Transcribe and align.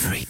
Free 0.00 0.24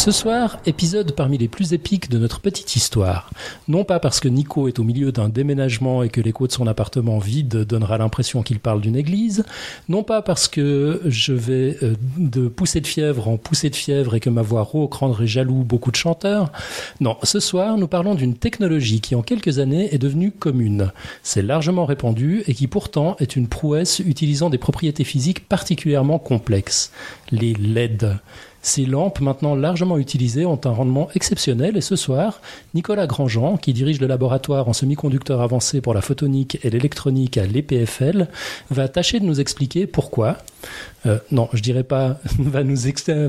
Ce 0.00 0.12
soir, 0.12 0.56
épisode 0.64 1.12
parmi 1.12 1.36
les 1.36 1.46
plus 1.46 1.74
épiques 1.74 2.08
de 2.08 2.16
notre 2.16 2.40
petite 2.40 2.74
histoire. 2.74 3.28
Non 3.68 3.84
pas 3.84 4.00
parce 4.00 4.18
que 4.18 4.28
Nico 4.28 4.66
est 4.66 4.78
au 4.78 4.82
milieu 4.82 5.12
d'un 5.12 5.28
déménagement 5.28 6.02
et 6.02 6.08
que 6.08 6.22
l'écho 6.22 6.46
de 6.46 6.52
son 6.52 6.66
appartement 6.66 7.18
vide 7.18 7.66
donnera 7.66 7.98
l'impression 7.98 8.42
qu'il 8.42 8.60
parle 8.60 8.80
d'une 8.80 8.96
église, 8.96 9.44
non 9.90 10.02
pas 10.02 10.22
parce 10.22 10.48
que 10.48 11.02
je 11.04 11.34
vais 11.34 11.76
euh, 11.82 11.96
de 12.16 12.48
poussée 12.48 12.80
de 12.80 12.86
fièvre 12.86 13.28
en 13.28 13.36
poussée 13.36 13.68
de 13.68 13.76
fièvre 13.76 14.14
et 14.14 14.20
que 14.20 14.30
ma 14.30 14.40
voix 14.40 14.62
rauque 14.62 14.94
rendrait 14.94 15.26
jaloux 15.26 15.64
beaucoup 15.64 15.90
de 15.90 15.96
chanteurs. 15.96 16.50
Non, 17.00 17.18
ce 17.22 17.38
soir, 17.38 17.76
nous 17.76 17.86
parlons 17.86 18.14
d'une 18.14 18.36
technologie 18.36 19.02
qui 19.02 19.14
en 19.14 19.20
quelques 19.20 19.58
années 19.58 19.94
est 19.94 19.98
devenue 19.98 20.30
commune. 20.30 20.92
C'est 21.22 21.42
largement 21.42 21.84
répandu 21.84 22.42
et 22.46 22.54
qui 22.54 22.68
pourtant 22.68 23.16
est 23.20 23.36
une 23.36 23.48
prouesse 23.48 23.98
utilisant 23.98 24.48
des 24.48 24.56
propriétés 24.56 25.04
physiques 25.04 25.46
particulièrement 25.46 26.18
complexes. 26.18 26.90
Les 27.32 27.52
LED. 27.52 28.18
Ces 28.62 28.84
lampes, 28.84 29.20
maintenant 29.20 29.54
largement 29.54 29.98
utilisées, 29.98 30.44
ont 30.44 30.60
un 30.64 30.70
rendement 30.70 31.08
exceptionnel 31.14 31.76
et 31.76 31.80
ce 31.80 31.96
soir, 31.96 32.40
Nicolas 32.74 33.06
Grandjean, 33.06 33.56
qui 33.56 33.72
dirige 33.72 34.00
le 34.00 34.06
laboratoire 34.06 34.68
en 34.68 34.72
semi-conducteurs 34.72 35.40
avancés 35.40 35.80
pour 35.80 35.94
la 35.94 36.02
photonique 36.02 36.58
et 36.62 36.70
l'électronique 36.70 37.38
à 37.38 37.46
l'EPFL, 37.46 38.28
va 38.70 38.88
tâcher 38.88 39.18
de 39.18 39.24
nous 39.24 39.40
expliquer 39.40 39.86
pourquoi. 39.86 40.36
Euh, 41.06 41.18
non, 41.30 41.48
je 41.54 41.62
dirais 41.62 41.84
pas, 41.84 42.18
va 42.38 42.62
nous, 42.62 42.76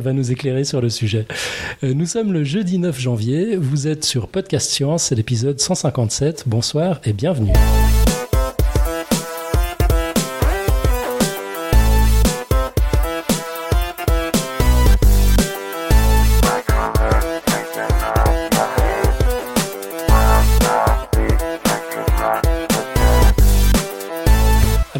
va 0.02 0.14
nous 0.14 0.32
éclairer 0.32 0.64
sur 0.66 0.82
le 0.82 0.90
sujet. 0.90 1.26
Euh, 1.84 1.94
nous 1.94 2.06
sommes 2.06 2.34
le 2.34 2.44
jeudi 2.44 2.78
9 2.78 3.00
janvier, 3.00 3.56
vous 3.56 3.88
êtes 3.88 4.04
sur 4.04 4.28
Podcast 4.28 4.70
Science, 4.70 5.04
c'est 5.04 5.16
l'épisode 5.16 5.60
157. 5.60 6.44
Bonsoir 6.48 7.00
et 7.06 7.14
bienvenue. 7.14 7.54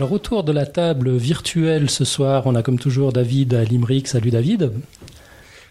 Alors 0.02 0.14
autour 0.14 0.44
de 0.44 0.52
la 0.52 0.66
table 0.66 1.16
virtuelle 1.16 1.88
ce 1.88 2.06
soir, 2.06 2.48
on 2.48 2.56
a 2.56 2.64
comme 2.64 2.80
toujours 2.80 3.14
David 3.14 3.54
à 3.54 3.64
Limerick. 3.64 4.08
Salut 4.08 4.32
David. 4.32 4.72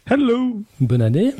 Hello. 0.08 0.62
Bonne 0.78 1.02
année. 1.02 1.32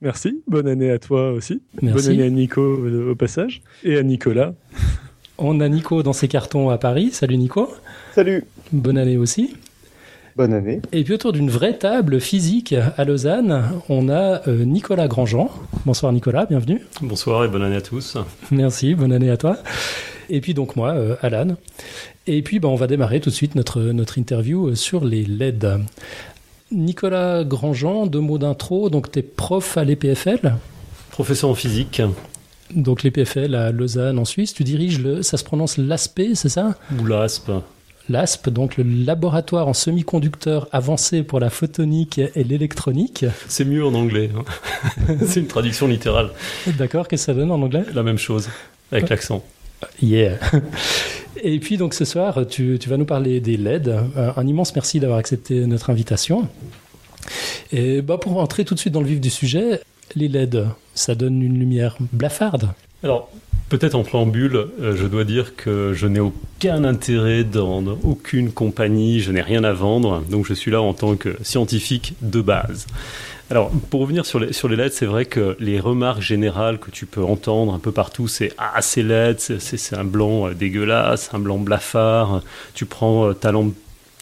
Merci. 0.00 0.42
Bonne 0.48 0.66
année 0.66 0.90
à 0.90 0.98
toi 0.98 1.30
aussi. 1.30 1.62
Merci. 1.82 2.08
Bonne 2.08 2.14
année 2.16 2.26
à 2.26 2.30
Nico 2.30 2.60
euh, 2.60 3.12
au 3.12 3.14
passage 3.14 3.62
et 3.84 3.96
à 3.98 4.02
Nicolas. 4.02 4.54
On 5.38 5.60
a 5.60 5.68
Nico 5.68 6.02
dans 6.02 6.12
ses 6.12 6.26
cartons 6.26 6.70
à 6.70 6.78
Paris. 6.78 7.10
Salut 7.12 7.36
Nico. 7.36 7.72
Salut. 8.16 8.42
Bonne 8.72 8.98
année 8.98 9.16
aussi. 9.16 9.54
Bonne 10.36 10.52
année. 10.52 10.82
Et 10.92 11.02
puis 11.02 11.14
autour 11.14 11.32
d'une 11.32 11.48
vraie 11.48 11.78
table 11.78 12.20
physique 12.20 12.74
à 12.98 13.04
Lausanne, 13.06 13.70
on 13.88 14.10
a 14.10 14.46
euh, 14.46 14.66
Nicolas 14.66 15.08
Grandjean. 15.08 15.50
Bonsoir 15.86 16.12
Nicolas, 16.12 16.44
bienvenue. 16.44 16.82
Bonsoir 17.00 17.46
et 17.46 17.48
bonne 17.48 17.62
année 17.62 17.76
à 17.76 17.80
tous. 17.80 18.18
Merci, 18.50 18.94
bonne 18.94 19.12
année 19.12 19.30
à 19.30 19.38
toi. 19.38 19.56
Et 20.28 20.42
puis 20.42 20.52
donc 20.52 20.76
moi, 20.76 20.90
euh, 20.90 21.16
Alan. 21.22 21.56
Et 22.26 22.42
puis 22.42 22.60
ben, 22.60 22.68
on 22.68 22.74
va 22.74 22.86
démarrer 22.86 23.20
tout 23.20 23.30
de 23.30 23.34
suite 23.34 23.54
notre, 23.54 23.80
notre 23.80 24.18
interview 24.18 24.68
euh, 24.68 24.74
sur 24.74 25.06
les 25.06 25.24
LED. 25.24 25.80
Nicolas 26.70 27.42
Grandjean, 27.42 28.06
deux 28.06 28.20
mots 28.20 28.36
d'intro. 28.36 28.90
Donc 28.90 29.10
tu 29.10 29.20
es 29.20 29.22
prof 29.22 29.78
à 29.78 29.84
l'EPFL, 29.84 30.52
Professeur 31.12 31.48
en 31.48 31.54
physique, 31.54 32.02
donc 32.74 33.04
l'EPFL 33.04 33.54
à 33.54 33.72
Lausanne 33.72 34.18
en 34.18 34.26
Suisse. 34.26 34.52
Tu 34.52 34.64
diriges 34.64 35.00
le, 35.00 35.22
ça 35.22 35.38
se 35.38 35.44
prononce 35.44 35.78
l'ASP, 35.78 36.20
c'est 36.34 36.50
ça? 36.50 36.74
Ou 37.00 37.06
l'ASP. 37.06 37.52
L'ASP, 38.08 38.50
donc 38.50 38.76
le 38.76 38.84
laboratoire 38.84 39.66
en 39.66 39.74
semi-conducteurs 39.74 40.68
avancé 40.70 41.22
pour 41.24 41.40
la 41.40 41.50
photonique 41.50 42.18
et 42.18 42.44
l'électronique. 42.44 43.24
C'est 43.48 43.64
mieux 43.64 43.84
en 43.84 43.94
anglais. 43.94 44.30
hein. 44.36 45.14
C'est 45.26 45.40
une 45.40 45.48
traduction 45.48 45.88
littérale. 45.88 46.30
D'accord, 46.78 47.08
qu'est-ce 47.08 47.26
que 47.26 47.32
ça 47.32 47.38
donne 47.38 47.50
en 47.50 47.60
anglais? 47.60 47.82
La 47.94 48.02
même 48.04 48.18
chose, 48.18 48.48
avec 48.92 49.08
l'accent. 49.08 49.44
Yeah. 50.00 50.38
Et 51.42 51.58
puis 51.58 51.76
donc 51.76 51.94
ce 51.94 52.04
soir, 52.04 52.46
tu, 52.48 52.78
tu 52.80 52.88
vas 52.88 52.96
nous 52.96 53.04
parler 53.04 53.40
des 53.40 53.56
LED. 53.56 53.88
Un, 54.16 54.32
un 54.36 54.46
immense 54.46 54.74
merci 54.74 55.00
d'avoir 55.00 55.18
accepté 55.18 55.66
notre 55.66 55.90
invitation. 55.90 56.48
Et 57.72 58.02
bah, 58.02 58.18
pour 58.18 58.38
entrer 58.38 58.64
tout 58.64 58.74
de 58.74 58.78
suite 58.80 58.92
dans 58.92 59.00
le 59.00 59.08
vif 59.08 59.20
du 59.20 59.30
sujet, 59.30 59.80
les 60.14 60.28
LED, 60.28 60.64
ça 60.94 61.14
donne 61.14 61.42
une 61.42 61.58
lumière 61.58 61.96
blafarde? 62.12 62.68
Alors, 63.02 63.28
peut-être 63.68 63.94
en 63.94 64.02
préambule, 64.02 64.66
euh, 64.80 64.96
je 64.96 65.06
dois 65.06 65.24
dire 65.24 65.56
que 65.56 65.92
je 65.94 66.06
n'ai 66.06 66.20
aucun 66.20 66.84
intérêt 66.84 67.44
dans 67.44 67.84
aucune 68.04 68.52
compagnie, 68.52 69.20
je 69.20 69.32
n'ai 69.32 69.42
rien 69.42 69.64
à 69.64 69.72
vendre, 69.72 70.22
donc 70.30 70.46
je 70.46 70.54
suis 70.54 70.70
là 70.70 70.80
en 70.80 70.94
tant 70.94 71.16
que 71.16 71.36
scientifique 71.42 72.14
de 72.22 72.40
base. 72.40 72.86
Alors, 73.50 73.70
pour 73.90 74.00
revenir 74.00 74.26
sur 74.26 74.40
les, 74.40 74.52
sur 74.52 74.68
les 74.68 74.74
LED, 74.76 74.92
c'est 74.92 75.06
vrai 75.06 75.24
que 75.24 75.56
les 75.60 75.78
remarques 75.78 76.20
générales 76.20 76.78
que 76.80 76.90
tu 76.90 77.06
peux 77.06 77.22
entendre 77.22 77.72
un 77.74 77.78
peu 77.78 77.92
partout, 77.92 78.26
c'est 78.26 78.52
Ah, 78.58 78.82
c'est 78.82 79.02
LED, 79.04 79.38
c'est- 79.38 79.94
un 79.96 80.02
blanc 80.04 80.48
euh, 80.48 80.54
dégueulasse, 80.54 81.30
un 81.32 81.38
blanc 81.38 81.58
blafard. 81.58 82.42
Tu 82.74 82.86
prends 82.86 83.28
euh, 83.28 83.32
ta 83.34 83.52
lampe 83.52 83.72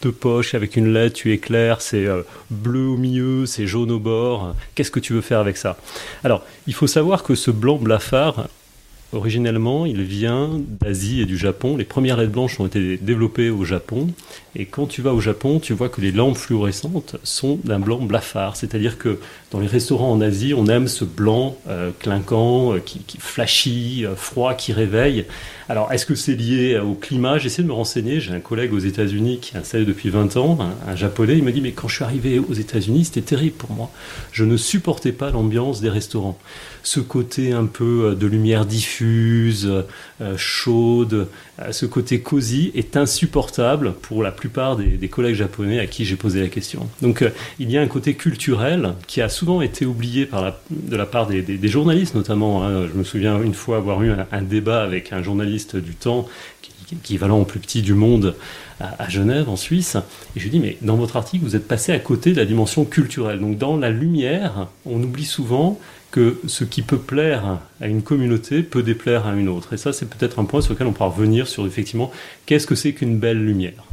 de 0.03 0.11
poche 0.11 0.53
avec 0.53 0.75
une 0.75 0.93
LED, 0.93 1.13
tu 1.13 1.31
éclaires, 1.33 1.81
c'est 1.81 2.05
bleu 2.51 2.85
au 2.85 2.97
milieu, 2.97 3.47
c'est 3.47 3.65
jaune 3.65 3.89
au 3.89 3.97
bord. 3.99 4.53
Qu'est-ce 4.75 4.91
que 4.91 4.99
tu 4.99 5.13
veux 5.13 5.21
faire 5.21 5.39
avec 5.39 5.57
ça? 5.57 5.77
Alors, 6.23 6.43
il 6.67 6.75
faut 6.75 6.85
savoir 6.85 7.23
que 7.23 7.33
ce 7.33 7.49
blanc 7.49 7.77
blafard, 7.77 8.47
originellement, 9.15 9.85
il 9.85 10.03
vient 10.03 10.49
d'Asie 10.81 11.21
et 11.21 11.25
du 11.25 11.37
Japon. 11.37 11.77
Les 11.77 11.85
premières 11.85 12.17
LED 12.17 12.31
blanches 12.31 12.59
ont 12.59 12.67
été 12.67 12.97
développées 12.97 13.49
au 13.49 13.63
Japon. 13.63 14.07
Et 14.55 14.65
quand 14.65 14.85
tu 14.87 15.01
vas 15.01 15.13
au 15.13 15.19
Japon, 15.19 15.59
tu 15.59 15.73
vois 15.73 15.89
que 15.89 15.99
les 15.99 16.11
lampes 16.11 16.37
fluorescentes 16.37 17.17
sont 17.23 17.59
d'un 17.63 17.79
blanc 17.79 17.99
blafard. 17.99 18.55
C'est-à-dire 18.55 18.97
que 18.97 19.19
dans 19.51 19.59
les 19.59 19.67
restaurants 19.67 20.11
en 20.11 20.21
Asie, 20.21 20.53
on 20.53 20.67
aime 20.67 20.87
ce 20.87 21.03
blanc 21.03 21.57
euh, 21.67 21.91
clinquant, 21.99 22.73
euh, 22.73 22.79
qui, 22.79 22.99
qui 22.99 23.17
flashy, 23.17 24.05
euh, 24.05 24.15
froid, 24.15 24.53
qui 24.53 24.71
réveille. 24.71 25.25
Alors, 25.67 25.91
est-ce 25.91 26.05
que 26.05 26.15
c'est 26.15 26.35
lié 26.35 26.77
au 26.77 26.93
climat? 26.93 27.37
J'essaie 27.37 27.63
de 27.63 27.67
me 27.67 27.73
renseigner. 27.73 28.19
J'ai 28.19 28.33
un 28.33 28.39
collègue 28.39 28.73
aux 28.73 28.79
États-Unis 28.79 29.39
qui 29.41 29.55
est 29.55 29.59
installé 29.59 29.83
depuis 29.83 30.09
20 30.09 30.37
ans, 30.37 30.57
un, 30.61 30.91
un 30.91 30.95
japonais. 30.95 31.37
Il 31.37 31.43
me 31.43 31.51
dit 31.51 31.61
Mais 31.61 31.71
quand 31.71 31.87
je 31.87 31.95
suis 31.95 32.03
arrivé 32.03 32.39
aux 32.39 32.53
États-Unis, 32.53 33.05
c'était 33.05 33.21
terrible 33.21 33.55
pour 33.55 33.71
moi. 33.71 33.91
Je 34.31 34.45
ne 34.45 34.57
supportais 34.57 35.11
pas 35.11 35.31
l'ambiance 35.31 35.81
des 35.81 35.89
restaurants. 35.89 36.37
Ce 36.85 36.99
côté 36.99 37.51
un 37.51 37.65
peu 37.65 38.11
euh, 38.11 38.15
de 38.15 38.27
lumière 38.27 38.67
diffuse, 38.67 39.67
euh, 40.21 40.37
chaude, 40.37 41.27
euh, 41.59 41.71
ce 41.71 41.87
côté 41.87 42.19
cosy 42.19 42.71
est 42.75 42.95
insupportable 42.95 43.93
pour 44.03 44.21
la 44.21 44.31
plupart 44.31 44.77
des, 44.77 45.07
collègues 45.07 45.33
japonais 45.33 45.79
à 45.79 45.87
qui 45.87 46.05
j'ai 46.05 46.15
posé 46.15 46.41
la 46.41 46.47
question. 46.47 46.87
Donc, 47.01 47.25
il 47.57 47.71
y 47.71 47.77
a 47.79 47.81
un 47.81 47.87
côté 47.87 48.13
culturel 48.13 48.93
qui 49.07 49.19
a 49.23 49.29
souvent 49.29 49.63
été 49.63 49.87
oublié 49.87 50.27
par 50.27 50.53
de 50.69 50.95
la 50.95 51.07
part 51.07 51.25
des, 51.25 51.67
journalistes, 51.67 52.13
notamment. 52.13 52.63
hein. 52.63 52.85
Je 52.87 52.95
me 52.95 53.03
souviens 53.03 53.41
une 53.41 53.55
fois 53.55 53.77
avoir 53.77 54.03
eu 54.03 54.11
un, 54.11 54.41
débat 54.43 54.83
avec 54.83 55.11
un 55.11 55.23
journaliste 55.23 55.77
du 55.77 55.95
temps, 55.95 56.27
qui, 56.61 56.71
qui- 56.85 56.95
équivalent 56.95 57.39
au 57.39 57.45
plus 57.45 57.59
petit 57.59 57.81
du 57.81 57.95
monde, 57.95 58.35
à, 58.79 59.03
à 59.03 59.09
Genève, 59.09 59.49
en 59.49 59.55
Suisse. 59.55 59.97
Et 60.35 60.39
je 60.39 60.43
lui 60.43 60.51
dis, 60.51 60.59
mais 60.59 60.77
dans 60.83 60.97
votre 60.97 61.15
article, 61.15 61.43
vous 61.45 61.55
êtes 61.55 61.67
passé 61.67 61.93
à 61.93 61.99
côté 61.99 62.31
de 62.31 62.37
la 62.37 62.45
dimension 62.45 62.85
culturelle. 62.85 63.39
Donc, 63.39 63.57
dans 63.57 63.75
la 63.75 63.89
lumière, 63.89 64.67
on 64.85 65.01
oublie 65.01 65.25
souvent 65.25 65.79
que 66.15 66.39
ce 66.47 66.63
qui 66.63 66.81
peut 66.81 66.97
plaire 66.97 67.59
à 67.81 67.87
une 67.87 68.01
communauté 68.01 68.63
peut 68.63 68.83
déplaire 68.83 69.27
à 69.27 69.35
une 69.35 69.49
autre. 69.49 69.73
Et 69.73 69.77
ça, 69.77 69.91
c'est 69.91 70.05
peut-être 70.05 70.39
un 70.39 70.45
point 70.45 70.61
sur 70.61 70.71
lequel 70.71 70.87
on 70.87 70.93
pourra 70.93 71.09
revenir 71.09 71.45
sur 71.45 71.67
effectivement 71.67 72.09
qu'est-ce 72.45 72.65
que 72.65 72.75
c'est 72.75 72.93
qu'une 72.93 73.19
belle 73.19 73.43
lumière. 73.43 73.83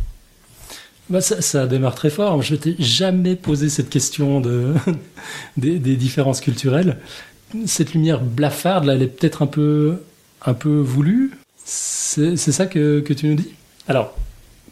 Bah, 1.11 1.21
ça, 1.21 1.43
ça 1.43 1.67
démarre 1.67 1.97
très 1.97 2.11
fort. 2.11 2.41
Je 2.41 2.55
t'ai 2.55 2.77
jamais 2.79 3.35
posé 3.35 3.69
cette 3.69 3.91
question 3.91 4.41
de, 4.41 4.73
des, 5.57 5.81
des 5.81 5.97
différences 5.97 6.41
culturelles. 6.41 6.99
Cette 7.67 7.93
lumière 7.93 8.21
blafarde, 8.21 8.85
là, 8.85 8.95
elle 8.95 9.03
est 9.03 9.09
peut-être 9.09 9.43
un 9.43 9.49
peu, 9.49 9.97
un 10.47 10.55
peu 10.55 10.79
voulue. 10.79 11.33
C'est 11.65 12.37
ça 12.37 12.67
que, 12.67 13.01
que 13.01 13.15
tu 13.15 13.27
nous 13.27 13.35
dis? 13.35 13.51
Alors, 13.89 14.17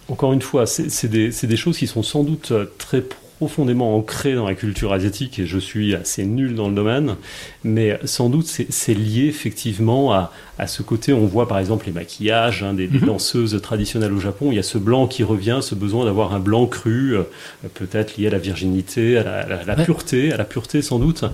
encore 0.09 0.33
une 0.33 0.43
fois, 0.43 0.67
c'est 0.67 1.09
des, 1.09 1.31
des 1.31 1.57
choses 1.57 1.79
qui 1.79 1.89
sont 1.89 2.05
sans 2.05 2.23
doute 2.23 2.53
très 2.79 3.03
profondément 3.41 3.97
ancrées 3.97 4.35
dans 4.35 4.47
la 4.47 4.55
culture 4.55 4.93
asiatique 4.93 5.39
et 5.39 5.47
je 5.47 5.59
suis 5.59 5.95
assez 5.95 6.27
nul 6.27 6.55
dans 6.55 6.69
le 6.69 6.75
domaine, 6.75 7.17
mais 7.65 7.99
sans 8.05 8.29
doute 8.29 8.45
c'est 8.47 8.93
lié 8.93 9.29
effectivement 9.29 10.13
à, 10.13 10.31
à 10.61 10.67
ce 10.67 10.83
côté, 10.83 11.13
on 11.13 11.27
voit 11.27 11.49
par 11.49 11.59
exemple 11.59 11.87
les 11.87 11.93
maquillages 11.93 12.63
hein, 12.63 12.75
des, 12.75 12.87
des 12.87 12.99
Mhm. 12.99 13.07
danseuses 13.07 13.61
traditionnelles 13.63 14.13
au 14.13 14.21
Japon, 14.21 14.49
il 14.53 14.57
y 14.57 14.59
a 14.59 14.63
ce 14.63 14.79
blanc 14.79 15.07
qui 15.07 15.25
revient, 15.25 15.59
ce 15.63 15.75
besoin 15.75 16.05
d'avoir 16.05 16.35
un 16.35 16.41
blanc 16.41 16.67
cru, 16.67 17.17
euh, 17.17 17.23
peut-être 17.75 18.17
lié 18.17 18.27
à 18.27 18.31
la 18.31 18.39
virginité, 18.39 19.17
à 19.19 19.23
la, 19.25 19.39
à 19.41 19.47
la- 19.49 19.57
à 19.61 19.65
la 19.65 19.77
Ouais. 19.77 19.85
pureté, 19.85 20.33
à 20.33 20.37
la 20.37 20.45
pureté 20.45 20.83
sans 20.83 20.99
doute. 20.99 21.25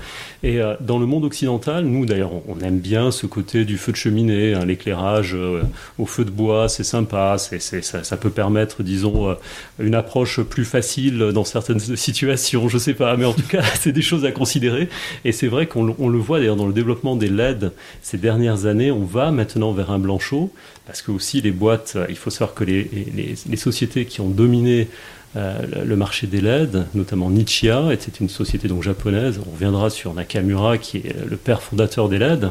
Et 0.42 0.60
euh, 0.60 0.74
dans 0.80 0.98
le 0.98 1.06
monde 1.06 1.24
occidental, 1.24 1.84
nous 1.84 2.06
d'ailleurs, 2.06 2.30
on, 2.48 2.58
aime 2.60 2.78
bien 2.78 3.10
ce 3.10 3.26
côté 3.26 3.64
du 3.64 3.78
feu 3.78 3.92
de 3.92 3.96
cheminée, 3.96 4.54
hein, 4.54 4.64
l'éclairage 4.64 5.34
euh, 5.34 5.62
au 5.98 6.06
feu 6.06 6.24
de 6.24 6.30
bois, 6.30 6.68
c'est 6.68 6.84
sympa, 6.84 7.36
c'est, 7.38 7.60
ça, 7.60 8.04
ça 8.04 8.16
peut 8.16 8.30
permettre, 8.30 8.82
disons, 8.82 9.36
une 9.80 9.94
approche 9.94 10.40
plus 10.42 10.64
facile 10.64 11.18
dans 11.34 11.44
certaines 11.44 11.80
situations, 11.96 12.68
je 12.68 12.78
sais 12.78 12.94
pas, 12.94 13.16
mais 13.16 13.24
en 13.24 13.32
tout 13.32 13.42
cas, 13.48 13.62
c'est 13.80 13.92
des 13.92 14.02
choses 14.02 14.24
à 14.24 14.30
considérer. 14.32 14.88
Et 15.24 15.32
c'est 15.32 15.48
vrai 15.48 15.66
qu'on 15.66 15.84
le- 15.84 16.18
voit 16.18 16.38
d'ailleurs 16.38 16.56
dans 16.56 16.66
le 16.66 16.72
développement 16.72 17.16
des 17.16 17.28
LED 17.28 17.72
ces 18.02 18.18
dernières 18.18 18.66
années, 18.66 18.90
on 18.90 19.04
va 19.04 19.15
maintenant 19.30 19.72
vers 19.72 19.90
un 19.90 19.98
blanc 19.98 20.18
chaud, 20.18 20.52
parce 20.86 21.02
que 21.02 21.10
aussi 21.10 21.40
les 21.40 21.50
boîtes, 21.50 21.94
euh, 21.96 22.06
il 22.08 22.16
faut 22.16 22.30
savoir 22.30 22.54
que 22.54 22.64
les, 22.64 22.88
les, 23.14 23.56
sociétés 23.56 24.04
qui 24.04 24.20
ont 24.20 24.28
dominé 24.28 24.88
le 25.34 25.96
marché 25.96 26.26
des 26.26 26.40
LED, 26.40 26.86
notamment 26.94 27.28
Nichia, 27.28 27.92
était 27.92 28.12
une 28.20 28.30
société 28.30 28.68
donc 28.68 28.82
japonaise. 28.82 29.38
On 29.46 29.50
reviendra 29.50 29.90
sur 29.90 30.14
Nakamura, 30.14 30.78
qui 30.78 30.98
est 30.98 31.14
le 31.28 31.36
père 31.36 31.60
fondateur 31.60 32.08
des 32.08 32.16
LED. 32.16 32.50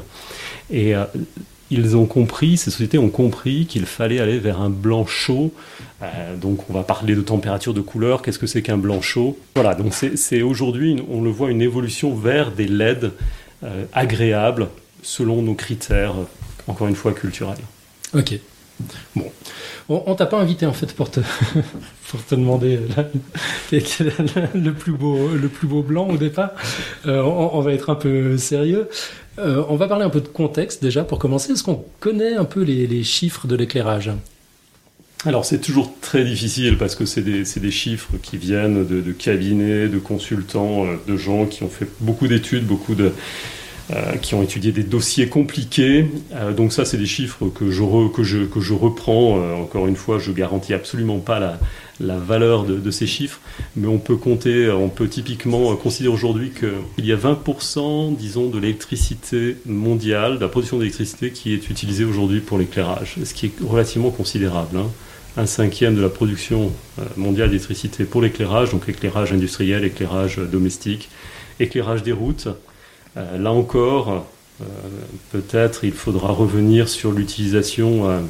Et 0.69 0.93
ils 1.71 1.97
ont 1.97 2.05
compris, 2.05 2.57
ces 2.57 2.71
sociétés 2.71 2.97
ont 2.97 3.09
compris 3.09 3.65
qu'il 3.65 3.85
fallait 3.85 4.19
aller 4.19 4.37
vers 4.37 4.61
un 4.61 4.69
blanc 4.69 5.05
chaud. 5.05 5.51
Euh, 6.01 6.35
donc 6.35 6.69
on 6.69 6.73
va 6.73 6.83
parler 6.83 7.15
de 7.15 7.21
température, 7.21 7.73
de 7.73 7.81
couleur, 7.81 8.21
qu'est-ce 8.21 8.39
que 8.39 8.47
c'est 8.47 8.61
qu'un 8.61 8.77
blanc 8.77 9.01
chaud 9.01 9.37
Voilà, 9.55 9.73
donc 9.73 9.93
c'est 9.93 10.41
aujourd'hui, 10.41 10.97
on 11.09 11.21
le 11.21 11.29
voit, 11.29 11.49
une 11.49 11.61
évolution 11.61 12.13
vers 12.13 12.51
des 12.51 12.67
LED 12.67 13.11
euh, 13.63 13.85
agréables 13.93 14.67
selon 15.01 15.41
nos 15.41 15.53
critères, 15.53 16.15
encore 16.67 16.87
une 16.87 16.95
fois, 16.95 17.13
culturels. 17.13 17.57
Ok. 18.13 18.39
Bon, 19.15 19.31
on, 19.87 20.15
t'a 20.15 20.25
pas 20.25 20.37
invité 20.37 20.65
en 20.65 20.73
fait 20.73 20.93
pour 20.93 21.09
te, 21.09 21.21
pour 22.09 22.23
te 22.25 22.35
demander 22.35 22.79
le 23.71 24.71
plus 24.71 24.91
beau, 24.91 25.29
le 25.29 25.47
plus 25.47 25.67
beau 25.67 25.81
blanc 25.81 26.09
au 26.09 26.17
départ. 26.17 26.51
Euh, 27.05 27.21
on, 27.21 27.61
va 27.61 27.71
être 27.71 27.89
un 27.89 27.95
peu 27.95 28.37
sérieux. 28.37 28.89
Euh, 29.39 29.63
on 29.69 29.75
va 29.75 29.87
parler 29.87 30.03
un 30.03 30.09
peu 30.09 30.21
de 30.21 30.27
contexte 30.27 30.81
déjà 30.81 31.03
pour 31.03 31.19
commencer. 31.19 31.53
Est-ce 31.53 31.63
qu'on 31.63 31.85
connaît 31.99 32.35
un 32.35 32.45
peu 32.45 32.63
les, 32.63 33.03
chiffres 33.03 33.47
de 33.47 33.55
l'éclairage? 33.55 34.11
Alors 35.25 35.45
c'est 35.45 35.59
toujours 35.59 35.91
très 36.01 36.23
difficile 36.23 36.77
parce 36.77 36.95
que 36.95 37.05
c'est 37.05 37.21
des, 37.21 37.71
chiffres 37.71 38.11
qui 38.21 38.37
viennent 38.37 38.85
de, 38.85 39.11
cabinets, 39.13 39.87
de 39.87 39.99
consultants, 39.99 40.85
euh, 40.85 40.97
de 41.07 41.15
gens 41.15 41.45
qui 41.45 41.63
ont 41.63 41.69
fait 41.69 41.87
beaucoup 42.01 42.27
d'études, 42.27 42.65
beaucoup 42.65 42.95
de, 42.95 43.13
euh, 43.91 44.13
qui 44.17 44.35
ont 44.35 44.43
étudié 44.43 44.71
des 44.71 44.83
dossiers 44.83 45.27
compliqués. 45.27 46.09
donc 46.55 46.73
ça, 46.73 46.85
c'est 46.85 46.97
des 46.97 47.05
chiffres 47.05 47.47
que 47.47 47.71
je, 47.71 47.83
que 48.09 48.23
je, 48.23 48.39
que 48.39 48.59
je 48.59 48.73
reprends. 48.73 49.37
encore 49.61 49.87
une 49.87 49.95
fois, 49.95 50.19
je 50.19 50.31
garantis 50.31 50.73
absolument 50.73 51.19
pas 51.19 51.39
la, 51.39 51.59
la 51.99 52.17
valeur 52.17 52.63
de, 52.63 52.91
ces 52.91 53.07
chiffres, 53.07 53.39
mais 53.75 53.87
on 53.87 53.99
peut 53.99 54.17
compter, 54.17 54.69
on 54.69 54.89
peut 54.89 55.07
typiquement 55.07 55.75
considérer 55.75 56.13
aujourd'hui 56.13 56.51
qu'il 56.51 57.05
y 57.05 57.11
a 57.11 57.15
20%, 57.15 58.15
disons, 58.15 58.49
de 58.49 58.59
l'électricité 58.59 59.57
mondiale, 59.65 60.35
de 60.35 60.41
la 60.41 60.49
production 60.49 60.77
d'électricité 60.77 61.31
qui 61.31 61.53
est 61.53 61.69
utilisée 61.69 62.03
aujourd'hui 62.03 62.41
pour 62.41 62.57
l'éclairage, 62.57 63.15
ce 63.23 63.33
qui 63.33 63.47
est 63.47 63.53
relativement 63.63 64.11
considérable. 64.11 64.77
Hein. 64.77 64.87
Un 65.37 65.45
cinquième 65.45 65.95
de 65.95 66.01
la 66.01 66.09
production 66.09 66.71
euh, 66.99 67.03
mondiale 67.17 67.49
d'électricité 67.49 68.03
pour 68.05 68.21
l'éclairage, 68.21 68.71
donc 68.71 68.87
éclairage 68.87 69.31
industriel, 69.33 69.83
éclairage 69.83 70.37
domestique, 70.37 71.09
éclairage 71.59 72.03
des 72.03 72.13
routes. 72.13 72.47
Euh, 73.17 73.37
là 73.37 73.51
encore, 73.51 74.25
euh, 74.61 74.65
peut-être 75.31 75.83
il 75.83 75.93
faudra 75.93 76.31
revenir 76.31 76.89
sur 76.89 77.11
l'utilisation 77.11 78.25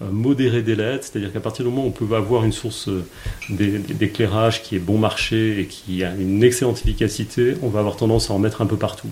modéré 0.00 0.62
des 0.62 0.74
LED, 0.74 1.02
c'est-à-dire 1.02 1.32
qu'à 1.32 1.40
partir 1.40 1.64
du 1.64 1.70
moment 1.70 1.84
où 1.84 1.88
on 1.88 1.90
peut 1.90 2.14
avoir 2.16 2.44
une 2.44 2.52
source 2.52 2.88
euh, 2.88 3.04
d'éclairage 3.50 4.62
qui 4.62 4.76
est 4.76 4.80
bon 4.80 4.98
marché 4.98 5.60
et 5.60 5.66
qui 5.66 6.04
a 6.04 6.14
une 6.14 6.42
excellente 6.42 6.78
efficacité, 6.78 7.54
on 7.62 7.68
va 7.68 7.80
avoir 7.80 7.96
tendance 7.96 8.30
à 8.30 8.34
en 8.34 8.38
mettre 8.38 8.62
un 8.62 8.66
peu 8.66 8.76
partout. 8.76 9.08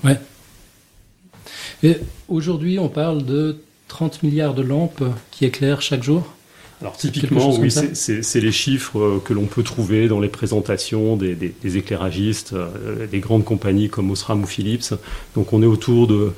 Et 1.82 1.98
aujourd'hui, 2.28 2.78
on 2.78 2.88
parle 2.88 3.24
de 3.24 3.58
30 3.88 4.22
milliards 4.22 4.54
de 4.54 4.62
lampes 4.62 5.04
qui 5.30 5.44
éclairent 5.44 5.82
chaque 5.82 6.02
jour? 6.02 6.34
Alors 6.80 6.96
typiquement, 6.96 7.56
oui, 7.58 7.70
c'est 7.72 8.40
les 8.40 8.52
chiffres 8.52 8.98
euh, 9.00 9.22
que 9.24 9.32
l'on 9.32 9.46
peut 9.46 9.64
trouver 9.64 10.06
dans 10.06 10.20
les 10.20 10.28
présentations 10.28 11.16
des, 11.16 11.52
éclairagistes, 11.76 12.52
euh, 12.52 13.06
des 13.08 13.18
grandes 13.18 13.44
compagnies 13.44 13.88
comme 13.88 14.10
Osram 14.12 14.42
ou 14.44 14.46
Philips. 14.46 14.94
Donc 15.34 15.52
on 15.52 15.60
est 15.62 15.66
autour 15.66 16.06
de 16.06 16.32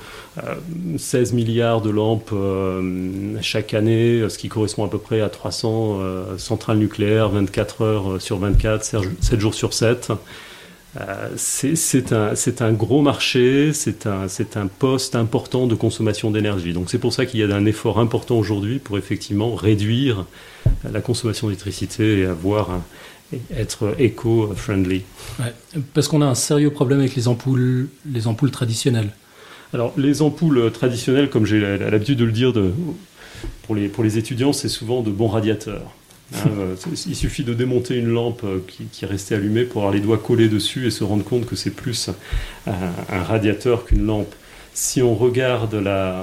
16 0.97 1.33
euh, 1.33 1.37
milliards 1.37 1.83
de 1.83 1.91
lampes 1.91 2.35
chaque 3.43 3.75
année, 3.75 4.25
ce 4.31 4.39
qui 4.39 4.49
correspond 4.49 4.85
à 4.85 4.89
peu 4.89 4.99
près 4.99 5.21
à 5.21 5.29
300 5.29 6.01
centrales 6.39 6.79
nucléaires, 6.79 7.29
24 7.29 7.83
heures 7.83 8.23
sur 8.23 8.39
24, 8.39 8.83
7 9.21 9.41
jours 9.41 9.55
sur 9.55 9.75
7. 9.75 10.13
Euh, 10.99 11.29
c'est 11.37 12.13
un, 12.13 12.35
un, 12.61 12.73
gros 12.73 13.01
marché, 13.01 13.73
c'est 13.73 14.07
un, 14.07 14.27
un, 14.57 14.67
poste 14.67 15.15
important 15.15 15.67
de 15.67 15.77
consommation 15.77 16.31
d'énergie. 16.33 16.73
Donc 16.73 16.91
c'est 16.91 16.99
pour 16.99 17.13
ça 17.13 17.27
qu'il 17.27 17.39
y 17.41 17.45
a 17.45 17.55
un 17.55 17.65
effort 17.65 18.01
important 18.01 18.37
aujourd'hui 18.37 18.81
pour 18.81 18.99
effectivement 18.99 19.55
réduire 19.55 20.27
la 20.91 21.01
consommation 21.01 21.47
d'électricité 21.47 22.21
et 22.21 22.25
avoir 22.25 22.81
être 23.57 23.95
éco-friendly. 23.99 25.03
parce 25.95 26.09
qu'on 26.09 26.23
a 26.23 26.27
un 26.27 26.35
sérieux 26.35 26.71
problème 26.71 26.99
avec 26.99 27.15
les 27.15 27.29
ampoules, 27.29 27.89
les 28.11 28.27
ampoules 28.27 28.51
traditionnelles. 28.51 29.11
Alors 29.73 29.93
les 29.97 30.23
ampoules 30.23 30.73
traditionnelles, 30.73 31.31
comme 31.31 31.47
j'ai 31.47 31.61
l'habitude 31.61 32.19
de 32.19 32.25
le 32.25 32.33
dire 32.33 32.53
de, 32.53 32.73
pour, 33.63 33.77
les, 33.77 33.89
pour 33.89 34.03
les 34.03 34.19
étudiants, 34.19 34.53
c'est 34.53 34.69
souvent 34.69 35.03
de 35.03 35.11
bons 35.11 35.29
radiateurs. 35.29 35.93
Hein, 36.35 36.49
euh, 36.59 36.77
il 37.07 37.17
suffit 37.17 37.45
de 37.45 37.55
démonter 37.55 37.97
une 37.97 38.09
lampe 38.09 38.43
euh, 38.45 38.61
qui, 38.67 39.05
est 39.05 39.09
restée 39.09 39.35
allumée 39.35 39.65
pour 39.65 39.83
avoir 39.83 39.95
les 39.95 40.01
doigts 40.01 40.19
collés 40.19 40.49
dessus 40.49 40.87
et 40.87 40.91
se 40.91 41.03
rendre 41.03 41.25
compte 41.25 41.47
que 41.47 41.57
c'est 41.57 41.71
plus 41.71 42.11
un, 42.67 43.23
radiateur 43.23 43.85
qu'une 43.85 44.07
lampe. 44.07 44.33
Si 44.73 45.03
on 45.03 45.17
regarde 45.17 45.75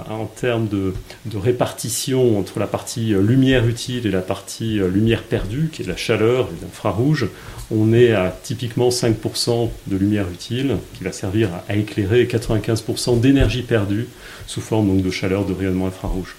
en 0.09 0.25
termes 0.25 0.69
de, 0.69 0.93
répartition 1.37 2.39
entre 2.39 2.59
la 2.59 2.67
partie 2.67 3.13
euh, 3.13 3.21
lumière 3.21 3.67
utile 3.67 4.07
et 4.07 4.11
la 4.11 4.21
partie 4.21 4.79
lumière 4.79 5.23
perdue, 5.23 5.69
qui 5.71 5.81
est 5.81 5.85
la 5.85 5.97
chaleur 5.97 6.47
et 6.47 6.63
l'infrarouge, 6.63 7.27
on 7.69 7.91
est 7.91 8.13
à 8.13 8.33
typiquement 8.43 8.87
5% 8.87 9.69
de 9.87 9.97
lumière 9.97 10.29
utile 10.29 10.77
qui 10.97 11.03
va 11.03 11.11
servir 11.11 11.49
à, 11.67 11.75
éclairer 11.75 12.21
et 12.21 12.25
95% 12.25 13.19
d'énergie 13.19 13.63
perdue 13.63 14.07
sous 14.47 14.61
forme 14.61 14.87
donc, 14.87 15.03
de 15.03 15.11
chaleur 15.11 15.43
de 15.43 15.53
rayonnement 15.53 15.87
infrarouge. 15.87 16.37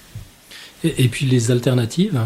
et 0.83 1.07
puis 1.07 1.27
les 1.27 1.51
alternatives 1.51 2.19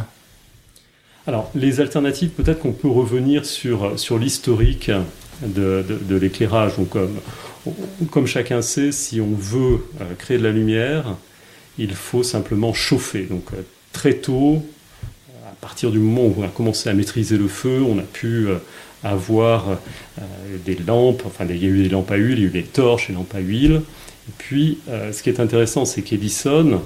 alors, 1.25 1.49
les 1.55 1.79
alternatives, 1.79 2.31
peut-être 2.31 2.59
qu'on 2.59 2.73
peut 2.73 2.89
revenir 2.89 3.45
sur, 3.45 3.97
sur 3.97 4.17
l'historique 4.17 4.91
de, 5.41 6.15
l'éclairage. 6.15 6.73
comme, 6.89 7.17
comme, 8.11 8.27
chacun 8.27 8.61
sait, 8.61 8.91
si 8.91 9.21
on 9.21 9.33
veut 9.33 9.85
euh, 10.01 10.15
créer 10.17 10.37
de 10.37 10.43
la 10.43 10.51
lumière, 10.51 11.15
il 11.77 11.93
faut 11.93 12.23
simplement 12.23 12.73
chauffer. 12.73 13.23
Donc, 13.23 13.45
euh, 13.53 13.61
très 13.93 14.15
tôt, 14.15 14.63
à 15.47 15.55
partir 15.61 15.91
du 15.91 15.99
moment 15.99 16.25
où 16.25 16.35
on 16.39 16.43
a 16.43 16.49
commencé 16.49 16.89
à 16.89 16.93
maîtriser 16.93 17.37
le 17.37 17.47
feu, 17.47 17.81
on 17.81 17.97
a 17.99 18.03
pu 18.03 18.47
euh, 18.47 18.57
avoir 19.01 19.77
des 20.65 20.75
lampes, 20.75 21.23
enfin, 21.25 21.45
il 21.49 21.57
y 21.57 21.65
a 21.65 21.69
eu 21.69 21.83
des 21.83 21.89
lampes 21.89 22.11
à 22.11 22.15
huile, 22.15 22.39
il 22.39 22.41
y 22.41 22.45
a 22.45 22.47
eu 22.47 22.51
des 22.51 22.63
torches, 22.63 23.07
des 23.07 23.13
lampes 23.13 23.35
à 23.35 23.39
huile. 23.39 23.81
Et 24.29 24.31
puis, 24.37 24.79
ce 24.87 25.21
qui 25.21 25.29
est 25.29 25.41
intéressant, 25.41 25.83
c'est 25.83 26.01
qu'Edison, 26.01 26.81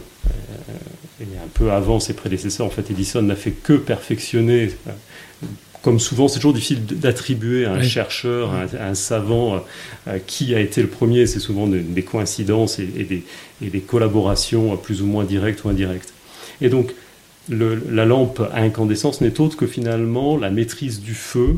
peu 1.57 1.71
avant 1.71 1.99
ses 1.99 2.13
prédécesseurs, 2.13 2.65
en 2.65 2.69
fait, 2.69 2.89
Edison 2.91 3.21
n'a 3.21 3.35
fait 3.35 3.51
que 3.51 3.73
perfectionner. 3.73 4.71
Euh, 4.87 4.91
comme 5.81 5.99
souvent, 5.99 6.27
c'est 6.27 6.39
toujours 6.39 6.53
difficile 6.53 6.85
d'attribuer 6.85 7.65
à 7.65 7.73
un 7.73 7.81
chercheur, 7.81 8.51
à 8.51 8.83
un, 8.83 8.95
savant, 8.95 9.63
euh, 10.07 10.17
qui 10.25 10.53
a 10.53 10.59
été 10.59 10.81
le 10.81 10.87
premier. 10.87 11.27
C'est 11.27 11.39
souvent 11.39 11.67
des, 11.67 12.03
coïncidences 12.03 12.79
et, 12.79 12.85
des, 12.85 13.23
et, 13.61 13.69
des, 13.69 13.79
collaborations 13.79 14.75
plus 14.75 15.01
ou 15.01 15.05
moins 15.05 15.23
directes 15.23 15.63
ou 15.63 15.69
indirectes. 15.69 16.13
Et 16.61 16.69
donc, 16.69 16.93
le, 17.47 17.81
la 17.89 18.05
lampe 18.05 18.41
à 18.53 18.59
incandescence 18.59 19.21
n'est 19.21 19.39
autre 19.39 19.55
que 19.55 19.67
finalement 19.67 20.37
la 20.37 20.49
maîtrise 20.49 20.99
du 20.99 21.13
feu 21.13 21.57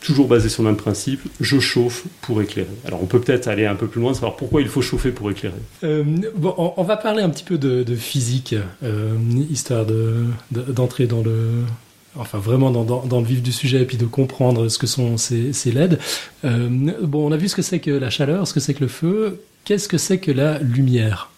toujours 0.00 0.26
basé 0.26 0.48
sur 0.48 0.62
le 0.62 0.70
même 0.70 0.76
principe, 0.76 1.20
je 1.40 1.60
chauffe 1.60 2.04
pour 2.22 2.40
éclairer. 2.42 2.68
Alors 2.86 3.02
on 3.02 3.06
peut 3.06 3.20
peut-être 3.20 3.48
aller 3.48 3.66
un 3.66 3.74
peu 3.74 3.86
plus 3.86 4.00
loin, 4.00 4.14
savoir 4.14 4.36
pourquoi 4.36 4.62
il 4.62 4.68
faut 4.68 4.82
chauffer 4.82 5.10
pour 5.10 5.30
éclairer. 5.30 5.54
Euh, 5.84 6.04
bon, 6.34 6.54
on, 6.76 6.82
va 6.82 6.96
parler 6.96 7.22
un 7.22 7.30
petit 7.30 7.44
peu 7.44 7.58
de, 7.58 7.94
physique, 7.94 8.54
euh, 8.82 9.16
histoire 9.50 9.86
d'entrer 10.50 11.06
dans 11.06 11.22
le... 11.22 11.64
Enfin, 12.16 12.38
vraiment 12.38 12.72
dans, 12.72 13.20
le 13.20 13.26
vif 13.26 13.40
du 13.40 13.52
sujet, 13.52 13.82
et 13.82 13.84
puis 13.84 13.96
de 13.96 14.06
comprendre 14.06 14.68
ce 14.68 14.78
que 14.78 14.88
sont 14.88 15.16
ces, 15.16 15.52
LED. 15.66 16.00
Euh, 16.44 16.68
bon, 17.02 17.28
on 17.28 17.32
a 17.32 17.36
vu 17.36 17.48
ce 17.48 17.54
que 17.54 17.62
c'est 17.62 17.78
que 17.78 17.92
la 17.92 18.10
chaleur, 18.10 18.48
ce 18.48 18.54
que 18.54 18.60
c'est 18.60 18.74
que 18.74 18.80
le 18.80 18.88
feu. 18.88 19.40
Qu'est-ce 19.64 19.88
que 19.88 19.98
c'est 19.98 20.18
que 20.18 20.32
la 20.32 20.58
lumière? 20.58 21.30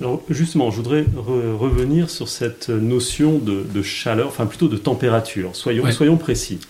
Alors 0.00 0.22
justement, 0.30 0.70
je 0.70 0.76
voudrais 0.76 1.04
revenir 1.14 2.08
sur 2.08 2.28
cette 2.28 2.70
notion 2.70 3.38
de, 3.38 3.82
chaleur, 3.82 4.28
enfin 4.28 4.46
plutôt 4.46 4.68
de 4.68 4.78
température. 4.78 5.54
Soyons, 5.54 5.90
soyons 5.92 6.16
précis. 6.16 6.60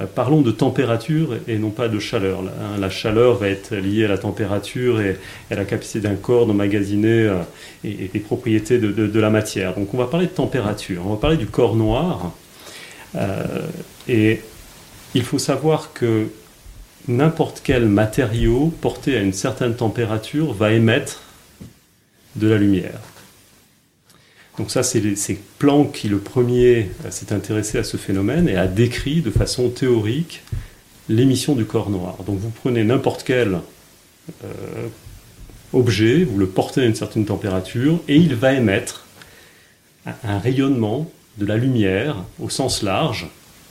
Euh, 0.00 0.06
parlons 0.06 0.42
de 0.42 0.50
température 0.50 1.36
et 1.46 1.58
non 1.58 1.70
pas 1.70 1.88
de 1.88 1.98
chaleur. 1.98 2.40
Hein. 2.40 2.78
La 2.78 2.90
chaleur 2.90 3.36
va 3.36 3.48
être 3.48 3.74
liée 3.74 4.04
à 4.04 4.08
la 4.08 4.18
température 4.18 5.00
et 5.00 5.16
à 5.50 5.54
la 5.54 5.64
capacité 5.64 6.00
d'un 6.00 6.16
corps 6.16 6.46
d'emmagasiner 6.46 7.08
euh, 7.08 7.42
et, 7.84 8.10
des 8.12 8.18
propriétés 8.20 8.78
de, 8.78 9.20
la 9.20 9.30
matière. 9.30 9.74
Donc 9.74 9.94
on 9.94 9.96
va 9.96 10.06
parler 10.06 10.26
de 10.26 10.32
température, 10.32 11.02
on 11.06 11.10
va 11.10 11.16
parler 11.16 11.36
du 11.36 11.46
corps 11.46 11.76
noir. 11.76 12.32
Euh, 13.14 13.44
et 14.08 14.42
il 15.14 15.22
faut 15.22 15.38
savoir 15.38 15.92
que 15.92 16.26
n'importe 17.08 17.60
quel 17.64 17.86
matériau 17.86 18.72
porté 18.80 19.16
à 19.16 19.20
une 19.20 19.32
certaine 19.32 19.74
température 19.74 20.52
va 20.52 20.72
émettre 20.72 21.22
de 22.34 22.48
la 22.48 22.58
lumière. 22.58 23.00
Donc 24.58 24.70
ça, 24.70 24.82
c'est 24.82 25.38
Planck 25.58 25.92
qui, 25.92 26.08
le 26.08 26.18
premier, 26.18 26.90
s'est 27.10 27.32
intéressé 27.32 27.78
à 27.78 27.84
ce 27.84 27.96
phénomène 27.96 28.48
et 28.48 28.56
a 28.56 28.66
décrit 28.66 29.20
de 29.20 29.30
façon 29.30 29.68
théorique 29.68 30.42
l'émission 31.08 31.54
du 31.54 31.66
corps 31.66 31.90
noir. 31.90 32.16
Donc 32.26 32.38
vous 32.38 32.50
prenez 32.50 32.82
n'importe 32.82 33.22
quel 33.22 33.60
euh, 34.44 34.88
objet, 35.72 36.24
vous 36.24 36.38
le 36.38 36.46
portez 36.46 36.80
à 36.80 36.84
une 36.84 36.94
certaine 36.94 37.26
température, 37.26 38.00
et 38.08 38.16
il 38.16 38.34
va 38.34 38.54
émettre 38.54 39.06
un, 40.06 40.38
rayonnement 40.38 41.10
de 41.36 41.44
la 41.44 41.56
lumière 41.56 42.24
au 42.40 42.48
sens 42.48 42.82
large, 42.82 43.28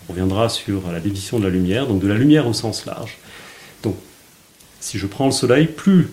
On 0.07 0.13
reviendra 0.13 0.49
sur 0.49 0.91
la 0.91 0.99
définition 0.99 1.39
de 1.39 1.45
la 1.45 1.49
lumière, 1.49 1.87
donc 1.87 1.99
de 1.99 2.07
la 2.07 2.15
lumière 2.15 2.47
au 2.47 2.53
sens 2.53 2.85
large. 2.85 3.17
Donc, 3.81 3.95
si 4.79 4.99
je 4.99 5.07
prends 5.07 5.25
le 5.25 5.31
soleil, 5.31 5.65
plus 5.65 6.09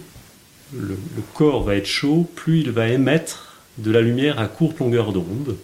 le 0.74 0.96
corps 1.34 1.62
va 1.62 1.76
être 1.76 1.86
chaud, 1.86 2.26
plus 2.34 2.60
il 2.60 2.70
va 2.70 2.88
émettre 2.88 3.51
de 3.78 3.90
la 3.90 4.00
lumière 4.00 4.38
à 4.38 4.46
courte 4.46 4.78
longueur 4.78 5.12
d'onde. 5.12 5.56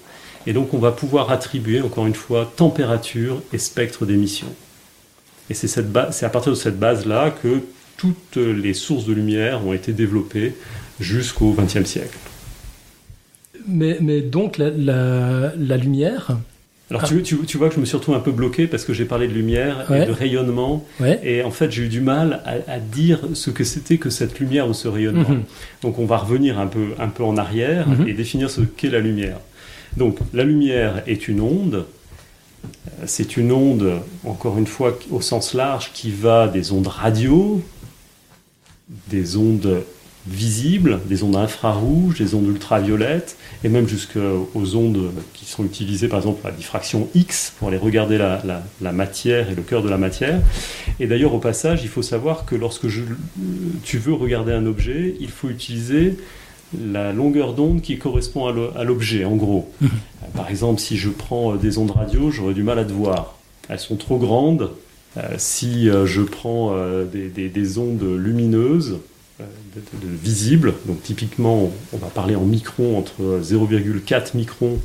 Et 0.47 0.53
donc, 0.53 0.73
on 0.75 0.79
va 0.79 0.93
pouvoir 0.93 1.31
attribuer, 1.31 1.81
encore 1.81 2.07
une 2.07 2.15
fois, 2.15 2.51
température 2.57 3.43
et 3.53 3.59
spectre 3.59 4.07
d'émission. 4.07 4.47
Et 5.51 5.55
c'est 5.55 5.79
à 5.79 6.29
partir 6.29 6.53
de 6.53 6.57
cette 6.57 6.79
base-là 6.79 7.31
que 7.31 7.61
toutes 7.97 8.37
les 8.37 8.75
sources 8.75 9.07
de 9.07 9.13
lumière 9.13 9.67
ont 9.67 9.73
été 9.73 9.93
développées 9.93 10.55
jusqu'au 11.01 11.53
XXe 11.53 11.85
siècle. 11.85 12.19
Mais, 13.67 13.99
mais 14.01 14.21
donc 14.21 14.59
la 14.59 15.53
lumière, 15.57 16.39
Alors 16.91 17.03
Ah. 17.05 17.07
tu, 17.09 17.23
tu- 17.23 17.37
tu 17.47 17.59
vois 17.59 17.69
que 17.69 17.75
je 17.75 17.81
me 17.81 17.85
suis 17.85 17.97
retrouvé 17.97 18.17
un 18.17 18.21
peu 18.23 18.33
bloqué 18.33 18.67
parce 18.67 18.85
que 18.85 18.95
j'ai 18.95 19.05
parlé 19.05 19.29
de 19.29 19.35
lumière 19.35 19.85
Ouais. 19.91 20.03
et 20.03 20.07
de 20.07 20.11
rayonnement 20.13 20.87
ouais. 21.01 21.21
et 21.23 21.43
en 21.43 21.51
fait 21.51 21.71
j'ai 21.71 21.83
eu 21.83 21.89
du 21.89 22.01
mal 22.01 22.41
à, 22.47 22.73
à 22.73 22.79
dire 22.79 23.21
ce 23.35 23.51
que 23.51 23.63
c'était 23.63 23.99
que 23.99 24.09
cette 24.09 24.39
lumière 24.41 24.67
ou 24.69 24.73
ce 24.75 24.89
rayonnement. 24.89 25.29
Mhm. 25.29 25.43
Donc 25.83 25.99
on 25.99 26.07
va 26.07 26.17
revenir 26.17 26.59
un 26.59 26.67
peu, 26.67 26.89
un 26.99 27.09
peu 27.09 27.25
en 27.25 27.37
arrière 27.37 27.87
Mhm. 27.89 28.09
et 28.09 28.13
définir 28.15 28.49
ce 28.51 28.63
qu'est 28.63 28.89
la 28.91 29.01
lumière. 29.01 29.39
Donc 29.99 30.17
la 30.33 30.45
lumière 30.45 31.03
est 31.07 31.29
une 31.29 31.41
onde. 31.43 31.85
C'est 33.07 33.37
une 33.37 33.53
onde, 33.53 34.01
encore 34.25 34.59
une 34.59 34.67
fois, 34.67 34.99
au 35.11 35.21
sens 35.21 35.55
large, 35.55 35.93
qui 35.93 36.11
va 36.11 36.49
des 36.49 36.73
ondes 36.73 36.87
radio, 36.89 37.63
des 39.09 39.37
ondes 39.37 39.83
visibles, 40.27 41.01
des 41.07 41.23
ondes 41.23 41.37
infrarouges, 41.37 42.19
des 42.19 42.35
ondes 42.35 42.49
ultraviolettes, 42.49 43.37
et 43.65 43.69
même 43.69 43.89
jusqu'aux 43.89 44.49
ondes 44.75 45.11
qui 45.35 45.45
sont 45.47 45.65
utilisées, 45.65 46.09
par 46.09 46.19
exemple, 46.19 46.47
à 46.47 46.51
diffraction 46.51 47.09
X, 47.15 47.53
pour 47.59 47.69
aller 47.69 47.77
regarder 47.79 48.19
la, 48.19 48.43
la- 48.45 48.63
la 48.81 48.93
matière 48.93 49.51
et 49.51 49.55
le 49.55 49.63
cœur 49.63 49.83
de 49.83 49.89
la 49.89 49.97
matière. 49.99 50.41
Et 51.01 51.07
d'ailleurs, 51.07 51.35
au 51.35 51.39
passage, 51.39 51.81
il 51.83 51.89
faut 51.89 52.03
savoir 52.03 52.45
que 52.45 52.55
lorsque 52.57 52.89
je- 52.89 53.03
tu 53.85 53.99
veux 53.99 54.13
regarder 54.13 54.53
un 54.53 54.67
objet, 54.67 55.15
il 55.21 55.31
faut 55.31 55.49
utiliser 55.49 56.17
la 56.93 57.13
longueur 57.15 57.55
d'onde 57.55 57.81
qui 57.81 57.97
correspond 57.97 58.47
à 58.77 58.85
l'objet, 58.85 59.25
en 59.25 59.37
gros. 59.37 59.73
Mhm. 59.81 59.89
Par 60.35 60.51
exemple, 60.51 60.81
si 60.81 60.99
je 60.99 61.09
prends 61.09 61.55
euh, 61.55 61.57
des 61.57 61.79
ondes 61.79 61.93
radio, 61.93 62.31
j'aurais 62.31 62.53
du 62.53 62.63
mal 62.63 62.79
à 62.79 62.85
te 62.85 62.93
voir. 62.93 63.39
Elles 63.71 63.79
sont 63.79 63.97
trop 63.97 64.19
grandes. 64.19 64.71
Euh, 65.17 65.23
si 65.39 65.89
euh, 65.89 66.05
je 66.05 66.21
prends 66.21 66.75
des, 67.11 67.29
des- 67.29 67.49
des 67.49 67.79
ondes 67.79 68.03
lumineuses, 68.19 68.99
visibles, 70.03 70.75
donc 70.87 71.03
typiquement, 71.03 71.71
on 71.93 71.97
va 71.97 72.09
parler 72.09 72.35
en 72.35 72.45
microns, 72.45 72.99
entre 72.99 73.41
0,4 73.43 74.37
microns 74.37 74.79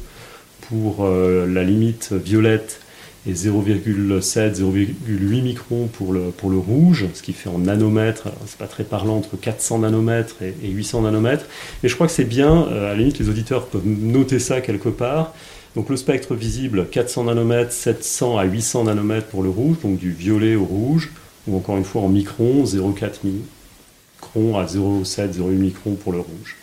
pour 0.70 1.06
euh, 1.06 1.48
la 1.48 1.64
limite 1.64 2.14
violette 2.14 2.80
et 3.26 3.34
0,7, 3.34 4.56
0,8 4.56 5.42
microns 5.42 5.88
pour 5.88 6.14
le, 6.14 6.32
pour 6.32 6.50
le 6.50 6.58
rouge, 6.58 7.06
ce 7.14 7.22
qui 7.22 7.34
fait 7.34 7.50
en 7.50 7.60
nanomètres, 7.60 8.28
c'est 8.46 8.58
pas 8.58 8.68
très 8.68 8.84
parlant, 8.84 9.18
entre 9.18 9.38
400 9.38 9.80
nanomètres 9.80 10.42
et, 10.42 10.54
et 10.64 10.70
800 10.70 11.02
nanomètres. 11.04 11.46
Et 11.84 11.88
je 11.88 11.96
crois 11.96 12.08
que 12.08 12.14
c'est 12.14 12.26
bien, 12.26 12.68
euh, 12.68 12.88
à 12.88 12.90
la 12.90 12.96
limite 12.96 13.20
les 13.20 13.30
auditeurs 13.30 13.68
peuvent 13.68 13.88
noter 13.88 14.40
ça 14.40 14.62
quelque 14.62 14.90
part. 14.90 15.34
Donc 15.76 15.90
le 15.90 15.98
spectre 15.98 16.36
visible, 16.36 16.88
400 16.92 17.24
nanomètres, 17.24 17.72
700 17.72 18.38
à 18.38 18.44
800 18.44 18.84
nanomètres 18.84 19.28
pour 19.28 19.42
le 19.42 19.50
rouge, 19.50 19.78
donc 19.82 19.98
du 19.98 20.12
violet 20.12 20.56
au 20.56 20.66
rouge, 20.66 21.12
ou 21.48 21.58
encore 21.58 21.78
une 21.78 21.86
fois 21.86 22.04
en 22.04 22.10
microns, 22.10 22.66
0,4 22.66 23.22
microns 23.24 23.42
à 24.56 24.66
0,7, 24.66 25.34
0,8 25.34 25.50
microns 25.52 25.96
pour 25.96 26.12
le 26.12 26.20
rouge. 26.20 26.58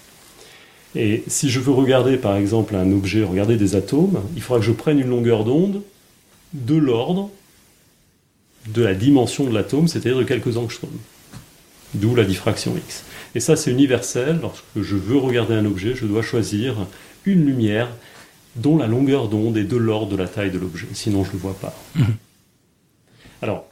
Et 0.94 1.22
si 1.28 1.50
je 1.50 1.60
veux 1.60 1.72
regarder 1.72 2.16
par 2.16 2.36
exemple 2.36 2.74
un 2.74 2.90
objet, 2.92 3.22
regarder 3.22 3.56
des 3.56 3.76
atomes, 3.76 4.20
il 4.34 4.42
faudra 4.42 4.60
que 4.60 4.66
je 4.66 4.72
prenne 4.72 4.98
une 4.98 5.08
longueur 5.08 5.44
d'onde 5.44 5.82
de 6.52 6.74
l'ordre 6.74 7.30
de 8.74 8.82
la 8.82 8.94
dimension 8.94 9.44
de 9.44 9.54
l'atome, 9.54 9.88
c'est-à-dire 9.88 10.18
de 10.18 10.24
quelques 10.24 10.56
angstroms. 10.56 10.90
D'où 11.94 12.14
la 12.14 12.24
diffraction 12.24 12.76
X. 12.76 13.04
Et 13.34 13.40
ça, 13.40 13.56
c'est 13.56 13.70
universel. 13.70 14.38
Lorsque 14.42 14.64
je 14.76 14.96
veux 14.96 15.16
regarder 15.16 15.54
un 15.54 15.64
objet, 15.64 15.94
je 15.94 16.06
dois 16.06 16.22
choisir 16.22 16.86
une 17.24 17.46
lumière 17.46 17.88
dont 18.56 18.76
la 18.76 18.86
longueur 18.86 19.28
d'onde 19.28 19.56
est 19.56 19.64
de 19.64 19.76
l'ordre 19.76 20.12
de 20.12 20.16
la 20.16 20.28
taille 20.28 20.50
de 20.50 20.58
l'objet. 20.58 20.86
Sinon, 20.92 21.24
je 21.24 21.30
ne 21.30 21.34
le 21.34 21.38
vois 21.38 21.54
pas. 21.54 21.74
Alors, 23.42 23.69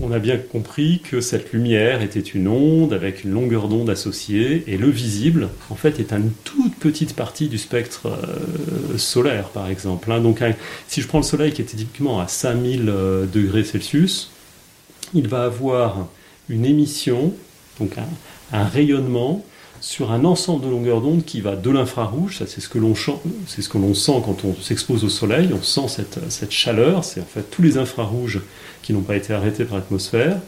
on 0.00 0.12
a 0.12 0.18
bien 0.18 0.36
compris 0.36 1.00
que 1.00 1.20
cette 1.20 1.52
lumière 1.52 2.02
était 2.02 2.20
une 2.20 2.48
onde 2.48 2.92
avec 2.92 3.24
une 3.24 3.32
longueur 3.32 3.68
d'onde 3.68 3.90
associée, 3.90 4.64
et 4.66 4.76
le 4.76 4.88
visible, 4.88 5.48
en 5.70 5.74
fait, 5.76 6.00
est 6.00 6.12
une 6.12 6.32
toute 6.44 6.74
petite 6.76 7.14
partie 7.14 7.48
du 7.48 7.58
spectre 7.58 8.08
euh, 8.08 8.98
solaire, 8.98 9.48
par 9.50 9.68
exemple. 9.68 10.10
hein. 10.10 10.20
Donc, 10.20 10.42
si 10.88 11.00
je 11.00 11.06
prends 11.06 11.18
le 11.18 11.24
Soleil 11.24 11.52
qui 11.52 11.62
est 11.62 11.66
typiquement 11.66 12.20
à 12.20 12.28
5000 12.28 12.88
euh, 12.88 13.26
degrés 13.26 13.64
Celsius, 13.64 14.30
il 15.14 15.28
va 15.28 15.44
avoir 15.44 16.08
une 16.48 16.66
émission, 16.66 17.32
donc 17.78 17.92
un 18.52 18.64
rayonnement 18.64 19.44
sur 19.84 20.12
un 20.12 20.24
ensemble 20.24 20.64
de 20.64 20.70
longueurs 20.70 21.02
d'onde 21.02 21.26
qui 21.26 21.42
va 21.42 21.56
de 21.56 21.68
l'infrarouge, 21.68 22.38
ça 22.38 22.46
c'est 22.46 22.62
ce 22.62 22.70
que 22.70 22.78
l'on 22.78 22.94
c'est 23.46 23.60
ce 23.60 23.68
que 23.68 23.76
l'on 23.76 23.92
sent 23.92 24.22
quand 24.24 24.42
on 24.44 24.54
s'expose 24.54 25.04
au 25.04 25.10
soleil, 25.10 25.50
on 25.52 25.62
sent 25.62 25.88
cette, 25.88 26.18
cette 26.30 26.52
chaleur, 26.52 27.04
c'est 27.04 27.20
en 27.20 27.26
fait 27.26 27.42
tous 27.50 27.60
les 27.60 27.76
infrarouges 27.76 28.40
qui 28.82 28.94
n'ont 28.94 29.02
pas 29.02 29.14
été 29.14 29.34
arrêtés 29.34 29.66
par 29.66 29.76
l'atmosphère. 29.76 30.38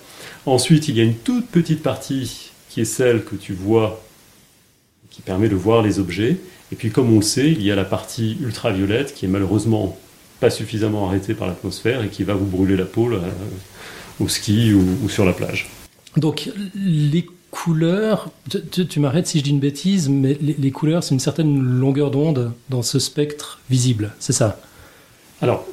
Ensuite, 0.46 0.88
il 0.88 0.96
y 0.96 1.00
a 1.00 1.04
une 1.04 1.16
toute 1.16 1.48
petite 1.48 1.82
partie 1.82 2.50
qui 2.70 2.80
est 2.80 2.86
celle 2.86 3.24
que 3.24 3.36
tu 3.36 3.52
vois, 3.52 4.02
qui 5.10 5.20
permet 5.20 5.50
de 5.50 5.54
voir 5.54 5.82
les 5.82 5.98
objets. 5.98 6.38
Et 6.72 6.76
puis, 6.76 6.90
comme 6.90 7.12
on 7.12 7.16
le 7.16 7.22
sait, 7.22 7.50
il 7.50 7.62
y 7.62 7.70
a 7.70 7.76
la 7.76 7.84
partie 7.84 8.38
ultraviolette 8.40 9.12
qui 9.14 9.26
est 9.26 9.28
malheureusement 9.28 9.98
pas 10.40 10.48
suffisamment 10.48 11.08
arrêtée 11.08 11.34
par 11.34 11.46
l'atmosphère 11.46 12.02
et 12.02 12.08
qui 12.08 12.24
va 12.24 12.32
vous 12.32 12.46
brûler 12.46 12.76
la 12.76 12.86
peau 12.86 13.10
au 14.18 14.28
ski 14.28 14.72
ou, 14.72 14.82
ou 15.04 15.10
sur 15.10 15.26
la 15.26 15.34
plage. 15.34 15.68
Donc 16.16 16.48
les 16.74 17.26
couleurs, 17.50 18.30
tu, 18.88 19.00
m'arrêtes 19.00 19.26
si 19.26 19.38
je 19.38 19.44
dis 19.44 19.50
une 19.50 19.60
bêtise, 19.60 20.08
mais 20.08 20.36
les, 20.40 20.54
les 20.58 20.70
couleurs, 20.70 21.02
c'est 21.02 21.14
une 21.14 21.20
certaine 21.20 21.58
longueur 21.62 22.10
d'onde 22.10 22.52
dans 22.70 22.82
ce 22.82 22.98
spectre 22.98 23.60
visible, 23.70 24.12
c'est 24.18 24.32
ça? 24.32 24.60
Alors, 25.40 25.64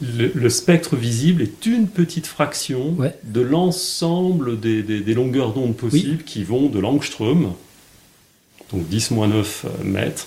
le, 0.00 0.30
le 0.34 0.48
spectre 0.50 0.94
visible 0.96 1.42
est 1.42 1.66
une 1.66 1.88
petite 1.88 2.26
fraction 2.26 2.94
Ouais. 2.94 3.14
de 3.24 3.40
l'ensemble 3.40 4.60
des, 4.60 4.82
des- 4.82 5.00
des 5.00 5.14
longueurs 5.14 5.52
d'onde 5.52 5.76
possibles 5.76 6.22
qui 6.22 6.44
vont 6.44 6.68
de 6.68 6.78
l'angstrom, 6.78 7.52
donc 8.72 8.88
10-9 8.88 9.44
mètres, 9.82 10.26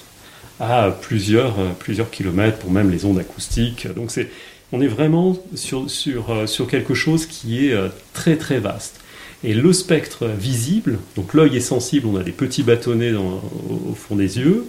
à 0.60 0.90
plusieurs, 1.02 1.60
euh, 1.60 1.70
plusieurs 1.78 2.10
kilomètres 2.10 2.58
pour 2.58 2.72
même 2.72 2.90
les 2.90 3.06
ondes 3.06 3.20
acoustiques. 3.20 3.88
Donc 3.96 4.12
c'est, 4.12 4.30
on 4.72 4.82
est 4.82 4.88
vraiment 4.88 5.38
sur, 5.56 5.90
sur, 5.90 6.32
euh, 6.32 6.48
sur 6.48 6.68
quelque 6.68 6.94
chose 6.94 7.26
qui 7.26 7.68
est 7.68 7.74
euh, 7.74 7.90
très 8.14 8.36
très 8.38 8.60
vaste. 8.60 9.00
Et 9.44 9.54
le 9.54 9.72
spectre 9.74 10.28
visible, 10.28 11.00
donc 11.16 11.34
l'œil 11.34 11.56
est 11.58 11.62
sensible, 11.62 12.08
on 12.08 12.16
a 12.18 12.24
des 12.24 12.32
petits 12.32 12.64
bâtonnets 12.64 13.12
dans- 13.12 13.42
au, 13.70 13.92
au 13.92 13.94
fond 13.96 14.16
des 14.16 14.40
yeux, 14.40 14.66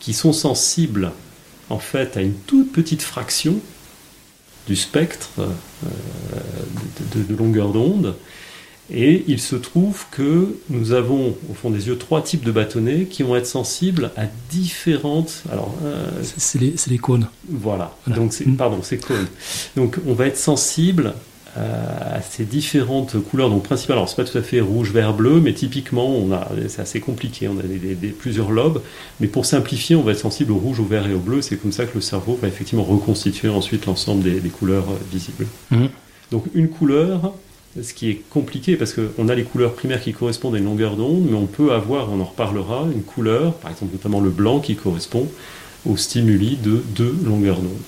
qui 0.00 0.12
sont 0.12 0.32
sensibles 0.32 1.12
en 1.70 1.78
fait 1.78 2.16
à 2.16 2.22
une 2.22 2.34
toute 2.34 2.72
petite 2.72 3.02
fraction 3.02 3.60
du 4.66 4.74
spectre 4.76 5.30
euh, 5.38 5.46
de, 7.28 7.34
longueur 7.36 7.70
d'onde. 7.72 8.16
Et 8.90 9.24
il 9.28 9.38
se 9.38 9.54
trouve 9.54 10.04
que 10.10 10.56
nous 10.70 10.92
avons 10.92 11.36
au 11.50 11.54
fond 11.54 11.68
des 11.70 11.88
yeux 11.88 11.98
trois 11.98 12.22
types 12.22 12.42
de 12.42 12.50
bâtonnets 12.52 13.04
qui 13.04 13.22
vont 13.22 13.36
être 13.36 13.46
sensibles 13.46 14.10
à 14.16 14.24
différentes. 14.50 15.42
Alors, 15.52 15.74
euh, 15.84 16.06
C'est 16.38 16.58
les, 16.60 16.74
les 16.88 16.98
cônes. 16.98 17.28
voilà. 17.50 17.94
Voilà. 18.06 18.20
Donc, 18.20 18.32
c'est, 18.32 18.46
Mm. 18.46 18.56
pardon, 18.56 18.80
c'est 18.82 18.96
cône. 18.98 19.26
Donc, 19.76 19.98
on 20.06 20.14
va 20.14 20.26
être 20.26 20.38
sensible 20.38 21.12
à 21.56 22.20
ces 22.22 22.44
différentes 22.44 23.16
couleurs. 23.22 23.50
Donc, 23.50 23.64
principalement, 23.64 24.02
alors 24.02 24.08
c'est 24.08 24.16
pas 24.16 24.24
tout 24.24 24.38
à 24.38 24.42
fait 24.42 24.60
rouge, 24.60 24.92
vert, 24.92 25.14
bleu, 25.14 25.40
mais 25.40 25.52
typiquement, 25.54 26.08
on 26.08 26.32
a, 26.32 26.48
c'est 26.68 26.82
assez 26.82 27.00
compliqué. 27.00 27.48
On 27.48 27.58
a 27.58 27.62
des, 27.62 27.78
des- 27.78 27.94
des- 27.94 28.08
plusieurs 28.08 28.50
lobes. 28.50 28.80
Mais 29.20 29.26
pour 29.26 29.44
simplifier, 29.46 29.96
on 29.96 30.02
va 30.02 30.12
être 30.12 30.18
sensible 30.20 30.52
au 30.52 30.56
rouge, 30.58 30.78
au 30.80 30.84
vert 30.84 31.06
et 31.08 31.14
au 31.14 31.18
bleu. 31.18 31.42
C'est 31.42 31.56
comme 31.56 31.72
ça 31.72 31.84
que 31.86 31.94
le 31.96 32.00
cerveau 32.00 32.38
va 32.40 32.48
effectivement 32.48 32.84
reconstituer 32.84 33.48
ensuite 33.48 33.86
l'ensemble 33.86 34.22
des, 34.22 34.40
des 34.40 34.48
couleurs 34.50 34.84
euh, 34.90 34.96
visibles. 35.12 35.46
Mhm. 35.70 35.88
Donc, 36.30 36.44
une 36.54 36.68
couleur, 36.68 37.32
ce 37.80 37.92
qui 37.94 38.10
est 38.10 38.22
compliqué 38.30 38.76
parce 38.76 38.92
qu'on 38.94 39.28
a 39.28 39.34
les 39.34 39.44
couleurs 39.44 39.72
primaires 39.74 40.00
qui 40.02 40.12
correspondent 40.12 40.54
à 40.54 40.58
une 40.58 40.64
longueur 40.66 40.96
d'onde, 40.96 41.26
mais 41.30 41.36
on 41.36 41.46
peut 41.46 41.72
avoir, 41.72 42.12
on 42.12 42.20
en 42.20 42.24
reparlera, 42.24 42.86
une 42.94 43.02
couleur, 43.02 43.54
par 43.54 43.70
exemple 43.70 43.92
notamment 43.92 44.20
le 44.20 44.30
blanc 44.30 44.58
qui 44.60 44.74
correspond 44.76 45.26
au 45.86 45.96
stimuli 45.96 46.56
de 46.62 46.82
deux 46.94 47.16
longueurs 47.24 47.58
d'onde. 47.60 47.78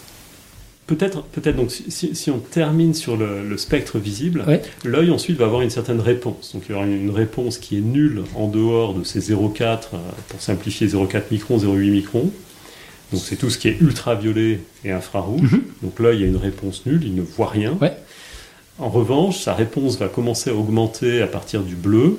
Peut-être, 0.91 1.23
peut-être 1.23 1.55
donc, 1.55 1.71
si- 1.71 2.31
on 2.33 2.39
termine 2.39 2.95
sur 2.95 3.17
le, 3.17 3.47
le 3.49 3.57
spectre 3.57 4.01
visible, 4.01 4.43
Ouais. 4.45 4.61
l'œil 4.85 5.13
ensuite 5.13 5.39
va 5.39 5.45
avoir 5.45 5.63
une 5.63 5.71
certaine 5.71 6.01
réponse. 6.01 6.51
Donc 6.53 6.65
il 6.69 6.73
y 6.73 6.75
aura 6.75 6.85
une, 6.85 7.11
réponse 7.11 7.59
qui 7.59 7.79
est 7.79 7.81
nulle 7.81 8.23
en 8.35 8.49
dehors 8.49 8.93
de 8.93 9.05
ces 9.05 9.21
0,4, 9.21 9.91
euh, 9.95 9.99
pour 10.29 10.41
simplifier 10.41 10.89
0,4 10.89 11.31
microns, 11.31 11.59
0,8 11.59 11.91
microns. 11.93 12.31
Donc 13.13 13.23
c'est 13.25 13.37
tout 13.37 13.51
ce 13.51 13.59
qui 13.59 13.69
est 13.69 13.81
ultraviolet 13.81 14.59
et 14.85 14.91
infrarouge. 14.91 15.53
Mhm. 15.53 15.63
Donc 15.85 15.99
l'œil 16.01 16.25
a 16.25 16.27
une 16.27 16.37
réponse 16.37 16.85
nulle, 16.87 17.05
il 17.05 17.15
ne 17.15 17.23
voit 17.23 17.49
rien. 17.51 17.79
Ouais. 17.81 17.93
En 18.81 18.89
revanche, 18.89 19.39
sa 19.39 19.55
réponse 19.55 19.97
va 19.97 20.09
commencer 20.09 20.51
à 20.51 20.55
augmenter 20.57 21.23
à 21.23 21.29
partir 21.29 21.63
du 21.63 21.77
bleu, 21.77 22.19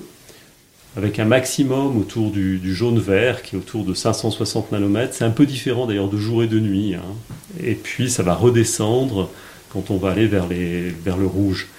avec 0.98 1.20
un 1.20 1.26
maximum 1.26 1.98
autour 1.98 2.32
du, 2.32 2.76
jaune-vert 2.76 3.44
qui 3.44 3.56
est 3.56 3.58
autour 3.58 3.86
de 3.86 3.94
560 3.94 4.72
nanomètres. 4.72 5.14
C'est 5.14 5.24
un 5.24 5.32
peu 5.32 5.46
différent 5.46 5.88
d'ailleurs 5.88 6.10
de 6.10 6.18
jour 6.18 6.44
et 6.44 6.48
de 6.48 6.60
nuit. 6.60 6.96
Hein. 6.96 7.16
Et 7.64 7.76
puis 7.76 8.10
ça 8.10 8.24
va 8.24 8.34
redescendre 8.34 9.30
quand 9.72 9.90
on 9.90 9.98
va 9.98 10.12
aller 10.12 10.28
vers, 10.28 10.48
le 10.48 11.26
rouge. 11.26 11.70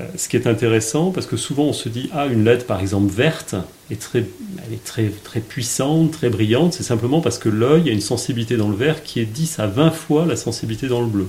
Euh, 0.00 0.04
ce 0.16 0.28
qui 0.28 0.36
est 0.36 0.48
intéressant, 0.48 1.12
parce 1.12 1.26
que 1.26 1.36
souvent 1.36 1.64
on 1.64 1.72
se 1.72 1.88
dit, 1.88 2.10
ah, 2.12 2.26
une 2.26 2.44
LED 2.44 2.64
par 2.64 2.80
exemple 2.80 3.12
verte, 3.12 3.54
est 3.90 4.00
très, 4.00 4.24
elle 4.66 4.74
est 4.74 4.84
très, 4.84 5.08
très 5.22 5.40
puissante, 5.40 6.10
très 6.10 6.30
brillante, 6.30 6.72
c'est 6.72 6.82
simplement 6.82 7.20
parce 7.20 7.38
que 7.38 7.48
l'œil 7.48 7.90
a 7.90 7.92
une 7.92 8.00
sensibilité 8.00 8.56
dans 8.56 8.68
le 8.68 8.76
vert 8.76 9.04
qui 9.04 9.20
est 9.20 9.24
10 9.24 9.60
à 9.60 9.66
20 9.66 9.90
fois 9.92 10.26
la 10.26 10.34
sensibilité 10.34 10.88
dans 10.88 11.00
le 11.00 11.06
bleu. 11.06 11.28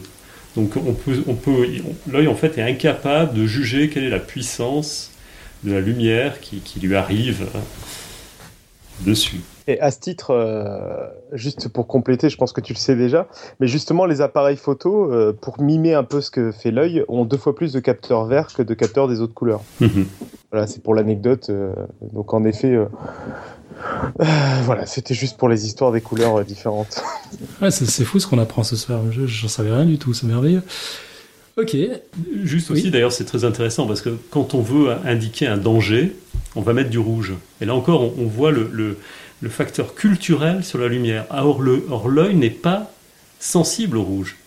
Donc 0.55 0.73
on 0.77 0.93
peut, 1.33 1.67
l'œil 2.11 2.27
en 2.27 2.35
fait 2.35 2.57
est 2.57 2.61
incapable 2.61 3.37
de 3.37 3.45
juger 3.45 3.89
quelle 3.89 4.03
est 4.03 4.09
la 4.09 4.19
puissance 4.19 5.12
de 5.63 5.73
la 5.73 5.81
lumière 5.81 6.39
qui, 6.39 6.59
qui 6.59 6.79
lui 6.79 6.95
arrive 6.95 7.47
dessus. 9.01 9.41
Et 9.67 9.79
à 9.79 9.91
ce 9.91 9.99
titre, 9.99 10.31
euh, 10.31 11.07
juste 11.31 11.69
pour 11.69 11.87
compléter, 11.87 12.29
je 12.29 12.35
pense 12.35 12.51
que 12.51 12.59
tu 12.59 12.73
le 12.73 12.77
sais 12.77 12.95
déjà, 12.95 13.27
mais 13.59 13.67
justement, 13.67 14.05
les 14.05 14.19
appareils 14.19 14.57
photo, 14.57 15.11
euh, 15.11 15.31
pour 15.39 15.61
mimer 15.61 15.93
un 15.93 16.03
peu 16.03 16.19
ce 16.19 16.31
que 16.31 16.51
fait 16.51 16.71
l'œil, 16.71 17.05
ont 17.07 17.23
deux 17.23 17.37
fois 17.37 17.55
plus 17.55 17.71
de 17.71 17.79
capteurs 17.79 18.25
verts 18.25 18.47
que 18.53 18.61
de 18.61 18.73
capteurs 18.73 19.07
des 19.07 19.21
autres 19.21 19.33
couleurs. 19.33 19.61
Mhm. 19.79 20.05
Voilà, 20.51 20.67
c'est 20.67 20.83
pour 20.83 20.93
l'anecdote. 20.95 21.49
Euh, 21.49 21.73
donc 22.11 22.33
en 22.33 22.43
effet, 22.43 22.77
voilà, 24.63 24.85
c'était 24.85 25.13
juste 25.13 25.37
pour 25.37 25.47
les 25.47 25.65
histoires 25.65 25.91
des 25.91 26.01
couleurs 26.01 26.43
différentes. 26.43 27.01
Ouais, 27.61 27.71
c'est 27.71 28.03
fou 28.03 28.19
ce 28.19 28.27
qu'on 28.27 28.39
apprend 28.39 28.63
ce 28.63 28.75
soir. 28.75 28.99
J'en 29.11 29.47
savais 29.47 29.71
rien 29.71 29.85
du 29.85 29.97
tout, 29.97 30.13
c'est 30.13 30.27
merveilleux. 30.27 30.61
Ok. 31.55 31.77
Juste 32.43 32.71
aussi, 32.71 32.89
d'ailleurs, 32.89 33.11
c'est 33.11 33.25
très 33.25 33.45
intéressant 33.45 33.85
parce 33.85 34.01
que 34.01 34.09
quand 34.31 34.55
on 34.55 34.61
veut 34.61 34.91
indiquer 35.05 35.45
un 35.45 35.57
danger, 35.57 36.15
on 36.55 36.61
va 36.61 36.73
mettre 36.73 36.89
du 36.89 36.97
rouge. 36.97 37.33
Et 37.61 37.65
là 37.65 37.75
encore, 37.75 38.17
on, 38.17 38.25
voit 38.25 38.51
le 38.51 38.97
le 39.43 39.49
facteur 39.49 39.93
culturel 39.93 40.63
sur 40.63 40.79
la 40.79 40.87
lumière. 40.87 41.25
Or, 41.29 41.61
l'œil 41.61 42.35
n'est 42.35 42.49
pas 42.49 42.91
sensible 43.39 43.97
au 43.97 44.03
rouge. 44.03 44.37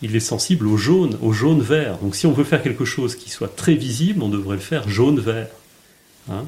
Il 0.00 0.16
est 0.16 0.20
sensible 0.20 0.66
au 0.66 0.76
jaune, 0.76 1.18
au 1.20 1.32
jaune-vert. 1.32 1.98
Donc 1.98 2.14
si 2.14 2.26
on 2.26 2.32
veut 2.32 2.44
faire 2.44 2.62
quelque 2.62 2.84
chose 2.84 3.16
qui 3.16 3.30
soit 3.30 3.54
très 3.54 3.74
visible, 3.74 4.22
on 4.22 4.28
devrait 4.28 4.56
le 4.56 4.62
faire 4.62 4.88
jaune-vert. 4.88 5.48
Hein. 6.30 6.44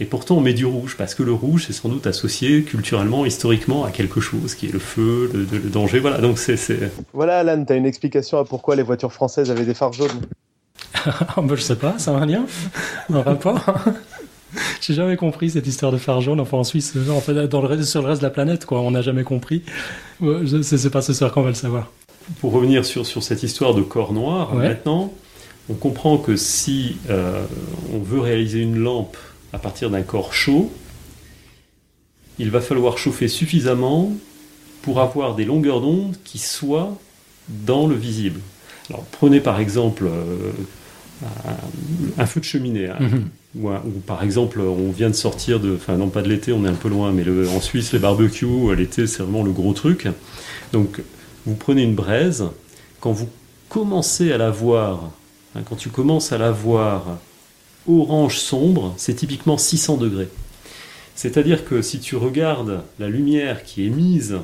Et 0.00 0.04
pourtant, 0.04 0.36
on 0.36 0.40
met 0.40 0.52
du 0.52 0.64
rouge, 0.64 0.96
parce 0.96 1.14
que 1.14 1.24
le 1.24 1.32
rouge 1.32 1.66
est 1.68 1.72
sans 1.72 1.88
doute 1.88 2.06
associé 2.06 2.62
culturellement, 2.62 3.26
historiquement, 3.26 3.84
à 3.84 3.90
quelque 3.90 4.20
chose, 4.20 4.54
qui 4.54 4.66
est 4.66 4.72
le 4.72 4.78
feu, 4.78 5.28
le, 5.32 5.58
danger. 5.70 5.98
Voilà, 5.98 6.18
donc 6.18 6.38
c'est. 6.38 6.56
Voilà, 7.12 7.38
Alan, 7.38 7.64
tu 7.64 7.72
as 7.72 7.76
une 7.76 7.86
explication 7.86 8.38
à 8.38 8.44
pourquoi 8.44 8.76
les 8.76 8.84
voitures 8.84 9.12
françaises 9.12 9.50
avaient 9.50 9.64
des 9.64 9.74
phares 9.74 9.92
jaunes 9.92 10.20
bah, 11.04 11.54
Je 11.54 11.60
sais 11.60 11.76
pas, 11.76 11.98
ça 11.98 12.12
a 12.12 12.14
un 12.14 12.26
lien? 12.26 12.46
Un 13.12 13.22
rapport? 13.22 13.60
J'ai 14.80 14.94
jamais 14.94 15.16
compris 15.16 15.50
cette 15.50 15.66
histoire 15.66 15.90
de 15.92 15.98
phare 15.98 16.20
jaune. 16.20 16.40
Enfin, 16.40 16.58
en 16.58 16.64
Suisse, 16.64 16.94
en 17.10 17.20
fait, 17.20 17.34
dans 17.48 17.60
le, 17.60 17.82
sur 17.82 18.00
le 18.00 18.08
reste 18.08 18.22
de 18.22 18.26
la 18.26 18.30
planète, 18.30 18.66
quoi. 18.66 18.80
On 18.80 18.92
n'a 18.92 19.02
jamais 19.02 19.24
compris. 19.24 19.62
C'est 20.20 20.90
pas 20.90 21.02
ce 21.02 21.12
soir 21.12 21.32
qu'on 21.32 21.42
va 21.42 21.48
le 21.48 21.54
savoir. 21.54 21.90
Pour 22.40 22.52
revenir 22.52 22.84
sur, 22.84 23.04
sur 23.04 23.22
cette 23.22 23.42
histoire 23.42 23.74
de 23.74 23.82
corps 23.82 24.12
noir, 24.12 24.54
maintenant, 24.54 25.12
on 25.68 25.74
comprend 25.74 26.18
que 26.18 26.36
si 26.36 26.96
euh, 27.10 27.44
on 27.92 27.98
veut 27.98 28.20
réaliser 28.20 28.60
une 28.60 28.78
lampe 28.78 29.16
à 29.52 29.58
partir 29.58 29.90
d'un 29.90 30.02
corps 30.02 30.34
chaud, 30.34 30.70
il 32.38 32.50
va 32.50 32.60
falloir 32.60 32.98
chauffer 32.98 33.28
suffisamment 33.28 34.12
pour 34.82 35.00
avoir 35.00 35.34
des 35.34 35.44
longueurs 35.44 35.80
d'onde 35.80 36.16
qui 36.24 36.38
soient 36.38 36.96
dans 37.48 37.86
le 37.86 37.94
visible. 37.94 38.40
Alors, 38.90 39.04
prenez 39.04 39.40
par 39.40 39.60
exemple 39.60 40.06
euh, 40.06 40.52
un, 42.16 42.26
feu 42.26 42.40
de 42.40 42.44
cheminée. 42.44 42.88
Hein. 42.88 42.96
Mhm. 43.00 43.28
Ou, 43.56 44.00
par 44.06 44.22
exemple, 44.22 44.60
on 44.60 44.90
vient 44.90 45.08
de 45.08 45.14
sortir 45.14 45.58
de, 45.58 45.74
enfin 45.74 45.96
non 45.96 46.08
pas 46.08 46.22
de 46.22 46.28
l'été, 46.28 46.52
on 46.52 46.64
est 46.64 46.68
un 46.68 46.74
peu 46.74 46.88
loin, 46.88 47.12
mais 47.12 47.24
en 47.48 47.60
Suisse, 47.60 47.92
les 47.92 47.98
barbecues, 47.98 48.74
l'été, 48.76 49.06
c'est 49.06 49.22
vraiment 49.22 49.42
le 49.42 49.52
gros 49.52 49.72
truc. 49.72 50.06
Donc, 50.72 51.00
vous 51.46 51.54
prenez 51.54 51.82
une 51.82 51.94
braise, 51.94 52.44
quand 53.00 53.12
vous 53.12 53.28
commencez 53.68 54.32
à 54.32 54.38
la 54.38 54.50
voir, 54.50 55.10
hein, 55.54 55.62
quand 55.68 55.76
tu 55.76 55.88
commences 55.88 56.30
à 56.30 56.38
la 56.38 56.50
voir 56.50 57.18
orange 57.88 58.38
sombre, 58.38 58.94
c'est 58.96 59.14
typiquement 59.14 59.58
600 59.58 59.96
degrés. 59.96 60.28
C'est-à-dire 61.14 61.64
que 61.64 61.82
si 61.82 61.98
tu 61.98 62.16
regardes 62.16 62.82
la 62.98 63.08
lumière 63.08 63.64
qui 63.64 63.86
est 63.86 63.90
mise 63.90 64.36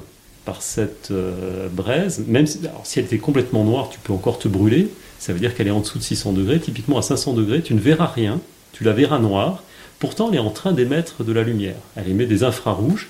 par 0.45 0.63
cette 0.63 1.11
euh, 1.11 1.69
braise, 1.69 2.25
même 2.27 2.47
si, 2.47 2.61
si 2.83 2.99
elle 2.99 3.05
était 3.05 3.19
complètement 3.19 3.65
noire, 3.65 3.91
tu 3.91 3.99
peux 4.01 4.13
encore 4.13 4.39
te 4.39 4.49
brûler, 4.49 4.89
ça 5.19 5.33
veut 5.33 5.39
dire 5.39 5.55
qu'elle 5.55 5.69
est 5.69 5.73
en 5.73 5.81
dessous 5.81 5.99
de 5.99 6.03
600 6.03 6.33
degrés. 6.33 6.61
Typiquement 6.61 6.99
à 6.99 7.03
500 7.03 7.35
degrés, 7.35 7.63
tu 7.63 7.75
ne 7.75 7.81
verras 7.81 8.07
rien, 8.07 8.41
tu 8.73 8.85
la 8.85 8.93
verras 8.93 9.19
noire. 9.19 9.63
Pourtant, 9.99 10.29
elle 10.31 10.37
est 10.37 10.41
en 10.41 10.51
train 10.51 10.73
d'émettre 10.73 11.25
de 11.25 11.33
la 11.33 11.43
lumière. 11.43 11.77
Elle 11.97 12.09
émet 12.09 12.27
des 12.27 12.43
infrarouges. 12.43 13.09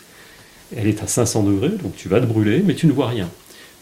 Elle 0.76 0.87
est 0.87 1.02
à 1.02 1.06
500 1.06 1.42
degrés, 1.44 1.70
donc 1.70 1.96
tu 1.96 2.08
vas 2.08 2.20
te 2.20 2.26
brûler, 2.26 2.62
mais 2.64 2.74
tu 2.74 2.87
ne 2.87 2.92
vois 2.92 3.08
rien. 3.08 3.28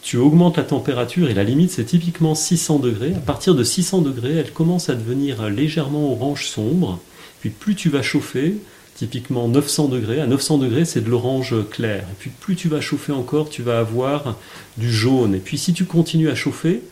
Tu 0.03 0.17
augmentes 0.17 0.57
la 0.57 0.65
température 0.65 1.31
et 1.31 1.35
la 1.35 1.45
limite 1.45 1.71
c'est 1.71 1.85
typiquement 1.85 2.35
600 2.35 2.81
degrés. 2.81 3.15
À 3.15 3.21
partir 3.21 3.55
de 3.55 3.63
600 3.63 4.03
degrés, 4.03 4.35
elle 4.35 4.53
commence 4.53 4.89
à 4.89 4.95
devenir 4.95 5.49
légèrement 5.49 6.13
orange 6.13 6.47
sombre. 6.47 6.99
Puis 7.41 7.51
plus 7.51 7.75
tu 7.75 7.89
vas 7.89 8.03
chauffer, 8.03 8.57
typiquement 8.97 9.49
900 9.49 9.89
degrés. 9.89 10.21
À 10.21 10.27
900 10.27 10.59
degrés, 10.59 10.85
c'est 10.85 11.01
de 11.01 11.09
l'orange 11.09 11.55
clair. 11.71 12.03
Et 12.03 12.17
puis 12.19 12.31
plus 12.31 12.57
tu 12.57 12.69
vas 12.69 12.81
chauffer 12.81 13.13
encore, 13.13 13.49
tu 13.49 13.63
vas 13.63 13.79
avoir 13.79 14.37
du 14.77 14.93
jaune. 14.93 15.35
Et 15.35 15.39
puis 15.39 15.57
si 15.57 15.73
tu 15.73 15.85
continues 15.85 16.31
à 16.31 16.35
chauffer, 16.35 16.83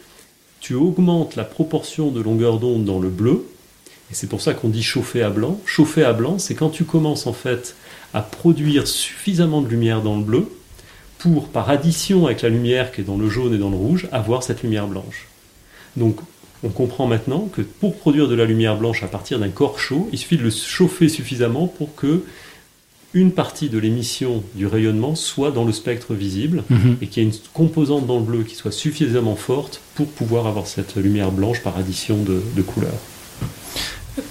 tu 0.61 0.75
augmentes 0.75 1.37
la 1.37 1.45
proportion 1.45 2.11
de 2.11 2.21
longueur 2.21 2.59
d'onde 2.59 2.85
dans 2.85 3.01
le 3.01 3.09
bleu, 3.09 3.45
et 4.11 4.15
c'est 4.15 4.27
pour 4.27 4.41
ça 4.41 4.55
qu'on 4.55 4.69
dit 4.69 4.83
chauffer 4.83 5.23
à 5.23 5.31
blanc. 5.31 5.61
Chauffer 5.65 6.05
à 6.05 6.13
blanc, 6.13 6.39
c'est 6.39 6.55
quand 6.55 6.71
tu 6.71 6.85
commences 6.85 7.27
en 7.27 7.33
fait 7.33 7.77
à 8.13 8.23
produire 8.23 8.89
suffisamment 8.89 9.63
de 9.63 9.69
lumière 9.69 10.03
dans 10.03 10.17
le 10.17 10.25
bleu 10.25 10.49
pour, 11.21 11.49
par 11.49 11.71
addition 11.71 12.27
avec 12.27 12.43
la 12.43 12.49
lumière 12.49 12.93
qui 12.93 13.03
est 13.03 13.05
dans 13.05 13.17
le 13.17 13.29
jaune 13.29 13.55
et 13.55 13.59
dans 13.59 13.71
le 13.71 13.77
rouge, 13.77 14.09
avoir 14.11 14.43
cette 14.43 14.63
lumière 14.63 14.89
blanche. 14.89 15.29
Donc 15.97 16.17
on 16.63 16.69
comprend 16.69 17.07
maintenant 17.07 17.49
que 17.53 17.63
pour 17.63 17.97
produire 17.97 18.29
de 18.29 18.35
la 18.35 18.45
lumière 18.45 18.77
blanche 18.77 19.03
à 19.03 19.07
partir 19.07 19.39
d'un 19.39 19.49
corps 19.49 19.79
chaud, 19.79 20.09
il 20.13 20.19
suffit 20.19 20.37
de 20.37 20.43
le 20.43 20.51
chauffer 20.51 21.09
suffisamment 21.09 21.67
pour 21.67 21.95
que 21.95 22.25
une 23.13 23.33
partie 23.33 23.69
de 23.69 23.79
l'émission 23.79 24.45
du 24.55 24.67
rayonnement 24.67 25.15
soit 25.15 25.51
dans 25.51 25.65
le 25.65 25.73
spectre 25.73 26.15
visible 26.15 26.63
mhm. 26.71 26.97
et 27.03 27.07
qu'il 27.07 27.23
y 27.23 27.27
ait 27.27 27.29
une 27.29 27.37
composante 27.53 28.07
dans 28.07 28.19
le 28.19 28.25
bleu 28.25 28.45
qui 28.45 28.55
soit 28.55 28.71
suffisamment 28.71 29.35
forte 29.35 29.81
pour 29.97 30.07
pouvoir 30.07 30.47
avoir 30.47 30.67
cette 30.67 30.95
lumière 30.97 31.33
blanche 31.33 31.61
par 31.63 31.77
addition 31.77 32.23
de, 32.23 32.63
couleurs. 32.63 32.93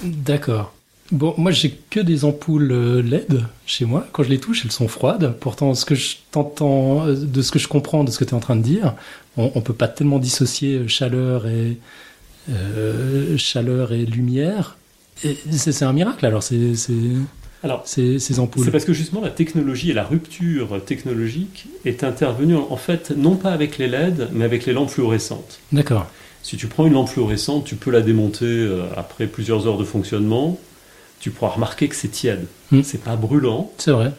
D'accord. 0.02 0.72
Bon, 1.12 1.34
moi 1.36 1.50
j'ai 1.50 1.70
que 1.90 2.00
des 2.00 2.24
ampoules 2.24 2.70
euh, 2.70 3.02
LED 3.02 3.44
chez 3.66 3.84
moi. 3.84 4.06
Quand 4.12 4.22
je 4.22 4.28
les 4.28 4.38
touche, 4.38 4.64
elles 4.64 4.72
sont 4.72 4.88
froides. 4.88 5.34
Pourtant, 5.40 5.74
ce 5.74 5.84
que 5.84 5.94
je 5.94 6.16
t'entends, 6.30 7.06
euh, 7.06 7.14
de 7.14 7.42
ce 7.42 7.50
que 7.50 7.58
je 7.58 7.68
comprends 7.68 8.04
de 8.04 8.10
ce 8.10 8.18
que 8.18 8.24
tu 8.24 8.30
es 8.30 8.34
en 8.34 8.40
train 8.40 8.56
de 8.56 8.62
dire, 8.62 8.94
on, 9.36 9.50
ne 9.54 9.60
peut 9.60 9.74
pas 9.74 9.88
tellement 9.88 10.18
dissocier 10.18 10.86
chaleur 10.86 11.46
et 11.48 11.78
euh, 12.50 13.36
chaleur 13.36 13.92
et 13.92 14.06
lumière. 14.06 14.76
C'est 15.50 15.82
un 15.82 15.92
miracle. 15.92 16.24
Alors 16.24 16.42
c'est 16.42 16.74
alors, 17.62 17.82
ces, 17.84 18.40
ampoules 18.40 18.64
C'est 18.64 18.70
parce 18.70 18.86
que 18.86 18.94
justement 18.94 19.20
la 19.20 19.28
technologie 19.28 19.90
et 19.90 19.92
la 19.92 20.04
rupture 20.04 20.82
technologique 20.82 21.66
est 21.84 22.04
intervenue 22.04 22.56
en 22.56 22.76
fait 22.76 23.10
non 23.14 23.36
pas 23.36 23.50
avec 23.50 23.76
les 23.76 23.86
LED, 23.86 24.28
mais 24.32 24.46
avec 24.46 24.64
les 24.64 24.72
lampes 24.72 24.88
fluorescentes. 24.88 25.60
D'accord. 25.70 26.06
Si 26.42 26.56
tu 26.56 26.68
prends 26.68 26.86
une 26.86 26.94
lampe 26.94 27.08
fluorescente, 27.08 27.64
tu 27.66 27.76
peux 27.76 27.90
la 27.90 28.00
démonter 28.00 28.46
euh, 28.46 28.84
après 28.96 29.26
plusieurs 29.26 29.66
heures 29.66 29.76
de 29.76 29.84
fonctionnement. 29.84 30.58
Tu 31.20 31.30
pourras 31.30 31.52
remarquer 31.52 31.88
que 31.88 31.94
c'est 31.94 32.08
tiède. 32.08 32.46
Hmm. 32.72 32.82
C'est 32.82 33.02
pas 33.02 33.16
brûlant. 33.16 33.70
C'est 33.78 33.92
vrai. 33.92 34.12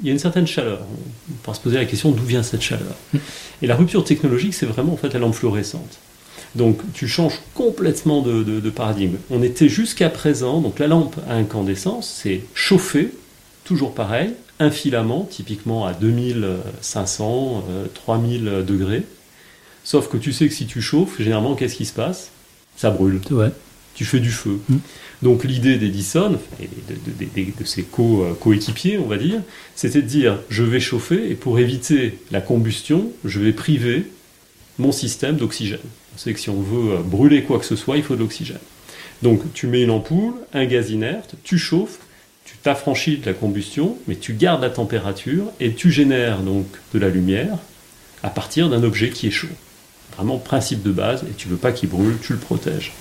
Il 0.00 0.06
y 0.06 0.08
a 0.08 0.12
une 0.12 0.18
certaine 0.18 0.46
chaleur. 0.46 0.80
On 1.30 1.34
pourra 1.42 1.54
se 1.54 1.60
poser 1.60 1.76
la 1.76 1.84
question 1.84 2.10
d'où 2.10 2.24
vient 2.24 2.42
cette 2.42 2.62
chaleur. 2.62 2.94
Hmm. 3.12 3.18
Et 3.62 3.66
la 3.66 3.76
rupture 3.76 4.04
technologique, 4.04 4.54
c'est 4.54 4.66
vraiment 4.66 4.94
en 4.94 4.96
fait 4.96 5.12
la 5.12 5.20
lampe 5.20 5.34
fluorescente. 5.34 5.98
Donc 6.54 6.80
tu 6.92 7.08
changes 7.08 7.40
complètement 7.54 8.22
de, 8.22 8.70
paradigme. 8.70 9.16
On 9.30 9.42
était 9.42 9.68
jusqu'à 9.68 10.08
présent, 10.08 10.60
donc 10.60 10.78
la 10.78 10.86
lampe 10.86 11.16
à 11.28 11.34
incandescence, 11.34 12.20
c'est 12.22 12.42
chauffer, 12.54 13.12
toujours 13.64 13.94
pareil, 13.94 14.30
un 14.60 14.70
filament, 14.70 15.26
typiquement 15.28 15.84
à 15.84 15.92
2500, 15.92 17.64
3000 17.94 18.48
euh, 18.48 18.62
degrés. 18.62 19.02
Sauf 19.82 20.08
que 20.08 20.16
tu 20.16 20.32
sais 20.32 20.48
que 20.48 20.54
si 20.54 20.66
tu 20.66 20.80
chauffes, 20.80 21.20
généralement, 21.20 21.56
qu'est-ce 21.56 21.74
qui 21.74 21.84
se 21.84 21.92
passe? 21.92 22.30
Ça 22.76 22.90
brûle. 22.90 23.20
Ouais. 23.30 23.50
Tu 23.94 24.04
fais 24.04 24.20
du 24.20 24.30
feu. 24.30 24.60
Mm. 24.68 24.76
Donc 25.24 25.42
l'idée 25.44 25.78
d'Edison, 25.78 26.38
et 26.60 26.68
de, 27.58 27.64
ses 27.64 27.80
euh, 27.80 28.34
coéquipiers, 28.38 28.98
on 28.98 29.06
va 29.06 29.16
dire, 29.16 29.40
c'était 29.74 30.02
de 30.02 30.06
dire, 30.06 30.38
je 30.50 30.62
vais 30.62 30.80
chauffer, 30.80 31.30
et 31.30 31.34
pour 31.34 31.58
éviter 31.58 32.18
la 32.30 32.42
combustion, 32.42 33.10
je 33.24 33.40
vais 33.40 33.54
priver 33.54 34.04
mon 34.78 34.92
système 34.92 35.36
d'oxygène. 35.36 35.78
On 36.14 36.18
sait 36.18 36.34
que 36.34 36.40
si 36.40 36.50
on 36.50 36.60
veut 36.60 36.96
euh, 36.96 37.02
brûler 37.02 37.42
quoi 37.42 37.58
que 37.58 37.64
ce 37.64 37.74
soit, 37.74 37.96
il 37.96 38.02
faut 38.02 38.16
de 38.16 38.20
l'oxygène. 38.20 38.58
Donc 39.22 39.40
tu 39.54 39.66
mets 39.66 39.80
une 39.80 39.92
ampoule, 39.92 40.34
un 40.52 40.66
gaz 40.66 40.90
inerte, 40.90 41.36
tu 41.42 41.56
chauffes, 41.56 42.00
tu 42.44 42.58
t'affranchis 42.58 43.16
de 43.16 43.24
la 43.24 43.32
combustion, 43.32 43.96
mais 44.06 44.16
tu 44.16 44.34
gardes 44.34 44.60
la 44.60 44.68
température 44.68 45.46
et 45.58 45.72
tu 45.72 45.90
génères 45.90 46.40
donc 46.40 46.66
de 46.92 46.98
la 46.98 47.08
lumière 47.08 47.56
à 48.22 48.28
partir 48.28 48.68
d'un 48.68 48.82
objet 48.82 49.08
qui 49.08 49.28
est 49.28 49.30
chaud. 49.30 49.48
Vraiment 50.16 50.36
principe 50.36 50.82
de 50.82 50.92
base, 50.92 51.22
et 51.22 51.32
tu 51.34 51.48
veux 51.48 51.56
pas 51.56 51.72
qu'il 51.72 51.88
brûle, 51.88 52.18
tu 52.20 52.34
le 52.34 52.38
protèges. 52.38 52.92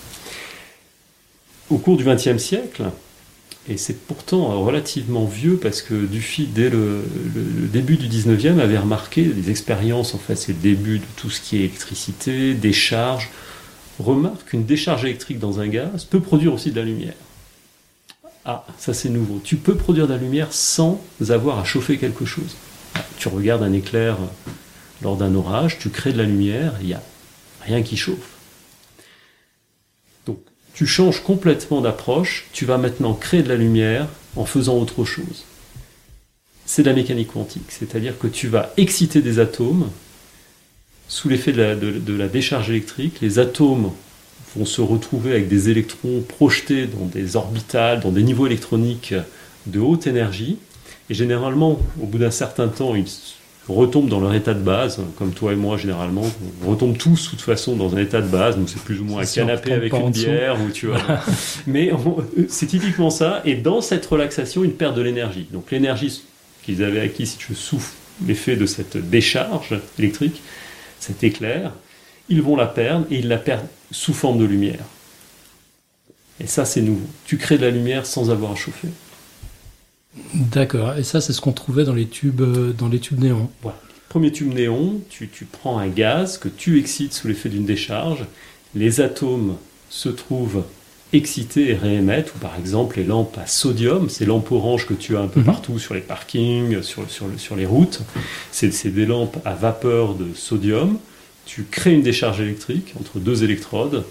Au 1.73 1.79
cours 1.79 1.97
du 1.97 2.03
XXe 2.03 2.37
siècle, 2.37 2.83
Et 3.67 3.77
c'est 3.77 3.97
pourtant 4.05 4.63
relativement 4.63 5.25
vieux 5.25 5.57
parce 5.57 5.81
que 5.81 6.05
Dufy, 6.05 6.45
dès 6.45 6.69
le, 6.69 7.03
début 7.73 7.97
du 7.97 8.07
19e, 8.07 8.59
avait 8.59 8.77
remarqué 8.77 9.23
des 9.23 9.49
expériences, 9.49 10.13
en 10.13 10.19
fait, 10.19 10.35
c'est 10.35 10.51
le 10.51 10.59
début 10.59 10.99
de 10.99 11.05
tout 11.15 11.31
ce 11.31 11.41
qui 11.41 11.55
est 11.55 11.59
électricité, 11.59 12.53
décharge, 12.53 13.31
remarque 13.99 14.49
qu'une 14.49 14.65
décharge 14.65 15.03
électrique 15.05 15.39
dans 15.39 15.61
un 15.61 15.67
gaz 15.67 16.05
peut 16.05 16.19
produire 16.19 16.53
aussi 16.53 16.69
de 16.69 16.79
la 16.79 16.85
lumière. 16.85 17.15
Ah, 18.45 18.67
ça 18.77 18.93
c'est 18.93 19.09
nouveau. 19.09 19.41
Tu 19.43 19.55
peux 19.55 19.75
produire 19.75 20.05
de 20.07 20.13
la 20.13 20.19
lumière 20.19 20.53
sans 20.53 21.01
avoir 21.27 21.57
à 21.57 21.63
chauffer 21.63 21.97
quelque 21.97 22.25
chose. 22.25 22.55
Tu 23.17 23.29
regardes 23.29 23.63
un 23.63 23.73
éclair 23.73 24.17
lors 25.01 25.17
d'un 25.17 25.33
orage, 25.33 25.79
tu 25.79 25.89
crées 25.89 26.13
de 26.13 26.19
la 26.19 26.25
lumière, 26.25 26.73
il 26.81 26.87
n'y 26.87 26.93
a 26.93 27.01
rien 27.65 27.81
qui 27.81 27.97
chauffe. 27.97 28.32
Tu 30.73 30.87
changes 30.87 31.21
complètement 31.21 31.81
d'approche, 31.81 32.47
tu 32.51 32.65
vas 32.65 32.77
maintenant 32.77 33.13
créer 33.13 33.43
de 33.43 33.49
la 33.49 33.55
lumière 33.55 34.07
en 34.35 34.45
faisant 34.45 34.77
autre 34.77 35.05
chose. 35.05 35.45
C'est 36.65 36.83
de 36.83 36.89
la 36.89 36.95
mécanique 36.95 37.33
quantique, 37.33 37.69
c'est-à-dire 37.69 38.17
que 38.17 38.27
tu 38.27 38.47
vas 38.47 38.73
exciter 38.77 39.21
des 39.21 39.39
atomes 39.39 39.89
sous 41.13 41.29
l'effet 41.29 41.51
de 41.51 42.17
la, 42.17 42.27
décharge 42.27 42.71
électrique, 42.71 43.19
les 43.21 43.37
atomes 43.37 43.91
vont 44.55 44.65
se 44.65 44.81
retrouver 44.81 45.31
avec 45.31 45.47
des 45.47 45.69
électrons 45.69 46.21
projetés 46.21 46.87
dans 46.87 47.05
des 47.05 47.35
orbitales, 47.35 47.99
dans 47.99 48.11
des 48.11 48.23
niveaux 48.23 48.47
électroniques 48.47 49.13
de 49.67 49.79
haute 49.79 50.07
énergie. 50.07 50.57
Et 51.09 51.13
généralement, 51.13 51.79
au 52.01 52.05
bout 52.05 52.17
d'un 52.17 52.31
certain 52.31 52.67
temps, 52.67 52.95
ils 52.95 53.05
retombent 53.69 54.09
dans 54.09 54.19
leur 54.19 54.33
état 54.33 54.53
de 54.53 54.59
base, 54.59 54.99
comme 55.17 55.31
toi 55.31 55.53
et 55.53 55.55
moi 55.55 55.77
généralement. 55.77 56.25
On 56.65 56.71
retombe 56.71 56.97
tous, 56.97 57.25
de 57.25 57.29
toute 57.29 57.41
façon, 57.41 57.75
dans 57.75 57.95
un 57.95 57.99
état 57.99 58.21
de 58.21 58.27
base. 58.27 58.57
Donc 58.57 58.69
c'est 58.69 58.81
plus 58.81 58.99
ou 58.99 59.05
moins 59.05 59.21
un 59.21 59.25
canapé 59.25 59.71
avec 59.71 59.93
une 59.93 60.09
bière. 60.11 60.57
Ou 60.61 60.69
tu 60.71 60.87
vois. 60.87 60.99
Mais 61.67 61.91
c'est 62.49 62.67
typiquement 62.67 63.09
ça. 63.09 63.41
Et 63.45 63.55
dans 63.55 63.81
cette 63.81 64.05
relaxation, 64.05 64.63
ils 64.63 64.73
perdent 64.73 64.97
de 64.97 65.01
l'énergie. 65.01 65.47
Donc 65.51 65.71
l'énergie 65.71 66.23
qu'ils 66.63 66.83
avaient 66.83 67.01
acquis, 67.01 67.25
si 67.25 67.37
tu 67.37 67.55
souffles 67.55 67.93
l'effet 68.25 68.55
de 68.55 68.65
cette 68.65 68.97
décharge 68.97 69.79
électrique, 69.97 70.41
cet 70.99 71.23
éclair, 71.23 71.71
ils 72.29 72.41
vont 72.41 72.55
la 72.55 72.67
perdre 72.67 73.05
et 73.11 73.19
ils 73.19 73.27
la 73.27 73.37
perdent 73.37 73.67
sous 73.91 74.13
forme 74.13 74.39
de 74.39 74.45
lumière. 74.45 74.83
Et 76.39 76.47
ça, 76.47 76.65
c'est 76.65 76.81
nouveau. 76.81 77.05
Tu 77.25 77.37
crées 77.37 77.57
de 77.57 77.65
la 77.65 77.71
lumière 77.71 78.05
sans 78.05 78.31
avoir 78.31 78.51
à 78.51 78.55
chauffer. 78.55 78.89
D'accord. 80.33 80.95
Et 80.97 81.03
ça, 81.03 81.21
c'est 81.21 81.33
ce 81.33 81.41
qu'on 81.41 81.51
trouvait 81.51 81.83
dans 81.83 81.93
les 81.93 82.07
tubes, 82.07 82.41
euh, 82.41 82.73
dans 82.73 82.87
les 82.87 82.99
tubes 82.99 83.19
néons. 83.19 83.49
Voilà. 83.61 83.79
Premier 84.09 84.31
tube 84.31 84.53
néon, 84.53 85.01
tu, 85.09 85.27
tu 85.27 85.45
prends 85.45 85.79
un 85.79 85.87
gaz 85.87 86.37
que 86.37 86.47
tu 86.47 86.79
excites 86.79 87.13
sous 87.13 87.27
l'effet 87.27 87.49
d'une 87.49 87.65
décharge. 87.65 88.25
Les 88.75 89.01
atomes 89.01 89.55
se 89.89 90.09
trouvent 90.09 90.63
excités 91.13 91.71
et 91.71 91.75
réémettent, 91.75 92.33
ou 92.35 92.39
par 92.39 92.57
exemple 92.59 92.97
les 92.97 93.03
lampes 93.03 93.37
à 93.37 93.45
sodium, 93.45 94.09
ces 94.09 94.25
lampes 94.25 94.51
oranges 94.51 94.87
que 94.87 94.93
tu 94.93 95.15
as 95.15 95.19
un 95.19 95.27
peu 95.27 95.39
mhm. 95.39 95.45
partout 95.45 95.79
sur 95.79 95.93
les 95.93 96.01
parkings, 96.01 96.81
sur, 96.81 97.09
sur, 97.09 97.27
sur 97.37 97.55
les 97.55 97.65
routes, 97.65 98.01
c'est 98.51 98.93
des 98.93 99.05
lampes 99.05 99.37
à 99.45 99.53
vapeur 99.53 100.15
de 100.15 100.33
sodium. 100.33 100.97
Tu 101.45 101.63
crées 101.69 101.93
une 101.93 102.03
décharge 102.03 102.41
électrique 102.41 102.93
entre 102.99 103.19
deux 103.19 103.43
électrodes 103.43 104.05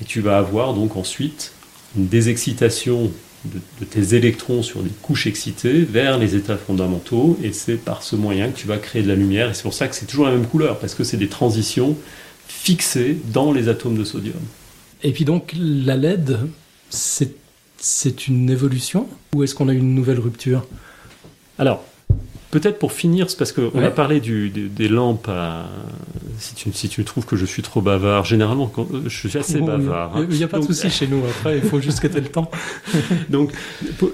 et 0.00 0.04
tu 0.04 0.20
vas 0.20 0.38
avoir 0.38 0.72
donc 0.74 0.96
ensuite 0.96 1.52
une 1.96 2.06
désexcitation 2.06 3.10
de, 3.46 3.84
tes 3.84 4.14
électrons 4.14 4.62
sur 4.62 4.82
des 4.82 4.90
couches 5.02 5.26
excitées 5.26 5.80
vers 5.80 6.18
les 6.18 6.34
états 6.34 6.56
fondamentaux 6.56 7.38
et 7.42 7.52
c'est 7.52 7.76
par 7.76 8.02
ce 8.02 8.16
moyen 8.16 8.50
que 8.50 8.58
tu 8.58 8.66
vas 8.66 8.78
créer 8.78 9.02
de 9.02 9.08
la 9.08 9.14
lumière 9.14 9.50
et 9.50 9.54
c'est 9.54 9.62
pour 9.62 9.74
ça 9.74 9.88
que 9.88 9.94
c'est 9.94 10.06
toujours 10.06 10.26
la 10.26 10.32
même 10.32 10.46
couleur 10.46 10.78
parce 10.78 10.94
que 10.94 11.04
c'est 11.04 11.16
des 11.16 11.28
transitions 11.28 11.96
fixées 12.46 13.18
dans 13.32 13.52
les 13.52 13.68
atomes 13.68 13.96
de 13.96 14.04
sodium. 14.04 14.40
Et 15.02 15.12
puis 15.12 15.24
donc 15.24 15.52
la 15.58 15.96
LED, 15.96 16.38
c'est 16.90 18.28
une 18.28 18.50
évolution 18.50 19.08
ou 19.34 19.42
est-ce 19.42 19.54
qu'on 19.54 19.68
a 19.68 19.72
une 19.72 19.94
nouvelle 19.94 20.20
rupture? 20.20 20.66
Alors, 21.58 21.84
peut-être 22.50 22.78
pour 22.78 22.92
finir, 22.92 23.30
c'est 23.30 23.38
parce 23.38 23.52
qu'on 23.52 23.82
a 23.82 23.90
parlé 23.90 24.20
des 24.20 24.88
lampes 24.88 25.30
Si 26.38 26.54
tu, 26.54 26.72
si 26.72 26.88
tu 26.88 27.04
trouves 27.04 27.24
que 27.26 27.36
je 27.36 27.46
suis 27.46 27.62
trop 27.62 27.80
bavard, 27.80 28.24
généralement, 28.24 28.72
euh, 28.78 29.02
je 29.06 29.28
suis 29.28 29.38
assez 29.38 29.60
bavard. 29.60 30.12
Il 30.28 30.36
n'y 30.36 30.42
a, 30.42 30.46
hein. 30.46 30.48
pas 30.48 30.58
de 30.58 30.64
souci 30.64 30.90
chez 30.90 31.06
nous, 31.06 31.22
après, 31.24 31.58
il 31.58 31.64
faut 31.64 31.80
juste 31.80 32.00
que 32.00 32.06
tu 32.06 32.18
aies 32.18 32.20
le 32.20 32.28
temps. 32.28 32.50
Donc, 33.30 33.52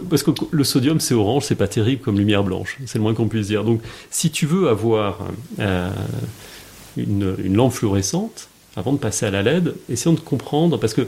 parce 0.08 0.22
que 0.22 0.30
le 0.50 0.64
sodium, 0.64 1.00
c'est 1.00 1.14
orange, 1.14 1.44
c'est 1.44 1.54
pas 1.54 1.68
terrible 1.68 2.02
comme 2.02 2.18
lumière 2.18 2.44
blanche. 2.44 2.78
C'est 2.86 2.98
le 2.98 3.02
moins 3.02 3.14
qu'on 3.14 3.28
puisse 3.28 3.48
dire. 3.48 3.64
Donc, 3.64 3.80
si 4.10 4.30
tu 4.30 4.46
veux 4.46 4.68
avoir 4.68 5.18
euh, 5.58 5.90
une, 6.96 7.34
une 7.44 7.56
lampe 7.56 7.72
fluorescente, 7.72 8.48
avant 8.76 8.92
de 8.92 8.98
passer 8.98 9.26
à 9.26 9.30
la 9.30 9.42
LED, 9.42 9.74
essayons 9.88 10.14
de 10.14 10.20
comprendre, 10.20 10.78
parce 10.78 10.94
que 10.94 11.06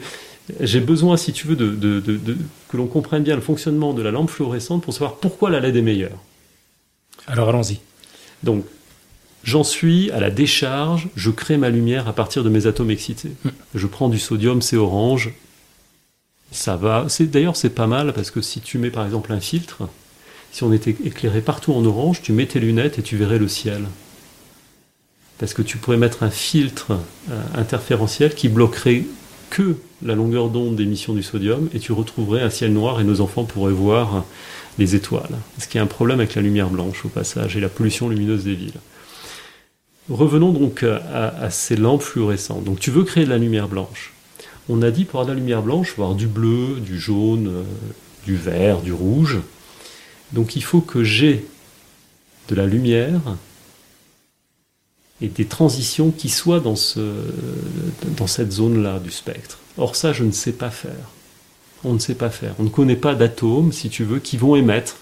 j'ai 0.60 0.80
besoin, 0.80 1.16
si 1.16 1.32
tu 1.32 1.46
veux, 1.46 1.56
de, 1.56 2.00
que 2.68 2.76
l'on 2.76 2.86
comprenne 2.86 3.22
bien 3.22 3.34
le 3.34 3.40
fonctionnement 3.40 3.94
de 3.94 4.02
la 4.02 4.10
lampe 4.10 4.30
fluorescente 4.30 4.82
pour 4.82 4.92
savoir 4.92 5.16
pourquoi 5.16 5.50
la 5.50 5.60
LED 5.60 5.76
est 5.76 5.82
meilleure. 5.82 6.18
Alors 7.26 7.48
allons-y. 7.48 7.80
Donc, 8.42 8.64
j'en 9.42 9.64
suis 9.64 10.10
à 10.10 10.20
la 10.20 10.30
décharge, 10.30 11.08
je 11.16 11.30
crée 11.30 11.56
ma 11.56 11.70
lumière 11.70 12.08
à 12.08 12.12
partir 12.12 12.44
de 12.44 12.48
mes 12.48 12.66
atomes 12.66 12.90
excités. 12.90 13.32
Hmm. 13.44 13.50
Je 13.74 13.86
prends 13.86 14.08
du 14.08 14.18
sodium, 14.18 14.62
c'est 14.62 14.76
orange, 14.76 15.32
ça 16.50 16.76
va. 16.76 17.06
D'ailleurs, 17.20 17.56
c'est 17.56 17.70
pas 17.70 17.86
mal 17.86 18.12
parce 18.12 18.30
que 18.30 18.40
si 18.40 18.60
tu 18.60 18.78
mets 18.78 18.90
par 18.90 19.04
exemple 19.04 19.32
un 19.32 19.40
filtre, 19.40 19.88
si 20.52 20.62
on 20.62 20.72
était 20.72 20.96
éclairé 21.04 21.40
partout 21.40 21.72
en 21.72 21.84
orange, 21.84 22.22
tu 22.22 22.32
mets 22.32 22.46
tes 22.46 22.60
lunettes 22.60 22.98
et 22.98 23.02
tu 23.02 23.16
verrais 23.16 23.38
le 23.38 23.48
ciel 23.48 23.84
parce 25.38 25.54
que 25.54 25.62
tu 25.62 25.78
pourrais 25.78 25.96
mettre 25.96 26.22
un 26.22 26.30
filtre 26.30 26.92
euh, 27.30 27.42
interférentiel 27.54 28.34
qui 28.34 28.48
bloquerait 28.48 29.04
que 29.50 29.76
la 30.02 30.14
longueur 30.14 30.48
d'onde 30.48 30.76
d'émission 30.76 31.12
du 31.12 31.22
sodium 31.22 31.68
et 31.74 31.78
tu 31.78 31.92
retrouverais 31.92 32.42
un 32.42 32.50
ciel 32.50 32.72
noir 32.72 33.00
et 33.00 33.04
nos 33.04 33.20
enfants 33.20 33.44
pourraient 33.44 33.72
voir 33.72 34.24
les 34.78 34.94
étoiles. 34.94 35.38
Ce 35.58 35.68
qui 35.68 35.78
est 35.78 35.80
un 35.80 35.86
problème 35.86 36.20
avec 36.20 36.34
la 36.34 36.42
lumière 36.42 36.70
blanche 36.70 37.04
au 37.04 37.08
passage 37.08 37.56
et 37.56 37.60
la 37.60 37.68
pollution 37.68 38.08
lumineuse 38.08 38.44
des 38.44 38.54
villes. 38.54 38.80
Revenons 40.10 40.52
donc 40.52 40.82
à, 40.82 41.48
ces 41.50 41.76
lampes 41.76 42.02
fluorescentes. 42.02 42.64
Donc 42.64 42.80
tu 42.80 42.90
veux 42.90 43.04
créer 43.04 43.24
de 43.24 43.30
la 43.30 43.38
lumière 43.38 43.68
blanche. 43.68 44.12
On 44.68 44.82
a 44.82 44.90
dit 44.90 45.04
pour 45.04 45.20
avoir 45.20 45.26
de 45.26 45.32
la 45.32 45.38
lumière 45.38 45.62
blanche, 45.62 45.94
voir 45.96 46.14
du 46.14 46.26
bleu, 46.26 46.80
du 46.80 46.98
jaune, 46.98 47.48
euh, 47.48 47.62
du 48.24 48.36
vert, 48.36 48.80
du 48.80 48.92
rouge. 48.92 49.38
Donc 50.32 50.56
il 50.56 50.64
faut 50.64 50.80
que 50.80 51.04
j'ai 51.04 51.46
de 52.48 52.54
la 52.54 52.66
lumière 52.66 53.20
et 55.20 55.28
des 55.28 55.44
transitions 55.44 56.10
qui 56.10 56.28
soient 56.28 56.60
dans 56.60 56.76
cette 58.26 58.52
zone-là 58.52 58.98
du 58.98 59.10
spectre. 59.10 59.58
Or 59.78 59.96
ça, 59.96 60.12
je 60.12 60.24
ne 60.24 60.32
sais 60.32 60.52
pas 60.52 60.70
faire. 60.70 61.10
On 61.84 61.92
ne 61.92 61.98
sait 61.98 62.14
pas 62.14 62.30
faire. 62.30 62.54
On 62.58 62.64
ne 62.64 62.68
connaît 62.68 62.96
pas 62.96 63.14
d'atomes, 63.14 63.72
si 63.72 63.90
tu 63.90 64.04
veux, 64.04 64.18
qui 64.18 64.36
vont 64.36 64.56
émettre 64.56 64.96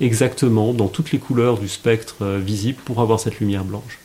exactement 0.00 0.72
dans 0.72 0.88
toutes 0.88 1.12
les 1.12 1.18
couleurs 1.18 1.58
du 1.58 1.68
spectre 1.68 2.16
euh, 2.22 2.38
visible 2.38 2.78
pour 2.84 3.00
avoir 3.00 3.20
cette 3.20 3.40
lumière 3.40 3.64
blanche. 3.64 3.98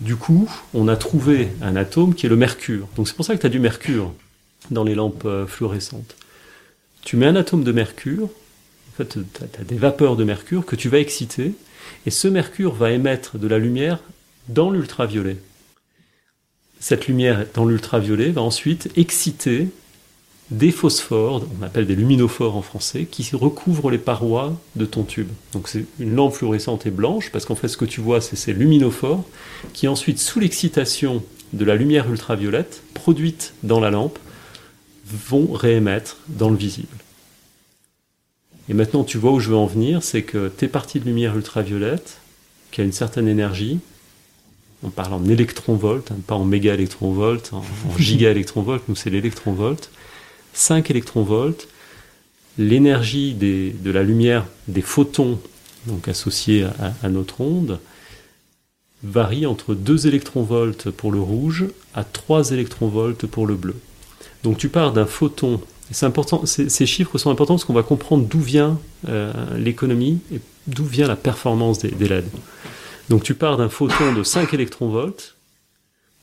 Du 0.00 0.16
coup, 0.16 0.50
on 0.72 0.88
a 0.88 0.96
trouvé 0.96 1.48
un 1.60 1.76
atome 1.76 2.14
qui 2.14 2.26
est 2.26 2.28
le 2.28 2.36
mercure. 2.36 2.88
Donc 2.96 3.06
c'est 3.06 3.14
pour 3.14 3.24
ça 3.24 3.34
que 3.34 3.40
tu 3.40 3.46
as 3.46 3.50
du 3.50 3.60
mercure 3.60 4.12
dans 4.70 4.84
les 4.84 4.94
lampes 4.94 5.24
euh, 5.26 5.46
fluorescentes. 5.46 6.16
Tu 7.02 7.16
mets 7.16 7.26
un 7.26 7.36
atome 7.36 7.64
de 7.64 7.72
mercure, 7.72 8.24
en 8.24 8.96
fait, 8.96 9.08
tu 9.08 9.42
as 9.42 9.64
des 9.64 9.76
vapeurs 9.76 10.16
de 10.16 10.24
mercure 10.24 10.64
que 10.64 10.76
tu 10.76 10.88
vas 10.88 10.98
exciter, 10.98 11.54
et 12.06 12.10
ce 12.10 12.28
mercure 12.28 12.74
va 12.74 12.90
émettre 12.92 13.38
de 13.38 13.48
la 13.48 13.58
lumière 13.58 14.00
dans 14.48 14.70
l'ultraviolet. 14.70 15.36
Cette 16.78 17.06
lumière 17.08 17.46
dans 17.54 17.66
l'ultraviolet 17.66 18.30
va 18.30 18.42
ensuite 18.42 18.90
exciter 18.96 19.68
des 20.50 20.72
phosphores, 20.72 21.46
on 21.60 21.64
appelle 21.64 21.86
des 21.86 21.94
luminophores 21.94 22.56
en 22.56 22.62
français, 22.62 23.06
qui 23.08 23.28
recouvrent 23.34 23.90
les 23.90 23.98
parois 23.98 24.58
de 24.74 24.84
ton 24.84 25.04
tube. 25.04 25.28
Donc 25.52 25.68
c'est 25.68 25.84
une 26.00 26.14
lampe 26.14 26.34
fluorescente 26.34 26.86
et 26.86 26.90
blanche, 26.90 27.30
parce 27.30 27.44
qu'en 27.44 27.54
fait 27.54 27.68
ce 27.68 27.76
que 27.76 27.84
tu 27.84 28.00
vois 28.00 28.20
c'est 28.20 28.36
ces 28.36 28.52
luminophores, 28.52 29.24
qui 29.72 29.86
ensuite, 29.86 30.18
sous 30.18 30.40
l'excitation 30.40 31.22
de 31.52 31.64
la 31.64 31.76
lumière 31.76 32.10
ultraviolette, 32.10 32.82
produite 32.94 33.54
dans 33.62 33.80
la 33.80 33.90
lampe, 33.90 34.18
vont 35.06 35.52
réémettre 35.52 36.18
dans 36.28 36.50
le 36.50 36.56
visible. 36.56 36.96
Et 38.68 38.74
maintenant 38.74 39.04
tu 39.04 39.18
vois 39.18 39.32
où 39.32 39.40
je 39.40 39.50
veux 39.50 39.56
en 39.56 39.66
venir, 39.66 40.02
c'est 40.02 40.22
que 40.22 40.48
tes 40.48 40.68
parties 40.68 40.98
de 40.98 41.04
lumière 41.04 41.36
ultraviolette, 41.36 42.18
qui 42.72 42.80
a 42.80 42.84
une 42.84 42.92
certaine 42.92 43.28
énergie, 43.28 43.78
on 44.82 44.90
parle 44.90 45.12
en 45.12 45.24
électronvolts, 45.26 46.10
hein, 46.10 46.16
pas 46.26 46.34
en 46.34 46.44
méga 46.44 46.74
électronvolts, 46.74 47.52
en, 47.52 47.62
giga 47.98 48.30
électronvolts, 48.30 48.82
nous 48.88 48.96
c'est 48.96 49.10
l'électronvolt. 49.10 49.90
5 50.52 50.90
électronvolts, 50.90 51.66
l'énergie 52.58 53.34
de 53.34 53.90
la 53.90 54.02
lumière 54.02 54.46
des 54.68 54.82
photons, 54.82 55.38
donc 55.86 56.08
associés 56.08 56.66
à, 57.02 57.08
notre 57.08 57.40
onde, 57.40 57.78
varie 59.02 59.46
entre 59.46 59.74
2 59.74 60.06
électronvolts 60.06 60.90
pour 60.90 61.10
le 61.10 61.20
rouge 61.20 61.66
à 61.94 62.04
3 62.04 62.50
électronvolts 62.50 63.26
pour 63.26 63.46
le 63.46 63.54
bleu. 63.54 63.76
Donc 64.42 64.58
tu 64.58 64.68
pars 64.68 64.92
d'un 64.92 65.06
photon, 65.06 65.60
c'est 65.90 66.06
important, 66.06 66.44
ces 66.44 66.86
chiffres 66.86 67.16
sont 67.18 67.30
importants 67.30 67.54
parce 67.54 67.64
qu'on 67.64 67.72
va 67.72 67.82
comprendre 67.82 68.26
d'où 68.26 68.40
vient 68.40 68.78
euh, 69.08 69.32
l'économie 69.56 70.18
et 70.32 70.40
d'où 70.66 70.84
vient 70.84 71.06
la 71.06 71.16
performance 71.16 71.78
des, 71.78 71.90
des 71.90 72.08
LED. 72.08 72.26
Donc 73.08 73.22
tu 73.22 73.34
pars 73.34 73.56
d'un 73.56 73.68
photon 73.68 74.12
de 74.12 74.22
5 74.22 74.52
électronvolts 74.54 75.34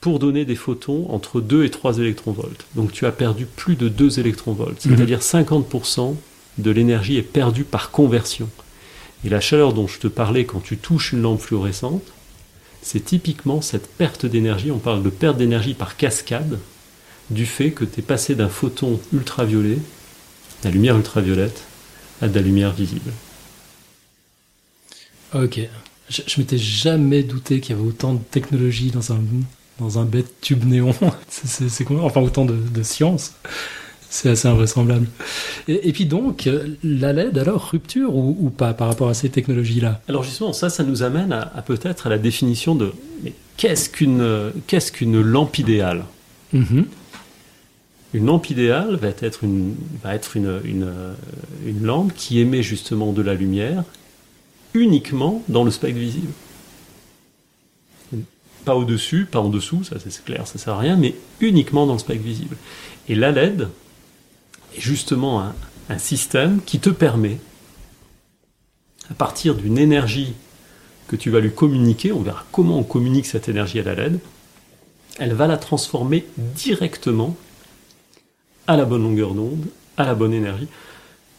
pour 0.01 0.19
donner 0.19 0.45
des 0.45 0.55
photons 0.55 1.07
entre 1.10 1.41
2 1.41 1.65
et 1.65 1.71
3 1.71 1.97
électronvolts. 1.97 2.65
Donc 2.75 2.91
tu 2.91 3.05
as 3.05 3.12
perdu 3.12 3.45
plus 3.45 3.75
de 3.75 3.89
2 3.89 4.19
électronvolts, 4.19 4.86
mhm. 4.86 4.95
c'est-à-dire 4.95 5.19
50% 5.19 6.15
de 6.57 6.71
l'énergie 6.71 7.17
est 7.17 7.23
perdue 7.23 7.63
par 7.63 7.91
conversion. 7.91 8.49
Et 9.25 9.29
la 9.29 9.39
chaleur 9.39 9.73
dont 9.73 9.88
je 9.88 9.99
te 9.99 10.07
parlais 10.07 10.45
quand 10.45 10.60
tu 10.60 10.77
touches 10.77 11.13
une 11.13 11.21
lampe 11.21 11.41
fluorescente, 11.41 12.03
c'est 12.81 13.03
typiquement 13.03 13.62
cette 13.62 13.88
perte 13.88 14.25
d'énergie, 14.25 14.71
on 14.71 14.77
parle 14.77 15.03
de 15.03 15.10
perte 15.10 15.38
d'énergie 15.38 15.73
par 15.73 15.97
cascade, 15.97 16.60
du 17.29 17.45
fait 17.45 17.71
que 17.71 17.83
tu 17.83 17.99
es 17.99 18.03
passé 18.03 18.36
d'un 18.36 18.47
photon 18.47 18.99
ultraviolet, 19.12 19.79
la 20.63 20.69
lumière 20.69 20.95
ultraviolette, 20.95 21.63
à 22.21 22.27
de 22.27 22.36
la 22.36 22.41
lumière 22.41 22.71
visible. 22.71 23.12
Ok. 25.33 25.60
Je, 26.10 26.21
je 26.25 26.39
m'étais 26.39 26.57
jamais 26.57 27.23
douté 27.23 27.60
qu'il 27.60 27.75
y 27.75 27.79
avait 27.79 27.88
autant 27.88 28.13
de 28.13 28.23
technologie 28.31 28.91
dans 28.91 29.12
un, 29.12 29.19
dans 29.79 29.99
un 29.99 30.05
bête 30.05 30.41
tube 30.41 30.65
néon. 30.65 30.93
c'est 31.29 31.89
Enfin, 31.91 32.21
autant 32.21 32.45
de, 32.45 32.55
de 32.55 32.83
science. 32.83 33.33
C'est 34.09 34.29
assez 34.29 34.47
invraisemblable. 34.47 35.07
Et, 35.67 35.91
puis 35.91 36.05
donc, 36.05 36.49
la 36.83 37.11
LED, 37.11 37.37
alors, 37.37 37.69
rupture 37.71 38.15
ou, 38.15 38.49
pas 38.49 38.73
par 38.73 38.87
rapport 38.87 39.09
à 39.09 39.13
ces 39.13 39.29
technologies-là? 39.29 40.01
Alors 40.07 40.23
justement, 40.23 40.53
ça, 40.53 40.69
ça 40.69 40.83
nous 40.83 41.03
amène 41.03 41.33
à, 41.33 41.45
peut-être 41.65 42.07
à 42.07 42.09
la 42.09 42.17
définition 42.17 42.73
de 42.73 42.93
qu'est-ce 43.57 43.89
qu'une 43.89 44.51
qu'est-ce 44.65 44.93
qu'une 44.93 45.19
lampe 45.21 45.59
idéale? 45.59 46.05
Mm-hmm. 46.55 46.85
Une 48.13 48.25
lampe 48.25 48.49
idéale 48.49 48.95
va 48.95 49.09
être, 49.09 49.43
une, 49.43 49.75
va 50.01 50.15
être 50.15 50.37
une, 50.37 50.61
une, 50.63 50.87
une, 51.65 51.83
lampe 51.83 52.13
qui 52.15 52.39
émet 52.39 52.63
justement 52.63 53.11
de 53.11 53.21
la 53.21 53.33
lumière 53.33 53.83
uniquement 54.73 55.43
dans 55.49 55.65
le 55.65 55.71
spectre 55.71 55.99
visible. 55.99 56.31
Pas 58.67 58.75
au-dessus, 58.75 59.25
pas 59.32 59.39
en 59.39 59.47
dessous, 59.47 59.86
ça 59.86 59.95
c'est 59.97 60.25
clair, 60.25 60.45
ça 60.45 60.58
sert 60.58 60.73
à 60.73 60.80
rien, 60.80 60.97
mais 60.97 61.15
uniquement 61.39 61.88
dans 61.88 61.93
le 61.93 61.99
spectre 61.99 62.25
visible. 62.25 62.58
Et 63.08 63.15
la 63.15 63.32
LED, 63.32 63.69
justement 64.77 65.39
un, 65.41 65.56
un 65.88 65.97
système 65.97 66.60
qui 66.65 66.80
te 66.80 66.89
permet, 66.89 67.38
à 69.10 69.13
partir 69.13 69.56
d'une 69.56 69.77
énergie 69.77 70.34
que 71.08 71.15
tu 71.15 71.30
vas 71.30 71.39
lui 71.39 71.53
communiquer, 71.53 72.12
on 72.12 72.19
verra 72.19 72.43
comment 72.51 72.77
on 72.77 72.84
communique 72.84 73.25
cette 73.25 73.47
énergie 73.47 73.80
à 73.80 73.84
la 73.84 73.95
LED, 73.95 74.19
elle 75.17 75.34
va 75.34 75.47
la 75.47 75.56
transformer 75.56 76.25
directement 76.36 77.38
à 78.67 78.75
la 78.75 78.84
bonne 78.84 79.03
longueur 79.03 79.34
d'onde, 79.34 79.65
à 79.95 80.03
la 80.03 80.13
bonne 80.13 80.34
énergie, 80.34 80.67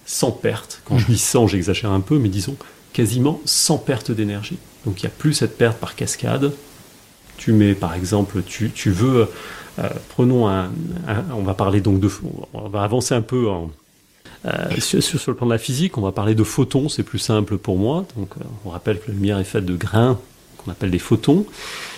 sans 0.07 0.31
perte. 0.31 0.81
Quand 0.87 0.97
je 0.97 1.05
dis 1.09 1.19
sans, 1.19 1.47
j'exagère 1.47 1.91
un 1.91 2.01
peu, 2.01 2.19
mais 2.19 2.31
disons 2.31 2.57
quasiment 2.95 3.43
sans 3.45 3.77
perte 3.77 4.13
d'énergie. 4.13 4.57
Donc 4.87 5.03
il 5.03 5.05
n'y 5.05 5.13
a 5.13 5.15
plus 5.15 5.35
cette 5.35 5.59
perte 5.59 5.77
par 5.77 5.95
cascade. 5.95 6.55
Tu 7.39 7.53
mets 7.53 7.75
par 7.75 7.95
exemple, 7.95 8.43
tu, 8.43 8.91
veux 8.91 9.29
euh, 9.79 9.89
prenons 10.11 10.49
un, 10.49 10.71
on 11.33 11.43
va 11.43 11.55
parler 11.55 11.81
donc 11.81 12.01
de, 12.01 12.11
on 12.53 12.69
va 12.69 12.83
avancer 12.83 13.15
un 13.15 13.23
peu 13.23 13.49
euh, 14.45 14.81
sur, 14.81 15.21
le 15.29 15.35
plan 15.35 15.47
de 15.47 15.53
la 15.53 15.59
physique, 15.59 15.99
on 15.99 16.01
va 16.01 16.13
parler 16.13 16.35
de 16.35 16.43
photons, 16.43 16.89
c'est 16.89 17.05
plus 17.05 17.21
simple 17.21 17.59
pour 17.59 17.77
moi. 17.77 18.05
Donc, 18.17 18.31
euh, 18.39 18.45
on 18.65 18.71
rappelle 18.71 18.99
que 19.01 19.09
la 19.09 19.15
lumière 19.15 19.39
est 19.39 19.45
faite 19.45 19.65
de 19.65 19.77
grains 19.77 20.19
qu'on 20.59 20.73
appelle 20.73 20.91
des 20.91 20.99
photons. 20.99 21.47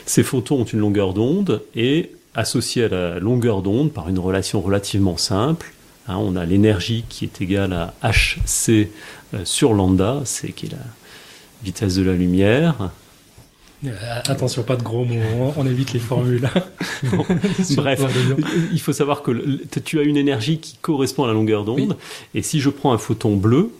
Ces 0.04 0.22
photons 0.22 0.60
ont 0.60 0.64
une 0.64 0.78
longueur 0.78 1.14
d'onde 1.14 1.62
et 1.74 2.10
associés 2.34 2.84
à 2.84 2.88
la 2.88 3.18
longueur 3.18 3.62
d'onde 3.62 3.92
par 3.92 4.08
une 4.08 4.18
relation 4.18 4.60
relativement 4.60 5.16
simple, 5.16 5.72
hein, 6.06 6.16
on 6.18 6.36
a 6.36 6.44
l'énergie 6.44 7.04
qui 7.08 7.24
est 7.24 7.40
égale 7.40 7.72
à 7.72 7.94
hc 8.12 8.88
sur 9.44 9.74
lambda, 9.74 10.22
c'est 10.24 10.52
qui 10.52 10.66
est 10.66 10.72
la 10.72 10.78
vitesse 11.64 11.96
de 11.96 12.02
la 12.02 12.12
lumière, 12.12 12.90
attention, 14.24 14.62
pas 14.62 14.76
de 14.76 14.82
gros 14.82 15.04
mots, 15.04 15.54
on 15.56 15.66
évite 15.66 15.92
les 15.92 16.00
formules. 16.00 16.48
Bref, 17.76 18.02
il 18.72 18.80
faut 18.80 18.92
savoir 18.92 19.22
que 19.22 19.32
tu 19.80 19.98
as 19.98 20.02
une 20.02 20.16
énergie 20.16 20.58
qui 20.58 20.76
correspond 20.76 21.24
à 21.24 21.26
la 21.28 21.32
longueur 21.32 21.64
d'onde, 21.64 21.96
et 22.34 22.42
si 22.42 22.60
je 22.60 22.70
prends 22.70 22.92
un 22.92 22.98
photon 22.98 23.36
bleu, 23.36 23.70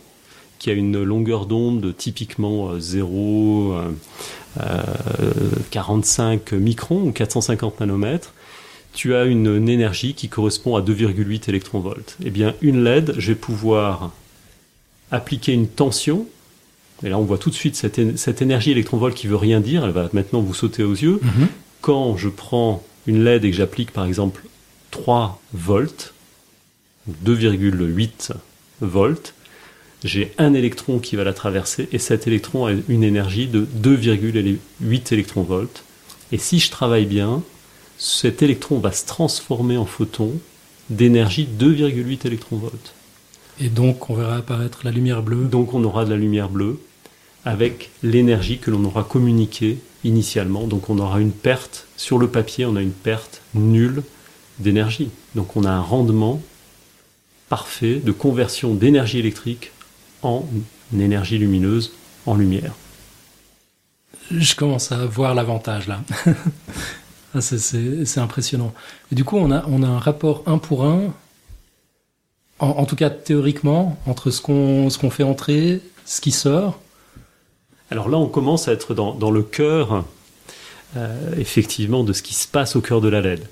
qui 0.59 0.69
a 0.69 0.73
une 0.73 1.01
longueur 1.01 1.47
d'onde 1.47 1.95
typiquement 1.97 2.79
0, 2.79 3.75
euh, 4.59 4.91
45 5.71 6.53
euh, 6.53 6.57
microns 6.57 7.01
ou 7.03 7.11
450 7.11 7.79
nanomètres, 7.79 8.33
tu 8.93 9.15
as 9.15 9.23
une, 9.23 9.47
une 9.47 9.69
énergie 9.69 10.13
qui 10.13 10.29
correspond 10.29 10.75
à 10.75 10.81
2,8 10.81 11.49
électronvolts. 11.49 12.17
Eh 12.23 12.29
bien, 12.29 12.53
une 12.61 12.83
LED, 12.83 13.15
je 13.17 13.29
vais 13.29 13.35
pouvoir 13.35 14.11
appliquer 15.09 15.53
une 15.53 15.67
tension 15.67 16.27
et 17.03 17.09
là, 17.09 17.17
on 17.17 17.23
voit 17.23 17.37
tout 17.37 17.49
de 17.49 17.55
suite 17.55 17.75
cette, 17.75 18.17
cette 18.17 18.41
énergie 18.41 18.71
électronvolt 18.71 19.15
qui 19.15 19.27
veut 19.27 19.35
rien 19.35 19.59
dire. 19.59 19.85
Elle 19.85 19.91
va 19.91 20.09
maintenant 20.13 20.41
vous 20.41 20.53
sauter 20.53 20.83
aux 20.83 20.93
yeux. 20.93 21.19
Mhm. 21.21 21.47
Quand 21.81 22.15
je 22.15 22.29
prends 22.29 22.83
une 23.07 23.23
LED 23.23 23.45
et 23.45 23.51
que 23.51 23.57
j'applique 23.57 23.91
par 23.91 24.05
exemple 24.05 24.43
3 24.91 25.41
volts, 25.53 26.13
2,8 27.25 28.31
volts, 28.81 29.33
j'ai 30.03 30.33
un 30.37 30.53
électron 30.53 30.99
qui 30.99 31.15
va 31.15 31.23
la 31.23 31.33
traverser 31.33 31.87
et 31.91 31.97
cet 31.97 32.27
électron 32.27 32.65
a 32.65 32.71
une 32.87 33.03
énergie 33.03 33.47
de 33.47 33.67
2,8 33.83 35.13
électronvolts. 35.13 35.83
Et 36.31 36.37
si 36.37 36.59
je 36.59 36.69
travaille 36.71 37.05
bien, 37.05 37.41
cet 37.97 38.41
électron 38.41 38.79
va 38.79 38.91
se 38.91 39.05
transformer 39.05 39.77
en 39.77 39.85
photon 39.85 40.31
d'énergie 40.89 41.47
2,8 41.59 42.27
électronvolts. 42.27 42.93
Et 43.59 43.69
donc 43.69 44.09
on 44.09 44.15
verra 44.15 44.37
apparaître 44.37 44.81
la 44.83 44.91
lumière 44.91 45.21
bleue. 45.23 45.45
Donc 45.45 45.73
on 45.73 45.83
aura 45.83 46.05
de 46.05 46.09
la 46.09 46.17
lumière 46.17 46.49
bleue 46.49 46.79
avec 47.45 47.89
l'énergie 48.03 48.59
que 48.59 48.71
l'on 48.71 48.83
aura 48.85 49.03
communiquée 49.03 49.79
initialement. 50.03 50.67
Donc 50.67 50.89
on 50.89 50.99
aura 50.99 51.19
une 51.19 51.31
perte, 51.31 51.87
sur 51.97 52.17
le 52.17 52.27
papier, 52.27 52.65
on 52.65 52.75
a 52.75 52.81
une 52.81 52.91
perte 52.91 53.41
nulle 53.53 54.03
d'énergie. 54.59 55.09
Donc 55.35 55.55
on 55.55 55.63
a 55.63 55.71
un 55.71 55.81
rendement 55.81 56.41
parfait 57.49 57.95
de 57.95 58.11
conversion 58.11 58.73
d'énergie 58.73 59.19
électrique 59.19 59.71
en 60.21 60.45
énergie 60.97 61.37
lumineuse, 61.37 61.93
en 62.25 62.35
lumière. 62.35 62.73
Je 64.31 64.55
commence 64.55 64.91
à 64.91 65.05
voir 65.05 65.35
l'avantage 65.35 65.87
là. 65.87 66.01
Ah, 67.33 67.39
c'est 67.39 68.17
impressionnant. 68.17 68.73
Du 69.09 69.23
coup, 69.23 69.37
on 69.37 69.51
a, 69.51 69.63
on 69.67 69.83
a 69.83 69.87
un 69.87 69.99
rapport 69.99 70.43
un 70.47 70.57
pour 70.57 70.83
un, 70.83 71.13
en, 72.59 72.85
tout 72.85 72.97
cas 72.97 73.09
théoriquement, 73.09 73.97
entre 74.05 74.31
ce 74.31 74.41
qu'on 74.41 74.89
qu'on 74.89 75.09
fait 75.09 75.23
entrer, 75.23 75.79
ce 76.05 76.19
qui 76.19 76.31
sort, 76.31 76.81
alors 77.91 78.07
là, 78.07 78.17
on 78.17 78.27
commence 78.27 78.69
à 78.69 78.71
être 78.71 78.93
dans, 78.93 79.31
le 79.31 79.43
cœur, 79.43 80.05
euh, 80.95 81.35
effectivement, 81.37 82.05
de 82.05 82.13
ce 82.13 82.23
qui 82.23 82.33
se 82.33 82.47
passe 82.47 82.77
au 82.77 82.81
cœur 82.81 83.01
de 83.01 83.09
la 83.09 83.19
LED. 83.19 83.45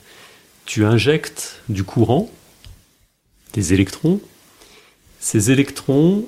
Tu 0.65 0.85
injectes 0.85 1.61
du 1.67 1.83
courant, 1.83 2.31
des 3.51 3.73
électrons. 3.73 4.21
Ces 5.19 5.51
électrons 5.51 6.25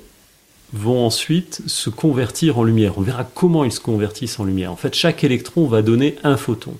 vont 0.74 1.06
ensuite 1.06 1.62
se 1.66 1.88
convertir 1.88 2.58
en 2.58 2.64
lumière. 2.64 2.98
On 2.98 3.00
verra 3.00 3.24
comment 3.24 3.64
ils 3.64 3.72
se 3.72 3.80
convertissent 3.80 4.38
en 4.38 4.44
lumière. 4.44 4.72
En 4.72 4.76
fait, 4.76 4.94
chaque 4.94 5.24
électron 5.24 5.66
va 5.66 5.80
donner 5.80 6.16
un 6.22 6.36
photon. 6.36 6.76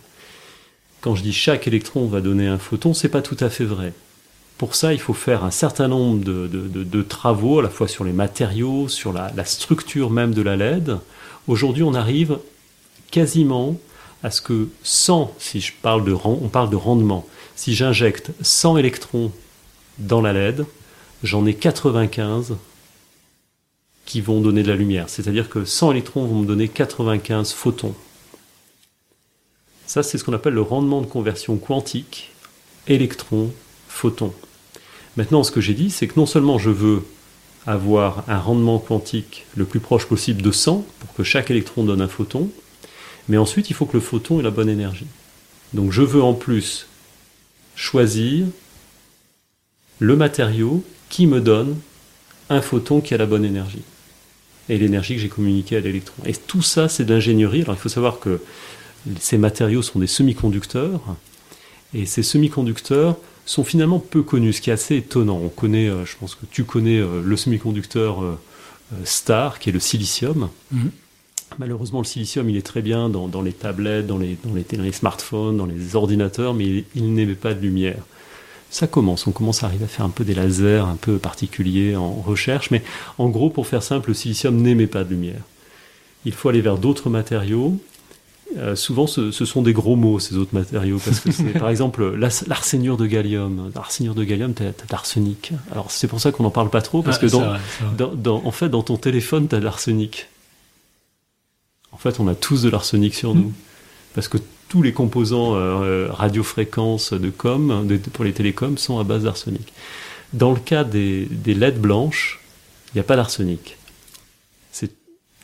Quand 1.01 1.15
je 1.15 1.23
dis 1.23 1.33
chaque 1.33 1.67
électron 1.67 2.07
va 2.07 2.21
donner 2.21 2.47
un 2.47 2.59
photon, 2.59 2.93
c'est 2.93 3.09
pas 3.09 3.23
tout 3.23 3.39
à 3.41 3.49
fait 3.49 3.65
vrai. 3.65 3.95
Pour 4.59 4.75
ça, 4.75 4.93
il 4.93 5.01
faut 5.01 5.15
faire 5.15 5.45
un 5.45 5.51
certain 5.51 5.89
nombre 5.89 6.23
de, 6.23 7.03
travaux, 7.03 7.61
à 7.61 7.63
la 7.63 7.71
fois 7.71 7.89
sur 7.89 8.05
les 8.05 8.13
matériaux, 8.13 8.87
sur 8.89 9.15
la, 9.15 9.33
la 9.35 9.47
structure 9.47 10.11
même 10.11 10.35
de 10.35 10.43
la 10.43 10.57
LED, 10.57 10.99
Aujourd'hui, 11.49 11.83
on 11.83 11.95
arrive 11.95 12.39
quasiment 13.11 13.77
à 14.23 14.31
ce 14.31 14.41
que 14.41 14.69
100, 14.85 15.35
si 15.39 15.61
je 15.61 15.73
parle 15.83 16.05
de, 16.05 16.13
on 16.13 16.49
parle 16.49 16.71
de 16.71 16.77
rendement, 16.77 17.27
si 17.57 17.75
j'injecte 17.75 18.31
100 18.41 18.79
électrons 18.79 19.33
dans 19.99 20.21
la 20.21 20.33
LED, 20.33 20.65
j'en 21.23 21.45
ai 21.47 21.55
95 21.55 22.57
qui 24.05 24.21
vont 24.21 24.41
donner 24.41 24.63
de 24.63 24.69
la 24.69 24.77
lumière. 24.77 25.09
C'est-à-dire 25.09 25.49
que 25.49 25.65
100 25.65 25.93
électrons 25.93 26.25
vont 26.25 26.41
me 26.41 26.47
donner 26.47 26.69
95 26.69 27.53
photons. 27.53 27.95
Ça, 29.87 30.03
c'est 30.03 30.19
ce 30.19 30.25
qu'on 30.25 30.33
appelle 30.33 30.55
le 30.55 30.63
rendement 30.63 31.01
de 31.01 31.07
conversion 31.07 31.57
quantique, 31.57 32.31
électron-photon. 32.87 34.33
Maintenant, 35.17 35.45
ce 35.45 35.51
que 35.51 35.61
j'ai 35.61 35.75
dit, 35.75 35.91
c'est 35.91 36.07
que 36.07 36.19
non 36.19 36.27
seulement 36.27 36.59
je 36.59 36.71
veux 36.71 37.05
avoir 37.67 38.25
un 38.29 38.39
rendement 38.39 38.79
quantique 38.79 39.47
le 39.57 39.65
plus 39.65 39.81
proche 39.81 40.07
possible 40.07 40.43
de 40.43 40.51
100 40.51 40.85
pour 41.01 41.15
que 41.15 41.23
chaque 41.23 41.51
électron 41.51 41.85
donne 41.85 42.01
un 42.01 42.09
photon, 42.09 42.51
mais 43.29 43.37
ensuite 43.37 43.71
il 43.71 43.75
faut 43.75 43.87
que 43.87 43.97
le 43.97 44.03
photon 44.03 44.41
ait 44.41 44.43
la 44.43 44.51
bonne 44.51 44.69
énergie. 44.69 45.07
Donc 45.73 45.93
je 45.93 46.03
veux 46.03 46.23
en 46.23 46.35
plus 46.35 46.87
choisir 47.75 48.47
le 49.99 50.17
matériau 50.17 50.85
qui 51.09 51.27
me 51.27 51.41
donne 51.41 51.77
un 52.51 52.61
photon 52.61 53.01
qui 53.01 53.15
a 53.15 53.17
la 53.17 53.27
bonne 53.27 53.45
énergie 53.45 53.83
et 54.69 54.79
l'énergie 54.79 55.15
que 55.15 55.21
j'ai 55.21 55.29
communiquée 55.29 55.77
à 55.77 55.81
l'électron. 55.81 56.23
Et 56.27 56.35
tout 56.35 56.63
ça, 56.63 56.89
c'est 56.89 57.05
de 57.05 57.13
l'ingénierie. 57.13 57.63
Alors 57.63 57.75
il 57.75 57.81
faut 57.81 57.89
savoir 57.89 58.19
que 58.21 58.41
ces 59.19 59.39
matériaux 59.39 59.83
sont 59.83 59.99
des 59.99 60.07
semi-conducteurs, 60.07 61.01
et 61.95 62.07
ces 62.07 62.23
semi-conducteurs 62.23 63.17
sont 63.45 63.65
finalement 63.65 63.99
peu 63.99 64.23
connus, 64.23 64.55
ce 64.55 64.61
qui 64.61 64.71
est 64.71 64.73
assez 64.73 64.97
étonnant. 64.97 65.41
On 65.43 65.49
connaît, 65.49 65.89
euh, 65.89 66.05
je 66.05 66.17
pense 66.17 66.35
que 66.35 66.47
tu 66.51 66.65
connais 66.65 66.99
euh, 66.99 67.23
le 67.25 67.37
semi-conducteur 67.37 68.23
euh, 68.23 68.39
star, 69.05 69.59
qui 69.59 69.71
est 69.71 69.73
le 69.73 69.81
silicium. 69.81 70.49
Mhm. 70.71 70.91
Malheureusement, 71.59 71.99
le 71.99 72.07
silicium, 72.07 72.49
il 72.49 72.57
est 72.57 72.67
très 72.67 72.81
bien 72.81 73.11
dans, 73.11 73.43
les 73.43 73.53
tablettes, 73.53 74.07
dans 74.07 74.17
les, 74.17 74.39
dans, 74.43 74.55
les, 74.55 74.93
smartphones, 74.93 75.59
dans 75.59 75.67
les 75.67 75.97
ordinateurs, 75.97 76.55
mais 76.55 76.85
il, 76.95 77.13
n'émet 77.13 77.35
pas 77.35 77.53
de 77.53 77.61
lumière. 77.61 78.03
Ça 78.71 78.87
commence, 78.87 79.27
on 79.27 79.33
commence 79.33 79.63
à 79.63 79.67
arriver 79.67 79.85
à 79.85 79.89
faire 79.89 80.07
un 80.07 80.11
peu 80.11 80.25
des 80.25 80.35
lasers 80.35 80.87
un 80.89 80.97
peu 80.97 81.19
particuliers 81.19 81.95
en 81.95 82.15
recherche, 82.15 82.71
mais 82.71 82.83
en 83.19 83.29
gros, 83.29 83.51
pour 83.51 83.67
faire 83.67 83.83
simple, 83.83 84.09
le 84.09 84.15
silicium 84.15 84.57
n'émet 84.57 84.87
pas 84.87 85.05
de 85.05 85.11
lumière. 85.11 85.43
Il 86.25 86.33
faut 86.33 86.49
aller 86.49 86.63
vers 86.63 86.79
d'autres 86.79 87.11
matériaux. 87.11 87.79
Euh, 88.57 88.77
souvent, 88.77 89.07
ce, 89.07 89.31
sont 89.31 89.63
des 89.63 89.73
gros 89.73 89.97
mots, 89.97 90.19
ces 90.19 90.37
autres 90.37 90.55
matériaux, 90.55 90.99
parce 91.03 91.21
que 91.21 91.31
c'est 91.31 91.45
par 91.59 91.69
exemple 91.69 92.15
l'arsénure 92.17 92.97
de 92.97 93.07
gallium. 93.07 93.71
L'arsénure 93.75 94.15
de 94.15 94.25
gallium, 94.25 94.55
tu 94.55 94.63
as, 94.63 94.71
de 94.71 94.75
l'arsenic. 94.91 95.53
Alors, 95.71 95.91
c'est 95.91 96.09
pour 96.09 96.21
ça 96.21 96.33
qu'on 96.33 96.43
n'en 96.43 96.51
parle 96.51 96.71
pas 96.71 96.83
trop, 96.83 97.03
parce 97.03 97.19
que 97.19 97.27
dans, 97.27 98.45
en 98.45 98.51
fait, 98.51 98.69
dans 98.69 98.83
ton 98.83 98.97
téléphone, 98.97 99.49
tu 99.49 99.55
as 99.55 99.59
de 99.59 99.65
l'arsenic. 99.65 100.29
En 101.93 101.99
fait, 101.99 102.21
on 102.21 102.29
a 102.29 102.35
tous 102.35 102.63
de 102.63 102.71
l'arsenic 102.71 103.15
sur 103.15 103.35
nous. 103.35 103.53
Parce 104.15 104.29
que 104.29 104.39
tous 104.69 104.83
les 104.83 104.93
composants 104.93 105.55
euh, 105.55 106.09
radiofréquences 106.11 107.13
de 107.13 107.31
com 107.31 107.87
pour 108.13 108.25
les 108.25 108.33
télécoms 108.33 108.79
sont 108.79 108.99
à 108.99 109.05
base 109.05 109.25
d'arsenic. 109.25 109.73
Dans 110.33 110.51
le 110.51 110.59
cas 110.59 110.85
des, 110.85 111.29
LED 111.47 111.79
blanches, 111.79 112.41
il 112.89 112.97
n'y 112.97 113.01
a 113.01 113.05
pas 113.05 113.17
d'arsenic. 113.17 113.77
C'est 114.71 114.93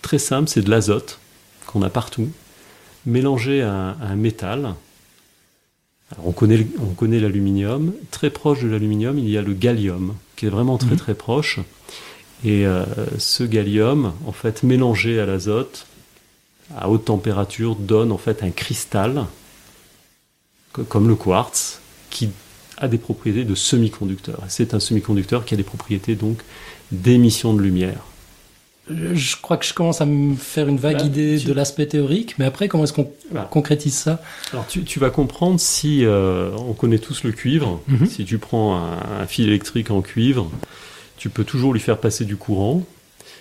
très 0.00 0.18
simple, 0.18 0.48
c'est 0.48 0.62
de 0.62 0.70
l'azote 0.70 1.18
qu'on 1.66 1.82
a 1.82 1.90
partout, 1.90 2.30
mélangé 3.06 3.62
à, 3.62 3.96
un 4.00 4.16
métal. 4.16 4.74
on 6.24 6.32
connaît, 6.32 6.66
on 6.80 6.94
connaît 6.94 7.20
l'aluminium. 7.20 7.92
Très 8.10 8.30
proche 8.30 8.62
de 8.62 8.68
l'aluminium, 8.68 9.18
il 9.18 9.28
y 9.28 9.36
a 9.36 9.42
le 9.42 9.54
gallium, 9.54 10.14
qui 10.36 10.46
est 10.46 10.50
vraiment 10.50 10.78
très 10.78 10.92
mhm. 10.92 10.96
très 10.96 11.14
proche. 11.14 11.60
Et 12.44 12.66
euh, 12.66 12.84
ce 13.18 13.42
gallium, 13.42 14.12
en 14.26 14.32
fait, 14.32 14.62
mélangé 14.62 15.18
à 15.20 15.26
l'azote, 15.26 15.86
à 16.76 16.88
haute 16.88 17.06
température 17.06 17.74
donne 17.74 18.12
en 18.12 18.18
fait 18.18 18.42
un 18.42 18.50
cristal, 18.50 19.24
comme 20.88 21.08
le 21.08 21.16
quartz, 21.16 21.80
qui 22.10 22.30
a 22.76 22.88
des 22.88 22.98
propriétés 22.98 23.44
de 23.44 23.54
semi-conducteur. 23.54 24.42
C'est 24.48 24.74
un 24.74 24.80
semi-conducteur 24.80 25.44
qui 25.44 25.54
a 25.54 25.56
des 25.56 25.62
propriétés 25.64 26.14
donc 26.14 26.38
d'émission 26.92 27.54
de 27.54 27.62
lumière. 27.62 28.00
Je 28.90 29.36
crois 29.40 29.56
que 29.56 29.66
je 29.66 29.74
commence 29.74 30.00
à 30.00 30.06
me 30.06 30.34
faire 30.34 30.68
une 30.68 30.78
vague 30.78 31.04
idée 31.04 31.38
de 31.38 31.52
l'aspect 31.52 31.86
théorique, 31.86 32.34
mais 32.38 32.44
après, 32.44 32.68
comment 32.68 32.84
est-ce 32.84 32.92
qu'on 32.92 33.10
concrétise 33.50 33.94
ça? 33.94 34.22
Alors, 34.52 34.66
tu, 34.66 34.98
vas 34.98 35.10
comprendre 35.10 35.60
si 35.60 36.04
euh, 36.04 36.50
on 36.56 36.72
connaît 36.72 36.98
tous 36.98 37.24
le 37.24 37.32
cuivre. 37.32 37.80
Mhm. 37.88 38.06
Si 38.06 38.24
tu 38.24 38.38
prends 38.38 38.76
un, 38.76 39.26
fil 39.26 39.46
électrique 39.48 39.90
en 39.90 40.02
cuivre, 40.02 40.50
tu 41.16 41.28
peux 41.28 41.44
toujours 41.44 41.72
lui 41.72 41.80
faire 41.80 41.98
passer 41.98 42.24
du 42.24 42.36
courant 42.36 42.84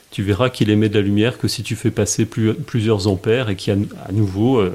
tu 0.10 0.24
verras 0.24 0.50
qu'il 0.50 0.70
émet 0.70 0.88
de 0.88 0.96
la 0.96 1.02
lumière 1.02 1.38
que 1.38 1.50
si 1.50 1.64
tu 1.64 1.76
fais 1.76 1.92
passer 1.92 2.26
plusieurs 2.26 3.08
ampères 3.08 3.50
et 3.50 3.58
qu'à 3.58 3.76
nouveau, 4.12 4.58
euh, 4.60 4.72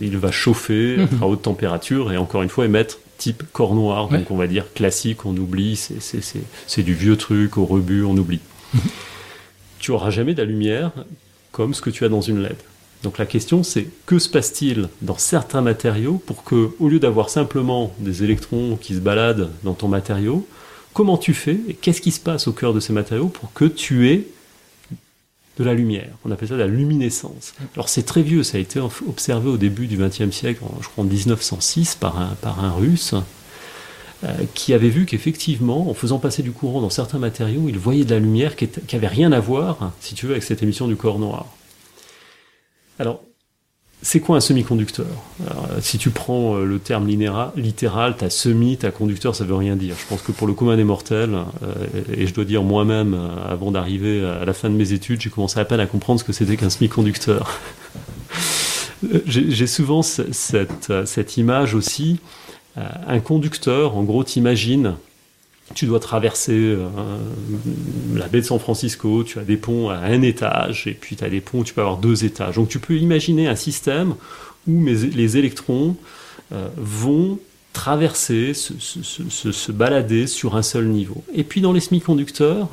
il 0.00 0.16
va 0.16 0.30
chauffer 0.30 0.96
mhm. 0.98 1.22
à 1.22 1.26
haute 1.26 1.42
température 1.42 2.12
et 2.12 2.16
encore 2.16 2.42
une 2.42 2.48
fois 2.48 2.64
émettre 2.64 2.98
type 3.18 3.42
corps 3.52 3.74
noir, 3.74 4.08
donc 4.08 4.30
on 4.30 4.36
va 4.36 4.46
dire 4.46 4.72
classique, 4.72 5.24
on 5.26 5.36
oublie, 5.36 5.76
c'est 6.66 6.82
du 6.82 6.94
vieux 6.94 7.16
truc 7.16 7.58
au 7.58 7.64
rebut, 7.64 8.04
on 8.04 8.16
oublie. 8.16 8.40
Tu 9.84 9.90
auras 9.90 10.08
jamais 10.08 10.32
de 10.32 10.40
la 10.40 10.46
lumière 10.46 10.92
comme 11.52 11.74
ce 11.74 11.82
que 11.82 11.90
tu 11.90 12.06
as 12.06 12.08
dans 12.08 12.22
une 12.22 12.42
LED. 12.42 12.56
Donc 13.02 13.18
la 13.18 13.26
question 13.26 13.62
c'est 13.62 13.86
que 14.06 14.18
se 14.18 14.30
passe-t-il 14.30 14.88
dans 15.02 15.18
certains 15.18 15.60
matériaux 15.60 16.22
pour 16.24 16.42
que, 16.42 16.70
au 16.80 16.88
lieu 16.88 16.98
d'avoir 16.98 17.28
simplement 17.28 17.94
des 17.98 18.24
électrons 18.24 18.78
qui 18.80 18.94
se 18.94 19.00
baladent 19.00 19.50
dans 19.62 19.74
ton 19.74 19.88
matériau, 19.88 20.48
comment 20.94 21.18
tu 21.18 21.34
fais 21.34 21.58
et 21.68 21.74
qu'est-ce 21.74 22.00
qui 22.00 22.12
se 22.12 22.20
passe 22.20 22.48
au 22.48 22.54
cœur 22.54 22.72
de 22.72 22.80
ces 22.80 22.94
matériaux 22.94 23.28
pour 23.28 23.52
que 23.52 23.66
tu 23.66 24.08
aies 24.08 24.26
de 25.58 25.64
la 25.64 25.74
lumière? 25.74 26.08
On 26.24 26.30
appelle 26.30 26.48
ça 26.48 26.56
la 26.56 26.66
luminescence. 26.66 27.52
Alors 27.74 27.90
c'est 27.90 28.04
très 28.04 28.22
vieux, 28.22 28.42
ça 28.42 28.56
a 28.56 28.62
été 28.62 28.80
observé 28.80 29.50
au 29.50 29.58
début 29.58 29.86
du 29.86 29.98
XXe 29.98 30.34
siècle, 30.34 30.62
je 30.80 30.88
crois 30.88 31.04
en 31.04 31.06
1906, 31.06 31.96
par 31.96 32.18
un, 32.18 32.34
par 32.40 32.64
un 32.64 32.72
russe, 32.72 33.14
qui 34.54 34.72
avait 34.72 34.88
vu 34.88 35.06
qu'effectivement, 35.06 35.90
en 35.90 35.94
faisant 35.94 36.18
passer 36.18 36.42
du 36.42 36.52
courant 36.52 36.80
dans 36.80 36.90
certains 36.90 37.18
matériaux, 37.18 37.64
il 37.68 37.78
voyait 37.78 38.04
de 38.04 38.14
la 38.14 38.20
lumière 38.20 38.56
qui 38.56 38.68
n'avait 38.92 39.06
rien 39.06 39.32
à 39.32 39.40
voir, 39.40 39.92
si 40.00 40.14
tu 40.14 40.26
veux, 40.26 40.32
avec 40.32 40.42
cette 40.42 40.62
émission 40.62 40.88
du 40.88 40.96
corps 40.96 41.18
noir. 41.18 41.46
Alors, 42.98 43.20
c'est 44.04 44.20
quoi 44.20 44.36
un 44.36 44.40
semi-conducteur? 44.40 45.06
Si 45.80 45.96
tu 45.96 46.10
prends 46.10 46.56
euh, 46.56 46.66
le 46.66 46.78
terme 46.78 47.08
littéral, 47.08 48.16
ta 48.16 48.28
semi, 48.28 48.76
ta 48.76 48.90
conducteur, 48.90 49.34
ça 49.34 49.44
veut 49.44 49.54
rien 49.54 49.76
dire. 49.76 49.96
Je 49.98 50.06
pense 50.06 50.20
que 50.20 50.30
pour 50.30 50.46
le 50.46 50.52
commun 50.52 50.76
des 50.76 50.84
mortels, 50.84 51.34
euh, 51.62 51.74
et 52.14 52.26
je 52.26 52.34
dois 52.34 52.44
dire 52.44 52.62
moi-même, 52.62 53.14
euh, 53.14 53.50
avant 53.50 53.70
d'arriver 53.70 54.22
à 54.22 54.44
la 54.44 54.52
fin 54.52 54.68
de 54.68 54.74
mes 54.74 54.92
études, 54.92 55.22
j'ai 55.22 55.30
commencé 55.30 55.58
à 55.58 55.64
peine 55.64 55.80
à 55.80 55.86
comprendre 55.86 56.20
ce 56.20 56.24
que 56.24 56.34
c'était 56.34 56.58
qu'un 56.58 56.68
semi-conducteur. 56.68 57.58
j'ai 59.26 59.66
souvent 59.66 60.02
cette, 60.02 61.36
image 61.38 61.74
aussi. 61.74 62.20
Un 62.76 63.20
conducteur, 63.20 63.96
en 63.96 64.02
gros, 64.02 64.24
t'imagines 64.24 64.96
tu 65.72 65.86
dois 65.86 66.00
traverser 66.00 66.52
euh, 66.52 66.88
la 68.14 68.28
baie 68.28 68.40
de 68.40 68.46
San 68.46 68.58
Francisco, 68.58 69.24
tu 69.24 69.38
as 69.38 69.44
des 69.44 69.56
ponts 69.56 69.88
à 69.88 69.96
un 69.96 70.20
étage, 70.20 70.86
et 70.86 70.92
puis 70.92 71.16
tu 71.16 71.24
as 71.24 71.30
des 71.30 71.40
ponts 71.40 71.60
où 71.60 71.64
tu 71.64 71.72
peux 71.72 71.80
avoir 71.80 71.96
deux 71.96 72.24
étages. 72.24 72.56
Donc 72.56 72.68
tu 72.68 72.78
peux 72.78 72.96
imaginer 72.96 73.48
un 73.48 73.56
système 73.56 74.14
où 74.66 74.84
les 74.84 75.36
électrons 75.36 75.96
euh, 76.52 76.68
vont 76.76 77.38
traverser, 77.72 78.52
se, 78.54 79.72
balader 79.72 80.26
sur 80.26 80.56
un 80.56 80.62
seul 80.62 80.86
niveau. 80.86 81.24
Et 81.34 81.44
puis 81.44 81.60
dans 81.60 81.72
les 81.72 81.80
semi-conducteurs, 81.80 82.68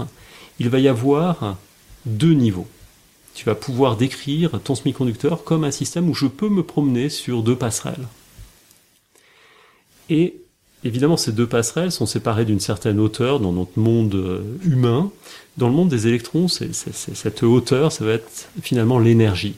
il 0.60 0.70
va 0.70 0.80
y 0.80 0.88
avoir 0.88 1.58
deux 2.06 2.34
niveaux. 2.34 2.68
Tu 3.34 3.46
vas 3.46 3.56
pouvoir 3.56 3.96
décrire 3.96 4.60
ton 4.64 4.76
semi-conducteur 4.76 5.44
comme 5.44 5.64
un 5.64 5.72
système 5.72 6.10
où 6.10 6.14
je 6.14 6.28
peux 6.28 6.50
me 6.50 6.62
promener 6.62 7.10
sur 7.10 7.42
deux 7.42 7.56
passerelles. 7.56 8.06
Et 10.12 10.36
Évidemment, 10.84 11.18
ces 11.18 11.32
deux 11.32 11.46
passerelles 11.46 11.92
sont 11.92 12.08
séparées 12.08 12.46
d'une 12.46 12.60
certaine 12.60 13.00
hauteur 13.00 13.40
dans 13.40 13.52
notre 13.52 13.78
monde 13.78 14.16
euh, 14.16 14.42
humain. 14.64 15.12
Dans 15.58 15.68
le 15.68 15.76
monde 15.76 15.90
des 15.90 16.08
électrons, 16.08 16.48
cette 16.48 17.44
hauteur, 17.44 17.92
ça 17.92 18.04
va 18.04 18.14
être 18.14 18.50
finalement 18.64 18.98
l'énergie. 18.98 19.54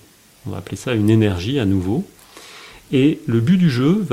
On 0.46 0.50
va 0.50 0.58
appeler 0.58 0.76
ça 0.76 0.94
une 0.94 1.10
énergie 1.10 1.60
à 1.60 1.66
nouveau. 1.66 2.06
Et 2.92 3.22
le 3.26 3.40
but 3.40 3.58
du 3.58 3.70
jeu 3.70 4.06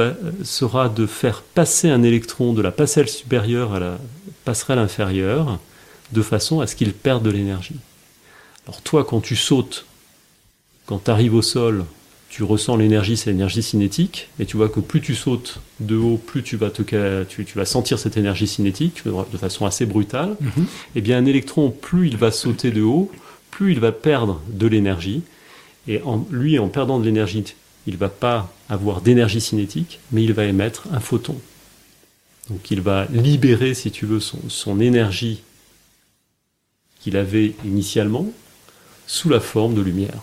sera 0.44 0.88
de 0.88 1.06
faire 1.06 1.42
passer 1.42 1.88
un 1.90 2.02
électron 2.04 2.52
de 2.52 2.62
la 2.62 2.70
passerelle 2.70 3.08
supérieure 3.08 3.74
à 3.74 3.80
la 3.80 3.98
passerelle 4.44 4.78
inférieure 4.78 5.58
de 6.12 6.22
façon 6.22 6.60
à 6.60 6.66
ce 6.66 6.76
qu'il 6.76 6.92
perde 6.92 7.24
de 7.24 7.30
l'énergie. 7.30 7.76
Alors 8.66 8.82
toi, 8.82 9.04
quand 9.04 9.20
tu 9.20 9.34
sautes, 9.34 9.84
quand 10.86 11.04
tu 11.04 11.10
arrives 11.10 11.34
au 11.34 11.42
sol, 11.42 11.84
tu 12.30 12.44
ressens 12.44 12.76
l'énergie, 12.76 13.16
c'est 13.16 13.30
l'énergie 13.30 13.62
cinétique, 13.62 14.28
et 14.38 14.46
tu 14.46 14.56
vois 14.56 14.68
que 14.68 14.78
plus 14.78 15.00
tu 15.00 15.16
sautes 15.16 15.58
de 15.80 15.96
haut, 15.96 16.16
plus 16.16 16.44
tu 16.44 16.56
vas, 16.56 16.70
te, 16.70 16.82
tu, 17.24 17.44
vas 17.56 17.64
sentir 17.64 17.98
cette 17.98 18.16
énergie 18.16 18.46
cinétique 18.46 19.02
de 19.04 19.36
façon 19.36 19.66
assez 19.66 19.84
brutale. 19.84 20.36
Et 20.40 20.44
mhm. 20.60 20.66
eh 20.94 21.00
bien 21.00 21.18
un 21.18 21.26
électron, 21.26 21.70
plus 21.70 22.06
il 22.06 22.16
va 22.16 22.30
sauter 22.30 22.70
de 22.70 22.82
haut, 22.82 23.10
plus 23.50 23.72
il 23.72 23.80
va 23.80 23.90
perdre 23.90 24.40
de 24.48 24.68
l'énergie, 24.68 25.22
et 25.88 26.00
en, 26.02 26.24
lui, 26.30 26.56
en 26.60 26.68
perdant 26.68 27.00
de 27.00 27.04
l'énergie, 27.04 27.42
il 27.88 27.96
va 27.96 28.08
pas 28.08 28.54
avoir 28.68 29.00
d'énergie 29.00 29.40
cinétique, 29.40 29.98
mais 30.12 30.22
il 30.22 30.32
va 30.32 30.44
émettre 30.44 30.84
un 30.92 31.00
photon. 31.00 31.34
Donc 32.48 32.70
il 32.70 32.80
va 32.80 33.06
libérer, 33.12 33.74
si 33.74 33.90
tu 33.90 34.06
veux, 34.06 34.20
son, 34.20 34.38
son 34.48 34.78
énergie 34.78 35.42
qu'il 37.00 37.16
avait 37.16 37.54
initialement 37.64 38.26
sous 39.08 39.28
la 39.28 39.40
forme 39.40 39.74
de 39.74 39.80
lumière. 39.80 40.22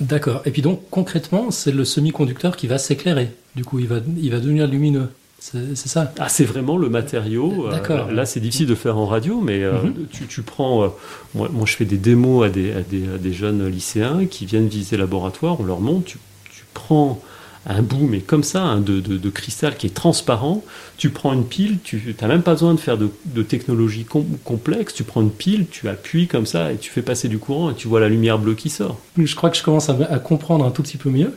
D'accord. 0.00 0.42
Et 0.44 0.50
puis 0.50 0.62
donc 0.62 0.82
concrètement, 0.90 1.50
c'est 1.50 1.72
le 1.72 1.84
semi-conducteur 1.84 2.56
qui 2.56 2.66
va 2.66 2.78
s'éclairer. 2.78 3.30
Du 3.56 3.64
coup, 3.64 3.78
il 3.78 3.88
va, 3.88 3.96
il 4.16 4.30
va 4.30 4.40
devenir 4.40 4.66
lumineux. 4.66 5.08
C'est 5.42 5.88
ça? 5.88 6.12
Ah, 6.20 6.28
c'est 6.28 6.44
vraiment 6.44 6.76
le 6.76 6.88
matériau. 6.88 7.66
Euh, 7.66 7.72
D'accord. 7.72 8.12
là, 8.12 8.24
c'est 8.26 8.38
difficile 8.38 8.68
de 8.68 8.76
faire 8.76 8.96
en 8.96 9.06
radio, 9.06 9.40
mais 9.40 9.64
euh, 9.64 9.82
mhm. 9.82 10.06
tu, 10.12 10.26
tu, 10.28 10.42
prends. 10.42 10.84
Euh, 10.84 10.88
moi, 11.34 11.48
moi, 11.52 11.66
je 11.66 11.74
fais 11.74 11.84
des 11.84 11.96
démos 11.96 12.46
à 12.46 12.48
des, 12.48 12.70
à 12.70 12.82
des, 12.82 13.02
à 13.12 13.18
des, 13.18 13.32
jeunes 13.32 13.66
lycéens 13.66 14.26
qui 14.26 14.46
viennent 14.46 14.68
visiter 14.68 14.96
le 14.96 15.02
laboratoire. 15.02 15.60
On 15.60 15.64
leur 15.64 15.80
montre. 15.80 16.04
Tu, 16.04 16.18
tu 16.48 16.64
prends 16.74 17.20
un 17.66 17.82
bout, 17.82 18.06
mais 18.08 18.20
comme 18.20 18.42
ça, 18.42 18.62
hein, 18.62 18.80
de, 18.80 19.00
de, 19.00 19.30
cristal 19.30 19.76
qui 19.76 19.86
est 19.86 19.94
transparent. 19.94 20.64
Tu 20.96 21.10
prends 21.10 21.32
une 21.32 21.44
pile, 21.44 21.78
tu 21.82 22.14
n'as 22.20 22.28
même 22.28 22.42
pas 22.42 22.52
besoin 22.52 22.74
de 22.74 22.80
faire 22.80 22.98
de, 22.98 23.10
de 23.26 23.42
technologie 23.42 24.04
complexe. 24.44 24.94
Tu 24.94 25.04
prends 25.04 25.22
une 25.22 25.30
pile, 25.30 25.66
tu 25.70 25.88
appuies 25.88 26.26
comme 26.26 26.46
ça 26.46 26.72
et 26.72 26.76
tu 26.76 26.90
fais 26.90 27.02
passer 27.02 27.28
du 27.28 27.38
courant 27.38 27.70
et 27.70 27.74
tu 27.74 27.86
vois 27.88 28.00
la 28.00 28.08
lumière 28.08 28.38
bleue 28.38 28.54
qui 28.54 28.68
sort. 28.68 28.98
Je 29.16 29.34
crois 29.36 29.50
que 29.50 29.56
je 29.56 29.62
commence 29.62 29.88
à, 29.88 29.94
comprendre 30.18 30.64
un 30.64 30.70
tout 30.70 30.82
petit 30.82 30.96
peu 30.96 31.10
mieux. 31.10 31.32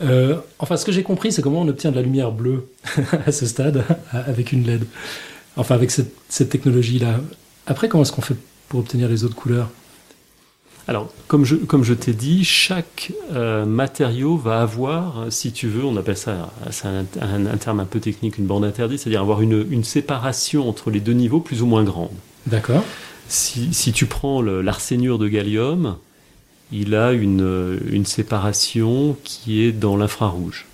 Euh, 0.00 0.36
enfin, 0.60 0.76
ce 0.76 0.84
que 0.84 0.92
j'ai 0.92 1.02
compris, 1.02 1.32
c'est 1.32 1.42
comment 1.42 1.62
on 1.62 1.68
obtient 1.68 1.90
de 1.90 1.96
la 1.96 2.02
lumière 2.02 2.30
bleue 2.30 2.68
à 3.26 3.32
ce 3.32 3.46
stade 3.46 3.84
avec 4.12 4.52
une 4.52 4.64
LED. 4.64 4.84
Enfin, 5.56 5.74
avec 5.74 5.90
cette, 5.90 6.14
cette 6.28 6.50
technologie-là. 6.50 7.20
Après, 7.66 7.88
comment 7.88 8.04
est-ce 8.04 8.12
qu'on 8.12 8.22
fait 8.22 8.36
pour 8.68 8.80
obtenir 8.80 9.08
les 9.08 9.24
autres 9.24 9.34
couleurs? 9.34 9.70
Alors, 10.88 11.12
comme 11.26 11.44
je, 11.44 11.54
comme 11.54 11.84
je 11.84 11.92
t'ai 11.92 12.14
dit, 12.14 12.44
chaque 12.44 13.12
euh, 13.34 13.66
matériau 13.66 14.38
va 14.38 14.62
avoir, 14.62 15.26
si 15.28 15.52
tu 15.52 15.68
veux, 15.68 15.84
on 15.84 15.94
appelle 15.98 16.16
ça, 16.16 16.50
c'est 16.70 16.88
un, 16.88 17.56
terme 17.58 17.80
un 17.80 17.84
peu 17.84 18.00
technique, 18.00 18.38
une 18.38 18.46
bande 18.46 18.64
interdite, 18.64 18.98
c'est-à-dire 18.98 19.20
avoir 19.20 19.42
une, 19.42 19.66
une, 19.70 19.84
séparation 19.84 20.66
entre 20.66 20.90
les 20.90 21.00
deux 21.00 21.12
niveaux 21.12 21.40
plus 21.40 21.60
ou 21.60 21.66
moins 21.66 21.84
grande. 21.84 22.08
D'accord. 22.46 22.82
Si, 23.28 23.74
si, 23.74 23.92
tu 23.92 24.06
prends 24.06 24.40
l'arsénure 24.40 25.18
de 25.18 25.28
gallium, 25.28 25.98
il 26.72 26.94
a 26.94 27.12
une, 27.12 27.78
une 27.90 28.06
séparation 28.06 29.14
qui 29.24 29.62
est 29.62 29.72
dans 29.72 29.98
l'infrarouge. 29.98 30.64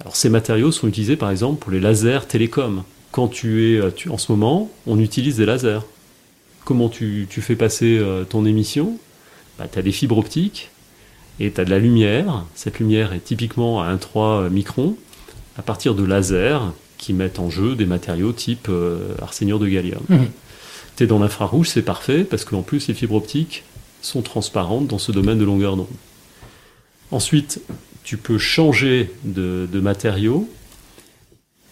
Alors 0.00 0.14
ces 0.14 0.28
matériaux 0.28 0.72
sont 0.72 0.88
utilisés 0.88 1.16
par 1.16 1.30
exemple 1.30 1.58
pour 1.58 1.72
les 1.72 1.80
lasers 1.80 2.26
télécoms. 2.28 2.84
Quand 3.12 3.28
tu 3.28 3.76
es 3.76 4.08
en 4.08 4.18
ce 4.18 4.30
moment, 4.30 4.70
on 4.86 4.98
utilise 4.98 5.38
des 5.38 5.46
lasers. 5.46 5.80
Comment 6.70 6.88
tu, 6.88 7.26
fais 7.28 7.56
passer 7.56 8.00
ton 8.28 8.44
émission 8.44 8.96
bah, 9.58 9.66
Tu 9.66 9.76
as 9.80 9.82
des 9.82 9.90
fibres 9.90 10.18
optiques 10.18 10.70
et 11.40 11.50
tu 11.50 11.60
as 11.60 11.64
de 11.64 11.70
la 11.70 11.80
lumière. 11.80 12.44
Cette 12.54 12.78
lumière 12.78 13.12
est 13.12 13.24
typiquement 13.24 13.82
à 13.82 13.92
1,3 13.92 14.48
microns 14.50 14.94
à 15.58 15.62
partir 15.62 15.96
de 15.96 16.04
lasers 16.04 16.60
qui 16.96 17.12
mettent 17.12 17.40
en 17.40 17.50
jeu 17.50 17.74
des 17.74 17.86
matériaux 17.86 18.30
type 18.30 18.68
euh, 18.68 19.16
arséniure 19.20 19.58
de 19.58 19.66
gallium. 19.66 20.00
Mmh. 20.08 20.18
Tu 20.94 21.02
es 21.02 21.06
dans 21.08 21.18
l'infrarouge, 21.18 21.70
c'est 21.70 21.82
parfait, 21.82 22.22
parce 22.22 22.44
qu'en 22.44 22.62
plus 22.62 22.86
les 22.86 22.94
fibres 22.94 23.16
optiques 23.16 23.64
sont 24.00 24.22
transparentes 24.22 24.86
dans 24.86 24.98
ce 24.98 25.10
domaine 25.10 25.38
de 25.38 25.44
longueur 25.44 25.74
d'onde. 25.74 25.88
Ensuite, 27.10 27.62
tu 28.04 28.16
peux 28.16 28.38
changer 28.38 29.10
de, 29.24 29.68
de 29.72 29.80
matériau, 29.80 30.48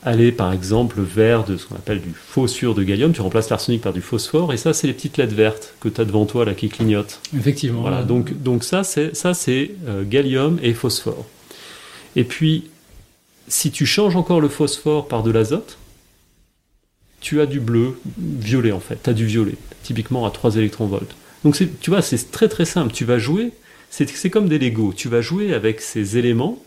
aller 0.05 0.30
par 0.30 0.53
exemple 0.53 1.01
vers 1.01 1.44
de 1.44 1.57
ce 1.57 1.66
qu'on 1.66 1.74
appelle 1.74 2.01
du 2.01 2.12
phosphure 2.14 2.74
de 2.74 2.82
gallium, 2.82 3.12
tu 3.12 3.20
remplaces 3.20 3.51
l'arsenic 3.51 3.82
par 3.82 3.92
du 3.92 4.01
phosphore, 4.01 4.53
et 4.53 4.57
ça 4.57 4.72
c'est 4.72 4.86
les 4.86 4.92
petites 4.92 5.16
LED 5.16 5.32
vertes 5.32 5.74
que 5.80 5.88
tu 5.88 6.01
as 6.01 6.05
devant 6.05 6.24
toi 6.26 6.44
là 6.44 6.55
qui 6.55 6.68
clignotent. 6.68 7.20
Effectivement. 7.36 7.82
Voilà, 7.82 8.03
donc, 8.03 8.40
donc 8.42 8.64
ça 8.64 8.84
c'est 8.84 9.16
ça 9.16 9.34
c'est 9.34 9.72
euh, 9.88 10.05
gallium 10.05 10.59
et 10.62 10.74
phosphore. 10.74 11.26
Et 12.16 12.24
puis 12.24 12.70
si 13.49 13.70
tu 13.70 13.86
changes 13.86 14.16
encore 14.16 14.40
le 14.40 14.49
phosphore 14.49 15.09
par 15.09 15.22
de 15.22 15.30
l'azote, 15.30 15.78
tu 17.20 17.40
as 17.40 17.46
du 17.46 17.59
bleu, 17.59 17.99
violet 18.16 18.72
en 18.72 18.80
fait, 18.80 19.03
tu 19.03 19.11
as 19.11 19.12
du 19.12 19.26
violet, 19.26 19.57
typiquement 19.82 20.24
à 20.26 20.30
3 20.30 20.57
électronvolts. 20.57 21.16
Donc 21.44 21.57
tu 21.80 21.90
vois, 21.90 22.03
c'est 22.03 22.30
très 22.30 22.49
très 22.49 22.64
simple, 22.64 22.92
tu 22.92 23.05
vas 23.05 23.18
jouer, 23.18 23.53
c'est 23.90 24.30
comme 24.30 24.49
des 24.49 24.59
Lego, 24.59 24.92
tu 24.94 25.09
vas 25.09 25.20
jouer 25.20 25.55
avec 25.55 25.80
ces 25.80 26.18
éléments 26.18 26.62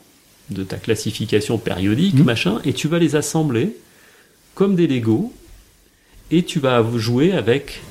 de 0.49 0.63
ta 0.63 0.77
classification 0.77 1.57
périodique, 1.57 2.15
mmh. 2.15 2.23
machin, 2.23 2.59
et 2.65 2.73
tu 2.73 2.87
vas 2.87 2.99
les 2.99 3.15
assembler 3.15 3.75
comme 4.55 4.75
des 4.75 4.87
Lego, 4.87 5.33
et 6.29 6.43
tu 6.43 6.59
vas 6.59 6.83
jouer 6.97 7.31
avec 7.33 7.81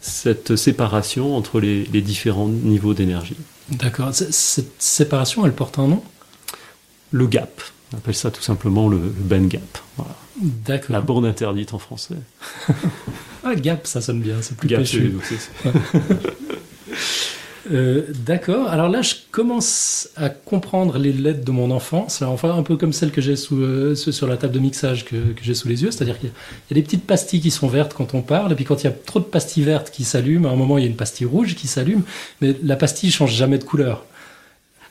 cette 0.00 0.56
séparation 0.56 1.36
entre 1.36 1.60
les, 1.60 1.84
les 1.84 2.02
différents 2.02 2.48
niveaux 2.48 2.94
d'énergie. 2.94 3.36
D'accord. 3.70 4.10
Cette 4.12 4.74
séparation, 4.78 5.46
elle 5.46 5.52
porte 5.52 5.78
un 5.78 5.88
nom? 5.88 6.02
Le 7.10 7.26
gap. 7.26 7.62
On 7.92 7.96
appelle 7.98 8.14
ça 8.14 8.30
tout 8.30 8.42
simplement 8.42 8.88
le, 8.88 8.98
band 8.98 9.44
gap. 9.44 9.78
D'accord. 10.40 10.92
La 10.92 11.00
borne 11.00 11.26
interdite 11.26 11.74
en 11.74 11.78
français. 11.78 12.16
ah, 13.44 13.54
gap, 13.54 13.86
ça 13.86 14.00
sonne 14.00 14.20
bien, 14.20 14.42
c'est 14.42 14.56
plus 14.56 14.68
gap, 14.68 14.82
euh, 17.70 18.02
D'accord. 18.26 18.68
Alors 18.68 18.88
là, 18.88 19.02
je 19.02 19.14
commence 19.30 20.08
à 20.16 20.28
comprendre 20.28 20.98
les 20.98 21.12
lettres 21.12 21.44
de 21.44 21.50
mon 21.50 21.70
enfance. 21.70 22.22
Enfin, 22.22 22.56
un 22.56 22.62
peu 22.62 22.76
comme 22.76 22.92
celles 22.92 23.10
que 23.10 23.20
j'ai 23.20 23.34
euh, 23.52 23.94
sur 23.94 24.26
la 24.26 24.36
table 24.36 24.52
de 24.52 24.58
mixage 24.58 25.04
que, 25.04 25.16
que 25.16 25.42
j'ai 25.42 25.54
sous 25.54 25.68
les 25.68 25.82
yeux. 25.82 25.90
C'est-à-dire 25.90 26.18
qu'il 26.18 26.28
y, 26.28 26.72
a 26.72 26.74
des 26.74 26.82
petites 26.82 27.06
pastilles 27.06 27.40
qui 27.40 27.50
sont 27.50 27.68
vertes 27.68 27.94
quand 27.94 28.14
on 28.14 28.22
parle, 28.22 28.52
et 28.52 28.54
puis 28.54 28.64
quand 28.64 28.82
il 28.82 28.84
y 28.84 28.90
a 28.90 28.92
trop 28.92 29.20
de 29.20 29.24
pastilles 29.24 29.64
vertes 29.64 29.90
qui 29.90 30.04
s'allument, 30.04 30.48
à 30.48 30.52
un 30.52 30.56
moment 30.56 30.78
il 30.78 30.82
y 30.82 30.86
a 30.86 30.90
une 30.90 30.96
pastille 30.96 31.26
rouge 31.26 31.54
qui 31.54 31.66
s'allume, 31.66 32.02
mais 32.40 32.54
la 32.62 32.76
pastille 32.76 33.10
change 33.10 33.34
jamais 33.34 33.58
de 33.58 33.64
couleur. 33.64 34.04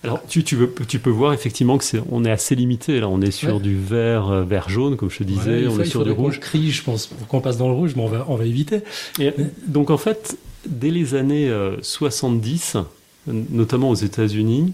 Alors, 0.03 0.21
tu, 0.27 0.43
tu, 0.43 0.57
veux, 0.57 0.73
tu 0.85 0.99
peux 0.99 1.09
voir 1.09 1.33
effectivement 1.33 1.77
que 1.77 1.85
c'est, 1.85 2.01
on 2.11 2.25
est 2.25 2.31
assez 2.31 2.55
limité. 2.55 2.99
Là, 2.99 3.07
on 3.07 3.21
est 3.21 3.31
sur 3.31 3.61
du 3.61 3.77
vert, 3.77 4.29
euh, 4.29 4.43
vert 4.43 4.67
jaune, 4.67 4.97
comme 4.97 5.09
je 5.09 5.19
te 5.19 5.23
disais. 5.23 5.65
on 5.67 5.79
est 5.79 5.85
sur 5.85 6.03
du 6.03 6.11
rouge. 6.11 6.41
crie, 6.41 6.71
je 6.71 6.83
pense, 6.83 7.07
pour 7.07 7.25
qu'on 7.27 7.39
passe 7.39 7.57
dans 7.57 7.69
le 7.69 7.73
rouge, 7.73 7.93
mais 7.95 8.03
on 8.03 8.07
va, 8.07 8.25
on 8.27 8.35
va 8.35 8.45
éviter. 8.45 8.81
Donc, 9.65 9.89
en 9.89 9.97
fait, 9.97 10.37
dès 10.65 10.91
les 10.91 11.15
années 11.15 11.51
70, 11.81 12.75
euh, 12.75 12.81
notamment 13.49 13.89
aux 13.89 13.95
États-Unis, 13.95 14.73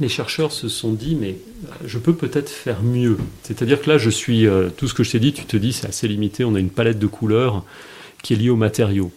les 0.00 0.08
chercheurs 0.08 0.52
se 0.52 0.68
sont 0.68 0.92
dit, 0.92 1.14
mais 1.14 1.30
euh, 1.30 1.86
je 1.86 1.98
peux 1.98 2.14
peut-être 2.14 2.50
faire 2.50 2.82
mieux. 2.82 3.16
C'est-à-dire 3.42 3.80
que 3.80 3.90
là, 3.90 3.98
je 3.98 4.10
suis, 4.10 4.46
tout 4.76 4.88
ce 4.88 4.94
que 4.94 5.02
je 5.02 5.12
t'ai 5.12 5.20
dit, 5.20 5.32
tu 5.32 5.44
te 5.44 5.56
dis, 5.56 5.72
c'est 5.72 5.86
assez 5.86 6.08
limité. 6.08 6.44
On 6.44 6.54
a 6.54 6.60
une 6.60 6.70
palette 6.70 6.98
de 6.98 7.06
couleurs 7.06 7.64
qui 8.22 8.34
est 8.34 8.36
liée 8.36 8.50
aux 8.50 8.56
matériaux. 8.56 9.10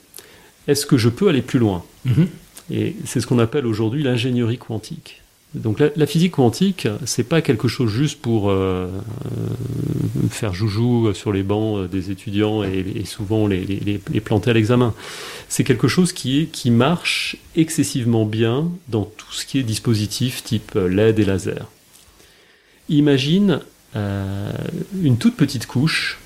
Est-ce 0.68 0.86
que 0.86 0.98
je 0.98 1.10
peux 1.10 1.28
aller 1.30 1.42
plus 1.42 1.60
loin? 1.60 1.84
Mm-hmm. 2.08 2.28
Et 2.72 2.96
c'est 3.06 3.20
ce 3.20 3.28
qu'on 3.28 3.40
appelle 3.40 3.66
aujourd'hui 3.66 4.04
l'ingénierie 4.04 4.58
quantique. 4.58 5.22
Donc 5.56 5.80
la, 5.80 6.06
physique 6.06 6.34
quantique, 6.34 6.88
c'est 7.06 7.24
pas 7.24 7.42
quelque 7.42 7.68
chose 7.68 7.90
juste 7.90 8.22
pour 8.22 8.52
euh, 8.52 8.86
euh, 8.86 8.90
faire 10.30 10.54
joujou 10.54 11.12
sur 11.16 11.34
les 11.34 11.42
bancs 11.42 11.90
des 11.90 12.12
étudiants 12.12 12.62
et, 12.62 13.04
souvent 13.06 13.48
les, 13.48 14.00
planter 14.24 14.52
à 14.52 14.54
l'examen. 14.54 14.94
C'est 15.48 15.64
quelque 15.64 15.88
chose 15.88 16.14
qui, 16.14 16.42
est, 16.42 16.46
qui 16.46 16.70
marche 16.70 17.36
excessivement 17.56 18.26
bien 18.26 18.70
dans 18.90 19.06
tout 19.06 19.32
ce 19.32 19.44
qui 19.44 19.58
est 19.58 19.64
dispositif 19.64 20.44
type 20.44 20.76
LED 20.76 21.18
et 21.18 21.26
laser. 21.26 21.66
Imagine 22.90 23.62
euh, 23.96 24.54
une 25.02 25.18
toute 25.18 25.36
petite 25.36 25.66
couche. 25.66 26.20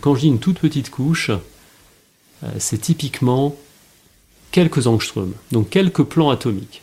Quand 0.00 0.16
je 0.16 0.20
dis 0.20 0.26
une 0.26 0.40
toute 0.40 0.58
petite 0.58 0.90
couche, 0.90 1.30
c'est 2.58 2.80
typiquement 2.80 3.54
quelques 4.50 4.88
angstroms, 4.88 5.34
donc 5.52 5.70
quelques 5.70 6.02
plans 6.02 6.30
atomiques. 6.30 6.82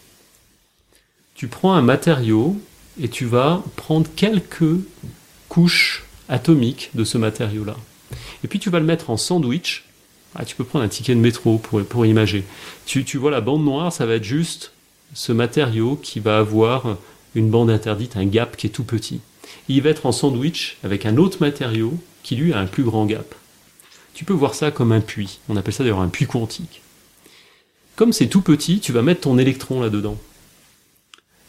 Tu 1.37 1.47
prends 1.47 1.73
un 1.73 1.83
matériau 1.83 2.57
et 2.99 3.09
tu 3.09 3.25
vas 3.25 3.63
prendre 3.75 4.07
quelques 4.15 4.81
couches 5.49 6.03
atomiques 6.29 6.89
de 6.95 7.03
ce 7.03 7.19
matériau-là. 7.19 7.77
Et 8.43 8.47
puis 8.47 8.57
tu 8.57 8.71
vas 8.71 8.79
le 8.79 8.85
mettre 8.85 9.11
en 9.11 9.17
sandwich. 9.17 9.85
Ah, 10.33 10.45
tu 10.45 10.55
peux 10.55 10.63
prendre 10.63 10.83
un 10.83 10.87
ticket 10.87 11.13
de 11.13 11.19
métro 11.19 11.59
pour, 11.59 11.83
pour 11.83 12.07
imager. 12.07 12.43
Tu, 12.87 13.05
tu 13.05 13.19
vois 13.19 13.29
la 13.29 13.41
bande 13.41 13.63
noire, 13.63 13.93
ça 13.93 14.07
va 14.07 14.15
être 14.15 14.23
juste 14.23 14.71
ce 15.13 15.31
matériau 15.31 15.95
qui 15.95 16.19
va 16.19 16.39
avoir 16.39 16.97
une 17.35 17.51
bande 17.51 17.69
interdite, 17.69 18.17
un 18.17 18.25
gap 18.25 18.57
qui 18.57 18.65
est 18.65 18.71
tout 18.71 18.83
petit. 18.83 19.21
Il 19.69 19.83
va 19.83 19.91
être 19.91 20.07
en 20.07 20.11
sandwich 20.11 20.77
avec 20.83 21.05
un 21.05 21.17
autre 21.17 21.37
matériau 21.39 21.93
qui 22.23 22.35
lui 22.35 22.51
a 22.51 22.57
un 22.57 22.65
plus 22.65 22.83
grand 22.83 23.05
gap. 23.05 23.35
Tu 24.15 24.25
peux 24.25 24.33
voir 24.33 24.55
ça 24.55 24.71
comme 24.71 24.91
un 24.91 25.01
puits. 25.01 25.37
On 25.49 25.55
appelle 25.55 25.75
ça 25.75 25.83
d'ailleurs 25.83 26.01
un 26.01 26.09
puits 26.09 26.25
quantique. 26.25 26.81
Comme 27.95 28.11
c'est 28.11 28.27
tout 28.27 28.41
petit, 28.41 28.79
tu 28.79 28.91
vas 28.91 29.03
mettre 29.03 29.21
ton 29.21 29.37
électron 29.37 29.81
là-dedans. 29.81 30.17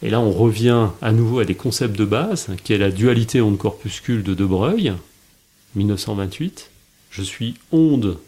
Et 0.03 0.11
là, 0.11 0.21
on 0.21 0.31
revient 0.31 0.89
à 1.03 1.13
nouveau 1.13 1.41
à 1.41 1.45
des 1.45 1.55
concepts 1.55 1.97
de 1.97 2.05
base, 2.05 2.49
qui 2.63 2.73
est 2.73 2.79
la 2.79 2.91
dualité 2.91 3.41
onde-corpuscule 3.41 4.23
de 4.23 4.35
De 4.35 4.45
Broglie, 4.45 4.93
1928. 5.75 6.71
Je 7.11 7.23
suis 7.23 7.55
onde 7.73 8.19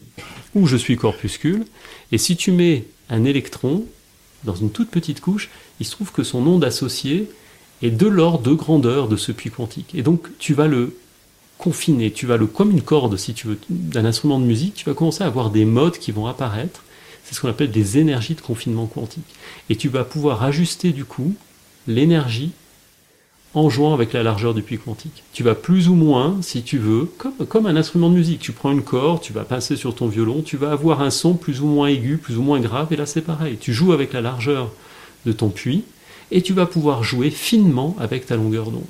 ou 0.55 0.67
je 0.67 0.77
suis 0.77 0.97
corpuscule. 0.97 1.65
Et 2.13 2.19
si 2.19 2.37
tu 2.37 2.51
mets 2.51 2.87
un 3.09 3.25
électron 3.25 3.85
dans 4.45 4.55
une 4.55 4.71
toute 4.71 4.91
petite 4.91 5.21
couche, 5.21 5.49
il 5.79 5.87
se 5.87 5.93
trouve 5.93 6.13
que 6.13 6.25
son 6.25 6.45
onde 6.47 6.65
associée 6.65 7.31
est 7.83 7.91
de 7.91 8.07
l'ordre 8.07 8.51
de 8.51 8.55
grandeur 8.55 9.07
de 9.07 9.17
ce 9.17 9.33
puits 9.33 9.51
quantique. 9.51 9.95
Et 9.95 10.03
donc, 10.03 10.27
tu 10.39 10.55
vas 10.55 10.67
le 10.67 10.97
confiner, 11.57 12.11
tu 12.11 12.27
vas 12.27 12.37
le, 12.37 12.47
comme 12.47 12.71
une 12.71 12.83
corde, 12.83 13.17
si 13.17 13.35
tu 13.35 13.47
veux, 13.47 13.59
d'un 13.69 14.07
instrument 14.07 14.41
de 14.41 14.45
musique, 14.45 14.75
tu 14.75 14.87
vas 14.87 14.95
commencer 14.95 15.23
à 15.23 15.27
avoir 15.27 15.51
des 15.51 15.67
modes 15.67 15.99
qui 15.99 16.11
vont 16.11 16.27
apparaître 16.27 16.83
c'est 17.31 17.37
ce 17.37 17.41
qu'on 17.43 17.49
appelle 17.49 17.71
des 17.71 17.99
énergies 17.99 18.35
de 18.35 18.41
confinement 18.41 18.87
quantique. 18.87 19.37
Et 19.69 19.77
tu 19.77 19.89
vas 19.89 20.03
pouvoir 20.03 20.43
ajuster 20.43 20.91
du 20.91 21.05
coup 21.05 21.35
l'énergie 21.87 22.53
en 23.55 23.69
jouant 23.69 23.95
avec 23.95 24.13
la 24.13 24.23
largeur 24.23 24.55
du 24.55 24.63
puits 24.63 24.79
quantique. 24.79 25.25
Tu 25.33 25.43
vas 25.43 25.55
plus 25.55 25.89
ou 25.89 25.95
moins, 25.95 26.37
si 26.41 26.63
tu 26.63 26.79
veux, 26.79 27.11
comme, 27.49 27.67
un 27.67 27.77
instrument 27.77 28.09
de 28.09 28.15
musique. 28.15 28.41
Tu 28.41 28.53
prends 28.53 28.71
une 28.71 28.83
corde, 28.83 29.23
tu 29.23 29.33
vas 29.33 29.45
pincer 29.45 29.77
sur 29.77 29.95
ton 29.95 30.07
violon, 30.07 30.43
tu 30.43 30.57
vas 30.57 30.71
avoir 30.71 31.03
un 31.03 31.11
son 31.11 31.35
plus 31.35 31.61
ou 31.61 31.67
moins 31.67 31.89
aigu, 31.89 32.17
plus 32.17 32.37
ou 32.37 32.43
moins 32.43 32.61
grave, 32.61 32.93
et 32.93 32.97
là 32.97 33.07
c'est 33.07 33.23
pareil. 33.23 33.59
Tu 33.61 33.73
joues 33.73 33.93
avec 33.93 34.13
la 34.13 34.21
largeur 34.21 34.71
de 35.27 35.33
ton 35.33 35.49
puits, 35.49 35.85
et 36.31 36.43
tu 36.43 36.53
vas 36.53 36.67
pouvoir 36.67 37.03
jouer 37.03 37.31
finement 37.31 37.97
avec 37.99 38.27
ta 38.27 38.37
longueur 38.37 38.71
d'onde. 38.71 38.85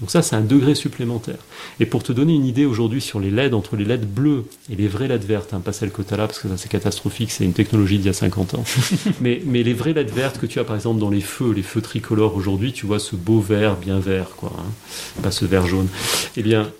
Donc 0.00 0.10
ça, 0.10 0.22
c'est 0.22 0.34
un 0.34 0.40
degré 0.40 0.74
supplémentaire. 0.74 1.38
Et 1.78 1.86
pour 1.86 2.02
te 2.02 2.12
donner 2.12 2.34
une 2.34 2.44
idée 2.44 2.64
aujourd'hui 2.64 3.00
sur 3.00 3.20
les 3.20 3.30
LED, 3.30 3.54
entre 3.54 3.76
les 3.76 3.84
LED 3.84 4.04
bleus 4.04 4.44
et 4.70 4.74
les 4.74 4.88
vrais 4.88 5.06
LED 5.06 5.24
vertes, 5.24 5.54
hein, 5.54 5.60
pas 5.60 5.72
celles 5.72 5.92
que 5.92 6.02
tu 6.02 6.12
as 6.12 6.16
là, 6.16 6.26
parce 6.26 6.40
que 6.40 6.48
ça 6.48 6.56
c'est 6.56 6.68
catastrophique, 6.68 7.30
c'est 7.30 7.44
une 7.44 7.52
technologie 7.52 7.98
d'il 7.98 8.06
y 8.06 8.10
a 8.10 8.12
50 8.12 8.54
ans. 8.54 8.64
mais, 9.20 9.40
les 9.44 9.74
vraies 9.74 9.92
LED 9.92 10.10
vertes 10.10 10.38
que 10.38 10.46
tu 10.46 10.58
as 10.58 10.64
par 10.64 10.74
exemple 10.74 10.98
dans 10.98 11.10
les 11.10 11.20
feux, 11.20 11.52
les 11.52 11.62
feux 11.62 11.80
tricolores 11.80 12.34
aujourd'hui, 12.34 12.72
tu 12.72 12.86
vois 12.86 12.98
ce 12.98 13.14
beau 13.14 13.40
vert 13.40 13.76
bien 13.76 14.00
vert, 14.00 14.30
quoi, 14.36 14.52
hein, 14.58 15.22
pas 15.22 15.30
ce 15.30 15.44
vert 15.44 15.66
jaune. 15.66 15.88
Eh 16.36 16.42
bien, 16.42 16.70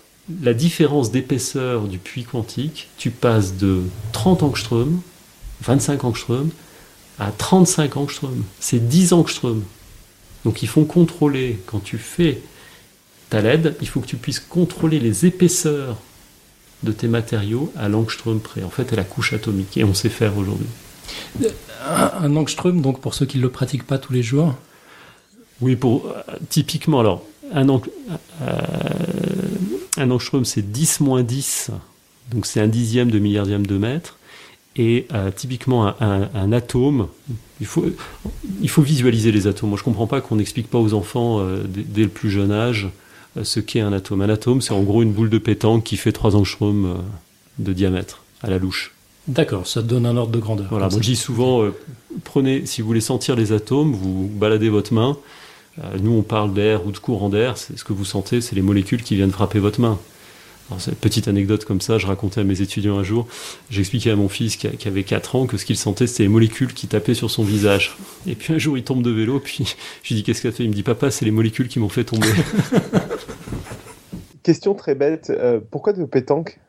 la 0.41 0.53
différence 0.53 1.11
d'épaisseur 1.11 1.83
du 1.83 1.97
puits 1.97 2.23
quantique, 2.23 2.89
tu 2.97 3.09
passes 3.09 3.55
de 3.55 3.81
30 4.13 4.43
angstroms, 4.43 5.01
25 5.61 6.03
angstroms, 6.03 6.49
à 7.19 7.31
35 7.31 7.97
angstroms. 7.97 8.43
C'est 8.59 8.87
10 8.87 9.13
angstroms. 9.13 9.63
Donc 10.45 10.63
ils 10.63 10.67
font 10.67 10.85
contrôler, 10.85 11.59
quand 11.65 11.81
tu 11.81 11.97
fais 11.97 12.41
ta 13.33 13.41
LED, 13.41 13.75
il 13.81 13.87
faut 13.87 13.99
que 13.99 14.05
tu 14.05 14.17
puisses 14.17 14.39
contrôler 14.39 14.99
les 14.99 15.25
épaisseurs 15.25 15.97
de 16.83 16.91
tes 16.91 17.07
matériaux 17.07 17.73
à 17.75 17.89
l'angstrom 17.89 18.39
près, 18.39 18.61
en 18.61 18.69
fait 18.69 18.93
à 18.93 18.95
la 18.95 19.03
couche 19.03 19.33
atomique, 19.33 19.75
et 19.75 19.83
on 19.83 19.95
sait 19.95 20.09
faire 20.09 20.37
aujourd'hui. 20.37 20.67
Un, 21.83 22.35
angstrom, 22.35 22.83
donc 22.83 23.01
pour 23.01 23.15
ceux 23.15 23.25
qui 23.25 23.39
ne 23.39 23.41
le 23.41 23.49
pratiquent 23.49 23.87
pas 23.87 23.97
tous 23.97 24.13
les 24.13 24.21
jours 24.21 24.53
Oui, 25.61 25.75
pour, 25.75 26.05
euh, 26.05 26.21
typiquement, 26.49 26.99
alors, 26.99 27.25
un, 27.51 27.67
euh, 27.67 27.79
un 29.97 30.11
angstrom 30.11 30.45
c'est 30.45 30.71
10 30.71 30.99
moins 30.99 31.23
10, 31.23 31.71
donc 32.31 32.45
c'est 32.45 32.61
un 32.61 32.67
dixième 32.67 33.09
de 33.09 33.17
milliardième 33.17 33.65
de 33.65 33.79
mètre, 33.79 34.19
Et 34.75 35.07
euh, 35.11 35.31
typiquement, 35.31 35.91
un, 35.99 36.51
atome, 36.51 37.07
il 37.59 37.65
faut, 37.65 37.85
il 38.61 38.69
faut 38.69 38.83
visualiser 38.83 39.31
les 39.31 39.47
atomes. 39.47 39.69
Moi, 39.69 39.77
je 39.77 39.81
ne 39.81 39.85
comprends 39.85 40.07
pas 40.07 40.21
qu'on 40.21 40.35
n'explique 40.35 40.69
pas 40.69 40.77
aux 40.77 40.93
enfants 40.93 41.39
euh, 41.39 41.63
dès, 41.67 42.03
le 42.03 42.09
plus 42.09 42.29
jeune 42.29 42.51
âge 42.51 42.85
euh, 42.85 43.02
ce 43.41 43.59
qu'est 43.59 43.79
un 43.79 43.93
atome. 43.93 44.21
Un 44.21 44.29
atome, 44.29 44.61
c'est 44.61 44.73
en 44.73 44.83
gros 44.83 45.01
une 45.01 45.11
boule 45.11 45.29
de 45.29 45.37
pétanque 45.37 45.83
qui 45.83 45.97
fait 45.97 46.11
3 46.11 46.35
angstroms 46.35 46.97
de 47.59 47.73
diamètre 47.73 48.23
à 48.41 48.49
la 48.49 48.57
louche. 48.57 48.93
D'accord, 49.27 49.67
ça 49.67 49.81
donne 49.81 50.05
un 50.05 50.17
ordre 50.17 50.31
de 50.31 50.39
grandeur. 50.39 50.67
Voilà, 50.69 50.89
moi 50.89 50.99
je 51.01 51.07
dis 51.07 51.15
souvent, 51.15 51.65
prenez, 52.23 52.65
si 52.65 52.81
vous 52.81 52.87
voulez 52.87 53.01
sentir 53.01 53.35
les 53.35 53.53
atomes, 53.53 53.93
vous 53.93 54.29
baladez 54.33 54.69
votre 54.69 54.93
main. 54.93 55.17
nous, 56.01 56.11
on 56.11 56.21
parle 56.21 56.53
d'air 56.53 56.85
ou 56.85 56.91
de 56.91 56.97
courant 56.97 57.29
d'air. 57.29 57.57
Ce 57.57 57.83
que 57.83 57.93
vous 57.93 58.05
sentez, 58.05 58.41
c'est 58.41 58.55
les 58.55 58.61
molécules 58.61 59.01
qui 59.01 59.15
viennent 59.15 59.31
frapper 59.31 59.59
votre 59.59 59.81
main 59.81 59.97
petite 61.01 61.27
anecdote 61.27 61.65
comme 61.65 61.81
ça, 61.81 61.97
je 61.97 62.07
racontais 62.07 62.41
à 62.41 62.43
mes 62.43 62.61
étudiants 62.61 62.97
un 62.97 63.03
jour, 63.03 63.27
j'expliquais 63.69 64.11
à 64.11 64.15
mon 64.15 64.29
fils 64.29 64.55
qui, 64.55 64.87
avait 64.87 65.03
4 65.03 65.35
ans 65.35 65.45
que 65.45 65.57
ce 65.57 65.65
qu'il 65.65 65.77
sentait 65.77 66.07
c'était 66.07 66.23
les 66.23 66.29
molécules 66.29 66.73
qui 66.73 66.87
tapaient 66.87 67.13
sur 67.13 67.29
son 67.31 67.43
visage. 67.43 67.97
Et 68.27 68.35
puis 68.35 68.53
un 68.53 68.57
jour 68.57 68.77
il 68.77 68.83
tombe 68.83 69.03
de 69.03 69.11
vélo, 69.11 69.39
puis 69.39 69.75
je 70.03 70.09
lui 70.09 70.15
dis 70.15 70.23
qu'est-ce 70.23 70.41
qu'il 70.41 70.49
a 70.49 70.53
fait? 70.53 70.63
Il 70.63 70.69
me 70.69 70.75
dit 70.75 70.83
papa 70.83 71.11
c'est 71.11 71.25
les 71.25 71.31
molécules 71.31 71.67
qui 71.67 71.79
m'ont 71.79 71.89
fait 71.89 72.03
tomber. 72.03 72.27
Question 74.43 74.73
très 74.73 74.95
bête, 74.95 75.29
euh, 75.29 75.59
pourquoi 75.71 75.93
de 75.93 76.03
pétanque? 76.05 76.59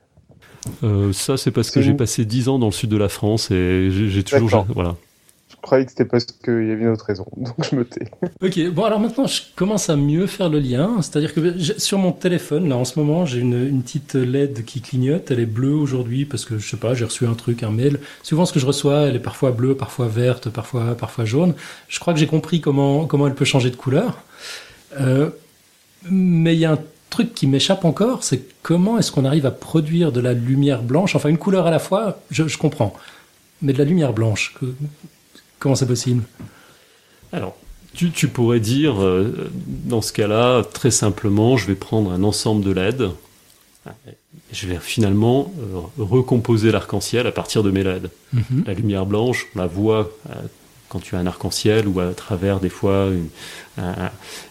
Euh, 0.82 1.12
Ça 1.12 1.36
c'est 1.36 1.50
parce 1.50 1.70
que 1.70 1.82
j'ai 1.82 1.94
passé 1.94 2.24
10 2.24 2.48
ans 2.48 2.58
dans 2.58 2.66
le 2.66 2.72
sud 2.72 2.90
de 2.90 2.96
la 2.96 3.08
France 3.08 3.50
et 3.50 3.88
j'ai 3.90 4.22
toujours... 4.22 4.66
Voilà 4.74 4.96
croyais 5.64 5.84
que 5.84 5.90
c'était 5.90 6.04
parce 6.04 6.24
qu'il 6.24 6.68
y 6.68 6.70
avait 6.70 6.82
une 6.82 6.88
autre 6.88 7.04
raison, 7.04 7.26
donc 7.36 7.54
je 7.68 7.74
me 7.74 7.84
tais. 7.84 8.06
Ok, 8.42 8.60
bon 8.70 8.84
alors 8.84 9.00
maintenant 9.00 9.26
je 9.26 9.42
commence 9.56 9.90
à 9.90 9.96
mieux 9.96 10.26
faire 10.26 10.48
le 10.48 10.58
lien, 10.58 11.00
c'est-à-dire 11.00 11.34
que 11.34 11.58
sur 11.78 11.98
mon 11.98 12.12
téléphone, 12.12 12.68
là 12.68 12.76
en 12.76 12.84
ce 12.84 12.98
moment, 12.98 13.26
j'ai 13.26 13.40
une, 13.40 13.82
petite 13.82 14.14
LED 14.14 14.64
qui 14.64 14.80
clignote, 14.80 15.30
elle 15.30 15.40
est 15.40 15.46
bleue 15.46 15.74
aujourd'hui 15.74 16.24
parce 16.24 16.44
que 16.44 16.58
je 16.58 16.68
sais 16.68 16.76
pas, 16.76 16.94
j'ai 16.94 17.04
reçu 17.04 17.26
un 17.26 17.34
truc, 17.34 17.62
un 17.62 17.70
mail. 17.70 17.98
Souvent 18.22 18.46
ce 18.46 18.52
que 18.52 18.60
je 18.60 18.66
reçois, 18.66 19.02
elle 19.02 19.16
est 19.16 19.20
parfois 19.20 19.50
bleue, 19.50 19.74
parfois 19.74 20.06
verte, 20.08 20.48
parfois, 20.48 20.96
parfois 20.96 21.24
jaune. 21.24 21.54
Je 21.88 21.98
crois 22.00 22.14
que 22.14 22.20
j'ai 22.20 22.26
compris 22.26 22.60
comment, 22.60 23.06
comment 23.06 23.26
elle 23.26 23.34
peut 23.34 23.44
changer 23.44 23.70
de 23.70 23.76
couleur. 23.76 24.22
Euh, 25.00 25.30
mais 26.10 26.54
il 26.54 26.60
y 26.60 26.64
a 26.64 26.72
un 26.72 26.78
truc 27.10 27.34
qui 27.34 27.46
m'échappe 27.46 27.84
encore, 27.84 28.24
c'est 28.24 28.42
comment 28.62 28.98
est-ce 28.98 29.12
qu'on 29.12 29.24
arrive 29.24 29.46
à 29.46 29.50
produire 29.50 30.12
de 30.12 30.20
la 30.20 30.32
lumière 30.32 30.82
blanche, 30.82 31.14
enfin 31.14 31.28
une 31.28 31.38
couleur 31.38 31.66
à 31.66 31.70
la 31.70 31.78
fois, 31.78 32.18
je, 32.30 32.48
je 32.48 32.58
comprends, 32.58 32.94
mais 33.62 33.72
de 33.72 33.78
la 33.78 33.84
lumière 33.84 34.12
blanche. 34.12 34.56
Comment 35.64 35.76
c'est 35.76 35.86
possible 35.86 36.24
Alors, 37.32 37.56
tu, 37.94 38.28
pourrais 38.28 38.60
dire, 38.60 39.02
euh, 39.02 39.50
dans 39.86 40.02
ce 40.02 40.12
cas-là, 40.12 40.62
très 40.62 40.90
simplement, 40.90 41.56
je 41.56 41.66
vais 41.66 41.74
prendre 41.74 42.12
un 42.12 42.22
ensemble 42.22 42.62
de 42.62 42.70
LED, 42.70 43.08
je 44.52 44.66
vais 44.66 44.78
finalement 44.78 45.50
euh, 45.58 45.80
recomposer 45.96 46.70
l'arc-en-ciel 46.70 47.26
à 47.26 47.32
partir 47.32 47.62
de 47.62 47.70
mes 47.70 47.82
LED. 47.82 48.10
Mhm. 48.34 48.64
La 48.66 48.74
lumière 48.74 49.06
blanche, 49.06 49.46
on 49.56 49.58
la 49.58 49.66
voit 49.66 50.12
euh, 50.28 50.34
quand 50.90 51.00
tu 51.00 51.16
as 51.16 51.18
un 51.18 51.26
arc-en-ciel 51.26 51.88
ou 51.88 51.98
à 51.98 52.12
travers 52.12 52.60
des 52.60 52.68
fois 52.68 53.06
une, 53.06 53.28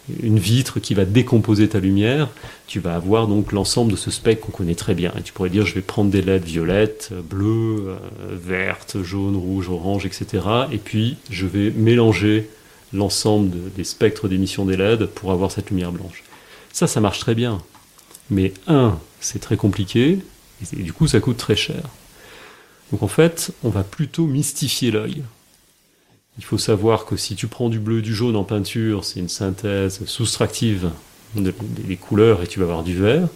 vitre 0.08 0.80
qui 0.80 0.94
va 0.94 1.04
décomposer 1.04 1.68
ta 1.68 1.80
lumière, 1.80 2.28
tu 2.66 2.80
vas 2.80 2.94
avoir 2.94 3.26
donc 3.26 3.52
l'ensemble 3.52 3.92
de 3.92 3.96
ce 3.96 4.10
spectre 4.10 4.46
qu'on 4.46 4.52
connaît 4.52 4.74
très 4.74 4.94
bien. 4.94 5.12
Et 5.18 5.22
tu 5.22 5.32
pourrais 5.32 5.50
dire 5.50 5.66
je 5.66 5.74
vais 5.74 5.80
prendre 5.80 6.10
des 6.10 6.22
LED 6.22 6.44
violettes, 6.44 7.10
bleues, 7.28 7.88
euh, 7.88 7.96
vertes, 8.30 9.02
jaunes, 9.02 9.36
rouges, 9.36 9.68
oranges, 9.68 10.06
etc. 10.06 10.44
Et 10.72 10.78
puis 10.78 11.16
je 11.30 11.46
vais 11.46 11.70
mélanger 11.70 12.48
l'ensemble 12.92 13.50
des 13.76 13.84
spectres 13.84 14.28
d'émission 14.28 14.64
des 14.64 14.76
LED 14.76 15.06
pour 15.06 15.32
avoir 15.32 15.50
cette 15.50 15.70
lumière 15.70 15.92
blanche. 15.92 16.22
Ça, 16.72 16.86
ça 16.86 17.00
marche 17.00 17.18
très 17.18 17.34
bien. 17.34 17.60
Mais 18.30 18.52
un, 18.66 18.98
c'est 19.20 19.38
très 19.38 19.56
compliqué, 19.56 20.18
et 20.72 20.82
du 20.82 20.92
coup 20.92 21.06
ça 21.06 21.20
coûte 21.20 21.36
très 21.36 21.56
cher. 21.56 21.82
Donc 22.90 23.02
en 23.02 23.08
fait, 23.08 23.52
on 23.62 23.68
va 23.68 23.82
plutôt 23.82 24.26
mystifier 24.26 24.90
l'œil. 24.90 25.22
Il 26.38 26.44
faut 26.44 26.58
savoir 26.58 27.04
que 27.04 27.16
si 27.16 27.36
tu 27.36 27.46
prends 27.46 27.68
du 27.68 27.78
bleu, 27.78 28.02
du 28.02 28.14
jaune 28.14 28.34
en 28.34 28.44
peinture, 28.44 29.04
c'est 29.04 29.20
une 29.20 29.28
synthèse 29.28 30.04
soustractive 30.06 30.90
des 31.36 31.96
couleurs 31.96 32.42
et 32.42 32.46
tu 32.46 32.58
vas 32.58 32.64
avoir 32.64 32.82
du 32.82 32.96
vert. 32.96 33.28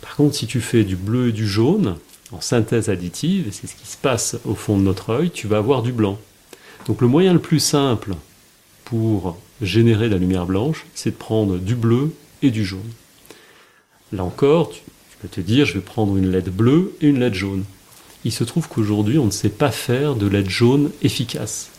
Par 0.00 0.16
contre, 0.16 0.34
si 0.34 0.46
tu 0.46 0.60
fais 0.60 0.84
du 0.84 0.96
bleu 0.96 1.28
et 1.28 1.32
du 1.32 1.46
jaune 1.46 1.96
en 2.32 2.40
synthèse 2.40 2.88
additive, 2.88 3.48
et 3.48 3.50
c'est 3.50 3.66
ce 3.66 3.74
qui 3.74 3.86
se 3.86 3.96
passe 3.96 4.36
au 4.44 4.54
fond 4.54 4.78
de 4.78 4.82
notre 4.82 5.10
œil, 5.10 5.30
tu 5.30 5.46
vas 5.46 5.58
avoir 5.58 5.82
du 5.82 5.92
blanc. 5.92 6.18
Donc 6.86 7.00
le 7.00 7.08
moyen 7.08 7.32
le 7.32 7.38
plus 7.38 7.60
simple 7.60 8.14
pour 8.84 9.36
générer 9.60 10.08
la 10.08 10.16
lumière 10.16 10.46
blanche, 10.46 10.86
c'est 10.94 11.10
de 11.10 11.16
prendre 11.16 11.58
du 11.58 11.74
bleu 11.74 12.12
et 12.42 12.50
du 12.50 12.64
jaune. 12.64 12.80
Là 14.12 14.24
encore, 14.24 14.70
tu, 14.70 14.80
peux 15.20 15.28
te 15.28 15.40
dire, 15.40 15.66
je 15.66 15.74
vais 15.74 15.80
prendre 15.80 16.16
une 16.16 16.30
LED 16.30 16.50
bleue 16.50 16.94
et 17.00 17.08
une 17.08 17.18
LED 17.18 17.34
jaune. 17.34 17.64
Il 18.24 18.32
se 18.32 18.44
trouve 18.44 18.68
qu'aujourd'hui, 18.68 19.18
on 19.18 19.26
ne 19.26 19.30
sait 19.30 19.48
pas 19.48 19.70
faire 19.70 20.14
de 20.14 20.26
LED 20.26 20.48
jaune 20.48 20.90
efficace 21.02 21.70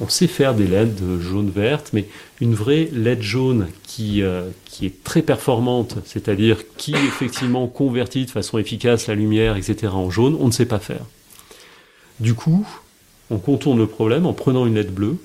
on 0.00 0.08
sait 0.08 0.26
faire 0.26 0.54
des 0.54 0.66
LED 0.66 1.20
jaune-verte, 1.20 1.90
mais 1.92 2.06
une 2.40 2.54
vraie 2.54 2.88
LED 2.92 3.22
jaune 3.22 3.68
qui, 3.84 4.22
euh, 4.22 4.48
qui 4.64 4.86
est 4.86 5.02
très 5.04 5.22
performante, 5.22 5.96
c'est-à-dire 6.04 6.58
qui 6.76 6.94
effectivement 6.94 7.66
convertit 7.66 8.26
de 8.26 8.30
façon 8.30 8.58
efficace 8.58 9.06
la 9.06 9.14
lumière, 9.14 9.56
etc., 9.56 9.92
en 9.92 10.10
jaune, 10.10 10.36
on 10.38 10.46
ne 10.46 10.52
sait 10.52 10.66
pas 10.66 10.78
faire. 10.78 11.04
Du 12.20 12.34
coup, 12.34 12.66
on 13.30 13.38
contourne 13.38 13.78
le 13.78 13.86
problème 13.86 14.26
en 14.26 14.32
prenant 14.32 14.66
une 14.66 14.74
LED 14.74 14.92
bleue 14.92 15.16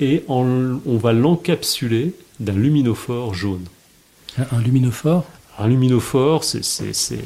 et 0.00 0.24
on 0.28 0.78
va 0.86 1.12
l'encapsuler 1.12 2.14
d'un 2.40 2.52
luminophore 2.52 3.34
jaune. 3.34 3.64
Un 4.52 4.60
luminophore? 4.60 5.24
Un 5.58 5.68
luminophore, 5.68 6.44
c'est 6.44 7.18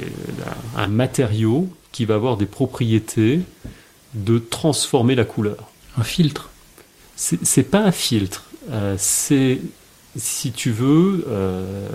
un 0.76 0.86
matériau 0.86 1.68
qui 1.92 2.06
va 2.06 2.14
avoir 2.14 2.38
des 2.38 2.46
propriétés 2.46 3.40
de 4.14 4.38
transformer 4.38 5.14
la 5.14 5.24
couleur. 5.24 5.71
Un 5.98 6.04
filtre 6.04 6.50
C'est 7.16 7.70
pas 7.70 7.80
un 7.80 7.92
filtre. 7.92 8.44
Euh, 8.70 8.94
c'est, 8.98 9.58
si 10.16 10.52
tu 10.52 10.70
veux, 10.70 11.24
euh, 11.28 11.88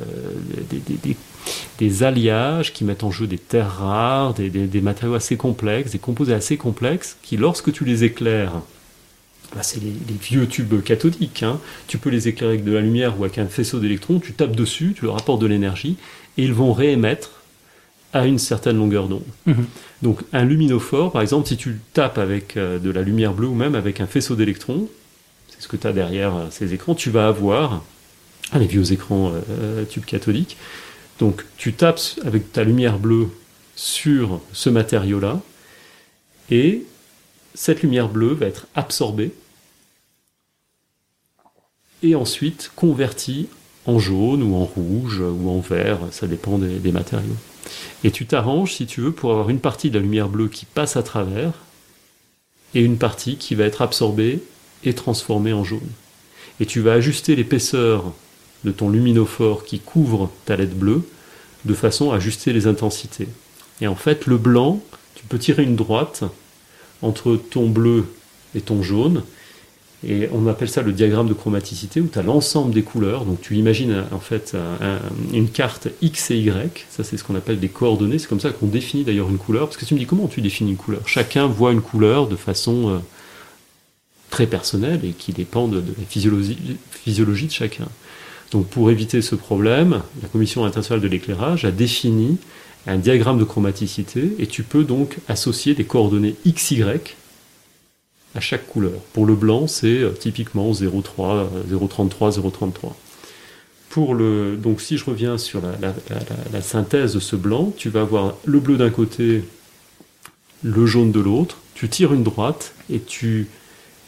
des, 1.80 2.04
alliages 2.04 2.74
qui 2.74 2.84
mettent 2.84 3.04
en 3.04 3.12
jeu 3.12 3.28
des 3.28 3.38
terres 3.38 3.78
rares, 3.78 4.34
des, 4.34 4.82
matériaux 4.82 5.16
assez 5.16 5.38
complexes, 5.38 5.91
des 5.91 6.00
composés 6.00 6.34
assez 6.34 6.58
complexes, 6.58 7.18
qui, 7.22 7.38
lorsque 7.38 7.72
tu 7.72 7.86
les 7.86 8.04
éclaires, 8.04 8.54
bah, 9.56 9.64
c'est 9.64 9.82
les, 9.82 9.93
vieux 10.22 10.48
tubes 10.48 10.84
cathodiques, 10.84 11.43
hein, 11.43 11.60
tu 11.88 11.98
peux 11.98 12.10
les 12.10 12.28
éclairer 12.28 12.54
avec 12.54 12.66
de 12.66 12.74
la 12.74 12.82
lumière 12.82 13.20
ou 13.20 13.24
avec 13.24 13.38
un 13.38 13.48
faisceau 13.48 13.80
d'électrons, 13.80 14.20
tu 14.20 14.34
tapes 14.34 14.56
dessus, 14.56 14.93
tu 14.95 15.06
leur 15.06 15.18
apportes 15.18 15.41
de 15.41 15.48
l'énergie, 15.48 15.95
et 16.38 16.43
ils 16.43 16.54
vont 16.54 16.74
réémettre 16.74 17.37
à 18.14 18.26
une 18.26 18.39
certaine 18.39 18.78
longueur 18.78 19.08
d'onde. 19.08 19.24
Mhm. 19.45 19.66
Donc 20.01 20.22
un 20.34 20.45
luminophore, 20.45 21.12
par 21.12 21.22
exemple, 21.22 21.47
si 21.47 21.58
tu 21.58 21.80
tapes 21.93 22.18
avec 22.18 22.58
euh, 22.58 22.80
de 22.80 22.89
la 22.89 23.01
lumière 23.01 23.34
bleue 23.34 23.47
ou 23.47 23.55
même 23.55 23.76
avec 23.76 23.99
un 23.99 24.08
faisceau 24.08 24.36
d'électrons, 24.36 24.88
c'est 25.49 25.62
ce 25.62 25.68
que 25.68 25.78
tu 25.78 25.88
as 25.88 25.93
derrière 25.93 26.36
euh, 26.36 26.45
ces 26.49 26.74
écrans, 26.74 26.95
tu 26.95 27.10
vas 27.10 27.28
avoir 27.28 27.84
ah, 28.51 28.60
les 28.60 28.68
vieux 28.68 28.91
écrans 28.91 29.34
euh, 29.49 29.84
tubes 29.86 30.05
cathodiques. 30.05 30.58
Donc 31.20 31.43
tu 31.58 31.74
tapes 31.74 31.99
avec 32.26 32.51
ta 32.51 32.64
lumière 32.64 32.99
bleue 32.99 33.30
sur 33.76 34.41
ce 34.53 34.70
matériau-là, 34.70 35.41
et 36.49 36.84
cette 37.53 37.82
lumière 37.82 38.08
bleue 38.08 38.34
va 38.34 38.45
être 38.45 38.68
absorbée 38.76 39.32
et 42.03 42.16
ensuite 42.16 42.72
convertie 42.76 43.47
en 43.86 43.99
jaune 43.99 44.43
ou 44.43 44.55
en 44.55 44.66
rouge 44.66 45.20
ou 45.20 45.49
en 45.49 45.60
vert, 45.60 45.99
ça 46.12 46.28
dépend 46.28 46.58
des 46.58 46.91
matériaux. 46.91 47.36
Et 48.03 48.11
tu 48.11 48.26
t'arranges, 48.26 48.74
si 48.74 48.86
tu 48.86 49.01
veux, 49.01 49.11
pour 49.11 49.32
avoir 49.32 49.49
une 49.49 49.59
partie 49.59 49.89
de 49.89 49.95
la 49.95 50.01
lumière 50.01 50.30
bleue 50.30 50.47
qui 50.47 50.65
passe 50.65 50.97
à 50.97 51.03
travers 51.03 51.53
et 52.74 52.82
une 52.82 52.97
partie 52.97 53.38
qui 53.38 53.55
va 53.55 53.65
être 53.65 53.82
absorbée 53.82 54.41
et 54.84 54.93
transformée 54.93 55.53
en 55.53 55.63
jaune. 55.63 55.89
Et 56.59 56.65
tu 56.65 56.82
vas 56.82 56.93
ajuster 56.93 57.36
l'épaisseur 57.36 58.11
de 58.63 58.72
ton 58.72 58.89
luminophore 58.89 59.63
qui 59.65 59.80
couvre 59.80 60.32
ta 60.45 60.55
LED 60.55 60.74
bleue 60.74 61.03
de 61.65 61.74
façon 61.74 62.11
à 62.11 62.18
ajuster 62.18 62.53
les 62.53 62.68
intensités. 62.68 63.28
Et 63.82 63.88
en 63.88 63.95
fait, 63.95 64.26
le 64.26 64.38
blanc, 64.38 64.82
tu 65.15 65.26
peux 65.26 65.38
tirer 65.38 65.63
une 65.63 65.76
droite 65.76 66.24
entre 67.01 67.36
ton 67.36 67.70
bleu 67.70 68.05
et 68.55 68.61
ton 68.61 68.82
jaune, 68.82 69.24
et 70.06 70.30
on 70.32 70.45
appelle 70.48 70.70
ça 70.70 70.84
le 70.84 70.91
diagramme 70.91 71.28
de 71.28 71.34
chromaticité 71.34 72.02
où 72.02 72.08
tu 72.08 72.20
as 72.20 72.22
l'ensemble 72.22 72.72
des 72.72 72.84
couleurs. 72.84 73.26
Donc 73.26 73.41
tu 73.41 73.56
imagines 73.56 74.04
en 74.12 74.20
fait 74.20 74.56
une 75.34 75.50
carte 75.50 75.88
X 76.02 76.30
et 76.32 76.38
Y, 76.38 76.86
ça 76.89 77.04
c'est 77.04 77.18
ce 77.18 77.24
qu'on 77.24 77.36
appelle 77.36 77.60
des 77.60 77.70
coordonnées. 77.70 78.20
C'est 78.20 78.28
comme 78.28 78.39
ça 78.39 78.52
qu'on 78.52 78.68
définit 78.68 79.04
d'ailleurs 79.04 79.30
une 79.30 79.39
couleur. 79.39 79.66
Parce 79.66 79.78
que 79.78 79.86
tu 79.86 79.95
me 79.95 80.00
dis 80.00 80.06
comment 80.06 80.28
tu 80.28 80.41
définis 80.41 80.72
une 80.72 80.78
couleur? 80.78 81.02
Chacun 81.08 81.48
voit 81.48 81.72
une 81.72 81.82
couleur 81.82 82.28
de 82.28 82.36
façon 82.36 82.89
euh, 82.89 82.98
très 84.30 84.45
personnelle 84.45 85.00
et 85.04 85.12
qui 85.12 85.34
dépend 85.34 85.68
de, 85.68 85.78
la 85.78 86.06
physiologie, 86.08 86.58
physiologie 86.91 87.48
de 87.48 87.52
chacun. 87.52 87.88
Donc 88.52 88.68
pour 88.68 88.91
éviter 88.91 89.24
ce 89.24 89.34
problème, 89.34 90.04
la 90.22 90.28
Commission 90.30 90.64
internationale 90.64 91.02
de 91.02 91.08
l'éclairage 91.08 91.66
a 91.66 91.72
défini 91.72 92.38
un 92.86 92.98
diagramme 92.98 93.39
de 93.39 93.43
chromaticité 93.43 94.32
et 94.38 94.45
tu 94.45 94.62
peux 94.62 94.84
donc 94.84 95.18
associer 95.28 95.74
des 95.74 95.86
coordonnées 95.86 96.36
XY 96.48 96.84
chaque 98.40 98.68
couleur. 98.68 99.00
Pour 99.14 99.26
le 99.26 99.36
blanc, 99.36 99.68
c'est 99.68 100.00
euh, 100.00 100.12
typiquement 100.12 100.72
0,3, 100.72 101.48
0,33, 101.70 102.40
0,33. 102.40 102.94
Pour 103.90 104.14
le, 104.14 104.58
donc 104.58 104.82
si 104.82 104.98
je 104.98 105.06
reviens 105.06 105.38
sur 105.38 105.62
la, 105.62 106.62
synthèse 106.62 107.14
de 107.14 107.20
ce 107.20 107.36
blanc, 107.36 107.74
tu 107.76 107.90
vas 107.90 108.02
avoir 108.02 108.36
le 108.46 108.60
bleu 108.60 108.78
d'un 108.78 108.90
côté, 108.90 109.44
le 110.64 110.86
jaune 110.86 111.12
de 111.12 111.20
l'autre. 111.20 111.58
tu 111.74 111.90
tires 111.90 112.14
une 112.14 112.24
droite 112.24 112.74
et 112.92 113.00
tu 113.00 113.48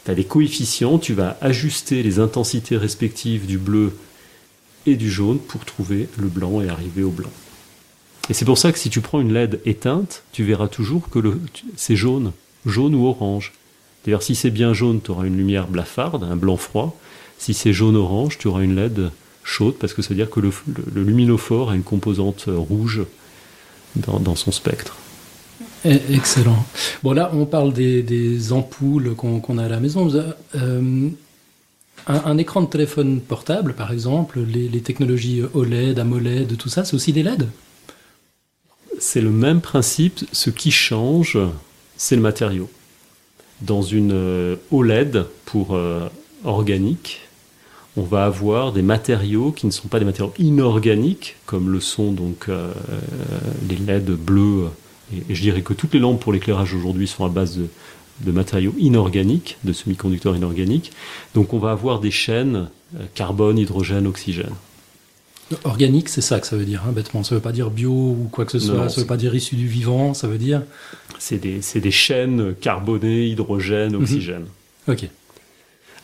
as 0.06 0.14
des 0.14 0.24
coefficients, 0.24 0.98
tu 0.98 1.14
vas 1.14 1.36
ajuster 1.40 2.02
les 2.02 2.18
intensités 2.18 2.76
respectives 2.76 3.46
du 3.46 3.58
bleu 3.58 3.92
et 4.86 4.96
du 4.96 5.10
jaune 5.10 5.38
pour 5.38 5.64
trouver 5.64 6.08
le 6.18 6.28
blanc 6.28 6.60
et 6.60 6.68
arriver 6.68 7.02
au 7.02 7.10
blanc. 7.10 7.30
Et 8.28 8.34
c'est 8.34 8.44
pour 8.44 8.58
ça 8.58 8.70
que 8.72 8.78
si 8.78 8.90
tu 8.90 9.00
prends 9.00 9.20
une 9.20 9.32
LED 9.32 9.60
éteinte, 9.64 10.22
tu 10.32 10.44
verras 10.44 10.68
toujours 10.68 11.08
que 11.10 11.18
c'est 11.76 11.96
jaune, 11.96 12.32
jaune 12.64 12.94
ou 12.94 13.06
orange. 13.06 13.52
D'ailleurs, 14.04 14.22
si 14.22 14.34
c'est 14.34 14.50
bien 14.50 14.72
jaune, 14.72 15.00
tu 15.02 15.10
auras 15.10 15.26
une 15.26 15.36
lumière 15.36 15.68
blafarde, 15.68 16.24
un 16.24 16.36
blanc 16.36 16.56
froid. 16.56 16.98
Si 17.38 17.54
c'est 17.54 17.72
jaune-orange, 17.72 18.38
tu 18.38 18.48
auras 18.48 18.62
une 18.62 18.76
LED 18.76 19.10
chaude, 19.44 19.74
parce 19.78 19.94
que 19.94 20.02
ça 20.02 20.10
veut 20.10 20.14
dire 20.14 20.30
que 20.30 20.40
le, 20.40 20.52
luminophore 20.94 21.70
a 21.70 21.74
une 21.74 21.82
composante 21.82 22.44
rouge 22.46 23.02
dans, 23.96 24.36
son 24.36 24.52
spectre. 24.52 24.96
Eh, 25.84 25.98
excellent. 26.10 26.64
Bon, 27.02 27.12
là, 27.12 27.30
on 27.34 27.46
parle 27.46 27.72
des, 27.72 28.52
ampoules 28.52 29.14
qu'on 29.14 29.58
a 29.58 29.64
à 29.64 29.68
la 29.68 29.80
maison. 29.80 30.10
Euh, 30.54 31.10
un, 32.06 32.38
écran 32.38 32.62
de 32.62 32.66
téléphone 32.66 33.20
portable, 33.20 33.74
par 33.74 33.92
exemple, 33.92 34.40
les, 34.40 34.68
les 34.68 34.80
technologies 34.80 35.42
OLED, 35.54 35.98
AMOLED, 35.98 36.56
tout 36.56 36.68
ça, 36.68 36.84
c'est 36.84 36.94
aussi 36.94 37.12
des 37.12 37.22
LED 37.22 37.48
C'est 38.98 39.20
le 39.20 39.30
même 39.30 39.60
principe. 39.60 40.20
Ce 40.32 40.50
qui 40.50 40.70
change, 40.70 41.38
c'est 41.96 42.16
le 42.16 42.22
matériau. 42.22 42.70
Dans 43.62 43.82
une 43.82 44.12
euh, 44.12 44.56
OLED 44.70 45.26
pour 45.44 45.74
euh, 45.74 46.08
organique, 46.44 47.20
on 47.96 48.02
va 48.02 48.24
avoir 48.24 48.72
des 48.72 48.82
matériaux 48.82 49.52
qui 49.52 49.66
ne 49.66 49.70
sont 49.70 49.88
pas 49.88 49.98
des 49.98 50.04
matériaux 50.04 50.32
inorganiques, 50.38 51.36
comme 51.44 51.70
le 51.70 51.80
sont 51.80 52.12
donc 52.12 52.48
euh, 52.48 52.72
les 53.68 53.76
LED 53.76 54.10
bleus. 54.12 54.68
Et, 55.14 55.34
je 55.34 55.40
dirais 55.42 55.62
que 55.62 55.74
toutes 55.74 55.92
les 55.92 56.00
lampes 56.00 56.20
pour 56.20 56.32
l'éclairage 56.32 56.74
aujourd'hui 56.74 57.06
sont 57.06 57.24
à 57.24 57.28
base 57.28 57.58
de, 58.20 58.32
matériaux 58.32 58.74
inorganiques, 58.78 59.58
de 59.64 59.72
semi-conducteurs 59.72 60.36
inorganiques. 60.36 60.92
Donc 61.34 61.52
on 61.52 61.58
va 61.58 61.72
avoir 61.72 62.00
des 62.00 62.10
chaînes 62.10 62.68
carbone, 63.14 63.58
hydrogène, 63.58 64.06
oxygène. 64.06 64.54
Organique, 65.64 66.08
c'est 66.08 66.20
ça 66.20 66.38
que 66.38 66.46
ça 66.46 66.56
veut 66.56 66.64
dire, 66.64 66.84
hein, 66.86 66.92
bêtement. 66.92 67.24
Ça 67.24 67.34
ne 67.34 67.40
veut 67.40 67.42
pas 67.42 67.52
dire 67.52 67.70
bio 67.70 67.90
ou 67.90 68.28
quoi 68.30 68.44
que 68.44 68.52
ce 68.52 68.60
soit, 68.60 68.88
ça 68.88 68.96
ne 68.96 69.00
veut 69.00 69.06
pas 69.06 69.16
dire 69.16 69.34
issu 69.34 69.56
du 69.56 69.66
vivant, 69.66 70.14
ça 70.14 70.28
veut 70.28 70.38
dire. 70.38 70.62
C'est 71.18 71.38
des, 71.38 71.60
des, 71.80 71.90
chaînes 71.90 72.54
carbonées, 72.54 73.26
hydrogène, 73.26 73.94
mhm. 73.94 74.02
oxygène. 74.02 74.46
Ok. 74.86 75.08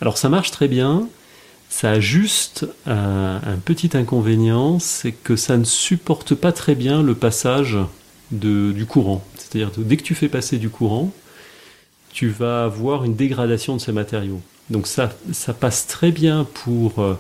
Alors 0.01 0.19
ça 0.19 0.29
marche 0.29 0.51
très 0.51 0.69
bien. 0.69 1.09
Ça 1.69 1.93
a 1.93 2.01
juste 2.01 2.67
un, 2.87 3.41
petit 3.65 3.97
inconvénient, 3.97 4.79
c'est 4.79 5.13
que 5.13 5.37
ça 5.37 5.57
ne 5.57 5.65
supporte 5.65 6.35
pas 6.35 6.53
très 6.53 6.75
bien 6.75 7.03
le 7.03 7.15
passage 7.15 7.77
de, 8.31 8.73
du 8.73 8.87
courant. 8.87 9.25
C'est-à-dire 9.37 9.73
que 9.73 9.81
dès 9.81 9.97
que 9.97 10.03
tu 10.03 10.15
fais 10.15 10.29
passer 10.29 10.59
du 10.59 10.71
courant, 10.71 11.13
tu 12.13 12.29
vas 12.29 12.65
avoir 12.65 13.05
une 13.05 13.15
dégradation 13.15 13.77
de 13.77 13.81
ces 13.81 13.93
matériaux. 13.93 14.41
Donc 14.71 14.87
ça, 14.87 15.13
ça 15.33 15.53
passe 15.53 15.87
très 15.87 16.13
bien 16.13 16.47
pour 16.65 17.01
euh, 17.01 17.19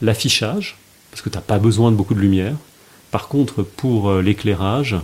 l'affichage, 0.00 0.78
parce 1.18 1.24
que 1.24 1.30
tu 1.30 1.36
n'as 1.36 1.42
pas 1.42 1.58
besoin 1.58 1.90
de 1.90 1.96
beaucoup 1.96 2.14
de 2.14 2.20
lumière. 2.20 2.54
Par 3.10 3.26
contre, 3.26 3.64
pour 3.64 4.08
euh, 4.08 4.22
l'éclairage, 4.22 4.94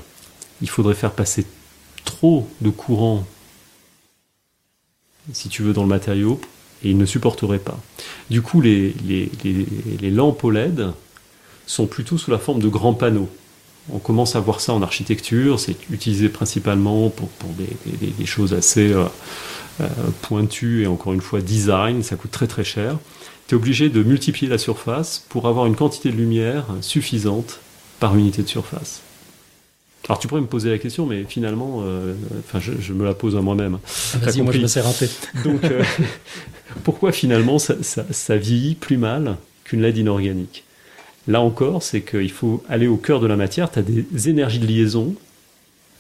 il 0.63 0.69
faudrait 0.69 0.95
faire 0.95 1.11
passer 1.11 1.45
trop 2.05 2.49
de 2.61 2.71
courant, 2.71 3.27
si 5.33 5.49
tu 5.49 5.63
veux, 5.63 5.73
dans 5.73 5.83
le 5.83 5.89
matériau, 5.89 6.41
et 6.85 6.91
il 6.91 6.99
ne 6.99 7.05
supporterait 7.05 7.59
pas. 7.59 7.81
Du 8.31 8.43
coup, 8.43 8.61
les, 8.61 8.95
les, 9.03 10.11
lampes 10.13 10.45
OLED 10.45 10.93
sont 11.67 11.87
plutôt 11.87 12.17
sous 12.17 12.31
la 12.31 12.39
forme 12.39 12.61
de 12.61 12.69
grands 12.69 12.95
panneaux. 12.95 13.29
On 13.93 13.99
commence 13.99 14.37
à 14.37 14.41
voir 14.41 14.61
ça 14.61 14.73
en 14.73 14.83
architecture, 14.83 15.59
c'est 15.59 15.77
utilisé 15.91 16.29
principalement 16.29 17.11
pour, 17.11 17.29
des, 17.59 18.25
choses 18.25 18.55
assez 18.55 18.93
euh, 18.93 19.07
euh, 19.81 19.89
pointues 20.23 20.85
et 20.85 20.87
encore 20.87 21.13
une 21.13 21.21
fois 21.21 21.41
design, 21.41 22.05
ça 22.05 22.15
coûte 22.15 22.31
très 22.31 22.47
très 22.47 22.63
cher 22.63 22.99
tu 23.47 23.55
es 23.55 23.57
obligé 23.57 23.89
de 23.89 24.03
multiplier 24.03 24.51
la 24.51 24.59
surface 24.59 25.25
pour 25.29 25.49
avoir 25.49 25.67
une 25.67 25.77
quantité 25.77 26.11
de 26.11 26.17
lumière 26.17 26.67
suffisante 26.81 27.61
par 28.01 28.17
unité 28.17 28.43
de 28.43 28.49
surface. 28.49 29.03
Alors 30.09 30.19
tu 30.19 30.29
pourrais 30.29 30.43
me 30.43 30.47
poser 30.47 30.71
la 30.71 30.79
question, 30.79 31.07
mais 31.07 31.25
finalement, 31.25 31.81
euh, 31.83 32.15
enfin, 32.41 32.61
je, 32.61 32.93
me 32.93 33.05
la 33.05 33.15
pose 33.15 33.37
à 33.37 33.41
moi-même. 33.41 33.79
Ah, 34.15 34.19
vas-y, 34.19 34.43
moi 34.43 34.53
je 34.53 34.59
me 34.61 34.67
sais 34.67 34.83
raté. 34.83 35.09
Donc, 35.45 35.65
euh, 35.65 35.83
pourquoi 36.85 37.11
finalement 37.11 37.59
ça, 37.59 37.77
ça, 37.83 38.37
vieillit 38.37 38.75
plus 38.75 38.99
mal 38.99 39.37
qu'une 39.65 39.81
LED 39.81 39.99
inorganique? 39.99 40.65
Là 41.27 41.41
encore, 41.41 41.83
c'est 41.83 42.03
qu'il 42.03 42.31
faut 42.31 42.63
aller 42.69 42.87
au 42.87 42.99
cœur 42.99 43.21
de 43.21 43.27
la 43.27 43.37
matière, 43.37 43.71
tu 43.71 43.79
as 43.79 43.83
des 43.83 44.29
énergies 44.29 44.59
de 44.59 44.67
liaison, 44.67 45.15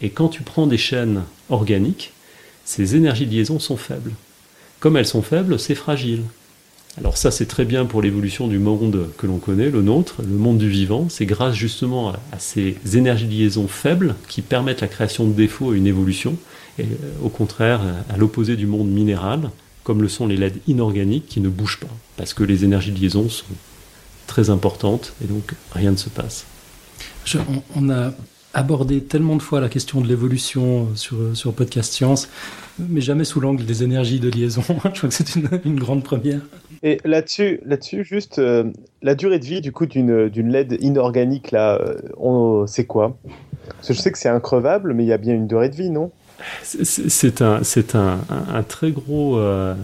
et 0.02 0.10
quand 0.10 0.28
tu 0.28 0.42
prends 0.42 0.66
des 0.66 0.76
chaînes 0.76 1.22
organiques, 1.48 2.12
ces 2.66 2.96
énergies 2.96 3.26
de 3.26 3.30
liaison 3.30 3.58
sont 3.58 3.78
faibles. 3.78 4.12
Comme 4.80 4.98
elles 4.98 5.06
sont 5.06 5.22
faibles, 5.22 5.58
c'est 5.58 5.74
fragile. 5.74 6.24
Alors 6.98 7.16
ça, 7.16 7.30
c'est 7.30 7.46
très 7.46 7.64
bien 7.64 7.86
pour 7.86 8.02
l'évolution 8.02 8.46
du 8.46 8.58
monde 8.58 9.08
que 9.18 9.26
l'on 9.26 9.38
connaît, 9.38 9.70
le 9.70 9.82
nôtre, 9.82 10.22
le 10.22 10.36
monde 10.36 10.58
du 10.58 10.68
vivant. 10.68 11.08
C'est 11.08 11.26
grâce 11.26 11.54
justement 11.54 12.10
à, 12.10 12.38
ces 12.38 12.76
énergies 12.94 13.26
de 13.26 13.32
liaison 13.32 13.66
faibles 13.66 14.14
qui 14.28 14.42
permettent 14.42 14.80
la 14.80 14.88
création 14.88 15.26
de 15.26 15.32
défauts 15.32 15.74
et 15.74 15.78
une 15.78 15.88
évolution, 15.88 16.36
et 16.78 16.82
euh, 16.82 16.86
au 17.24 17.28
contraire, 17.28 17.80
à 18.08 18.16
l'opposé 18.16 18.56
du 18.56 18.66
monde 18.66 18.88
minéral, 18.88 19.50
comme 19.82 20.02
le 20.02 20.08
sont 20.08 20.26
les 20.26 20.36
LED 20.36 20.60
inorganiques 20.68 21.26
qui 21.26 21.40
ne 21.40 21.48
bougent 21.48 21.80
pas, 21.80 21.94
parce 22.16 22.32
que 22.32 22.44
les 22.44 22.64
énergies 22.64 22.92
de 22.92 23.00
liaison 23.00 23.28
sont 23.28 23.44
très 24.26 24.50
importantes, 24.50 25.12
et 25.22 25.26
donc 25.26 25.54
rien 25.72 25.90
ne 25.90 25.96
se 25.96 26.08
passe. 26.08 26.46
on, 27.74 27.90
a 27.90 28.12
abordé 28.54 29.02
tellement 29.02 29.36
de 29.36 29.42
fois 29.42 29.60
la 29.60 29.68
question 29.68 30.00
de 30.00 30.06
l'évolution 30.06 30.88
sur, 30.94 31.16
sur 31.34 31.52
Podcast 31.52 31.92
Science, 31.92 32.28
mais 32.78 33.00
jamais 33.00 33.24
sous 33.24 33.40
l'angle 33.40 33.64
des 33.64 33.82
énergies 33.82 34.20
de 34.20 34.30
liaison. 34.30 34.62
Je 34.68 34.72
crois 34.72 34.90
que 34.90 35.10
c'est 35.10 35.34
une, 35.36 35.76
grande 35.76 36.04
première. 36.04 36.40
Et 36.82 36.98
là-dessus, 37.04 37.60
là-dessus 37.66 38.04
juste 38.04 38.38
euh, 38.38 38.64
la 39.02 39.14
durée 39.14 39.38
de 39.38 39.44
vie 39.44 39.60
du 39.60 39.72
coup 39.72 39.86
d'une, 39.86 40.28
d'une 40.28 40.50
LED 40.50 40.78
inorganique, 40.80 41.50
là, 41.50 41.78
euh, 41.80 42.66
c'est 42.66 42.86
quoi? 42.86 43.16
Parce 43.66 43.88
que 43.88 43.94
je 43.94 44.00
sais 44.00 44.12
que 44.12 44.18
c'est 44.18 44.28
increvable, 44.28 44.94
mais 44.94 45.04
il 45.04 45.08
y 45.08 45.12
a 45.12 45.18
bien 45.18 45.34
une 45.34 45.46
durée 45.46 45.68
de 45.68 45.76
vie, 45.76 45.90
non? 45.90 46.10
C'est 46.62 47.42
un, 47.42 47.62
c'est 47.62 47.94
un, 47.94 48.18
un, 48.52 48.62
très 48.62 48.90
gros, 48.90 49.38
euh, 49.38 49.74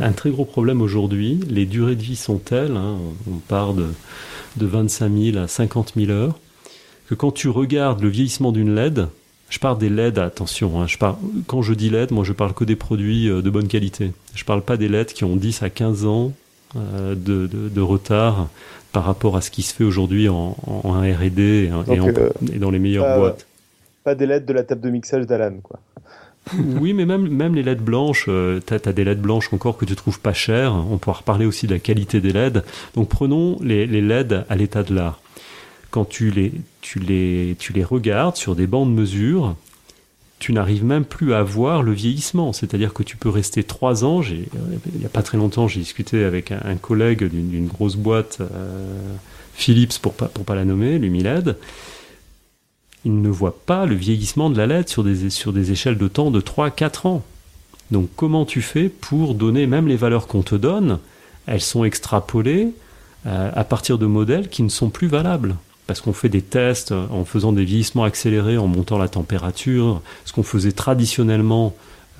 un 0.00 0.12
très 0.12 0.30
gros 0.30 0.44
problème 0.44 0.82
aujourd'hui. 0.82 1.40
Les 1.48 1.66
durées 1.66 1.96
de 1.96 2.02
vie 2.02 2.16
sont 2.16 2.38
telles, 2.38 2.76
hein, 2.76 2.96
on 3.30 3.36
part 3.36 3.74
de, 3.74 3.86
de 4.56 4.66
25 4.66 5.12
000 5.32 5.38
à 5.38 5.46
50 5.46 5.92
000 5.96 6.10
heures 6.10 6.38
que 7.10 7.16
quand 7.16 7.32
tu 7.32 7.48
regardes 7.48 8.02
le 8.02 8.08
vieillissement 8.08 8.52
d'une 8.52 8.72
LED, 8.72 9.08
je 9.48 9.58
parle 9.58 9.78
des 9.78 9.88
LED, 9.88 10.20
attention, 10.20 10.80
hein, 10.80 10.86
je 10.86 10.96
parle, 10.96 11.16
quand 11.48 11.60
je 11.60 11.74
dis 11.74 11.90
LED, 11.90 12.12
moi 12.12 12.22
je 12.22 12.32
parle 12.32 12.54
que 12.54 12.62
des 12.62 12.76
produits 12.76 13.28
euh, 13.28 13.42
de 13.42 13.50
bonne 13.50 13.66
qualité. 13.66 14.12
Je 14.36 14.44
parle 14.44 14.62
pas 14.62 14.76
des 14.76 14.88
LED 14.88 15.08
qui 15.08 15.24
ont 15.24 15.34
10 15.34 15.64
à 15.64 15.70
15 15.70 16.06
ans 16.06 16.32
euh, 16.76 17.16
de, 17.16 17.80
retard 17.80 18.46
par 18.92 19.02
rapport 19.02 19.36
à 19.36 19.40
ce 19.40 19.50
qui 19.50 19.62
se 19.62 19.74
fait 19.74 19.82
aujourd'hui 19.82 20.28
en, 20.28 20.54
R&D 20.84 21.42
et, 21.42 21.72
euh, 21.72 22.30
et, 22.52 22.58
dans 22.60 22.70
les 22.70 22.78
meilleures 22.78 23.18
boîtes. 23.18 23.44
Pas 24.04 24.14
des 24.14 24.26
LED 24.26 24.44
de 24.44 24.52
la 24.52 24.62
table 24.62 24.80
de 24.80 24.90
mixage 24.90 25.26
d'Alan, 25.26 25.56
quoi. 25.64 25.80
oui, 26.80 26.94
mais 26.94 27.06
même, 27.06 27.28
même 27.28 27.56
les 27.56 27.64
LED 27.64 27.80
blanches, 27.80 28.26
tu 28.26 28.74
as, 28.74 28.92
des 28.92 29.04
LED 29.04 29.20
blanches 29.20 29.52
encore 29.52 29.76
que 29.76 29.84
tu 29.84 29.96
trouves 29.96 30.20
pas 30.20 30.32
chères. 30.32 30.74
On 30.74 30.96
pourra 30.96 31.18
reparler 31.18 31.44
aussi 31.44 31.66
de 31.66 31.74
la 31.74 31.80
qualité 31.80 32.20
des 32.20 32.32
LED. 32.32 32.62
Donc 32.94 33.08
prenons 33.08 33.58
les, 33.60 33.86
les 33.86 34.00
LED 34.00 34.44
à 34.48 34.54
l'état 34.54 34.84
de 34.84 34.94
l'art 34.94 35.20
quand 35.90 36.04
tu 36.04 36.30
les, 36.30 36.52
tu 36.80 36.98
les, 36.98 37.56
tu 37.58 37.72
les 37.72 37.84
regardes 37.84 38.36
sur 38.36 38.54
des 38.54 38.66
bancs 38.66 38.88
de 38.88 38.92
mesure, 38.92 39.56
tu 40.38 40.52
n'arrives 40.52 40.84
même 40.84 41.04
plus 41.04 41.34
à 41.34 41.42
voir 41.42 41.82
le 41.82 41.92
vieillissement. 41.92 42.52
C'est-à-dire 42.52 42.94
que 42.94 43.02
tu 43.02 43.16
peux 43.16 43.28
rester 43.28 43.62
trois 43.62 44.04
ans. 44.04 44.22
il 44.22 44.48
n'y 44.98 45.04
a 45.04 45.10
pas 45.10 45.22
très 45.22 45.38
longtemps, 45.38 45.68
j'ai 45.68 45.80
discuté 45.80 46.24
avec 46.24 46.50
un, 46.50 46.76
collègue 46.76 47.24
d'une 47.24 47.66
grosse 47.66 47.96
boîte, 47.96 48.38
euh, 48.40 49.14
Philips, 49.54 49.98
pour 50.00 50.14
pas, 50.14 50.26
pour 50.26 50.44
pas 50.44 50.54
la 50.54 50.64
nommer, 50.64 50.98
Lumiled. 50.98 51.56
Il 53.04 53.20
ne 53.20 53.28
voit 53.28 53.58
pas 53.64 53.86
le 53.86 53.94
vieillissement 53.94 54.50
de 54.50 54.56
la 54.56 54.66
LED 54.66 54.88
sur 54.88 55.04
des, 55.04 55.30
sur 55.30 55.52
des 55.52 55.72
échelles 55.72 55.98
de 55.98 56.08
temps 56.08 56.30
de 56.30 56.40
3-4 56.40 57.06
ans. 57.06 57.22
Donc 57.90 58.08
comment 58.16 58.44
tu 58.44 58.62
fais 58.62 58.88
pour 58.88 59.34
donner 59.34 59.66
même 59.66 59.88
les 59.88 59.96
valeurs 59.96 60.26
qu'on 60.26 60.42
te 60.42 60.54
donne? 60.54 60.98
Elles 61.46 61.60
sont 61.60 61.84
extrapolées 61.84 62.68
euh, 63.26 63.50
à 63.54 63.64
partir 63.64 63.98
de 63.98 64.06
modèles 64.06 64.48
qui 64.48 64.62
ne 64.62 64.68
sont 64.68 64.90
plus 64.90 65.08
valables 65.08 65.56
parce 65.90 66.02
qu'on 66.02 66.12
fait 66.12 66.28
des 66.28 66.40
tests 66.40 66.92
en 66.92 67.24
faisant 67.24 67.50
des 67.50 67.64
vieillissements 67.64 68.04
accélérés, 68.04 68.56
en 68.56 68.68
montant 68.68 68.96
la 68.96 69.08
température, 69.08 70.02
ce 70.24 70.32
qu'on 70.32 70.44
faisait 70.44 70.70
traditionnellement, 70.70 71.74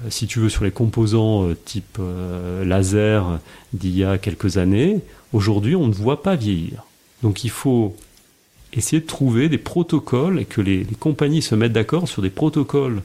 euh, 0.04 0.08
si 0.10 0.26
tu 0.26 0.40
veux, 0.40 0.48
sur 0.48 0.64
les 0.64 0.72
composants 0.72 1.46
euh, 1.46 1.54
type 1.54 1.98
euh, 2.00 2.64
laser 2.64 3.38
d'il 3.72 3.96
y 3.96 4.02
a 4.02 4.18
quelques 4.18 4.56
années. 4.56 4.98
Aujourd'hui, 5.32 5.76
on 5.76 5.86
ne 5.86 5.92
voit 5.92 6.24
pas 6.24 6.34
vieillir. 6.34 6.82
Donc 7.22 7.44
il 7.44 7.50
faut 7.50 7.94
essayer 8.72 9.00
de 9.00 9.06
trouver 9.06 9.48
des 9.48 9.56
protocoles 9.56 10.40
et 10.40 10.46
que 10.46 10.60
les, 10.60 10.84
compagnies 10.98 11.40
se 11.40 11.54
mettent 11.54 11.72
d'accord 11.72 12.08
sur 12.08 12.22
des 12.22 12.30
protocoles 12.30 13.04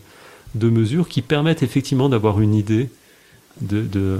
de 0.55 0.67
mesure 0.71 1.07
qui 1.07 1.21
permettent 1.21 1.61
effectivement 1.61 2.09
d'avoir 2.09 2.41
une 2.41 2.55
idée 2.55 2.89
de, 3.61 4.17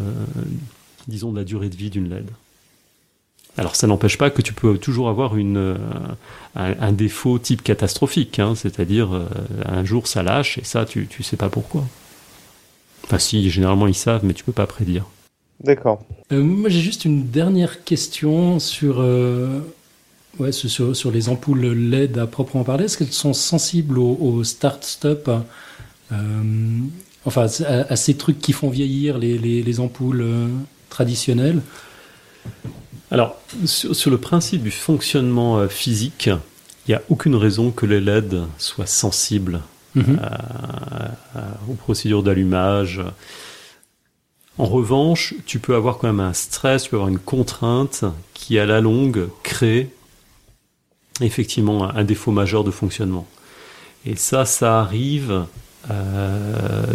disons, 1.07 1.31
de 1.31 1.39
la 1.39 1.43
durée 1.43 1.69
de 1.69 1.75
vie 1.75 1.89
d'une 1.89 2.07
LED. 2.07 2.29
Alors 3.57 3.75
ça 3.75 3.87
n'empêche 3.87 4.17
pas 4.17 4.29
que 4.29 4.41
tu 4.41 4.53
peux 4.53 4.77
toujours 4.77 5.07
avoir 5.07 5.37
une, 5.37 5.57
euh, 5.57 5.77
un, 6.55 6.91
défaut 6.91 7.39
type 7.39 7.63
catastrophique, 7.63 8.39
hein, 8.39 8.53
c'est-à-dire 8.55 9.15
euh, 9.15 9.27
un 9.65 9.85
jour 9.85 10.07
ça 10.07 10.23
lâche 10.23 10.57
et 10.57 10.63
ça 10.63 10.85
tu 10.85 11.07
ne 11.17 11.23
sais 11.23 11.37
pas 11.37 11.49
pourquoi. 11.49 11.85
Enfin, 13.05 13.19
si, 13.19 13.49
généralement 13.49 13.87
ils 13.87 13.95
savent, 13.95 14.25
mais 14.25 14.33
tu 14.33 14.43
peux 14.43 14.51
pas 14.51 14.65
prédire. 14.65 15.05
D'accord. 15.63 16.03
Euh, 16.31 16.43
moi, 16.43 16.69
j'ai 16.69 16.81
juste 16.81 17.05
une 17.05 17.27
dernière 17.27 17.83
question 17.83 18.59
sur, 18.59 18.99
euh, 18.99 19.59
ouais, 20.39 20.51
sur, 20.51 20.95
sur, 20.95 21.11
les 21.11 21.29
ampoules 21.29 21.65
LED 21.67 22.17
à 22.17 22.27
proprement 22.27 22.63
parler. 22.63 22.85
Est-ce 22.85 22.97
qu'elles 22.97 23.13
sont 23.13 23.33
sensibles 23.33 23.99
au, 23.99 24.43
start-stop 24.43 25.29
euh, 26.11 26.15
Enfin, 27.25 27.47
à, 27.65 27.95
ces 27.95 28.15
trucs 28.15 28.39
qui 28.39 28.53
font 28.53 28.69
vieillir 28.69 29.17
les, 29.17 29.37
les, 29.37 29.79
ampoules 29.79 30.25
traditionnelles? 30.89 31.61
Alors, 33.11 33.37
sur, 33.65 34.09
le 34.09 34.17
principe 34.17 34.63
du 34.63 34.71
fonctionnement 34.71 35.67
physique, 35.67 36.27
il 36.87 36.91
n'y 36.91 36.95
a 36.95 37.01
aucune 37.09 37.35
raison 37.35 37.71
que 37.71 37.85
les 37.85 38.01
LED 38.01 38.43
soient 38.57 38.87
sensibles 38.87 39.61
mhm. 39.93 40.19
aux 41.69 41.73
procédures 41.75 42.23
d'allumage. 42.23 43.01
En 44.57 44.65
revanche, 44.65 45.35
tu 45.45 45.59
peux 45.59 45.75
avoir 45.75 45.97
quand 45.97 46.07
même 46.07 46.19
un 46.19 46.33
stress, 46.33 46.83
tu 46.83 46.89
peux 46.89 46.95
avoir 46.95 47.09
une 47.09 47.19
contrainte 47.19 48.05
qui, 48.33 48.57
à 48.57 48.65
la 48.65 48.81
longue, 48.81 49.27
crée 49.43 49.89
effectivement 51.21 51.89
un 51.89 52.03
défaut 52.03 52.31
majeur 52.31 52.63
de 52.63 52.71
fonctionnement. 52.71 53.27
Et 54.05 54.15
ça, 54.15 54.45
ça 54.45 54.79
arrive 54.79 55.45
euh, 55.89 56.85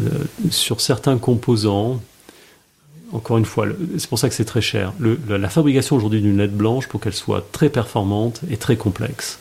sur 0.50 0.80
certains 0.80 1.18
composants. 1.18 2.00
Encore 3.12 3.38
une 3.38 3.44
fois, 3.44 3.66
c'est 3.98 4.08
pour 4.08 4.18
ça 4.18 4.28
que 4.28 4.34
c'est 4.34 4.44
très 4.44 4.61
cher. 4.61 4.92
la 5.28 5.48
fabrication 5.48 5.96
aujourd'hui 5.96 6.20
d'une 6.20 6.38
LED 6.38 6.56
blanche, 6.56 6.86
pour 6.86 7.00
qu'elle 7.00 7.14
soit 7.14 7.44
très 7.52 7.68
performante, 7.68 8.40
est 8.50 8.61
très 8.61 8.76
complexe. 8.76 9.38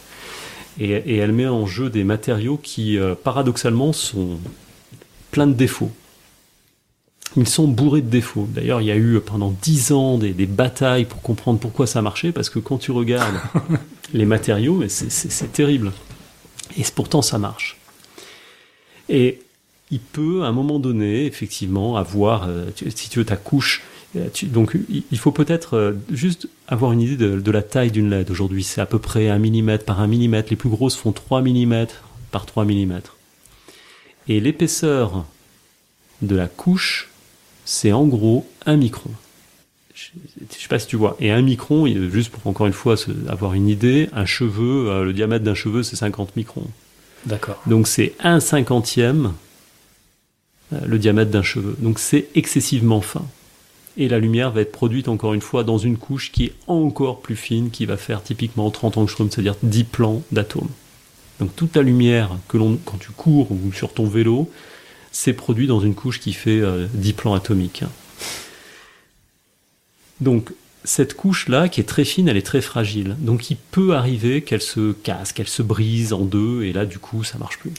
Et, 0.79 1.17
elle 1.17 1.33
met 1.33 1.47
en 1.47 1.65
jeu 1.65 1.89
des 1.89 2.03
matériaux 2.03 2.57
qui, 2.61 2.97
euh, 2.97 3.13
paradoxalement, 3.21 3.91
sont 3.91 4.39
pleins 5.31 5.47
de 5.47 5.53
défauts 5.53 5.91
ils 7.35 7.47
sont 7.47 7.67
bourrés 7.67 8.01
de 8.01 8.09
défauts. 8.09 8.47
D'ailleurs, 8.49 8.81
il 8.81 8.87
y 8.87 8.91
a 8.91 8.95
eu 8.95 9.19
pendant 9.19 9.53
dix 9.61 9.91
ans 9.91 10.17
des, 10.17 10.33
batailles 10.45 11.05
pour 11.05 11.21
comprendre 11.21 11.59
pourquoi 11.59 11.87
ça 11.87 12.01
marchait, 12.01 12.31
parce 12.31 12.49
que 12.49 12.59
quand 12.59 12.77
tu 12.77 12.91
regardes 12.91 13.35
les 14.13 14.25
matériaux, 14.25 14.83
c'est 14.87 15.51
terrible. 15.51 15.91
Et 16.77 16.83
pourtant, 16.93 17.21
ça 17.21 17.37
marche. 17.37 17.77
Et 19.09 19.39
il 19.91 19.99
peut, 19.99 20.43
à 20.43 20.47
un 20.47 20.51
moment 20.51 20.79
donné, 20.79 21.25
effectivement, 21.25 21.97
avoir, 21.97 22.47
euh, 22.47 22.65
si 22.75 23.09
tu 23.09 23.19
veux, 23.19 23.25
ta 23.25 23.37
couche. 23.37 23.81
Euh, 24.15 24.27
donc, 24.43 24.77
il 24.89 25.17
faut 25.17 25.31
peut-être 25.31 25.75
euh, 25.75 25.93
juste 26.11 26.47
avoir 26.67 26.91
une 26.91 27.01
idée 27.01 27.17
de, 27.17 27.51
la 27.51 27.61
taille 27.61 27.91
d'une 27.91 28.09
LED. 28.09 28.29
Aujourd'hui, 28.29 28.63
c'est 28.63 28.81
à 28.81 28.85
peu 28.85 28.99
près 28.99 29.29
1 29.29 29.39
mm 29.39 29.79
par 29.79 29.99
1 29.99 30.07
mm. 30.07 30.43
Les 30.49 30.55
plus 30.55 30.69
grosses 30.69 30.95
font 30.95 31.11
3 31.11 31.41
mm 31.41 31.87
par 32.31 32.45
3 32.45 32.65
mm. 32.65 33.01
Et 34.27 34.39
l'épaisseur 34.39 35.25
de 36.21 36.35
la 36.35 36.47
couche 36.47 37.09
c'est 37.65 37.91
en 37.91 38.05
gros 38.07 38.49
un 38.65 38.77
micron. 38.77 39.11
Je 39.93 40.09
ne 40.41 40.45
sais 40.49 40.67
pas 40.67 40.79
si 40.79 40.87
tu 40.87 40.95
vois. 40.95 41.15
Et 41.19 41.29
un 41.29 41.43
micron, 41.43 41.85
juste 42.09 42.31
pour 42.31 42.47
encore 42.47 42.65
une 42.65 42.73
fois 42.73 42.95
avoir 43.27 43.53
une 43.53 43.67
idée, 43.67 44.09
un 44.11 44.25
cheveu, 44.25 45.03
le 45.03 45.13
diamètre 45.13 45.45
d'un 45.45 45.53
cheveu, 45.53 45.83
c'est 45.83 45.95
50 45.95 46.35
microns. 46.35 46.65
D'accord. 47.27 47.61
Donc 47.67 47.87
c'est 47.87 48.13
un 48.21 48.39
cinquantième 48.39 49.33
le 50.71 50.99
diamètre 50.99 51.31
d'un 51.31 51.43
cheveu. 51.43 51.75
Donc 51.79 51.99
c'est 51.99 52.27
excessivement 52.35 53.01
fin. 53.01 53.25
Et 53.97 54.07
la 54.07 54.19
lumière 54.19 54.51
va 54.51 54.61
être 54.61 54.71
produite 54.71 55.07
encore 55.07 55.33
une 55.33 55.41
fois 55.41 55.63
dans 55.63 55.77
une 55.77 55.97
couche 55.97 56.31
qui 56.31 56.45
est 56.45 56.53
encore 56.67 57.21
plus 57.21 57.35
fine, 57.35 57.69
qui 57.69 57.85
va 57.85 57.97
faire 57.97 58.23
typiquement 58.23 58.69
30 58.71 58.97
angstroms, 58.97 59.29
c'est-à-dire 59.29 59.55
10 59.63 59.83
plans 59.83 60.21
d'atomes. 60.31 60.69
Donc 61.39 61.55
toute 61.55 61.75
la 61.75 61.81
lumière 61.81 62.31
que 62.47 62.57
l'on, 62.57 62.77
quand 62.85 62.97
tu 62.97 63.11
cours 63.11 63.51
ou 63.51 63.73
sur 63.73 63.93
ton 63.93 64.05
vélo, 64.05 64.49
c'est 65.11 65.33
produit 65.33 65.67
dans 65.67 65.79
une 65.79 65.95
couche 65.95 66.19
qui 66.19 66.33
fait 66.33 66.57
10 66.57 66.63
euh, 66.63 67.13
plans 67.15 67.33
atomiques. 67.33 67.83
Donc 70.21 70.51
cette 70.83 71.13
couche-là, 71.13 71.67
qui 71.67 71.81
est 71.81 71.85
très 71.85 72.05
fine, 72.05 72.27
elle 72.27 72.37
est 72.37 72.45
très 72.45 72.61
fragile. 72.61 73.15
Donc 73.19 73.49
il 73.49 73.57
peut 73.57 73.95
arriver 73.95 74.41
qu'elle 74.41 74.61
se 74.61 74.91
casse, 74.91 75.33
qu'elle 75.33 75.47
se 75.47 75.61
brise 75.61 76.13
en 76.13 76.21
deux, 76.21 76.63
et 76.63 76.73
là 76.73 76.85
du 76.85 76.99
coup 76.99 77.23
ça 77.23 77.37
marche 77.37 77.57
plus. 77.57 77.71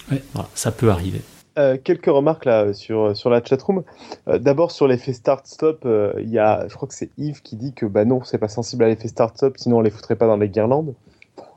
ça 0.55 0.73
peut 0.73 0.91
arriver. 0.91 1.21
Euh, 1.59 1.77
quelques 1.83 2.07
remarques 2.07 2.45
là 2.45 2.73
sur, 2.73 3.17
sur 3.17 3.31
la 3.31 3.43
chatroom. 3.43 3.83
Euh, 4.29 4.39
d'abord 4.39 4.71
sur 4.71 4.87
l'effet 4.87 5.13
start-stop, 5.13 5.87
il 6.19 6.31
y 6.31 6.39
a, 6.39 6.67
je 6.69 6.75
crois 6.75 6.89
que 6.89 6.95
c'est 6.95 7.11
Yves 7.19 7.43
qui 7.43 7.57
dit 7.57 7.73
que 7.75 7.87
bah 7.87 8.05
non, 8.05 8.23
c'est 8.25 8.39
pas 8.39 8.49
sensible 8.49 8.85
à 8.85 8.89
l'effet 8.89 9.09
start-stop, 9.09 9.57
sinon 9.59 9.79
on 9.79 9.81
les 9.81 9.91
foutrait 9.91 10.17
pas 10.17 10.27
dans 10.27 10.37
les 10.37 10.49
guirlandes. 10.49 10.95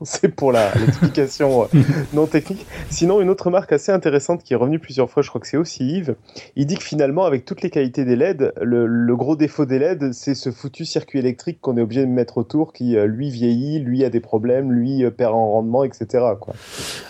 C'est 0.02 0.28
pour 0.28 0.52
l'explication 0.52 1.64
euh, 1.64 1.78
non 2.12 2.26
technique. 2.26 2.66
Sinon, 2.90 3.20
une 3.20 3.30
autre 3.30 3.50
marque 3.50 3.72
assez 3.72 3.92
intéressante 3.92 4.42
qui 4.42 4.52
est 4.52 4.56
revenue 4.56 4.78
plusieurs 4.78 5.10
fois, 5.10 5.22
je 5.22 5.28
crois 5.28 5.40
que 5.40 5.46
c'est 5.46 5.56
aussi 5.56 5.86
Yves, 5.86 6.16
il 6.56 6.66
dit 6.66 6.76
que 6.76 6.82
finalement, 6.82 7.24
avec 7.24 7.44
toutes 7.44 7.62
les 7.62 7.70
qualités 7.70 8.04
des 8.04 8.16
LED, 8.16 8.52
le, 8.60 9.16
gros 9.16 9.36
défaut 9.36 9.64
des 9.64 9.78
LED, 9.78 10.12
c'est 10.12 10.34
ce 10.34 10.50
foutu 10.50 10.84
circuit 10.84 11.18
électrique 11.18 11.58
qu'on 11.60 11.76
est 11.76 11.80
obligé 11.80 12.02
de 12.02 12.10
mettre 12.10 12.38
autour, 12.38 12.72
qui 12.72 12.96
euh, 12.96 13.06
lui 13.06 13.30
vieillit, 13.30 13.80
lui 13.80 14.04
a 14.04 14.10
des 14.10 14.20
problèmes, 14.20 14.72
lui 14.72 15.04
euh, 15.04 15.10
perd 15.10 15.34
en 15.34 15.52
rendement, 15.52 15.84
etc. 15.84 16.24
Quoi. 16.40 16.54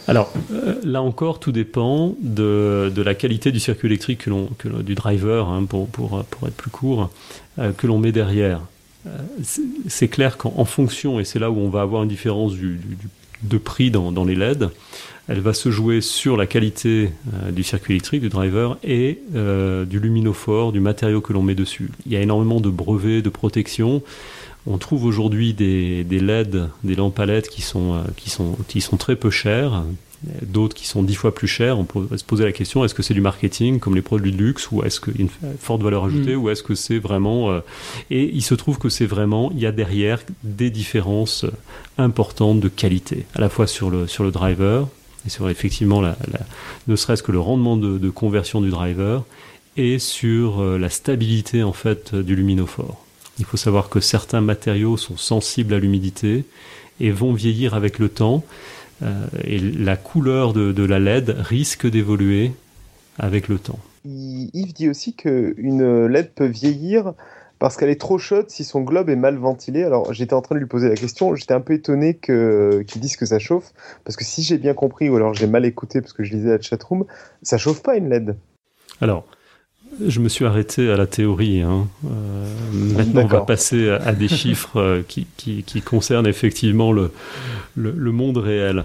Alors, 0.07 0.33
là 0.85 1.03
encore, 1.03 1.41
tout 1.41 1.53
dépend 1.53 2.15
de, 2.21 2.93
la 2.97 3.15
qualité 3.15 3.53
du 3.53 3.61
circuit 3.61 3.89
électrique, 3.89 4.25
que 4.59 4.83
du 4.83 4.95
driver, 4.95 5.49
hein, 5.49 5.65
pour, 5.65 5.87
pour, 5.89 6.25
pour, 6.25 6.49
être 6.49 6.55
plus 6.55 6.71
court, 6.71 7.11
que 7.77 7.87
l'on 7.87 7.99
met 7.99 8.13
derrière. 8.13 8.61
Euh, 9.07 9.11
c'est 9.89 10.09
clair 10.09 10.39
qu'en 10.39 10.65
fonction, 10.65 11.21
et 11.21 11.25
c'est 11.25 11.39
là 11.39 11.51
où 11.51 11.59
on 11.59 11.69
va 11.69 11.83
avoir 11.83 12.03
une 12.03 12.09
différence 12.09 12.55
de 12.55 13.59
prix 13.59 13.91
dans, 13.91 14.25
les 14.25 14.35
LED, 14.35 14.71
elle 15.29 15.41
va 15.41 15.55
se 15.55 15.71
jouer 15.71 16.01
sur 16.01 16.37
la 16.37 16.47
qualité 16.47 17.11
euh, 17.33 17.51
du 17.51 17.63
circuit 17.63 17.95
électrique, 17.95 18.23
du 18.23 18.29
driver, 18.29 18.79
et 18.83 19.21
euh, 19.35 19.85
du 19.85 19.99
luminophore, 20.01 20.73
du 20.73 20.81
matériau 20.81 21.21
que 21.21 21.33
l'on 21.33 21.43
met 21.43 21.55
dessus. 21.55 21.91
Il 22.07 22.13
y 22.13 22.17
a 22.17 22.21
énormément 22.21 22.61
de 22.61 22.71
brevets, 22.71 23.23
de 23.23 23.31
protection. 23.31 24.03
On 24.67 24.79
trouve 24.79 25.05
aujourd'hui 25.05 25.53
des, 25.53 26.05
LED, 26.05 26.69
des 26.85 26.95
lampes 26.95 27.19
à 27.19 27.27
LED 27.27 27.49
qui 27.49 27.61
sont, 27.61 28.03
qui 28.17 28.81
sont 28.81 28.97
très 28.97 29.17
peu 29.17 29.29
chères, 29.29 29.85
d'autres 30.43 30.75
qui 30.75 30.87
sont 30.87 31.03
dix 31.03 31.15
fois 31.15 31.35
plus 31.35 31.49
chers. 31.49 31.79
On 31.79 31.85
peut 31.85 32.17
se 32.17 32.25
poser 32.25 32.45
la 32.45 32.53
question 32.53 32.85
est-ce 32.85 32.95
que 32.95 33.03
c'est 33.03 33.15
du 33.15 33.21
marketing 33.21 33.79
comme 33.79 33.95
les 33.95 34.03
produits 34.03 34.33
de 34.33 34.37
luxe 34.37 34.71
ou 34.71 34.83
est-ce 34.83 35.01
qu'il 35.01 35.17
y 35.17 35.19
a 35.19 35.23
une 35.23 35.57
forte 35.59 35.83
valeur 35.83 36.05
ajoutée 36.05 36.35
mm. 36.35 36.41
ou 36.41 36.51
est-ce 36.51 36.63
que 36.63 36.75
c'est 36.75 36.99
vraiment. 36.99 37.51
Euh, 37.51 37.61
et 38.11 38.31
il 38.33 38.43
se 38.43 38.55
trouve 38.55 38.79
que 38.79 38.89
c'est 38.89 39.07
vraiment, 39.07 39.51
il 39.53 39.61
y 39.61 39.67
a 39.67 39.73
derrière 39.73 40.21
des 40.43 40.71
différences 40.71 41.47
importantes 41.99 42.61
de 42.61 42.69
qualité, 42.69 43.27
à 43.35 43.41
la 43.41 43.49
fois 43.49 43.67
sur 43.67 43.91
le, 43.91 44.07
sur 44.07 44.25
le 44.25 44.31
driver 44.31 44.89
et 45.27 45.31
sur 45.31 45.49
effectivement 45.49 46.01
la, 46.01 46.17
ne 46.87 46.97
serait-ce 46.97 47.23
que 47.23 47.33
le 47.33 47.41
rendement 47.41 47.77
de, 47.77 48.11
conversion 48.11 48.61
du 48.61 48.71
driver 48.71 49.25
et 49.77 49.99
sur 49.99 50.61
euh, 50.61 50.79
la 50.79 50.91
stabilité 50.91 51.63
en 51.63 51.73
fait 51.73 52.15
du 52.15 52.37
luminophore. 52.37 53.05
Il 53.39 53.45
faut 53.45 53.57
savoir 53.57 53.89
que 53.89 54.01
certains 54.01 54.41
matériaux 54.41 54.97
sont 54.97 55.17
sensibles 55.17 55.75
à 55.75 55.79
l'humidité 55.79 56.45
et 57.01 57.11
vont 57.11 57.33
vieillir 57.33 57.75
avec 57.75 57.99
le 57.99 58.09
temps. 58.09 58.45
Euh, 59.03 59.27
et 59.43 59.59
la 59.59 59.97
couleur 59.97 60.53
de, 60.53 60.85
la 60.85 60.99
LED 60.99 61.31
risque 61.39 61.89
d'évoluer 61.89 62.53
avec 63.19 63.49
le 63.49 63.59
temps. 63.59 63.79
Yves 64.05 64.75
dit 64.75 64.89
aussi 64.89 65.15
qu'une 65.15 66.07
LED 66.07 66.33
peut 66.35 66.47
vieillir 66.47 67.15
parce 67.59 67.77
qu'elle 67.77 67.89
est 67.89 68.01
trop 68.01 68.19
chaude 68.19 68.51
si 68.51 68.65
son 68.65 68.83
globe 68.83 69.09
est 69.09 69.17
mal 69.17 69.37
ventilé. 69.37 69.85
Alors 69.85 70.13
j'étais 70.13 70.35
en 70.35 70.43
train 70.43 70.55
de 70.55 70.61
lui 70.61 70.67
poser 70.67 70.89
la 70.89 70.97
question, 70.97 71.35
j'étais 71.35 71.55
un 71.55 71.61
peu 71.61 71.73
étonné 71.75 72.15
qu'ils 72.15 73.01
disent 73.01 73.17
que 73.17 73.27
ça 73.27 73.39
chauffe, 73.39 73.73
parce 74.05 74.17
que 74.17 74.25
si 74.25 74.43
j'ai 74.43 74.59
bien 74.59 74.75
compris, 74.75 75.09
ou 75.09 75.17
alors 75.17 75.35
j'ai 75.35 75.47
mal 75.47 75.65
écouté 75.65 76.01
parce 76.01 76.13
que 76.13 76.23
je 76.23 76.35
lisais 76.35 76.51
la 76.51 76.61
chatroom, 76.61 77.05
ça 77.43 77.57
chauffe 77.57 77.83
pas 77.83 77.97
une 77.97 78.09
LED. 78.09 78.37
Alors, 79.01 79.25
je 80.07 80.21
me 80.21 80.29
suis 80.29 80.45
arrêté 80.45 80.91
à 80.91 80.97
la 80.97 81.07
théorie. 81.07 81.61
Hein. 81.61 81.89
Euh, 82.05 82.55
maintenant, 82.73 83.23
on 83.23 83.27
va 83.27 83.41
passer 83.41 83.89
à, 83.89 84.13
des 84.13 84.29
chiffres 84.29 84.81
euh, 84.81 85.03
qui, 85.07 85.27
qui, 85.37 85.83
concernent 85.83 86.27
effectivement 86.27 86.93
le, 86.93 87.13
le, 87.77 88.13
monde 88.13 88.39
réel. 88.39 88.85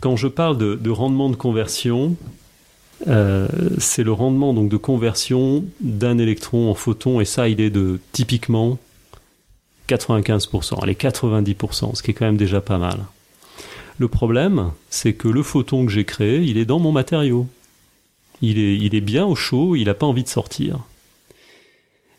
Quand 0.00 0.16
je 0.16 0.28
parle 0.28 0.58
de, 0.58 0.90
rendement 0.90 1.30
de 1.30 1.36
conversion, 1.36 2.16
euh, 3.08 3.48
c'est 3.78 4.02
le 4.02 4.12
rendement 4.12 4.52
donc 4.54 4.68
de 4.68 4.76
conversion 4.76 5.64
d'un 5.80 6.18
électron 6.18 6.70
en 6.70 6.74
photon, 6.74 7.20
et 7.20 7.24
ça, 7.24 7.48
il 7.48 7.60
est 7.60 7.70
de 7.70 7.98
typiquement 8.12 8.78
95%, 9.88 10.82
allez 10.82 10.94
90%, 10.94 11.94
ce 11.94 12.02
qui 12.02 12.10
est 12.10 12.14
quand 12.14 12.26
même 12.26 12.36
déjà 12.36 12.60
pas 12.60 12.78
mal. 12.78 12.98
Le 13.98 14.08
problème, 14.08 14.70
c'est 14.88 15.12
que 15.12 15.28
le 15.28 15.42
photon 15.42 15.84
que 15.84 15.92
j'ai 15.92 16.04
créé, 16.04 16.40
il 16.40 16.56
est 16.56 16.64
dans 16.64 16.78
mon 16.78 16.92
matériau 16.92 17.46
il 18.42 18.94
est, 18.94 19.00
bien 19.00 19.26
au 19.26 19.34
chaud, 19.34 19.76
il 19.76 19.84
n'a 19.84 19.94
pas 19.94 20.06
envie 20.06 20.22
de 20.22 20.28
sortir. 20.28 20.78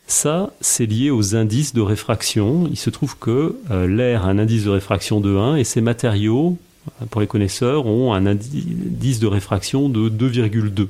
Ça, 0.06 0.52
c'est 0.60 0.86
lié 0.86 1.10
aux 1.10 1.36
indices 1.36 1.74
de 1.74 1.80
réfraction. 1.80 2.68
Il 2.70 2.76
se 2.76 2.90
trouve 2.90 3.16
que 3.18 3.56
euh, 3.70 3.86
l'air 3.86 4.26
a 4.26 4.28
un 4.28 4.38
indice 4.38 4.64
de 4.64 4.70
réfraction 4.70 5.20
de 5.20 5.36
1 5.36 5.56
et 5.56 5.64
ces 5.64 5.80
matériaux, 5.80 6.58
euh, 7.00 7.06
pour 7.06 7.20
les 7.20 7.26
connaisseurs, 7.26 7.86
ont 7.86 8.12
un 8.12 8.26
indice 8.26 9.20
de 9.20 9.26
réfraction 9.26 9.88
de 9.88 10.08
2,2. 10.08 10.88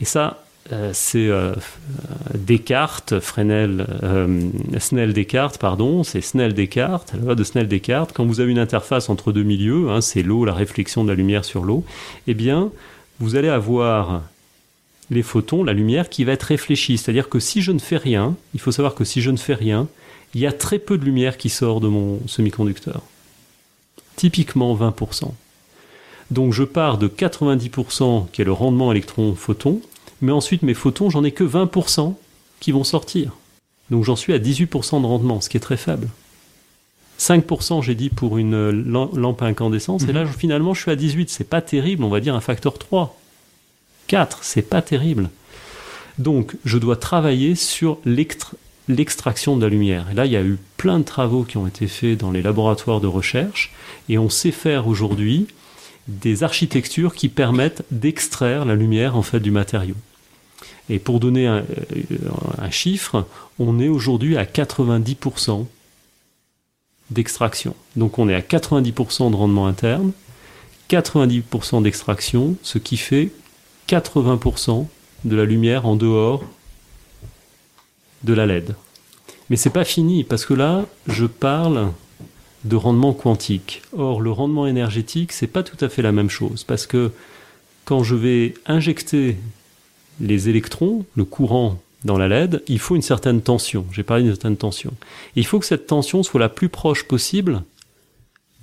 Et 0.00 0.04
ça, 0.04 0.44
euh, 0.72 0.90
c'est 0.92 1.30
Descartes, 2.34 3.20
Fresnel, 3.20 3.86
Snell-Descartes, 4.78 5.58
pardon, 5.58 6.02
c'est 6.02 6.20
Snell-Descartes, 6.20 7.12
la 7.14 7.20
loi 7.20 7.34
de 7.34 7.44
Snell-Descartes. 7.44 8.12
Quand 8.12 8.26
vous 8.26 8.40
avez 8.40 8.50
une 8.50 8.58
interface 8.58 9.08
entre 9.08 9.32
deux 9.32 9.44
milieux, 9.44 9.90
hein, 9.90 10.00
c'est 10.00 10.22
l'eau, 10.22 10.44
la 10.44 10.54
réflexion 10.54 11.04
de 11.04 11.10
la 11.10 11.14
lumière 11.14 11.44
sur 11.44 11.64
l'eau, 11.64 11.84
eh 12.26 12.34
bien, 12.34 12.70
vous 13.20 13.36
allez 13.36 13.48
avoir 13.48 14.22
les 15.10 15.22
photons, 15.22 15.62
la 15.62 15.72
lumière 15.72 16.08
qui 16.08 16.24
va 16.24 16.32
être 16.32 16.44
réfléchie. 16.44 16.98
C'est-à-dire 16.98 17.28
que 17.28 17.38
si 17.38 17.62
je 17.62 17.72
ne 17.72 17.78
fais 17.78 17.96
rien, 17.96 18.34
il 18.54 18.60
faut 18.60 18.72
savoir 18.72 18.94
que 18.94 19.04
si 19.04 19.20
je 19.20 19.30
ne 19.30 19.36
fais 19.36 19.54
rien, 19.54 19.88
il 20.34 20.40
y 20.40 20.46
a 20.46 20.52
très 20.52 20.78
peu 20.78 20.96
de 20.96 21.04
lumière 21.04 21.36
qui 21.36 21.50
sort 21.50 21.80
de 21.80 21.88
mon 21.88 22.20
semi-conducteur. 22.26 23.02
Typiquement 24.16 24.74
20%. 24.74 25.32
Donc 26.30 26.52
je 26.52 26.62
pars 26.62 26.96
de 26.96 27.08
90% 27.08 28.30
qui 28.30 28.40
est 28.40 28.44
le 28.44 28.52
rendement 28.52 28.92
électron-photon, 28.92 29.80
mais 30.20 30.32
ensuite 30.32 30.62
mes 30.62 30.74
photons, 30.74 31.10
j'en 31.10 31.24
ai 31.24 31.32
que 31.32 31.44
20% 31.44 32.14
qui 32.60 32.72
vont 32.72 32.84
sortir. 32.84 33.32
Donc 33.90 34.04
j'en 34.04 34.16
suis 34.16 34.32
à 34.32 34.38
18% 34.38 35.00
de 35.02 35.06
rendement, 35.06 35.40
ce 35.40 35.48
qui 35.48 35.56
est 35.56 35.60
très 35.60 35.76
faible. 35.76 36.08
5% 37.20 37.82
j'ai 37.82 37.94
dit 37.94 38.08
pour 38.08 38.38
une 38.38 38.70
lampe 38.70 39.42
à 39.42 39.46
incandescence, 39.46 40.04
et 40.04 40.12
là 40.12 40.24
mhm. 40.24 40.32
finalement 40.32 40.74
je 40.74 40.82
suis 40.82 40.90
à 40.90 40.96
18, 40.96 41.28
c'est 41.28 41.44
pas 41.44 41.60
terrible, 41.60 42.02
on 42.02 42.08
va 42.08 42.20
dire 42.20 42.34
un 42.34 42.40
facteur 42.40 42.78
3. 42.78 43.16
4, 44.06 44.38
c'est 44.42 44.62
pas 44.62 44.82
terrible. 44.82 45.28
Donc 46.18 46.56
je 46.64 46.78
dois 46.78 46.96
travailler 46.96 47.54
sur 47.54 47.98
l'extraction 48.88 49.56
de 49.56 49.62
la 49.62 49.68
lumière. 49.68 50.08
Et 50.10 50.14
là, 50.14 50.26
il 50.26 50.32
y 50.32 50.36
a 50.36 50.42
eu 50.42 50.58
plein 50.76 50.98
de 50.98 51.04
travaux 51.04 51.44
qui 51.44 51.58
ont 51.58 51.66
été 51.66 51.86
faits 51.86 52.18
dans 52.18 52.30
les 52.30 52.42
laboratoires 52.42 53.00
de 53.00 53.06
recherche, 53.06 53.72
et 54.08 54.18
on 54.18 54.30
sait 54.30 54.50
faire 54.50 54.88
aujourd'hui 54.88 55.46
des 56.08 56.42
architectures 56.42 57.14
qui 57.14 57.28
permettent 57.28 57.84
d'extraire 57.90 58.64
la 58.64 58.74
lumière 58.74 59.16
en 59.16 59.22
fait 59.22 59.40
du 59.40 59.50
matériau. 59.50 59.94
Et 60.88 60.98
pour 60.98 61.20
donner 61.20 61.46
un, 61.46 61.58
euh, 61.58 62.70
chiffre, 62.70 63.26
on 63.58 63.78
est 63.78 63.88
aujourd'hui 63.88 64.36
à 64.36 64.44
90% 64.44 65.66
d'extraction. 67.10 67.74
Donc 67.96 68.18
on 68.18 68.28
est 68.28 68.34
à 68.34 68.40
90% 68.40 69.30
de 69.30 69.36
rendement 69.36 69.66
interne, 69.66 70.12
90% 70.88 71.82
d'extraction, 71.82 72.56
ce 72.62 72.78
qui 72.78 72.96
fait 72.96 73.30
80% 73.88 74.86
de 75.24 75.36
la 75.36 75.44
lumière 75.44 75.86
en 75.86 75.96
dehors 75.96 76.44
de 78.24 78.32
la 78.32 78.46
LED. 78.46 78.74
Mais 79.48 79.56
c'est 79.56 79.70
pas 79.70 79.84
fini 79.84 80.24
parce 80.24 80.46
que 80.46 80.54
là, 80.54 80.84
je 81.06 81.26
parle 81.26 81.92
de 82.64 82.76
rendement 82.76 83.12
quantique. 83.12 83.82
Or, 83.96 84.20
le 84.20 84.30
rendement 84.30 84.66
énergétique, 84.66 85.32
c'est 85.32 85.46
pas 85.46 85.62
tout 85.62 85.82
à 85.84 85.88
fait 85.88 86.02
la 86.02 86.12
même 86.12 86.30
chose 86.30 86.64
parce 86.64 86.86
que 86.86 87.10
quand 87.84 88.04
je 88.04 88.14
vais 88.14 88.54
injecter 88.66 89.36
les 90.20 90.48
électrons, 90.48 91.04
le 91.16 91.24
courant 91.24 91.80
dans 92.04 92.16
la 92.16 92.28
LED, 92.28 92.62
il 92.68 92.78
faut 92.78 92.96
une 92.96 93.02
certaine 93.02 93.42
tension. 93.42 93.86
J'ai 93.92 94.02
parlé 94.02 94.22
d'une 94.22 94.32
certaine 94.32 94.56
tension. 94.56 94.92
il 95.36 95.46
faut 95.46 95.58
que 95.58 95.66
cette 95.66 95.86
tension 95.86 96.22
soit 96.22 96.40
la 96.40 96.48
plus 96.48 96.68
proche 96.68 97.04
possible 97.04 97.62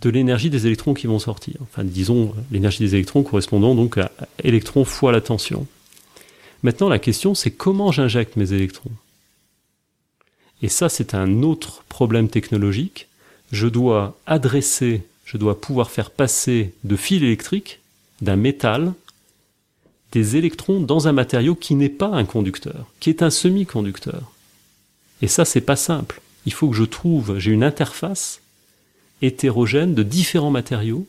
de 0.01 0.09
l'énergie 0.09 0.49
des 0.49 0.67
électrons 0.67 0.93
qui 0.93 1.07
vont 1.07 1.19
sortir. 1.19 1.55
Enfin, 1.61 1.83
disons, 1.83 2.33
l'énergie 2.51 2.79
des 2.79 2.95
électrons 2.95 3.23
correspondant 3.23 3.75
donc 3.75 3.97
à 3.97 4.11
électrons 4.43 4.85
fois 4.85 5.11
la 5.11 5.21
tension. 5.21 5.67
Maintenant, 6.63 6.89
la 6.89 6.99
question, 6.99 7.35
c'est 7.35 7.51
comment 7.51 7.91
j'injecte 7.91 8.35
mes 8.35 8.53
électrons? 8.53 8.91
Et 10.61 10.69
ça, 10.69 10.89
c'est 10.89 11.13
un 11.13 11.43
autre 11.43 11.83
problème 11.89 12.29
technologique. 12.29 13.07
Je 13.51 13.67
dois 13.67 14.17
adresser, 14.25 15.03
je 15.25 15.37
dois 15.37 15.61
pouvoir 15.61 15.91
faire 15.91 16.09
passer 16.09 16.73
de 16.83 16.95
fil 16.95 17.23
électrique, 17.23 17.79
d'un 18.21 18.35
métal, 18.35 18.93
des 20.11 20.37
électrons 20.37 20.79
dans 20.79 21.07
un 21.07 21.11
matériau 21.11 21.55
qui 21.55 21.75
n'est 21.75 21.89
pas 21.89 22.07
un 22.07 22.25
conducteur, 22.25 22.85
qui 22.99 23.09
est 23.09 23.21
un 23.21 23.29
semi-conducteur. 23.29 24.31
Et 25.21 25.27
ça, 25.27 25.45
c'est 25.45 25.61
pas 25.61 25.75
simple. 25.75 26.21
Il 26.45 26.53
faut 26.53 26.69
que 26.69 26.75
je 26.75 26.83
trouve, 26.83 27.39
j'ai 27.39 27.51
une 27.51 27.63
interface 27.63 28.41
hétérogène 29.21 29.93
de 29.93 30.03
différents 30.03 30.51
matériaux 30.51 31.07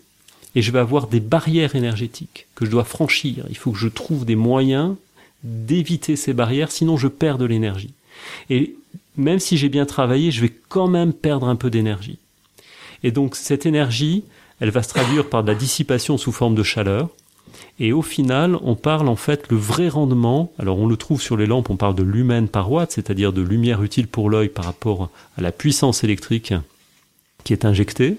et 0.55 0.63
je 0.63 0.73
vais 0.73 0.79
avoir 0.79 1.07
des 1.07 1.21
barrières 1.21 1.77
énergétiques 1.77 2.47
que 2.55 2.65
je 2.65 2.71
dois 2.71 2.85
franchir. 2.85 3.45
Il 3.51 3.57
faut 3.57 3.71
que 3.71 3.79
je 3.79 3.89
trouve 3.89 4.25
des 4.25 4.37
moyens 4.37 4.97
d'éviter 5.45 6.17
ces 6.17 6.33
barrières, 6.33 6.73
sinon 6.73 6.97
je 6.97 7.07
perds 7.07 7.39
de 7.39 7.45
l'énergie. 7.45 7.93
Et 8.51 8.75
même 9.17 9.39
si 9.39 9.57
j'ai 9.57 9.69
bien 9.69 9.87
travaillé, 9.87 10.31
je 10.31 10.41
vais 10.41 10.53
quand 10.69 10.89
même 10.89 11.13
perdre 11.13 11.49
un 11.49 11.57
peu 11.57 11.71
d'énergie. 11.71 12.19
Et 13.05 13.13
donc 13.13 13.37
cette 13.37 13.67
énergie, 13.67 14.25
elle 14.61 14.71
va 14.71 14.83
se 14.83 14.89
traduire 14.89 15.29
par 15.29 15.43
de 15.43 15.49
la 15.49 15.55
dissipation 15.55 16.19
sous 16.19 16.33
forme 16.33 16.55
de 16.55 16.63
chaleur. 16.63 17.11
Et 17.81 17.93
au 17.93 18.03
final, 18.03 18.57
on 18.63 18.75
parle 18.75 19.09
en 19.09 19.17
fait 19.17 19.49
le 19.51 19.57
vrai 19.57 19.89
rendement. 19.89 20.53
Alors 20.59 20.79
on 20.79 20.87
le 20.87 20.97
trouve 20.97 21.23
sur 21.23 21.37
les 21.37 21.47
lampes, 21.47 21.71
on 21.71 21.77
parle 21.77 21.95
de 21.95 22.03
lumen 22.03 22.49
par 22.49 22.71
watt, 22.73 22.91
c'est-à-dire 22.91 23.33
de 23.33 23.43
lumière 23.43 23.83
utile 23.83 24.09
pour 24.09 24.31
l'œil 24.31 24.49
par 24.49 24.65
rapport 24.65 25.11
à 25.37 25.41
la 25.41 25.53
puissance 25.53 26.03
électrique 26.03 26.55
qui 27.45 27.53
est 27.53 27.65
injectée. 27.65 28.19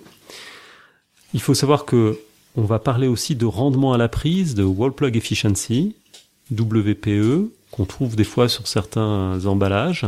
Il 1.33 1.41
faut 1.41 1.53
savoir 1.53 1.85
que 1.85 2.19
on 2.55 2.63
va 2.63 2.79
parler 2.79 3.07
aussi 3.07 3.35
de 3.35 3.45
rendement 3.45 3.93
à 3.93 3.97
la 3.97 4.07
prise, 4.07 4.55
de 4.55 4.63
wall 4.63 4.91
plug 4.91 5.15
efficiency, 5.15 5.95
WPE, 6.51 7.51
qu'on 7.71 7.85
trouve 7.85 8.15
des 8.15 8.23
fois 8.23 8.49
sur 8.49 8.67
certains 8.67 9.45
emballages. 9.45 10.05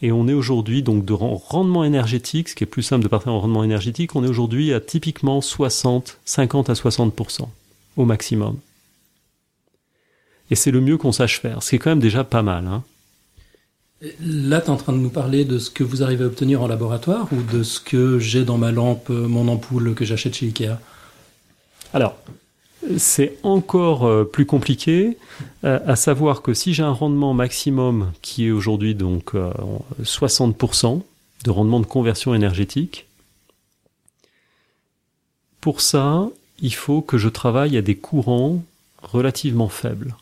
Et 0.00 0.12
on 0.12 0.28
est 0.28 0.32
aujourd'hui 0.32 0.82
donc 0.82 1.04
de 1.04 1.12
rendement 1.12 1.84
énergétique, 1.84 2.50
ce 2.50 2.54
qui 2.54 2.64
est 2.64 2.66
plus 2.66 2.82
simple 2.82 3.02
de 3.02 3.08
partir 3.08 3.32
en 3.32 3.40
rendement 3.40 3.64
énergétique, 3.64 4.14
on 4.14 4.24
est 4.24 4.28
aujourd'hui 4.28 4.72
à 4.72 4.80
typiquement 4.80 5.40
60, 5.40 6.18
50 6.24 6.70
à 6.70 6.72
60% 6.74 7.48
au 7.96 8.04
maximum. 8.04 8.56
Et 10.52 10.54
c'est 10.54 10.70
le 10.70 10.82
mieux 10.82 10.98
qu'on 10.98 11.12
sache 11.12 11.40
faire, 11.40 11.62
ce 11.62 11.70
qui 11.70 11.76
est 11.76 11.78
quand 11.78 11.88
même 11.88 11.98
déjà 11.98 12.24
pas 12.24 12.42
mal. 12.42 12.66
Hein. 12.66 12.82
Là, 14.20 14.60
tu 14.60 14.66
es 14.66 14.70
en 14.70 14.76
train 14.76 14.92
de 14.92 14.98
nous 14.98 15.08
parler 15.08 15.46
de 15.46 15.58
ce 15.58 15.70
que 15.70 15.82
vous 15.82 16.02
arrivez 16.02 16.24
à 16.24 16.26
obtenir 16.26 16.60
en 16.60 16.66
laboratoire 16.66 17.26
ou 17.32 17.40
de 17.40 17.62
ce 17.62 17.80
que 17.80 18.18
j'ai 18.18 18.44
dans 18.44 18.58
ma 18.58 18.70
lampe, 18.70 19.08
euh, 19.08 19.26
mon 19.28 19.48
ampoule 19.48 19.94
que 19.94 20.04
j'achète 20.04 20.34
chez 20.34 20.44
Ikea? 20.44 20.78
Alors, 21.94 22.18
c'est 22.98 23.38
encore 23.44 24.04
euh, 24.04 24.24
plus 24.24 24.44
compliqué, 24.44 25.16
euh, 25.64 25.80
à 25.86 25.96
savoir 25.96 26.42
que 26.42 26.52
si 26.52 26.74
j'ai 26.74 26.82
un 26.82 26.92
rendement 26.92 27.32
maximum 27.32 28.12
qui 28.20 28.48
est 28.48 28.50
aujourd'hui 28.50 28.94
donc 28.94 29.32
60% 30.02 31.00
de 31.44 31.50
rendement 31.50 31.80
de 31.80 31.86
conversion 31.86 32.34
énergétique, 32.34 33.06
pour 35.62 35.80
ça, 35.80 36.28
il 36.60 36.74
faut 36.74 37.00
que 37.00 37.16
je 37.16 37.30
travaille 37.30 37.78
à 37.78 37.80
des 37.80 37.96
courants 37.96 38.62
relativement 39.02 39.70
faibles. 39.70 40.14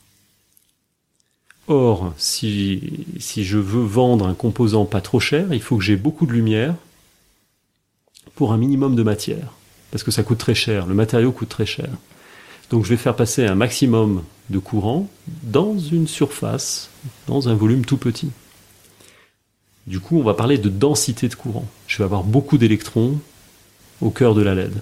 Or, 1.71 2.12
si, 2.16 2.83
je 3.21 3.57
veux 3.57 3.85
vendre 3.85 4.27
un 4.27 4.35
composant 4.35 4.87
pas 4.87 5.01
trop 5.01 5.21
cher, 5.21 5.53
il 5.53 5.62
faut 5.62 5.77
que 5.77 5.85
j'ai 5.85 5.95
beaucoup 5.95 6.27
de 6.27 6.33
lumière 6.33 6.75
pour 8.35 8.53
un 8.53 8.57
minimum 8.57 8.97
de 8.97 9.05
matière. 9.05 9.53
Parce 9.93 10.03
que 10.03 10.11
ça 10.11 10.25
coûte 10.25 10.39
très 10.39 10.57
cher, 10.57 10.89
le 10.89 10.95
matériau 10.95 11.31
coûte 11.31 11.49
très 11.49 11.66
cher. 11.66 11.89
Donc 12.71 12.85
je 12.85 12.91
vais 12.91 12.97
faire 12.97 13.14
passer 13.14 13.47
un 13.47 13.55
maximum 13.55 14.25
de 14.49 14.59
courant 14.59 15.09
dans 15.45 15.79
une 15.79 16.09
surface, 16.09 16.91
dans 17.29 17.49
un 17.49 17.55
volume 17.55 17.85
tout 17.85 17.99
petit. 17.99 18.31
Du 19.87 20.01
coup, 20.01 20.18
on 20.18 20.25
va 20.25 20.35
parler 20.35 20.59
de 20.59 20.71
densité 20.71 21.29
de 21.29 21.37
courant. 21.37 21.68
Je 21.87 21.99
vais 21.99 22.05
avoir 22.05 22.25
beaucoup 22.25 22.59
d'électrons 22.59 23.21
au 24.01 24.11
cœur 24.11 24.35
de 24.35 24.43
la 24.43 24.57
LED. 24.57 24.75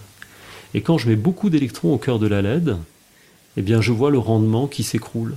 Et 0.72 0.80
quand 0.80 0.96
je 0.96 1.06
mets 1.10 1.16
beaucoup 1.16 1.50
d'électrons 1.50 1.92
au 1.92 1.98
cœur 1.98 2.18
de 2.18 2.26
la 2.26 2.40
LED, 2.40 2.78
eh 3.58 3.62
bien 3.62 3.82
je 3.82 3.92
vois 3.92 4.10
le 4.10 4.18
rendement 4.18 4.66
qui 4.66 4.84
s'écroule. 4.84 5.34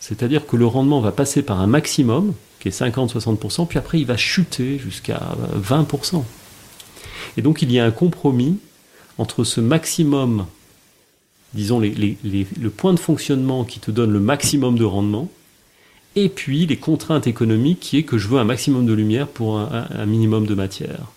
C'est-à-dire 0.00 0.46
que 0.46 0.56
le 0.56 0.66
rendement 0.66 1.00
va 1.00 1.12
passer 1.12 1.42
par 1.42 1.60
un 1.60 1.66
maximum, 1.66 2.32
qui 2.58 2.68
est 2.68 2.78
50-60%, 2.78 3.66
puis 3.66 3.78
après 3.78 4.00
il 4.00 4.06
va 4.06 4.16
chuter 4.16 4.78
jusqu'à 4.78 5.20
20%. 5.56 6.24
Et 7.36 7.42
donc 7.42 7.62
il 7.62 7.70
y 7.70 7.78
a 7.78 7.84
un 7.84 7.90
compromis 7.90 8.58
entre 9.18 9.44
ce 9.44 9.60
maximum, 9.60 10.46
disons 11.54 11.80
le 11.80 12.68
point 12.70 12.94
de 12.94 12.98
fonctionnement 12.98 13.64
qui 13.64 13.78
te 13.78 13.90
donne 13.90 14.10
le 14.10 14.20
maximum 14.20 14.78
de 14.78 14.84
rendement, 14.84 15.28
et 16.16 16.28
puis 16.28 16.66
les 16.66 16.76
contraintes 16.76 17.26
économiques 17.26 17.80
qui 17.80 17.98
est 17.98 18.02
que 18.02 18.18
je 18.18 18.28
veux 18.28 18.38
un 18.38 18.44
maximum 18.44 18.86
de 18.86 18.92
lumière 18.92 19.28
pour 19.28 19.58
un, 19.58 20.06
minimum 20.06 20.46
de 20.46 20.54
matière. 20.54 21.12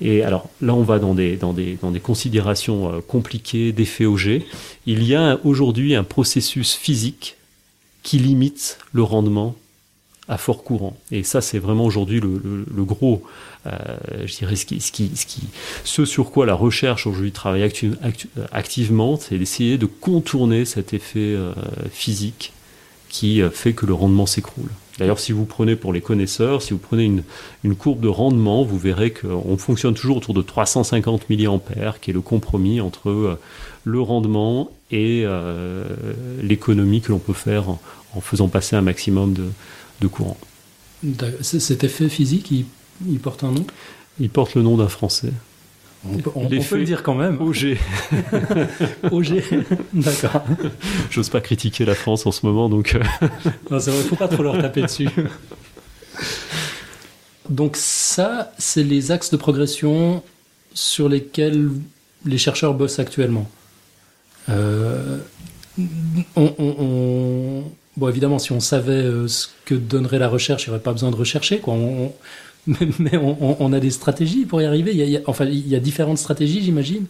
Et 0.00 0.22
alors 0.22 0.48
là, 0.60 0.74
on 0.74 0.82
va 0.82 0.98
dans 0.98 1.14
des, 1.14 1.36
dans 1.36 1.54
des, 1.54 1.78
dans 1.80 1.90
des 1.90 2.00
considérations 2.00 2.92
euh, 2.92 3.00
compliquées 3.00 3.72
d'effet 3.72 4.04
auger. 4.04 4.46
Il 4.84 5.02
y 5.02 5.14
a 5.14 5.40
aujourd'hui 5.42 5.94
un 5.94 6.04
processus 6.04 6.74
physique 6.74 7.36
qui 8.06 8.18
limite 8.18 8.78
le 8.92 9.02
rendement 9.02 9.56
à 10.28 10.38
fort 10.38 10.62
courant. 10.62 10.96
Et 11.10 11.24
ça, 11.24 11.40
c'est 11.40 11.58
vraiment 11.58 11.84
aujourd'hui 11.84 12.20
le, 12.20 12.84
gros, 12.84 13.24
euh, 13.66 13.72
je 14.24 14.36
dirais, 14.36 14.54
ce, 15.84 16.04
sur 16.04 16.30
quoi 16.30 16.46
la 16.46 16.54
recherche 16.54 17.08
aujourd'hui 17.08 17.32
travaille 17.32 17.68
activement, 18.52 19.16
c'est 19.16 19.38
d'essayer 19.38 19.76
de 19.76 19.86
contourner 19.86 20.64
cet 20.64 20.94
effet 20.94 21.18
euh, 21.18 21.52
physique 21.90 22.52
qui 23.16 23.40
euh, 23.40 23.50
fait 23.50 23.72
que 23.72 23.86
le 23.86 23.94
rendement 23.94 24.26
s'écroule. 24.26 24.68
D'ailleurs, 24.98 25.18
si 25.18 25.32
vous 25.32 25.46
prenez 25.46 25.74
pour 25.74 25.94
les 25.94 26.02
connaisseurs, 26.02 26.60
si 26.60 26.74
vous 26.74 26.78
prenez 26.78 27.04
une, 27.04 27.22
une 27.64 27.74
courbe 27.74 28.00
de 28.00 28.08
rendement, 28.08 28.62
vous 28.62 28.78
verrez 28.78 29.10
qu'on 29.10 29.56
fonctionne 29.56 29.94
toujours 29.94 30.18
autour 30.18 30.34
de 30.34 30.42
350 30.42 31.30
mA, 31.30 31.94
qui 32.00 32.10
est 32.10 32.14
le 32.14 32.20
compromis 32.20 32.80
entre 32.80 33.38
le 33.84 34.00
rendement 34.00 34.70
et 34.90 35.22
euh, 35.24 35.84
l'économie 36.42 37.00
que 37.00 37.10
l'on 37.10 37.18
peut 37.18 37.32
faire 37.32 37.70
en, 37.70 38.20
faisant 38.20 38.48
passer 38.48 38.76
un 38.76 38.82
maximum 38.82 39.34
de, 40.00 40.06
courant. 40.08 40.36
Cet 41.40 41.84
effet 41.84 42.08
physique, 42.08 42.50
il, 42.50 43.18
porte 43.18 43.44
un 43.44 43.52
nom? 43.52 43.66
Il 44.20 44.30
porte 44.30 44.54
le 44.54 44.62
nom 44.62 44.76
d'un 44.76 44.88
Français. 44.88 45.32
On 46.04 46.18
peut, 46.18 46.30
on, 46.34 46.48
peut 46.48 46.76
le 46.76 46.84
dire 46.84 47.02
quand 47.02 47.14
même. 47.14 47.40
OG. 47.40 47.78
OG, 49.10 49.42
d'accord. 49.92 50.44
J'ose 51.10 51.30
pas 51.30 51.40
critiquer 51.40 51.84
la 51.84 51.94
France 51.94 52.26
en 52.26 52.32
ce 52.32 52.46
moment, 52.46 52.68
donc. 52.68 52.94
Euh. 52.94 53.28
non, 53.70 53.80
c'est 53.80 53.90
vrai, 53.90 54.02
faut 54.02 54.16
pas 54.16 54.28
trop 54.28 54.42
leur 54.42 54.60
taper 54.60 54.82
dessus. 54.82 55.08
Donc 57.48 57.76
ça, 57.76 58.52
c'est 58.58 58.82
les 58.82 59.10
axes 59.10 59.30
de 59.30 59.36
progression 59.36 60.22
sur 60.74 61.08
lesquels 61.08 61.70
les 62.24 62.38
chercheurs 62.38 62.74
bossent 62.74 62.98
actuellement. 62.98 63.50
Euh, 64.48 65.18
on, 66.36 67.64
bon, 67.96 68.08
évidemment, 68.08 68.38
si 68.38 68.52
on 68.52 68.60
savait 68.60 68.92
euh, 68.92 69.28
ce 69.28 69.48
que 69.64 69.74
donnerait 69.74 70.18
la 70.18 70.28
recherche, 70.28 70.64
il 70.64 70.70
n'y 70.70 70.74
aurait 70.74 70.82
pas 70.82 70.92
besoin 70.92 71.10
de 71.10 71.16
rechercher. 71.16 71.58
Quoi. 71.58 71.74
Mais 72.66 73.16
on, 73.16 73.72
a 73.72 73.80
des 73.80 73.90
stratégies 73.90 74.44
pour 74.44 74.60
y 74.60 74.64
arriver. 74.64 74.92
Il 74.92 74.98
y 74.98 75.16
a, 75.16 75.20
enfin, 75.26 75.44
il 75.44 75.68
y 75.68 75.74
a 75.74 75.80
différentes 75.80 76.18
stratégies, 76.18 76.62
j'imagine. 76.62 77.06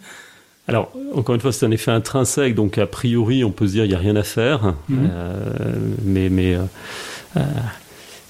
Alors, 0.68 0.92
encore 1.14 1.34
une 1.34 1.40
fois, 1.40 1.52
c'est 1.52 1.64
un 1.64 1.70
effet 1.70 1.92
intrinsèque, 1.92 2.54
donc 2.54 2.78
a 2.78 2.86
priori, 2.86 3.44
on 3.44 3.52
peut 3.52 3.66
se 3.66 3.72
dire 3.72 3.84
il 3.84 3.88
n'y 3.88 3.94
a 3.94 3.98
rien 3.98 4.16
à 4.16 4.24
faire. 4.24 4.74
Mhm. 4.88 5.08
Euh, 5.10 5.74
mais 6.04 6.28
mais 6.28 6.56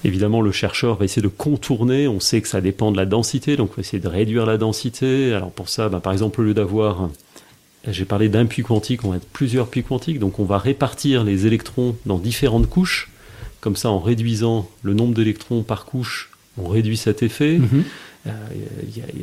évidemment, 0.03 0.41
le 0.41 0.51
chercheur 0.51 0.95
va 0.95 1.05
essayer 1.05 1.21
de 1.21 1.27
contourner. 1.27 2.07
On 2.07 2.19
sait 2.19 2.41
que 2.41 2.47
ça 2.47 2.61
dépend 2.61 2.91
de 2.91 2.97
la 2.97 3.05
densité, 3.05 3.57
donc 3.57 3.71
on 3.71 3.75
va 3.77 3.81
essayer 3.81 3.99
de 3.99 4.07
réduire 4.07 4.45
la 4.45 4.57
densité. 4.57 5.33
Alors 5.33 5.51
pour 5.51 5.69
ça, 5.69 5.89
ben, 5.89 5.99
par 5.99 6.13
exemple, 6.13 6.41
au 6.41 6.43
lieu 6.43 6.53
d'avoir 6.53 7.09
j'ai 7.89 8.05
parlé 8.05 8.27
d'un 8.27 8.45
puits 8.45 8.63
quantique, 8.63 9.05
on 9.05 9.11
va 9.11 9.17
être 9.17 9.29
plusieurs 9.29 9.69
puits 9.69 9.83
quantiques, 9.83 10.19
donc 10.19 10.39
on 10.39 10.43
va 10.43 10.57
répartir 10.57 11.23
les 11.23 11.47
électrons 11.47 11.95
dans 12.05 12.17
différentes 12.17 12.67
couches. 12.67 13.09
Comme 13.61 13.75
ça, 13.75 13.89
en 13.89 13.99
réduisant 13.99 14.69
le 14.83 14.93
nombre 14.93 15.13
d'électrons 15.13 15.63
par 15.63 15.85
couche, 15.85 16.29
on 16.57 16.67
réduit 16.67 16.97
cet 16.97 17.23
effet. 17.23 17.57
Mhm. 17.57 17.83
Euh, 18.27 18.31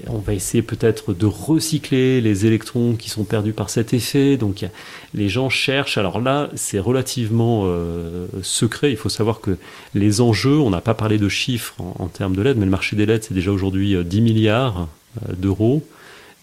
on 0.08 0.18
va 0.18 0.32
essayer 0.34 0.62
peut-être 0.62 1.12
de 1.12 1.26
recycler 1.26 2.20
les 2.20 2.46
électrons 2.46 2.94
qui 2.94 3.10
sont 3.10 3.24
perdus 3.24 3.52
par 3.52 3.70
cet 3.70 3.92
effet. 3.92 4.36
Donc 4.36 4.64
les 5.12 5.28
gens 5.28 5.50
cherchent. 5.50 5.98
Alors 5.98 6.20
là, 6.20 6.50
c'est 6.54 6.78
relativement 6.78 7.62
euh, 7.64 8.26
secret. 8.42 8.90
Il 8.90 8.96
faut 8.96 9.08
savoir 9.08 9.40
que 9.40 9.56
les 9.94 10.20
enjeux, 10.20 10.58
on 10.58 10.70
n'a 10.70 10.80
pas 10.80 10.94
parlé 10.94 11.18
de 11.18 11.28
chiffres 11.28 11.74
en, 11.80 12.06
termes 12.06 12.36
de 12.36 12.42
LED, 12.42 12.56
mais 12.58 12.64
le 12.64 12.70
marché 12.70 12.96
des 12.96 13.06
LED, 13.06 13.24
c'est 13.24 13.34
déjà 13.34 13.50
aujourd'hui 13.50 13.96
10 14.02 14.18
euh, 14.18 14.22
milliards 14.22 14.88
d'euros. 15.36 15.86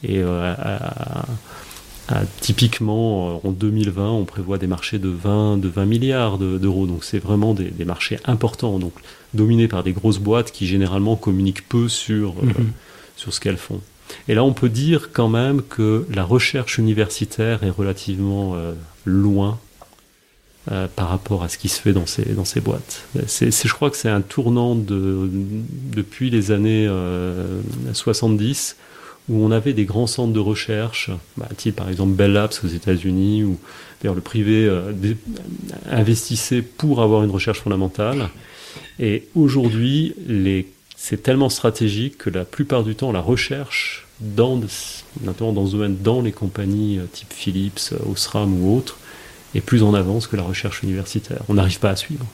Et 0.04 0.22
typiquement, 2.39 3.46
en 3.46 3.52
2020, 3.52 4.10
on 4.10 4.26
prévoit 4.26 4.58
des 4.58 4.66
marchés 4.66 4.98
de 4.98 5.10
20, 5.10 5.58
de 5.58 5.68
20 5.68 5.86
milliards 5.86 6.38
d'euros. 6.39 6.88
donc, 6.88 7.04
c'est 7.04 7.20
vraiment 7.20 7.54
des, 7.54 7.86
marchés 7.86 8.18
importants, 8.26 8.80
donc 8.80 8.94
dominés 9.34 9.67
par 9.67 9.84
des 9.84 9.93
grosses 9.93 10.19
boîtes 10.19 10.51
qui 10.51 10.67
généralement 10.67 11.15
communiquent 11.15 11.67
peu 11.67 11.88
sur, 11.89 12.36
euh, 12.39 12.45
mhm. 12.45 12.71
sur 13.15 13.34
ce 13.34 13.39
qu'elles 13.39 13.57
font. 13.57 13.82
Et 14.27 14.36
là, 14.36 14.43
on 14.43 14.53
peut 14.53 14.69
dire 14.69 15.11
quand 15.13 15.29
même 15.29 15.61
que 15.61 16.05
la 16.13 16.23
recherche 16.23 16.77
universitaire 16.77 17.63
est 17.63 17.69
relativement 17.69 18.55
euh, 18.55 18.73
loin 19.05 19.59
euh, 20.71 20.88
par 20.93 21.09
rapport 21.09 21.43
à 21.43 21.49
ce 21.49 21.57
qui 21.57 21.69
se 21.69 21.82
fait 21.82 21.93
dans 21.93 22.05
ces, 22.05 22.25
dans 22.25 22.45
ces 22.45 22.59
boîtes. 22.59 23.05
C'est, 23.27 23.51
je 23.51 23.73
crois 23.73 23.89
que 23.89 23.97
c'est 23.97 24.09
un 24.09 24.21
tournant 24.21 24.75
de, 24.75 25.29
depuis 25.91 26.29
les 26.29 26.51
années 26.51 26.89
70 27.93 28.75
où 29.29 29.43
on 29.43 29.51
avait 29.51 29.73
des 29.73 29.86
grands 29.86 30.07
centres 30.07 30.34
de 30.34 30.39
recherche, 30.39 31.09
bah, 31.38 31.47
type 31.55 31.75
par 31.75 31.89
exemple 31.89 32.13
Bell 32.13 32.34
Labs 32.34 32.53
aux 32.63 32.67
États-Unis, 32.67 33.43
où 33.43 33.57
d'ailleurs 34.01 34.15
le 34.15 34.21
privé 34.21 34.65
euh, 34.65 34.91
investissait 35.89 36.61
pour 36.61 37.01
avoir 37.01 37.23
une 37.23 37.32
recherche 37.32 37.59
fondamentale. 37.59 38.29
Et 38.99 39.28
aujourd'hui, 39.36 40.13
c'est 40.95 41.24
tellement 41.24 41.49
stratégique 41.49 42.17
que 42.17 42.30
la 42.30 42.45
plupart 42.45 42.84
du 42.84 42.95
temps, 42.95 43.11
la 43.11 43.22
recherche, 43.22 44.07
dans, 44.19 44.59
notamment 45.22 45.53
dans 45.53 45.65
ce 45.65 45.72
domaine, 45.72 45.97
dans 45.97 46.22
les 46.22 46.32
compagnies 46.32 46.99
euh, 46.99 47.05
type 47.11 47.34
Philips, 47.34 47.91
euh, 47.91 48.11
Osram 48.11 48.61
ou 48.61 48.78
autres, 48.78 48.97
est 49.55 49.61
plus 49.61 49.84
en 49.84 49.93
avance 49.93 50.28
que 50.28 50.36
la 50.36 50.43
recherche 50.43 50.84
universitaire. 50.84 51.41
On 51.49 51.55
n'arrive 51.55 51.80
pas 51.80 51.89
à 51.89 51.95
suivre 51.95 52.26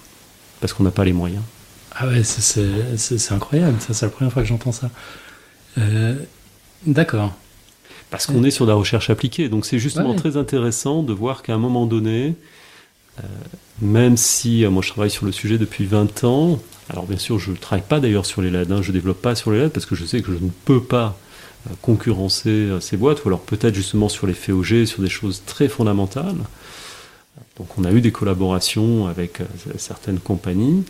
parce 0.60 0.74
qu'on 0.74 0.84
n'a 0.84 0.92
pas 0.92 1.06
les 1.06 1.14
moyens. 1.14 1.44
Ah 1.94 2.08
ouais, 2.08 2.24
c'est 2.24 3.32
incroyable, 3.32 3.78
ça 3.80 3.94
c'est 3.94 4.06
la 4.06 4.12
première 4.12 4.32
fois 4.32 4.44
que 4.44 4.48
j'entends 4.48 4.72
ça. 4.72 4.92
Euh, 5.78 6.16
D'accord. 6.86 7.34
Parce 8.10 8.26
qu'on 8.26 8.44
est 8.44 8.52
sur 8.52 8.66
la 8.66 8.74
recherche 8.74 9.10
appliquée. 9.10 9.50
Donc 9.50 9.66
c'est 9.66 9.80
justement 9.80 10.14
très 10.14 10.38
intéressant 10.38 11.04
de 11.04 11.12
voir 11.12 11.42
qu'à 11.42 11.54
un 11.54 11.58
moment 11.58 11.86
donné, 11.86 12.36
même 13.82 14.18
si 14.18 14.66
euh, 14.66 14.70
moi 14.70 14.82
je 14.82 14.90
travaille 14.90 15.10
sur 15.10 15.26
le 15.26 15.32
sujet 15.32 15.58
depuis 15.58 15.86
20 15.86 16.24
ans, 16.24 16.60
alors 16.90 17.06
bien 17.06 17.18
sûr 17.18 17.40
je 17.40 17.52
ne 17.52 17.58
travaille 17.58 17.86
pas 17.88 18.00
d'ailleurs 18.00 18.26
sur 18.26 18.42
les 18.42 18.50
LED, 18.50 18.72
hein, 18.72 18.82
je 18.82 18.90
ne 18.90 18.94
développe 18.94 19.22
pas 19.22 19.36
sur 19.36 19.52
les 19.52 19.60
LED 19.60 19.72
parce 19.72 19.86
que 19.86 19.96
je 19.96 20.06
sais 20.06 20.22
que 20.22 20.32
je 20.32 20.44
ne 20.44 20.50
peux 20.66 20.82
pas 20.82 21.18
euh, 21.68 21.74
concurrencer 21.82 22.70
ces 22.82 22.98
boîtes, 22.98 23.24
ou 23.26 23.30
alors 23.30 23.42
peut-être 23.42 23.76
justement 23.76 24.10
sur 24.10 24.28
les 24.28 24.34
FEOG, 24.34 24.86
sur 24.86 25.02
des 25.02 25.10
choses 25.10 25.44
très 25.46 25.68
fondamentales. 25.68 26.38
Donc 27.58 27.78
on 27.78 27.86
a 27.86 27.92
eu 27.92 28.02
des 28.02 28.12
collaborations 28.12 29.08
avec 29.08 29.40
certaines 29.78 30.20
compagnies, 30.20 30.84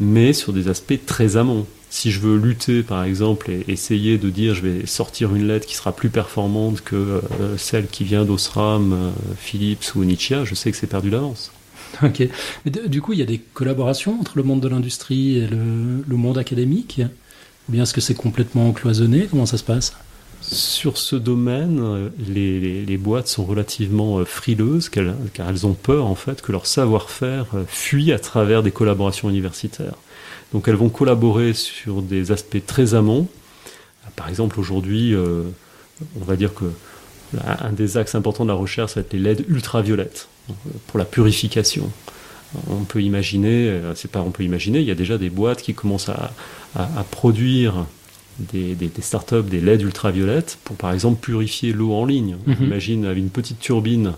mais 0.00 0.32
sur 0.32 0.52
des 0.52 0.68
aspects 0.68 0.98
très 1.06 1.36
amont 1.36 1.66
si 1.92 2.10
je 2.10 2.20
veux 2.20 2.38
lutter, 2.38 2.82
par 2.82 3.04
exemple, 3.04 3.50
et 3.50 3.64
essayer 3.68 4.16
de 4.16 4.30
dire 4.30 4.54
je 4.54 4.62
vais 4.62 4.86
sortir 4.86 5.34
une 5.34 5.46
lettre 5.46 5.66
qui 5.66 5.76
sera 5.76 5.92
plus 5.92 6.08
performante 6.08 6.80
que 6.80 6.96
euh, 6.96 7.58
celle 7.58 7.86
qui 7.86 8.02
vient 8.04 8.24
d'Osram, 8.24 8.92
euh, 8.94 9.10
Philips 9.36 9.94
ou 9.94 10.02
Nichia, 10.02 10.46
je 10.46 10.54
sais 10.54 10.70
que 10.70 10.78
c'est 10.78 10.86
perdu 10.86 11.10
d'avance. 11.10 11.52
Ok. 12.02 12.28
Du 12.64 13.02
coup, 13.02 13.12
il 13.12 13.18
y 13.18 13.22
a 13.22 13.26
des 13.26 13.38
collaborations 13.38 14.18
entre 14.20 14.36
le 14.36 14.42
monde 14.42 14.60
de 14.60 14.68
l'industrie 14.68 15.38
et 15.38 15.46
le, 15.46 16.16
monde 16.16 16.38
académique 16.38 17.00
Ou 17.68 17.72
bien 17.72 17.82
est-ce 17.82 17.94
que 17.94 18.00
c'est 18.00 18.14
complètement 18.14 18.72
cloisonné? 18.72 19.26
Comment 19.30 19.46
ça 19.46 19.58
se 19.58 19.64
passe? 19.64 19.94
Sur 20.40 20.98
ce 20.98 21.14
domaine, 21.14 22.10
les, 22.28 22.96
boîtes 22.96 23.28
sont 23.28 23.44
relativement 23.44 24.18
euh, 24.18 24.24
frileuses 24.24 24.88
car 24.88 25.48
elles 25.48 25.66
ont 25.66 25.74
peur 25.74 26.06
en 26.06 26.16
fait 26.16 26.42
que 26.42 26.50
leur 26.50 26.66
savoir-faire 26.66 27.46
fuit 27.68 28.12
à 28.12 28.18
travers 28.18 28.62
des 28.62 28.72
collaborations 28.72 29.30
universitaires. 29.30 29.94
Donc 30.52 30.68
elles 30.68 30.76
vont 30.76 30.88
collaborer 30.88 31.54
sur 31.54 32.02
des 32.02 32.32
aspects 32.32 32.64
très 32.66 32.94
amont. 32.94 33.28
Par 34.16 34.28
exemple, 34.28 34.60
aujourd'hui, 34.60 35.14
euh, 35.14 35.44
on 36.20 36.24
va 36.24 36.36
dire 36.36 36.52
que 36.54 36.64
un 37.46 37.72
des 37.72 37.96
axes 37.96 38.14
importants 38.14 38.44
de 38.44 38.50
la 38.50 38.56
recherche, 38.56 38.92
ça 38.92 39.00
va 39.00 39.06
être 39.06 39.12
les 39.14 39.20
LED 39.20 39.46
ultraviolettes 39.48 40.28
euh, 40.28 40.31
pour 40.86 40.98
la 40.98 41.04
purification. 41.04 41.90
On 42.68 42.84
peut 42.84 43.02
imaginer, 43.02 43.68
euh, 43.68 43.94
c'est 43.94 44.10
pas 44.10 44.20
on 44.20 44.30
peut 44.30 44.42
imaginer, 44.42 44.80
il 44.80 44.86
y 44.86 44.90
a 44.90 44.94
déjà 44.94 45.16
des 45.16 45.30
boîtes 45.30 45.62
qui 45.62 45.74
commencent 45.74 46.10
à, 46.10 46.32
produire 47.10 47.86
des, 48.38 48.74
des, 48.74 48.90
startups 49.00 49.42
des 49.42 49.60
LED 49.60 49.82
ultraviolettes 49.82 50.58
pour 50.64 50.76
par 50.76 50.92
exemple 50.92 51.20
purifier 51.20 51.72
l'eau 51.72 51.92
en 51.92 52.04
ligne. 52.04 52.36
Mhm. 52.46 52.56
imagine 52.60 53.04
avec 53.04 53.18
une 53.18 53.30
petite 53.30 53.58
turbine 53.58 54.12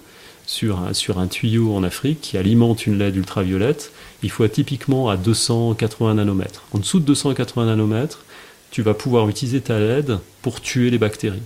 sur 0.47 0.79
un, 0.79 0.93
sur 0.93 1.19
un 1.19 1.27
tuyau 1.27 1.75
en 1.75 1.83
Afrique 1.83 2.21
qui 2.21 2.37
alimente 2.37 2.87
une 2.87 2.99
LED 2.99 3.17
ultraviolette 3.17 3.93
il 4.25 4.31
faut 4.31 4.45
être 4.45 4.53
typiquement 4.53 5.11
à 5.11 5.17
280 5.17 6.15
nanomètres. 6.15 6.65
En 6.73 6.79
dessous 6.79 6.99
de 6.99 7.05
280 7.05 7.67
nanomètres, 7.67 8.25
tu 8.71 8.81
vas 8.81 8.95
pouvoir 8.95 9.29
utiliser 9.29 9.61
ta 9.61 9.79
LED 9.79 10.19
pour 10.41 10.63
tuer 10.63 10.91
les 10.91 10.99
bactéries. 10.99 11.43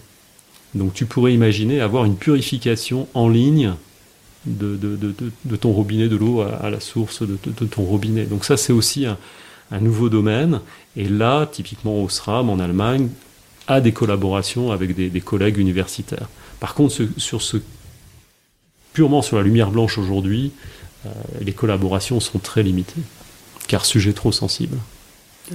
Donc 0.74 0.94
tu 0.94 1.04
pourrais 1.04 1.34
imaginer 1.34 1.80
avoir 1.80 2.04
une 2.04 2.16
purification 2.16 3.08
en 3.14 3.28
ligne 3.28 3.74
de, 4.46 4.76
de, 4.76 5.56
ton 5.56 5.72
robinet, 5.72 6.08
de 6.08 6.16
l'eau 6.16 6.40
à, 6.40 6.70
la 6.70 6.80
source 6.80 7.22
de, 7.22 7.36
ton 7.66 7.82
robinet. 7.82 8.24
Donc 8.24 8.44
ça 8.44 8.56
c'est 8.56 8.72
aussi 8.72 9.06
un, 9.06 9.18
nouveau 9.80 10.08
domaine. 10.08 10.60
Et 10.96 11.08
là, 11.08 11.46
typiquement 11.46 12.02
Osram 12.02 12.48
en 12.50 12.58
Allemagne 12.58 13.08
a 13.66 13.80
des 13.80 13.92
collaborations 13.92 14.72
avec 14.72 14.94
des, 14.94 15.20
collègues 15.20 15.58
universitaires. 15.58 16.28
Par 16.60 16.74
contre, 16.74 17.06
sur 17.16 17.42
ce, 17.42 17.58
purement 18.92 19.22
sur 19.22 19.36
la 19.36 19.42
lumière 19.42 19.70
blanche 19.70 19.98
aujourd'hui, 19.98 20.52
euh, 21.06 21.10
les 21.40 21.52
collaborations 21.52 22.18
sont 22.18 22.38
très 22.38 22.62
limitées, 22.62 23.02
car 23.68 23.84
sujet 23.84 24.12
trop 24.12 24.32
sensible, 24.32 24.78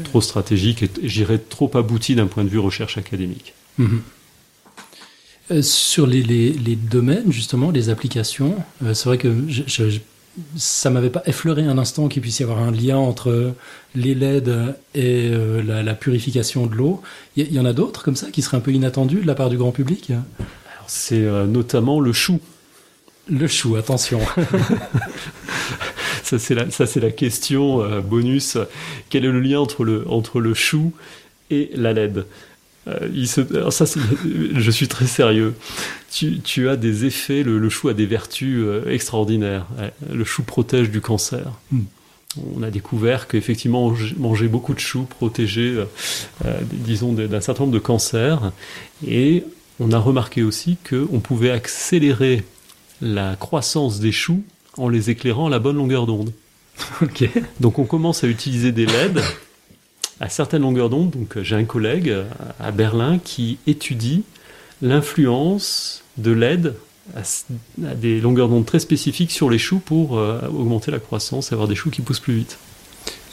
trop 0.04 0.22
stratégique 0.22 0.84
et 0.84 0.90
j'irais 1.04 1.40
trop 1.40 1.70
abouti 1.76 2.16
d'un 2.16 2.28
point 2.28 2.44
de 2.44 2.50
vue 2.50 2.60
recherche 2.60 2.98
académique. 2.98 3.54
Mhm. 3.78 4.02
Euh, 5.52 5.62
sur 5.62 6.08
les, 6.08 6.78
domaines, 6.90 7.32
justement, 7.32 7.72
les 7.72 7.90
applications, 7.90 8.56
euh, 8.84 8.94
c'est 8.94 9.06
vrai 9.06 9.18
que 9.18 9.34
ça 9.68 9.84
ne 9.84 9.92
ça 10.58 10.90
m'avait 10.90 11.10
pas 11.10 11.22
effleuré 11.26 11.64
un 11.64 11.78
instant 11.78 12.08
qu'il 12.08 12.22
puisse 12.22 12.40
y 12.40 12.44
avoir 12.44 12.60
un 12.60 12.72
lien 12.72 12.98
entre 12.98 13.54
les 13.94 14.16
LED 14.16 14.76
et 14.96 15.32
la, 15.64 15.94
purification 15.94 16.66
de 16.66 16.74
l'eau. 16.74 17.02
Il 17.36 17.54
y, 17.54 17.60
en 17.60 17.66
a 17.66 17.74
d'autres 17.74 18.04
comme 18.04 18.16
ça 18.16 18.32
qui 18.32 18.42
seraient 18.42 18.58
un 18.58 18.62
peu 18.62 18.72
inattendus 18.72 19.22
de 19.22 19.28
la 19.28 19.36
part 19.36 19.50
du 19.50 19.58
grand 19.58 19.72
public? 19.72 20.12
C'est 20.88 21.22
notamment 21.46 22.00
le 22.00 22.14
chou. 22.14 22.40
Le 23.30 23.48
chou, 23.48 23.76
attention. 23.76 24.20
ça 26.24 26.40
c'est 26.40 26.56
la, 26.56 26.70
ça 26.72 26.86
c'est 26.86 27.00
la 27.00 27.12
question 27.12 27.82
euh, 27.82 28.02
bonus. 28.02 28.58
Quel 29.10 29.26
est 29.26 29.32
le 29.32 29.40
lien 29.40 29.60
entre 29.60 29.84
le, 29.84 30.08
entre 30.10 30.40
le 30.40 30.54
chou 30.54 30.94
et 31.50 31.70
la 31.74 31.94
LED? 31.94 32.26
Euh, 32.88 33.10
il 33.14 33.28
se, 33.28 33.42
ça, 33.70 33.86
je 34.56 34.72
suis 34.72 34.88
très 34.88 35.08
sérieux. 35.08 35.54
Tu, 36.12 36.40
tu 36.40 36.70
as 36.70 36.76
des 36.76 37.06
effets, 37.06 37.44
le, 37.44 37.70
chou 37.70 37.90
a 37.90 37.94
des 37.94 38.06
vertus 38.06 38.60
euh, 38.60 38.90
extraordinaires. 38.90 39.66
Le 40.12 40.24
chou 40.24 40.44
protège 40.44 40.90
du 40.90 41.02
cancer. 41.02 41.52
Hmm. 41.72 41.84
On 42.56 42.64
a 42.64 42.72
découvert 42.72 43.28
qu'effectivement, 43.28 43.94
manger 44.18 44.48
beaucoup 44.48 44.74
de 44.74 44.80
choux 44.80 45.04
protégeait, 45.04 45.76
disons, 46.72 47.14
d'un 47.14 47.42
certain 47.42 47.66
nombre 47.66 47.76
de 47.76 47.80
cancers. 47.80 48.52
Et 49.08 49.44
on 49.80 49.92
a 49.92 50.00
remarqué 50.00 50.42
aussi 50.42 50.78
qu'on 50.90 51.20
pouvait 51.20 51.52
accélérer 51.52 52.44
la 53.04 53.36
croissance 53.36 54.00
des 54.00 54.12
choux 54.12 54.44
en 54.78 54.90
les 54.90 55.10
éclairant 55.10 55.48
à 55.48 55.50
la 55.50 55.60
bonne 55.60 55.78
longueur 55.78 56.06
d'onde. 56.06 56.34
Ok. 57.02 57.30
Donc 57.60 57.80
on 57.80 57.86
commence 57.86 58.24
à 58.24 58.28
utiliser 58.28 58.72
des 58.72 58.86
LED 58.86 59.22
à 60.24 60.30
certaines 60.30 60.62
longueurs 60.62 60.90
d'onde. 60.90 61.12
Donc 61.12 61.38
j'ai 61.42 61.56
un 61.56 61.66
collègue 61.66 62.16
à 62.60 62.72
Berlin 62.72 63.20
qui 63.22 63.58
étudie 63.68 64.24
l'influence 64.82 66.04
de 66.18 66.32
LED 66.32 66.76
à, 67.16 67.22
des 67.96 68.22
longueurs 68.22 68.48
d'onde 68.48 68.66
très 68.66 68.80
spécifiques 68.80 69.32
sur 69.32 69.50
les 69.50 69.58
choux 69.58 69.80
pour 69.80 70.18
euh, 70.18 70.40
augmenter 70.48 70.92
la 70.92 71.00
croissance 71.00 71.52
et 71.52 71.54
avoir 71.54 71.68
des 71.68 71.76
choux 71.76 71.90
qui 71.90 72.02
poussent 72.02 72.22
plus 72.22 72.36
vite. 72.36 72.58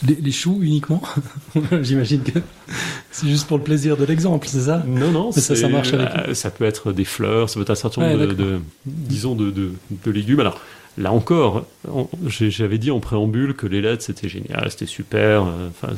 Les, 0.03 0.32
choux 0.32 0.61
uniquement 0.62 1.03
J'imagine 1.82 2.22
que 2.22 2.41
c'est 3.12 3.28
juste 3.28 3.47
pour 3.47 3.59
le 3.59 3.62
plaisir 3.62 3.99
de 3.99 4.05
l'exemple, 4.05 4.49
c'est 4.49 4.62
ça? 4.62 4.82
Non, 4.88 5.11
non, 5.11 5.30
ça, 5.30 5.55
ça 5.55 5.68
marche 5.68 5.93
avec. 5.93 6.09
Euh, 6.16 6.34
ça 6.34 6.51
peut 6.51 6.64
être 6.64 6.93
des 6.93 7.05
fleurs, 7.05 7.51
ça 7.51 7.57
peut 7.57 7.62
être 7.62 7.70
un 7.70 7.74
certain 7.74 8.09
nombre 8.09 8.32
de, 8.32 8.61
disons, 8.86 9.34
de, 9.34 9.51
de, 9.51 10.11
légumes. 10.11 10.41
Alors, 10.41 10.59
là 11.01 11.12
encore, 11.12 11.64
j'avais 12.26 12.78
dit 12.78 12.90
en 12.90 13.01
préambule 13.01 13.55
que 13.55 13.66
les 13.66 13.80
LED 13.80 14.03
c'était 14.03 14.28
génial, 14.28 14.70
c'était 14.70 14.86
super. 14.86 15.44
Euh, 15.44 15.68
enfin, 15.68 15.92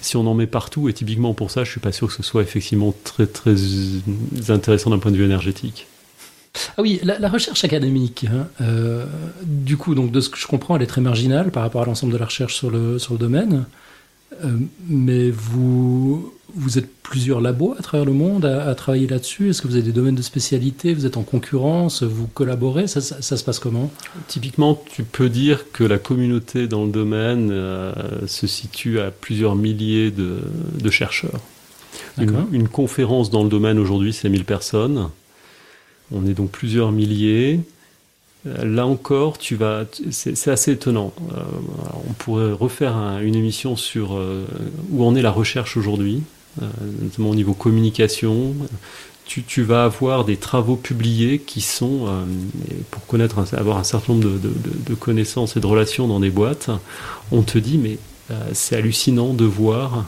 si 0.00 0.16
on 0.16 0.26
en 0.26 0.34
met 0.34 0.46
partout, 0.46 0.88
et 0.88 0.92
typiquement 0.92 1.34
pour 1.34 1.50
ça, 1.50 1.64
je 1.64 1.70
suis 1.70 1.80
pas 1.80 1.92
sûr 1.92 2.08
que 2.08 2.14
ce 2.14 2.22
soit 2.22 2.42
effectivement 2.42 2.94
très 3.04 3.26
très 3.26 3.54
intéressant 4.48 4.90
d'un 4.90 4.98
point 4.98 5.12
de 5.12 5.16
vue 5.16 5.24
énergétique. 5.24 5.86
Ah 6.76 6.82
oui, 6.82 7.00
la, 7.02 7.28
recherche 7.28 7.64
académique, 7.64 8.26
hein, 8.30 8.48
euh, 8.60 9.04
du 9.42 9.76
coup, 9.76 9.94
donc 9.94 10.10
de 10.10 10.20
ce 10.20 10.30
que 10.30 10.38
je 10.38 10.46
comprends, 10.46 10.76
elle 10.76 10.82
est 10.82 10.86
très 10.86 11.02
marginale 11.02 11.50
par 11.50 11.62
rapport 11.62 11.82
à 11.82 11.84
l'ensemble 11.84 12.12
de 12.12 12.18
la 12.18 12.24
recherche 12.24 12.54
sur 12.54 12.70
le, 12.70 12.98
domaine. 13.18 13.66
Euh, 14.44 14.56
mais 14.88 15.30
vous, 15.30 16.32
vous 16.56 16.78
êtes 16.78 16.88
plusieurs 17.02 17.40
labos 17.40 17.74
à 17.78 17.82
travers 17.82 18.04
le 18.04 18.12
monde 18.12 18.44
à, 18.44 18.74
travailler 18.74 19.06
là-dessus. 19.06 19.50
Est-ce 19.50 19.62
que 19.62 19.68
vous 19.68 19.74
avez 19.74 19.82
des 19.82 19.92
domaines 19.92 20.14
de 20.14 20.22
spécialité? 20.22 20.94
Vous 20.94 21.06
êtes 21.06 21.16
en 21.16 21.22
concurrence 21.22 22.02
Vous 22.02 22.26
collaborez 22.26 22.86
ça, 22.86 23.00
se 23.00 23.44
passe 23.44 23.58
comment? 23.58 23.90
Typiquement, 24.26 24.82
tu 24.90 25.04
peux 25.04 25.28
dire 25.28 25.70
que 25.72 25.84
la 25.84 25.98
communauté 25.98 26.66
dans 26.66 26.84
le 26.84 26.90
domaine 26.90 27.50
euh, 27.52 27.92
se 28.26 28.46
situe 28.46 29.00
à 29.00 29.10
plusieurs 29.10 29.54
milliers 29.54 30.10
de, 30.10 30.38
de 30.80 30.90
chercheurs. 30.90 31.40
Une, 32.18 32.46
une, 32.52 32.68
conférence 32.68 33.30
dans 33.30 33.42
le 33.42 33.48
domaine 33.50 33.78
aujourd'hui, 33.78 34.12
c'est 34.12 34.28
1000 34.28 34.44
personnes. 34.44 35.10
On 36.12 36.26
est 36.26 36.34
donc 36.34 36.50
plusieurs 36.50 36.92
milliers. 36.92 37.60
Euh, 38.46 38.64
là 38.64 38.86
encore, 38.86 39.38
tu 39.38 39.56
vas, 39.56 39.84
c'est 40.10 40.48
assez 40.48 40.72
étonnant. 40.72 41.12
Euh, 41.32 41.40
on 42.08 42.12
pourrait 42.12 42.52
refaire 42.52 42.96
une 43.22 43.34
émission 43.34 43.76
sur 43.76 44.16
euh, 44.16 44.44
où 44.90 45.04
en 45.04 45.14
est 45.16 45.22
la 45.22 45.30
recherche 45.30 45.76
aujourd'hui, 45.76 46.22
notamment 47.02 47.30
au 47.30 47.34
niveau 47.34 47.54
communication. 47.54 48.54
Tu, 49.24 49.62
vas 49.62 49.84
avoir 49.84 50.24
des 50.24 50.36
travaux 50.36 50.76
publiés 50.76 51.40
qui 51.40 51.60
sont, 51.60 52.06
pour 52.90 53.06
connaître, 53.06 53.44
avoir 53.54 53.76
un 53.78 53.84
certain 53.84 54.12
nombre 54.12 54.38
de, 54.38 54.94
connaissances 54.94 55.56
et 55.56 55.60
de 55.60 55.66
relations 55.66 56.06
dans 56.06 56.20
des 56.20 56.30
boîtes, 56.30 56.70
on 57.32 57.42
te 57.42 57.58
dit 57.58 57.76
mais 57.76 57.98
c'est 58.52 58.76
hallucinant 58.76 59.34
de 59.34 59.44
voir 59.44 60.06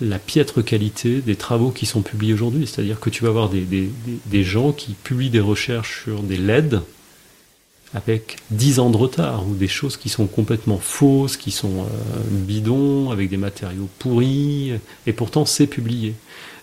la 0.00 0.18
piètre 0.18 0.64
qualité 0.64 1.20
des 1.20 1.36
travaux 1.36 1.70
qui 1.70 1.86
sont 1.86 2.02
publiés 2.02 2.34
aujourd'hui. 2.34 2.66
C'est-à-dire 2.66 3.00
que 3.00 3.10
tu 3.10 3.22
vas 3.22 3.30
avoir 3.30 3.48
des, 3.48 3.66
des, 4.26 4.44
gens 4.44 4.72
qui 4.72 4.92
publient 4.92 5.30
des 5.30 5.40
recherches 5.40 6.02
sur 6.04 6.22
des 6.22 6.36
LED 6.36 6.80
avec 7.94 8.36
10 8.50 8.78
ans 8.78 8.90
de 8.90 8.96
retard, 8.96 9.46
ou 9.48 9.54
des 9.54 9.68
choses 9.68 9.96
qui 9.96 10.08
sont 10.08 10.26
complètement 10.26 10.78
fausses, 10.78 11.36
qui 11.36 11.50
sont 11.50 11.80
euh, 11.80 11.84
bidons, 12.30 13.10
avec 13.10 13.28
des 13.30 13.36
matériaux 13.36 13.88
pourris, 13.98 14.72
et 15.06 15.12
pourtant 15.12 15.44
c'est 15.44 15.66
publié. 15.66 16.14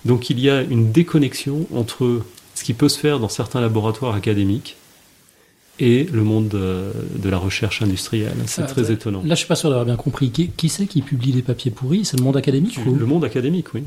Donc 0.06 0.30
il 0.30 0.40
y 0.40 0.50
a 0.50 0.62
une 0.62 0.92
déconnexion 0.92 1.68
entre 1.74 2.24
ce 2.56 2.64
qui 2.64 2.74
peut 2.74 2.90
se 2.90 2.98
faire 2.98 3.20
dans 3.20 3.30
certains 3.30 3.62
laboratoires 3.62 4.16
académiques 4.16 4.78
et 5.80 6.06
le 6.06 6.24
monde 6.24 6.48
de, 6.48 7.30
la 7.30 7.38
recherche 7.38 7.82
industrielle. 7.82 8.34
C'est 8.48 8.64
ah, 8.64 8.66
très 8.66 8.92
étonnant. 8.92 9.22
Là, 9.24 9.36
je 9.36 9.40
suis 9.40 9.48
pas 9.48 9.56
sûr 9.56 9.70
d'avoir 9.70 9.86
bien 9.86 9.96
compris. 9.96 10.32
Qui, 10.32 10.50
qui 10.50 10.70
c'est 10.70 10.88
qui 10.88 11.02
publie 11.02 11.32
les 11.32 11.44
papiers 11.44 11.70
pourris? 11.70 12.06
C'est 12.06 12.18
le 12.18 12.24
monde 12.24 12.38
académique 12.38 12.80
Le 12.84 13.06
monde 13.06 13.24
académique, 13.24 13.74
oui. 13.76 13.84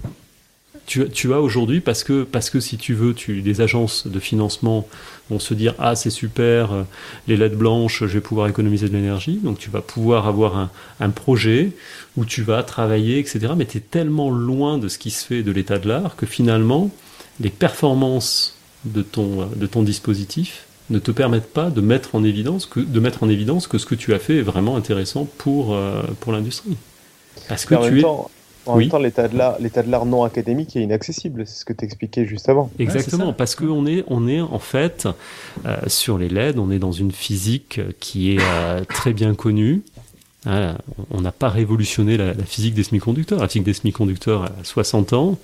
Tu, 0.90 1.08
tu 1.08 1.32
as 1.32 1.40
aujourd'hui, 1.40 1.80
parce 1.80 2.02
que, 2.02 2.24
parce 2.24 2.50
que 2.50 2.58
si 2.58 2.76
tu 2.76 2.94
veux, 2.94 3.14
tu, 3.14 3.42
des 3.42 3.60
agences 3.60 4.08
de 4.08 4.18
financement 4.18 4.88
vont 5.30 5.38
se 5.38 5.54
dire 5.54 5.76
Ah, 5.78 5.94
c'est 5.94 6.10
super, 6.10 6.72
euh, 6.72 6.82
les 7.28 7.36
lettres 7.36 7.54
blanches, 7.54 8.00
je 8.00 8.06
vais 8.06 8.20
pouvoir 8.20 8.48
économiser 8.48 8.88
de 8.88 8.94
l'énergie. 8.94 9.38
Donc, 9.40 9.60
tu 9.60 9.70
vas 9.70 9.82
pouvoir 9.82 10.26
avoir 10.26 10.58
un, 10.58 10.68
un 10.98 11.10
projet 11.10 11.70
où 12.16 12.24
tu 12.24 12.42
vas 12.42 12.64
travailler, 12.64 13.20
etc. 13.20 13.52
Mais 13.56 13.66
tu 13.66 13.78
es 13.78 13.80
tellement 13.80 14.30
loin 14.30 14.78
de 14.78 14.88
ce 14.88 14.98
qui 14.98 15.12
se 15.12 15.24
fait 15.24 15.44
de 15.44 15.52
l'état 15.52 15.78
de 15.78 15.86
l'art 15.86 16.16
que 16.16 16.26
finalement, 16.26 16.90
les 17.38 17.50
performances 17.50 18.58
de 18.84 19.02
ton, 19.02 19.46
de 19.46 19.66
ton 19.66 19.84
dispositif 19.84 20.64
ne 20.90 20.98
te 20.98 21.12
permettent 21.12 21.52
pas 21.52 21.70
de 21.70 21.80
mettre 21.80 22.16
en 22.16 22.24
évidence 22.24 22.66
que, 22.66 22.80
de 22.80 22.98
mettre 22.98 23.22
en 23.22 23.28
évidence 23.28 23.68
que 23.68 23.78
ce 23.78 23.86
que 23.86 23.94
tu 23.94 24.12
as 24.12 24.18
fait 24.18 24.38
est 24.38 24.42
vraiment 24.42 24.74
intéressant 24.74 25.28
pour, 25.38 25.72
euh, 25.72 26.02
pour 26.18 26.32
l'industrie. 26.32 26.76
Parce 27.48 27.64
que 27.64 27.76
tu 27.88 28.00
es... 28.00 28.04
en 28.66 28.76
même 28.76 28.88
temps, 28.88 28.98
l'état 28.98 29.28
de 29.28 29.36
l'art, 29.36 29.56
l'état 29.60 29.82
de 29.82 29.90
l'art 29.90 30.06
non 30.06 30.24
académique 30.24 30.76
est 30.76 30.82
inaccessible. 30.82 31.46
C'est 31.46 31.60
ce 31.60 31.64
que 31.64 31.72
tu 31.72 31.84
expliquais 31.84 32.26
juste 32.26 32.48
avant. 32.48 32.70
Exactement, 32.78 33.32
parce 33.32 33.54
qu'on 33.54 33.86
est, 33.86 34.04
on 34.08 34.28
est 34.28 34.40
en 34.40 34.58
fait 34.58 35.08
euh, 35.64 35.76
sur 35.86 36.18
les 36.18 36.28
LED, 36.28 36.58
on 36.58 36.70
est 36.70 36.78
dans 36.78 36.92
une 36.92 37.12
physique 37.12 37.80
qui 38.00 38.34
est 38.34 38.40
euh, 38.40 38.84
très 38.84 39.12
bien 39.12 39.34
connue. 39.34 39.82
Hein, 40.46 40.76
on 41.10 41.20
n'a 41.20 41.32
pas 41.32 41.50
révolutionné 41.50 42.16
la, 42.16 42.34
physique 42.34 42.74
des 42.74 42.82
semi-conducteurs. 42.82 43.40
La 43.40 43.48
physique 43.48 43.64
des 43.64 43.74
semi-conducteurs 43.74 44.44
a 44.44 44.52
60 44.62 45.12
ans. 45.12 45.38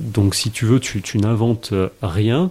donc, 0.00 0.34
si 0.34 0.50
tu 0.50 0.66
veux, 0.66 0.78
tu, 0.78 1.00
tu 1.00 1.18
n'inventes 1.18 1.72
rien. 2.02 2.50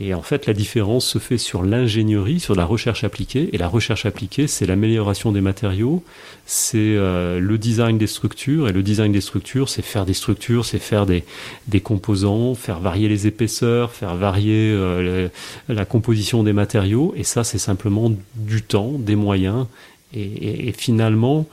Et 0.00 0.12
en 0.12 0.22
fait, 0.22 0.46
la 0.46 0.54
différence 0.54 1.06
se 1.06 1.18
fait 1.18 1.38
sur 1.38 1.62
l'ingénierie, 1.62 2.40
sur 2.40 2.56
la 2.56 2.64
recherche 2.64 3.04
appliquée. 3.04 3.50
Et 3.52 3.58
la 3.58 3.68
recherche 3.68 4.06
appliquée, 4.06 4.48
c'est 4.48 4.66
l'amélioration 4.66 5.30
des 5.30 5.40
matériaux, 5.40 6.02
c'est 6.46 6.78
euh, 6.78 7.38
le 7.38 7.58
design 7.58 7.96
des 7.96 8.08
structures. 8.08 8.68
Et 8.68 8.72
le 8.72 8.82
design 8.82 9.12
des 9.12 9.20
structures, 9.20 9.68
c'est 9.68 9.82
faire 9.82 10.04
des 10.04 10.14
structures, 10.14 10.64
c'est 10.64 10.80
faire 10.80 11.06
des, 11.06 11.22
des 11.68 11.80
composants, 11.80 12.56
faire 12.56 12.80
varier 12.80 13.08
les 13.08 13.28
épaisseurs, 13.28 13.92
faire 13.92 14.16
varier 14.16 14.72
euh, 14.72 15.28
la 15.68 15.84
composition 15.84 16.42
des 16.42 16.52
matériaux. 16.52 17.14
Et 17.16 17.22
ça, 17.22 17.44
c'est 17.44 17.58
simplement 17.58 18.10
du 18.34 18.62
temps, 18.62 18.92
des 18.98 19.16
moyens. 19.16 19.66
Et, 20.12 20.68
et 20.68 20.72
finalement, 20.72 21.46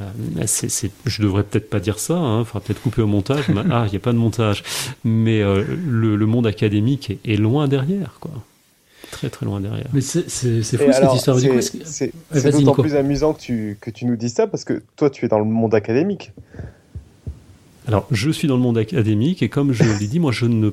euh, 0.00 0.42
c'est, 0.46 0.90
je 1.06 1.22
devrais 1.22 1.42
peut-être 1.42 1.68
pas 1.68 1.80
dire 1.80 1.98
ça, 1.98 2.14
hein, 2.14 2.44
faudra 2.44 2.60
peut-être 2.60 2.80
couper 2.80 3.02
au 3.02 3.06
montage. 3.06 3.44
ah, 3.70 3.84
il 3.86 3.90
n'y 3.90 3.96
a 3.96 4.00
pas 4.00 4.12
de 4.12 4.18
montage. 4.18 4.62
Mais 5.04 5.42
euh, 5.42 5.64
le, 5.64 6.26
monde 6.26 6.46
académique 6.46 7.18
est, 7.24 7.36
loin 7.36 7.68
derrière, 7.68 8.16
quoi. 8.20 8.30
Très 9.10 9.30
très 9.30 9.46
loin 9.46 9.60
derrière. 9.60 9.86
Mais 9.92 10.00
c'est, 10.00 10.22
fou 10.28 10.92
cette 10.92 11.14
histoire. 11.14 11.38
C'est, 11.84 12.12
c'est 12.32 12.50
d'autant 12.50 12.74
plus 12.74 12.94
amusant 12.94 13.32
que 13.32 13.40
tu, 13.40 13.78
que 13.80 13.90
tu 13.90 14.04
nous 14.04 14.16
dis 14.16 14.28
ça 14.28 14.46
parce 14.46 14.64
que 14.64 14.82
toi, 14.96 15.10
tu 15.10 15.24
es 15.24 15.28
dans 15.28 15.38
le 15.38 15.46
monde 15.46 15.74
académique. 15.74 16.32
Alors, 17.86 18.06
je 18.10 18.30
suis 18.30 18.46
dans 18.46 18.56
le 18.56 18.62
monde 18.62 18.76
académique 18.76 19.42
et 19.42 19.48
comme 19.48 19.72
je 19.72 19.82
l'ai 19.82 20.06
dit, 20.06 20.20
moi, 20.20 20.30
je 20.30 20.44
ne 20.44 20.70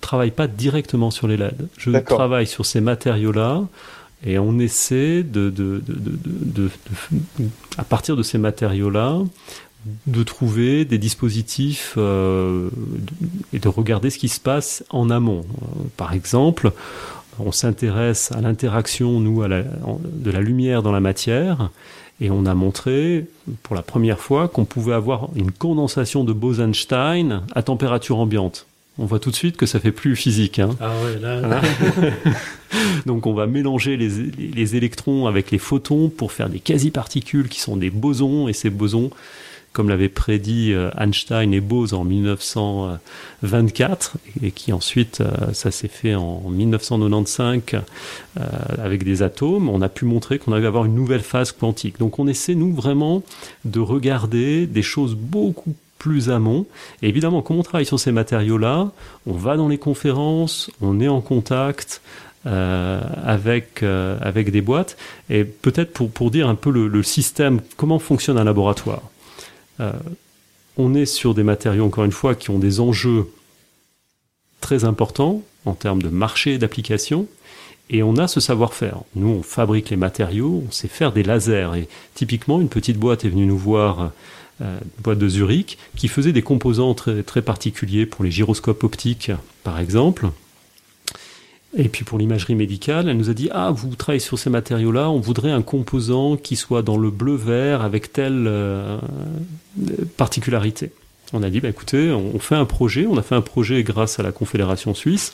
travaille 0.00 0.32
pas 0.32 0.48
directement 0.48 1.12
sur 1.12 1.28
les 1.28 1.36
LED. 1.36 1.68
Je 1.78 1.90
travaille 1.98 2.46
sur 2.46 2.66
ces 2.66 2.80
matériaux-là 2.80 3.62
et 4.24 4.38
on 4.38 4.58
essaie 4.58 5.24
à 7.76 7.84
partir 7.84 8.16
de 8.16 8.22
ces 8.22 8.38
matériaux-là, 8.38 9.20
de 10.06 10.22
trouver 10.22 10.84
des 10.84 10.98
dispositifs 10.98 11.94
euh, 11.96 12.70
et 13.52 13.58
de 13.58 13.68
regarder 13.68 14.10
ce 14.10 14.18
qui 14.18 14.28
se 14.28 14.40
passe 14.40 14.84
en 14.90 15.10
amont. 15.10 15.40
Euh, 15.40 15.82
par 15.96 16.12
exemple, 16.12 16.72
on 17.38 17.52
s'intéresse 17.52 18.32
à 18.32 18.40
l'interaction, 18.40 19.20
nous, 19.20 19.44
de 19.44 20.30
la 20.30 20.40
lumière 20.40 20.82
dans 20.82 20.92
la 20.92 21.00
matière, 21.00 21.70
et 22.20 22.30
on 22.30 22.46
a 22.46 22.54
montré 22.54 23.26
pour 23.62 23.76
la 23.76 23.82
première 23.82 24.18
fois 24.18 24.48
qu'on 24.48 24.64
pouvait 24.64 24.94
avoir 24.94 25.28
une 25.36 25.52
condensation 25.52 26.24
de 26.24 26.32
Bose-Einstein 26.32 27.42
à 27.54 27.62
température 27.62 28.18
ambiante 28.18 28.66
on 28.98 29.04
voit 29.04 29.18
tout 29.18 29.30
de 29.30 29.36
suite 29.36 29.56
que 29.56 29.66
ça 29.66 29.78
fait 29.78 29.92
plus 29.92 30.16
physique. 30.16 30.58
Hein. 30.58 30.70
Ah 30.80 30.92
ouais, 31.04 31.18
là. 31.20 31.60
Donc 33.06 33.26
on 33.26 33.34
va 33.34 33.46
mélanger 33.46 33.96
les, 33.96 34.76
électrons 34.76 35.26
avec 35.26 35.50
les 35.50 35.58
photons 35.58 36.08
pour 36.08 36.32
faire 36.32 36.48
des 36.48 36.60
quasi-particules 36.60 37.48
qui 37.48 37.60
sont 37.60 37.76
des 37.76 37.90
bosons, 37.90 38.48
et 38.48 38.54
ces 38.54 38.70
bosons, 38.70 39.10
comme 39.72 39.90
l'avaient 39.90 40.08
prédit 40.08 40.72
euh, 40.72 40.90
Einstein 40.98 41.52
et 41.52 41.60
Bose 41.60 41.92
en 41.92 42.04
1924, 42.04 44.16
et 44.42 44.50
qui 44.50 44.72
ensuite, 44.72 45.20
euh, 45.20 45.52
ça 45.52 45.70
s'est 45.70 45.88
fait 45.88 46.14
en 46.14 46.48
1995 46.48 47.60
euh, 47.74 47.80
avec 48.78 49.04
des 49.04 49.22
atomes, 49.22 49.68
on 49.68 49.82
a 49.82 49.90
pu 49.90 50.06
montrer 50.06 50.38
qu'on 50.38 50.52
allait 50.52 50.66
avoir 50.66 50.86
une 50.86 50.94
nouvelle 50.94 51.20
phase 51.20 51.52
quantique. 51.52 51.98
Donc 51.98 52.18
on 52.18 52.26
essaie, 52.26 52.54
nous, 52.54 52.72
vraiment 52.72 53.22
de 53.66 53.80
regarder 53.80 54.66
des 54.66 54.82
choses 54.82 55.14
beaucoup 55.14 55.74
plus 56.06 56.30
amont. 56.30 56.66
Et 57.02 57.08
évidemment, 57.08 57.42
comme 57.42 57.58
on 57.58 57.64
travaille 57.64 57.84
sur 57.84 57.98
ces 57.98 58.12
matériaux-là, 58.12 58.92
on 59.26 59.32
va 59.32 59.56
dans 59.56 59.66
les 59.66 59.78
conférences, 59.78 60.70
on 60.80 61.00
est 61.00 61.08
en 61.08 61.20
contact 61.20 62.00
euh, 62.46 63.00
avec, 63.24 63.82
euh, 63.82 64.16
avec 64.20 64.52
des 64.52 64.60
boîtes. 64.60 64.96
Et 65.30 65.42
peut-être 65.42 65.92
pour, 65.92 66.30
dire 66.30 66.48
un 66.48 66.54
peu 66.54 66.70
le, 66.70 67.02
système, 67.02 67.60
comment 67.76 67.98
fonctionne 67.98 68.38
un 68.38 68.44
laboratoire. 68.44 69.02
Euh, 69.80 69.90
on 70.76 70.94
est 70.94 71.06
sur 71.06 71.34
des 71.34 71.42
matériaux, 71.42 71.84
encore 71.84 72.04
une 72.04 72.12
fois, 72.12 72.36
qui 72.36 72.50
ont 72.50 72.60
des 72.60 72.78
enjeux 72.78 73.26
très 74.60 74.84
important 74.84 75.42
en 75.64 75.74
termes 75.74 76.02
de 76.02 76.08
marché 76.08 76.52
et 76.52 76.58
d'application. 76.58 77.26
Et 77.90 78.04
on 78.04 78.16
a 78.16 78.28
ce 78.28 78.38
savoir-faire. 78.38 79.00
Nous, 79.16 79.28
on 79.28 79.42
fabrique 79.42 79.90
les 79.90 79.96
matériaux, 79.96 80.62
on 80.68 80.70
sait 80.70 80.86
faire 80.86 81.10
des 81.10 81.24
lasers. 81.24 81.70
Et 81.76 81.88
typiquement, 82.14 82.60
une 82.60 82.68
petite 82.68 82.96
boîte 82.96 83.24
est 83.24 83.28
venue 83.28 83.46
nous 83.46 83.58
voir, 83.58 84.12
une 84.60 85.02
boîte 85.02 85.18
de 85.18 85.28
Zurich, 85.28 85.78
qui 85.96 86.08
faisait 86.08 86.32
des 86.32 86.42
composants 86.42 86.94
très, 86.94 87.22
très 87.22 87.42
particuliers 87.42 88.06
pour 88.06 88.24
les 88.24 88.30
gyroscopes 88.30 88.84
optiques, 88.84 89.30
par 89.64 89.78
exemple. 89.78 90.30
Et 91.76 91.88
puis 91.88 92.04
pour 92.04 92.18
l'imagerie 92.18 92.54
médicale, 92.54 93.08
elle 93.08 93.18
nous 93.18 93.28
a 93.28 93.34
dit 93.34 93.50
Ah, 93.52 93.70
vous 93.70 93.94
travaillez 93.96 94.20
sur 94.20 94.38
ces 94.38 94.48
matériaux-là, 94.48 95.10
on 95.10 95.20
voudrait 95.20 95.50
un 95.50 95.62
composant 95.62 96.36
qui 96.36 96.56
soit 96.56 96.82
dans 96.82 96.96
le 96.96 97.10
bleu-vert 97.10 97.82
avec 97.82 98.12
telle 98.12 98.46
euh, 98.46 98.98
particularité. 100.16 100.90
On 101.32 101.42
a 101.42 101.50
dit 101.50 101.60
bah, 101.60 101.68
écoutez, 101.68 102.10
on 102.10 102.38
fait 102.38 102.54
un 102.54 102.64
projet, 102.64 103.06
on 103.06 103.18
a 103.18 103.22
fait 103.22 103.34
un 103.34 103.42
projet 103.42 103.82
grâce 103.82 104.18
à 104.18 104.22
la 104.22 104.32
Confédération 104.32 104.94
suisse, 104.94 105.32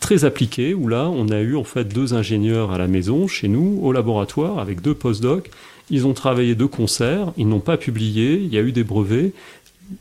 très 0.00 0.24
appliqué, 0.24 0.72
où 0.72 0.88
là, 0.88 1.10
on 1.10 1.28
a 1.28 1.40
eu 1.40 1.56
en 1.56 1.64
fait 1.64 1.84
deux 1.84 2.14
ingénieurs 2.14 2.70
à 2.70 2.78
la 2.78 2.86
maison, 2.86 3.26
chez 3.26 3.48
nous, 3.48 3.80
au 3.82 3.92
laboratoire, 3.92 4.58
avec 4.58 4.80
deux 4.80 4.94
postdocs. 4.94 5.50
Ils 5.90 6.06
ont 6.06 6.14
travaillé 6.14 6.54
de 6.54 6.64
concert, 6.64 7.32
ils 7.36 7.48
n'ont 7.48 7.60
pas 7.60 7.76
publié, 7.76 8.34
il 8.34 8.52
y 8.52 8.58
a 8.58 8.62
eu 8.62 8.72
des 8.72 8.84
brevets, 8.84 9.32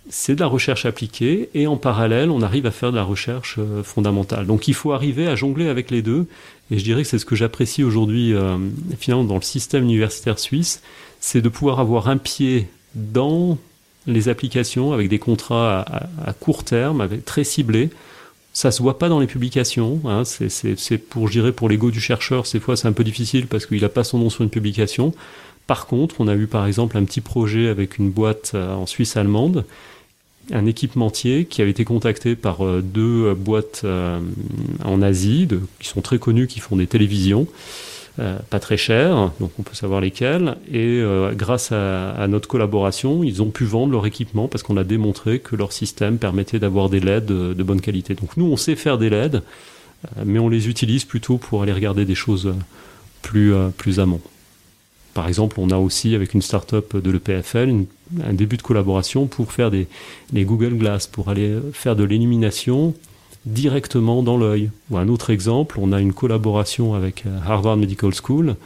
c'est 0.09 0.35
de 0.35 0.39
la 0.39 0.47
recherche 0.47 0.85
appliquée 0.85 1.49
et 1.53 1.67
en 1.67 1.77
parallèle, 1.77 2.31
on 2.31 2.41
arrive 2.41 2.65
à 2.65 2.71
faire 2.71 2.91
de 2.91 2.97
la 2.97 3.03
recherche 3.03 3.57
euh, 3.59 3.83
fondamentale. 3.83 4.47
Donc 4.47 4.67
il 4.67 4.73
faut 4.73 4.93
arriver 4.93 5.27
à 5.27 5.35
jongler 5.35 5.67
avec 5.67 5.91
les 5.91 6.01
deux 6.01 6.27
et 6.71 6.79
je 6.79 6.83
dirais 6.83 7.03
que 7.03 7.07
c'est 7.07 7.19
ce 7.19 7.25
que 7.25 7.35
j'apprécie 7.35 7.83
aujourd'hui 7.83 8.33
euh, 8.33 8.57
finalement 8.99 9.25
dans 9.25 9.35
le 9.35 9.41
système 9.41 9.83
universitaire 9.83 10.39
suisse, 10.39 10.81
c'est 11.19 11.41
de 11.41 11.49
pouvoir 11.49 11.79
avoir 11.79 12.09
un 12.09 12.17
pied 12.17 12.67
dans 12.95 13.57
les 14.07 14.29
applications 14.29 14.93
avec 14.93 15.09
des 15.09 15.19
contrats 15.19 15.81
à, 16.23 16.33
court 16.33 16.63
terme, 16.63 17.07
très 17.25 17.43
ciblés. 17.43 17.89
Ça 18.53 18.71
se 18.71 18.81
voit 18.81 18.97
pas 18.97 19.09
dans 19.09 19.19
les 19.19 19.27
publications. 19.27 19.99
Hein, 20.05 20.23
c'est 20.23 20.97
pour, 20.97 21.27
je 21.27 21.33
dirais, 21.33 21.51
pour 21.51 21.67
l'ego 21.67 21.91
du 21.91 21.99
chercheur, 21.99 22.47
ces 22.47 22.59
fois 22.59 22.77
c'est 22.77 22.87
un 22.87 22.93
peu 22.93 23.03
difficile 23.03 23.47
parce 23.47 23.65
qu'il 23.65 23.81
n'a 23.81 23.89
pas 23.89 24.03
son 24.03 24.19
nom 24.19 24.29
sur 24.29 24.43
une 24.43 24.49
publication. 24.49 25.13
Par 25.67 25.87
contre, 25.87 26.15
on 26.19 26.27
a 26.27 26.35
eu 26.35 26.47
par 26.47 26.67
exemple 26.67 26.97
un 26.97 27.03
petit 27.03 27.21
projet 27.21 27.69
avec 27.69 27.97
une 27.97 28.11
boîte 28.11 28.51
euh, 28.53 28.75
en 28.75 28.85
Suisse 28.85 29.17
allemande, 29.17 29.65
un 30.51 30.65
équipementier 30.67 31.45
qui 31.45 31.63
avait 31.63 31.71
été 31.71 31.85
contacté 31.85 32.35
par 32.35 32.63
euh, 32.63 32.81
deux 32.83 33.33
boîtes 33.33 33.81
euh, 33.83 34.19
en 34.83 35.01
Asie, 35.01 35.47
qui 35.79 35.87
sont 35.87 36.01
très 36.01 36.19
connues, 36.19 36.45
qui 36.47 36.59
font 36.59 36.75
des 36.75 36.87
télévisions, 36.87 37.47
pas 38.49 38.61
très 38.61 38.77
chères, 38.77 39.33
donc 39.41 39.51
on 39.59 39.63
peut 39.63 39.75
savoir 39.75 39.99
lesquelles. 39.99 40.55
Et 40.71 41.03
grâce 41.33 41.73
à, 41.73 42.25
notre 42.29 42.47
collaboration, 42.47 43.25
ils 43.25 43.41
ont 43.41 43.49
pu 43.49 43.65
vendre 43.65 43.91
leur 43.91 44.05
équipement 44.05 44.47
parce 44.47 44.63
qu'on 44.63 44.77
a 44.77 44.85
démontré 44.85 45.39
que 45.39 45.57
leur 45.57 45.73
système 45.73 46.17
permettait 46.17 46.57
d'avoir 46.57 46.89
des 46.89 47.01
LED 47.01 47.25
de, 47.25 47.63
bonne 47.63 47.81
qualité. 47.81 48.15
Donc 48.15 48.37
nous, 48.37 48.45
on 48.45 48.55
sait 48.55 48.77
faire 48.77 48.97
des 48.97 49.09
LED, 49.09 49.41
mais 50.23 50.39
on 50.39 50.47
les 50.47 50.69
utilise 50.69 51.03
plutôt 51.03 51.37
pour 51.37 51.61
aller 51.63 51.73
regarder 51.73 52.05
des 52.05 52.15
choses 52.15 52.53
plus, 53.21 53.53
plus 53.75 53.99
amont. 53.99 54.21
Par 55.15 55.29
exemple, 55.29 55.61
on 55.61 55.69
a 55.71 55.77
aussi 55.77 56.13
avec 56.13 56.33
une 56.33 56.41
start-up 56.41 56.95
de 56.95 57.09
l'EPFL 57.09 57.85
un 58.23 58.33
début 58.33 58.57
de 58.57 58.61
collaboration 58.61 59.25
pour 59.25 59.51
faire 59.51 59.71
des 59.71 59.87
Google 60.33 60.75
Glass, 60.75 61.07
pour 61.07 61.29
aller 61.29 61.57
faire 61.71 61.95
de 61.95 62.03
l'élimination 62.03 62.93
directement 63.45 64.23
dans 64.23 64.37
l'œil. 64.37 64.71
Ou 64.89 64.97
un 64.97 65.07
autre 65.07 65.29
exemple, 65.29 65.77
on 65.79 65.93
a 65.93 66.01
une 66.01 66.11
collaboration 66.11 66.95
avec 66.95 67.25
euh, 67.25 67.39
Harvard 67.47 67.77
Medical 67.77 68.11
School 68.13 68.57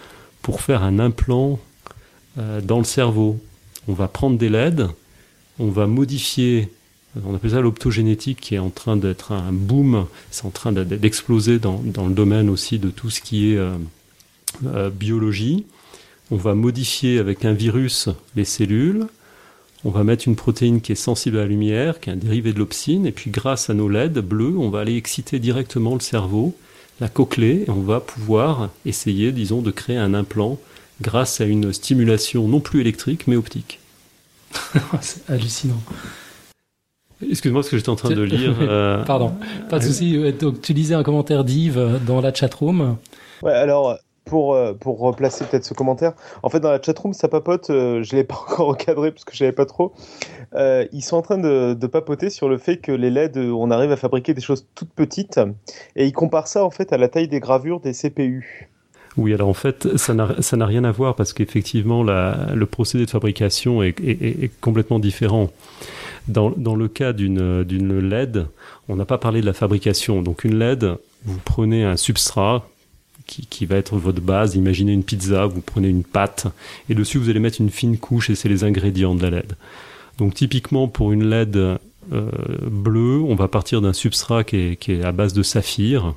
pour 0.42 0.62
faire 0.62 0.84
un 0.84 0.98
implant 0.98 1.60
euh, 2.40 2.62
dans 2.62 2.80
le 2.80 2.84
cerveau. 2.84 3.40
On 3.88 3.94
va 3.94 4.08
prendre 4.08 4.38
des 4.38 4.50
LED, 4.50 4.88
on 5.60 5.68
va 5.68 5.86
modifier, 5.86 6.70
on 7.24 7.36
appelle 7.36 7.52
ça 7.52 7.62
l'optogénétique 7.62 8.40
qui 8.40 8.56
est 8.56 8.60
en 8.60 8.72
train 8.72 8.98
d'être 8.98 9.34
un 9.34 9.52
boom, 9.52 10.08
c'est 10.32 10.46
en 10.46 10.52
train 10.52 10.72
d'exploser 10.72 11.60
dans, 11.60 11.82
le 11.84 12.14
domaine 12.14 12.50
aussi 12.50 12.80
de 12.80 12.90
tout 12.90 13.12
ce 13.12 13.22
qui 13.22 13.54
est 13.54 13.58
euh, 13.58 14.90
biologie. 14.90 15.66
On 16.31 16.35
va 16.35 16.53
modifier 16.53 17.18
avec 17.18 17.43
un 17.43 17.53
virus 17.53 18.07
les 18.35 18.45
cellules. 18.45 19.07
On 19.84 19.89
va 19.89 20.03
mettre 20.03 20.27
une 20.27 20.35
protéine 20.35 20.81
qui 20.81 20.91
est 20.91 20.95
sensible 20.95 21.38
à 21.38 21.41
la 21.41 21.47
lumière, 21.47 21.99
qui 21.99 22.10
est 22.10 22.14
un 22.14 22.18
dérivé 22.18 22.53
de 22.53 22.60
l'opsine, 22.60 23.07
et 23.07 23.11
puis 23.11 23.31
grâce 23.31 23.69
à 23.69 23.73
nos 23.73 23.89
LED 23.89 24.19
bleus, 24.19 24.56
on 24.57 24.69
va 24.69 24.81
aller 24.81 24.95
exciter 24.95 25.39
directement 25.39 25.95
le 25.95 26.01
cerveau, 26.01 26.56
la 26.99 27.07
cochlée, 27.07 27.64
et 27.65 27.69
on 27.69 27.81
va 27.81 27.99
pouvoir 27.99 28.69
essayer, 28.85 29.31
disons, 29.31 29.61
de 29.61 29.72
créer 29.72 29.97
un 29.97 30.14
implant 30.14 30.60
grâce 31.01 31.41
à 31.41 31.45
une 31.45 31.73
stimulation 31.73 32.47
non 32.47 32.60
plus 32.60 32.81
électrique, 32.81 33.26
mais 33.26 33.38
optique. 33.38 33.80
C'est 35.01 35.27
hallucinant. 35.30 35.81
Excuse-moi 37.27 37.61
parce 37.61 37.69
que 37.69 37.77
j'étais 37.77 37.89
en 37.89 37.95
train 37.95 38.10
de 38.10 38.22
lire. 38.22 38.56
Euh, 38.61 39.03
Pardon, 39.03 39.34
pas 39.69 39.80
de 39.80 39.84
souci. 39.84 40.18
Donc 40.34 40.61
tu 40.61 40.73
lisais 40.73 40.93
un 40.93 41.03
commentaire 41.03 41.43
d'Yves 41.43 41.99
dans 42.06 42.22
la 42.22 42.34
chatroom. 42.34 42.97
Ouais, 43.41 43.53
alors 43.53 43.97
pour, 44.30 44.53
euh, 44.53 44.73
pour 44.73 44.99
replacer 44.99 45.43
peut-être 45.45 45.65
ce 45.65 45.73
commentaire, 45.73 46.14
en 46.43 46.49
fait, 46.49 46.60
dans 46.60 46.69
la 46.69 46.81
chatroom, 46.81 47.14
ça 47.14 47.27
papote, 47.27 47.69
euh, 47.69 48.03
je 48.03 48.15
ne 48.15 48.22
l'ai 48.22 48.23
pas 48.27 48.35
encore 48.35 48.68
recadré 48.68 49.11
parce 49.11 49.26
que 49.26 49.34
je 49.34 49.39
savais 49.39 49.51
pas 49.51 49.65
trop. 49.65 49.91
Euh, 50.56 50.85
ils 50.93 51.01
sont 51.01 51.18
en 51.18 51.22
train 51.22 51.38
de, 51.38 51.76
papoter 51.89 52.30
sur 52.30 52.47
le 52.47 52.60
fait 52.60 52.77
que 52.77 52.91
les 52.91 53.10
LED, 53.10 53.38
on 53.38 53.72
arrive 53.72 53.91
à 53.91 53.97
fabriquer 53.97 54.35
des 54.35 54.41
choses 54.41 54.68
toutes 54.76 54.91
petites 54.91 55.39
et 55.95 56.06
ils 56.06 56.14
comparent 56.14 56.47
ça 56.47 56.64
en 56.64 56.69
fait 56.69 56.93
à 56.93 56.97
la 56.97 57.07
taille 57.07 57.27
des 57.27 57.39
gravures 57.39 57.80
des 57.80 57.93
CPU. 57.93 58.69
Oui, 59.18 59.34
alors 59.34 59.49
en 59.49 59.56
fait, 59.56 59.97
ça 59.97 60.14
n'a 60.14 60.65
rien 60.68 60.84
à 60.84 60.91
voir 60.91 61.15
parce 61.15 61.34
qu'effectivement, 61.34 62.03
le 62.03 62.65
procédé 62.65 63.07
de 63.07 63.10
fabrication 63.10 63.81
est, 63.81 64.51
complètement 64.61 64.99
différent. 64.99 65.49
Dans, 66.27 66.49
le 66.76 66.88
cas 66.88 67.11
d'une 67.11 68.07
LED, 68.07 68.45
on 68.88 68.95
n'a 68.95 69.06
pas 69.06 69.18
parlé 69.18 69.41
de 69.41 69.47
la 69.47 69.53
fabrication. 69.53 70.22
Donc 70.22 70.43
une 70.43 70.60
LED, 70.60 70.93
vous 71.26 71.39
prenez 71.43 71.84
un 71.84 71.97
substrat 71.97 72.68
qui, 73.30 73.65
va 73.65 73.76
être 73.76 73.97
votre 73.97 74.22
base. 74.22 74.56
Imaginez 74.56 74.93
une 74.93 75.03
pizza, 75.03 75.45
vous 75.45 75.61
prenez 75.61 75.88
une 75.88 76.03
pâte 76.03 76.47
et 76.89 76.95
dessus 76.95 77.18
vous 77.18 77.30
allez 77.30 77.39
mettre 77.39 77.61
une 77.61 77.69
fine 77.69 77.97
couche 77.97 78.30
et 78.30 78.35
c'est 78.35 78.49
les 78.49 78.64
ingrédients 78.64 79.15
de 79.15 79.22
la 79.22 79.30
LED. 79.30 79.53
Donc 80.18 80.34
typiquement 80.34 80.88
pour 80.88 81.11
une 81.11 81.30
LED 81.30 81.56
euh, 81.56 81.77
bleue, 82.69 83.22
on 83.22 83.35
va 83.35 83.47
partir 83.47 83.81
d'un 83.81 83.93
substrat 83.93 84.43
qui 84.43 84.77
est, 84.88 85.03
à 85.03 85.11
base 85.11 85.34
de 85.34 85.43
saphir, 85.43 86.14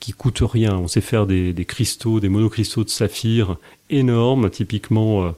qui 0.00 0.12
coûte 0.12 0.40
rien. 0.42 0.76
On 0.76 0.88
sait 0.88 1.00
faire 1.00 1.26
des, 1.26 1.54
cristaux, 1.66 2.20
des 2.20 2.28
monocristaux 2.28 2.84
de 2.84 2.90
saphir 2.90 3.56
énormes, 3.90 4.50
typiquement 4.50 5.32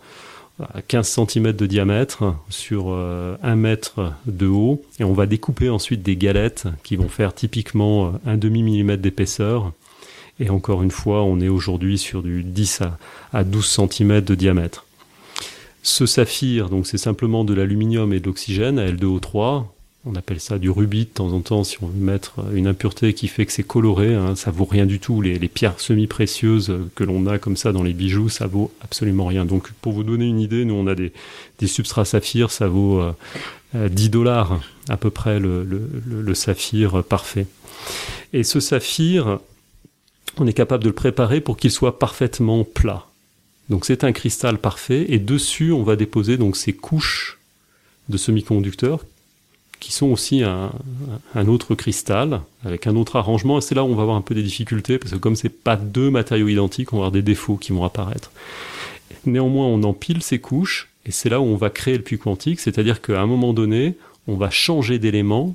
15 0.88 1.18
euh, 1.18 1.26
cm 1.26 1.52
de 1.52 1.66
diamètre 1.66 2.34
sur 2.48 2.88
1 2.88 2.90
euh, 2.92 3.56
mètre 3.56 4.12
de 4.26 4.46
haut, 4.46 4.82
et 4.98 5.04
on 5.04 5.12
va 5.12 5.26
découper 5.26 5.68
ensuite 5.68 6.02
des 6.02 6.16
galettes 6.16 6.64
qui 6.82 6.96
vont 6.96 7.08
faire 7.08 7.32
typiquement 7.32 8.14
un 8.26 8.36
demi 8.36 8.62
millimètre 8.62 9.02
d'épaisseur 9.02 9.72
et 10.38 10.50
encore 10.50 10.82
une 10.82 10.90
fois, 10.90 11.22
on 11.22 11.40
est 11.40 11.48
aujourd'hui 11.48 11.98
sur 11.98 12.22
du 12.22 12.42
10 12.42 12.82
à, 13.32 13.44
12 13.44 13.78
cm 13.90 14.20
de 14.20 14.34
diamètre. 14.34 14.84
Ce 15.82 16.04
saphir, 16.04 16.68
donc 16.68 16.86
c'est 16.86 16.98
simplement 16.98 17.44
de 17.44 17.54
l'aluminium 17.54 18.12
et 18.12 18.20
de 18.20 18.26
l'oxygène 18.26 18.78
à 18.78 18.86
L2O3. 18.90 19.64
On 20.04 20.14
appelle 20.14 20.40
ça 20.40 20.58
du 20.58 20.68
rubis 20.70 21.04
de 21.04 21.10
temps 21.10 21.32
en 21.32 21.40
temps 21.40 21.64
si 21.64 21.82
on 21.82 21.86
veut 21.86 21.98
mettre 21.98 22.34
une 22.54 22.66
impureté 22.66 23.12
qui 23.12 23.28
fait 23.28 23.46
que 23.46 23.52
c'est 23.52 23.62
coloré. 23.62 24.14
Hein, 24.14 24.36
ça 24.36 24.50
vaut 24.50 24.64
rien 24.64 24.84
du 24.84 25.00
tout. 25.00 25.20
Les, 25.22 25.38
pierres 25.48 25.80
semi-précieuses 25.80 26.72
que 26.94 27.02
l'on 27.02 27.26
a 27.26 27.38
comme 27.38 27.56
ça 27.56 27.72
dans 27.72 27.82
les 27.82 27.92
bijoux, 27.92 28.28
ça 28.28 28.46
vaut 28.46 28.72
absolument 28.82 29.26
rien. 29.26 29.44
Donc 29.44 29.72
pour 29.80 29.92
vous 29.92 30.04
donner 30.04 30.26
une 30.26 30.40
idée, 30.40 30.64
nous 30.64 30.74
on 30.74 30.86
a 30.86 30.94
des, 30.94 31.12
substrats 31.66 32.04
saphir, 32.04 32.50
ça 32.50 32.68
vaut 32.68 33.02
10 33.74 34.06
euh, 34.06 34.08
dollars 34.10 34.60
à 34.88 34.96
peu 34.96 35.10
près 35.10 35.40
le, 35.40 35.64
le 35.64 36.34
saphir 36.34 37.02
parfait. 37.02 37.46
Et 38.32 38.44
ce 38.44 38.60
saphir, 38.60 39.40
on 40.40 40.46
est 40.46 40.52
capable 40.52 40.84
de 40.84 40.88
le 40.88 40.94
préparer 40.94 41.40
pour 41.40 41.56
qu'il 41.56 41.70
soit 41.70 41.98
parfaitement 41.98 42.64
plat. 42.64 43.06
Donc 43.68 43.84
c'est 43.84 44.04
un 44.04 44.12
cristal 44.12 44.58
parfait 44.58 45.06
et 45.08 45.18
dessus 45.18 45.72
on 45.72 45.82
va 45.82 45.96
déposer 45.96 46.36
donc 46.36 46.56
ces 46.56 46.72
couches 46.72 47.38
de 48.08 48.16
semi-conducteurs 48.16 49.00
qui 49.80 49.92
sont 49.92 50.06
aussi 50.06 50.42
un, 50.42 50.70
autre 51.48 51.74
cristal 51.74 52.40
avec 52.64 52.86
un 52.86 52.96
autre 52.96 53.16
arrangement 53.16 53.58
et 53.58 53.60
c'est 53.60 53.74
là 53.74 53.84
où 53.84 53.88
on 53.88 53.94
va 53.94 54.02
avoir 54.02 54.16
un 54.16 54.22
peu 54.22 54.34
des 54.34 54.42
difficultés 54.42 54.98
parce 54.98 55.12
que 55.12 55.18
comme 55.18 55.36
c'est 55.36 55.48
pas 55.48 55.76
deux 55.76 56.10
matériaux 56.10 56.48
identiques, 56.48 56.92
on 56.92 56.96
va 56.96 57.02
avoir 57.02 57.12
des 57.12 57.22
défauts 57.22 57.56
qui 57.56 57.72
vont 57.72 57.84
apparaître. 57.84 58.30
Néanmoins, 59.26 59.66
on 59.66 59.82
empile 59.82 60.22
ces 60.22 60.38
couches 60.38 60.88
et 61.04 61.10
c'est 61.10 61.28
là 61.28 61.40
où 61.40 61.44
on 61.44 61.56
va 61.56 61.70
créer 61.70 61.96
le 61.96 62.02
puits 62.02 62.18
quantique, 62.18 62.60
c'est-à-dire 62.60 63.02
qu'à 63.02 63.20
un 63.20 63.26
moment 63.26 63.52
donné, 63.52 63.96
on 64.26 64.36
va 64.36 64.50
changer 64.50 64.98
d'élément 64.98 65.54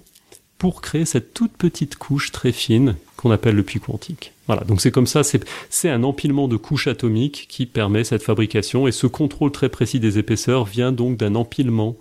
pour 0.61 0.83
créer 0.83 1.05
cette 1.05 1.33
toute 1.33 1.53
petite 1.53 1.95
couche 1.95 2.31
très 2.31 2.51
fine 2.51 2.95
qu'on 3.17 3.31
appelle 3.31 3.55
le 3.55 3.63
puits 3.63 3.79
quantique. 3.79 4.31
Voilà, 4.45 4.63
donc 4.63 4.79
c'est 4.79 4.91
comme 4.91 5.07
ça, 5.07 5.23
c'est 5.23 5.89
un 5.89 6.03
empilement 6.03 6.47
de 6.47 6.55
couches 6.55 6.85
atomiques 6.85 7.47
qui 7.49 7.65
permet 7.65 8.03
cette 8.03 8.21
fabrication, 8.21 8.87
et 8.87 8.91
ce 8.91 9.07
contrôle 9.07 9.51
très 9.51 9.69
précis 9.69 9.99
des 9.99 10.19
épaisseurs 10.19 10.65
vient 10.65 10.91
donc 10.91 11.17
d'un 11.17 11.33
empilement 11.33 11.95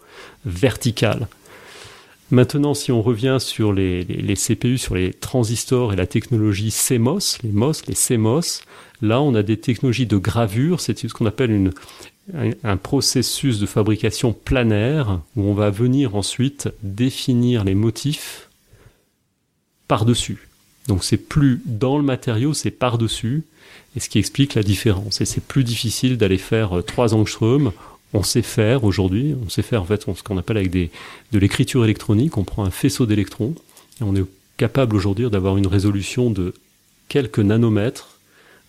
vertical. 0.44 1.28
Maintenant, 2.30 2.74
si 2.74 2.92
on 2.92 3.00
revient 3.00 3.38
sur 3.40 3.72
les, 3.72 4.04
CPU, 4.34 4.76
sur 4.76 4.94
les 4.94 5.14
transistors 5.14 5.94
et 5.94 5.96
la 5.96 6.06
technologie 6.06 6.70
CMOS, 6.70 7.38
les 7.42 7.52
MOS, 7.52 7.86
les 7.88 7.94
CMOS, 7.94 8.60
là 9.00 9.22
on 9.22 9.34
a 9.34 9.42
des 9.42 9.56
technologies 9.56 10.04
de 10.04 10.18
gravure, 10.18 10.80
c'est 10.80 10.98
ce 10.98 11.14
qu'on 11.14 11.24
appelle 11.24 11.72
un 12.62 12.76
processus 12.76 13.58
de 13.58 13.64
fabrication 13.64 14.34
planaire 14.34 15.20
où 15.34 15.44
on 15.44 15.54
va 15.54 15.70
venir 15.70 16.14
ensuite 16.14 16.68
définir 16.82 17.64
les 17.64 17.74
motifs 17.74 18.49
par-dessus. 19.90 20.46
Donc 20.86 21.02
c'est 21.02 21.16
plus 21.16 21.60
dans 21.66 21.98
le 21.98 22.04
matériau, 22.04 22.54
c'est 22.54 22.70
par-dessus, 22.70 23.42
et 23.96 24.00
ce 24.00 24.08
qui 24.08 24.20
explique 24.20 24.54
la 24.54 24.62
différence. 24.62 25.20
Et 25.20 25.24
c'est 25.24 25.42
plus 25.42 25.64
difficile 25.64 26.16
d'aller 26.16 26.38
faire 26.38 26.70
3 26.86 27.12
angstroms. 27.12 27.72
On 28.14 28.22
sait 28.22 28.42
faire 28.42 28.84
aujourd'hui, 28.84 29.34
on 29.44 29.48
sait 29.48 29.62
faire 29.62 29.82
en 29.82 29.84
fait 29.84 30.02
ce 30.02 30.22
qu'on 30.22 30.38
appelle 30.38 30.58
avec 30.58 30.70
des, 30.70 30.90
de 31.32 31.38
l'écriture 31.40 31.82
électronique. 31.82 32.38
On 32.38 32.44
prend 32.44 32.64
un 32.64 32.70
faisceau 32.70 33.04
d'électrons 33.04 33.56
et 34.00 34.04
on 34.04 34.14
est 34.14 34.24
capable 34.58 34.94
aujourd'hui 34.94 35.28
d'avoir 35.28 35.56
une 35.56 35.66
résolution 35.66 36.30
de 36.30 36.54
quelques 37.08 37.40
nanomètres 37.40 38.20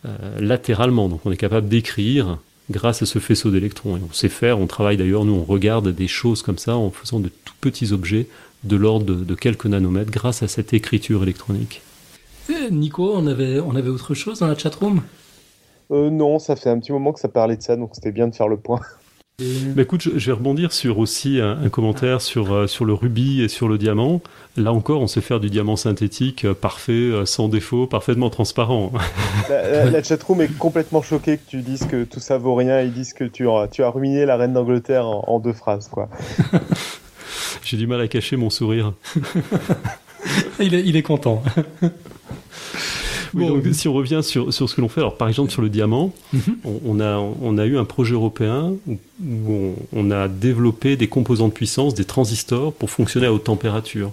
euh, 0.06 0.40
latéralement. 0.40 1.08
Donc 1.08 1.22
on 1.26 1.32
est 1.32 1.38
capable 1.38 1.70
d'écrire 1.70 2.40
grâce 2.72 3.04
à 3.04 3.06
ce 3.06 3.20
faisceau 3.20 3.52
d'électrons. 3.52 3.96
Et 3.98 4.02
on 4.10 4.12
sait 4.12 4.30
faire, 4.30 4.58
on 4.58 4.66
travaille 4.66 4.98
d'ailleurs, 4.98 5.26
nous 5.26 5.36
on 5.36 5.44
regarde 5.44 5.90
des 5.90 6.08
choses 6.08 6.42
comme 6.42 6.58
ça 6.58 6.76
en 6.76 6.90
faisant 6.90 7.20
de 7.20 7.30
tout 7.30 7.54
petits 7.62 7.92
objets 7.92 8.26
de 8.64 8.76
l'ordre 8.76 9.06
de, 9.06 9.36
quelques 9.36 9.66
nanomètres 9.66 10.12
grâce 10.12 10.44
à 10.44 10.48
cette 10.48 10.74
écriture 10.74 11.24
électronique. 11.24 11.82
Nico, 12.70 13.14
on 13.16 13.28
avait, 13.28 13.60
on 13.60 13.76
avait 13.76 13.90
autre 13.90 14.14
chose 14.14 14.40
dans 14.40 14.48
la 14.48 14.58
chatroom? 14.58 15.02
Euh, 15.92 16.10
Non, 16.10 16.40
ça 16.40 16.56
fait 16.56 16.70
un 16.70 16.80
petit 16.80 16.92
moment 16.92 17.14
que 17.14 17.20
ça 17.20 17.30
parlait 17.30 17.58
de 17.58 17.62
ça, 17.62 17.76
donc 17.76 17.92
c'était 17.94 18.12
bien 18.12 18.28
de 18.28 18.36
faire 18.36 18.48
le 18.48 18.58
point. 18.58 18.82
Bah, 19.76 19.82
écoute, 19.82 20.02
je, 20.02 20.26
vais 20.26 20.32
rebondir 20.32 20.72
sur 20.72 21.00
aussi 21.00 21.40
un, 21.42 21.70
commentaire 21.70 22.22
sur, 22.22 22.54
euh, 22.54 22.68
sur 22.68 22.86
le 22.86 22.94
rubis 22.94 23.42
et 23.42 23.48
sur 23.48 23.68
le 23.68 23.78
diamant. 23.78 24.22
Là 24.56 24.72
encore, 24.72 25.02
on 25.02 25.08
sait 25.08 25.22
faire 25.22 25.40
du 25.40 25.50
diamant 25.50 25.76
synthétique 25.76 26.46
euh, 26.46 26.54
parfait, 26.54 26.92
euh, 26.92 27.26
sans 27.26 27.48
défaut, 27.48 27.88
parfaitement 27.88 28.30
transparent. 28.30 28.92
La, 29.50 30.04
chatroom 30.04 30.42
est 30.42 30.58
complètement 30.58 31.02
choquée 31.02 31.38
que 31.38 31.50
tu 31.50 31.62
dises 31.62 31.86
que 31.86 32.04
tout 32.04 32.20
ça 32.20 32.38
vaut 32.38 32.54
rien. 32.54 32.82
Ils 32.82 32.94
disent 32.94 33.14
que 33.14 33.24
tu 33.24 33.50
as, 33.50 33.68
tu 33.68 33.84
as 33.84 33.90
ruiné 33.90 34.26
la 34.26 34.38
reine 34.38 34.54
d'Angleterre 34.54 35.08
en, 35.08 35.40
deux 35.40 35.54
phrases, 35.54 35.88
quoi. 35.88 36.10
J'ai 37.64 37.78
du 37.78 37.88
mal 37.88 38.02
à 38.02 38.08
cacher 38.08 38.38
mon 38.38 38.50
sourire. 38.50 38.94
il, 40.60 40.74
est, 40.74 40.84
il 40.86 40.96
est 40.96 41.02
content. 41.02 41.44
donc, 43.34 43.64
si 43.74 43.88
on 43.88 43.94
revient 43.94 44.22
sur, 44.24 44.54
sur 44.54 44.70
ce 44.70 44.76
que 44.76 44.82
l'on 44.82 44.90
fait, 44.90 45.02
alors 45.02 45.18
par 45.18 45.28
exemple 45.28 45.52
sur 45.52 45.62
le 45.62 45.70
diamant, 45.70 46.14
mhm. 46.34 46.58
on, 46.86 47.00
a, 47.00 47.18
on 47.18 47.58
a 47.58 47.66
eu 47.66 47.78
un 47.78 47.86
projet 47.86 48.14
européen 48.14 48.74
où, 48.88 49.74
on, 49.94 50.12
a 50.12 50.28
développé 50.28 50.96
des 50.96 51.08
composants 51.08 51.48
de 51.48 51.54
puissance, 51.54 51.94
des 51.94 52.06
transistors, 52.06 52.74
pour 52.74 52.90
fonctionner 52.90 53.28
à 53.28 53.34
haute 53.34 53.46
température. 53.46 54.12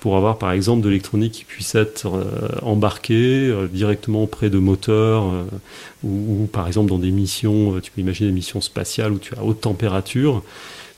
Pour 0.00 0.16
avoir 0.16 0.38
par 0.38 0.52
exemple 0.52 0.82
de 0.82 0.88
l'électronique 0.88 1.32
qui 1.32 1.44
puisse 1.44 1.74
être 1.74 2.06
euh, 2.06 2.48
embarquée 2.62 3.48
euh, 3.48 3.66
directement 3.66 4.22
auprès 4.22 4.48
de 4.48 4.58
moteurs, 4.58 5.24
euh, 5.24 5.44
ou, 6.02 6.48
par 6.50 6.66
exemple 6.66 6.88
dans 6.88 6.98
des 6.98 7.10
missions, 7.10 7.78
tu 7.82 7.90
peux 7.90 8.00
imaginer 8.00 8.30
des 8.30 8.34
missions 8.34 8.62
spatiales 8.62 9.12
où 9.12 9.18
tu 9.18 9.34
as 9.34 9.44
haute 9.44 9.60
température, 9.60 10.42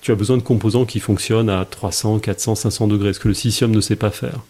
tu 0.03 0.13
as 0.13 0.15
besoin 0.17 0.37
de 0.37 0.43
composants 0.43 0.85
qui 0.85 1.01
fonctionnent 1.01 1.49
à 1.49 1.65
300, 1.65 2.19
400, 2.19 2.57
500 2.57 2.89
degrés, 2.89 3.15
ce 3.15 3.21
que 3.21 3.29
le 3.29 3.35
silicium 3.35 3.71
ne 3.71 3.81
sait 3.81 3.97
pas 3.97 4.11
faire. 4.11 4.41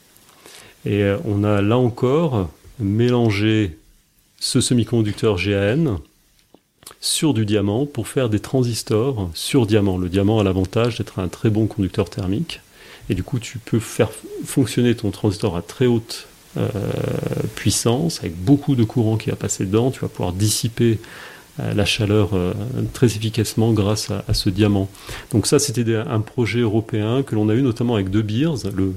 Et 0.85 1.05
on 1.25 1.45
a 1.45 1.63
là 1.63 1.79
encore 1.79 2.51
mélanger 2.81 3.79
ce 4.41 4.61
semi-conducteur 4.61 5.37
GAN 5.37 6.01
sur 7.01 7.35
du 7.35 7.45
diamant 7.45 7.87
pour 7.87 8.09
faire 8.09 8.29
des 8.29 8.41
transistors 8.41 9.31
sur 9.35 9.67
diamant. 9.67 9.99
Le 9.99 10.09
diamant 10.09 10.41
a 10.41 10.45
l'avantage 10.45 10.99
d'être 10.99 11.21
un 11.21 11.29
très 11.29 11.51
bon 11.51 11.67
conducteur 11.67 12.11
thermique. 12.11 12.61
Et 13.09 13.15
du 13.15 13.23
coup, 13.23 13.39
tu 13.39 13.59
peux 13.59 13.79
faire 13.79 14.11
fonctionner 14.45 14.95
ton 14.95 15.11
transistor 15.11 15.57
à 15.57 15.63
très 15.63 15.87
haute 15.87 16.27
euh, 16.57 16.69
puissance, 17.55 18.21
avec 18.21 18.35
beaucoup 18.37 18.75
de 18.75 18.85
courant 18.85 19.17
qui 19.17 19.31
va 19.31 19.37
passer 19.37 19.65
dedans. 19.65 19.91
Tu 19.91 20.01
vas 20.01 20.09
pouvoir 20.09 20.33
dissiper 20.33 20.93
euh, 20.93 21.32
la 21.59 21.85
chaleur 21.85 22.31
euh, 22.33 22.53
très 22.93 23.07
efficacement 23.07 23.73
grâce 23.73 24.11
à, 24.11 24.35
ce 24.35 24.49
diamant. 24.49 24.89
Donc 25.33 25.47
ça, 25.47 25.59
c'était 25.59 25.95
un 25.95 26.21
projet 26.21 26.61
européen 26.61 27.23
que 27.23 27.35
l'on 27.35 27.49
a 27.49 27.55
eu 27.55 27.63
notamment 27.63 27.95
avec 27.95 28.11
De 28.11 28.23
Beers, 28.23 28.71
le, 28.75 28.95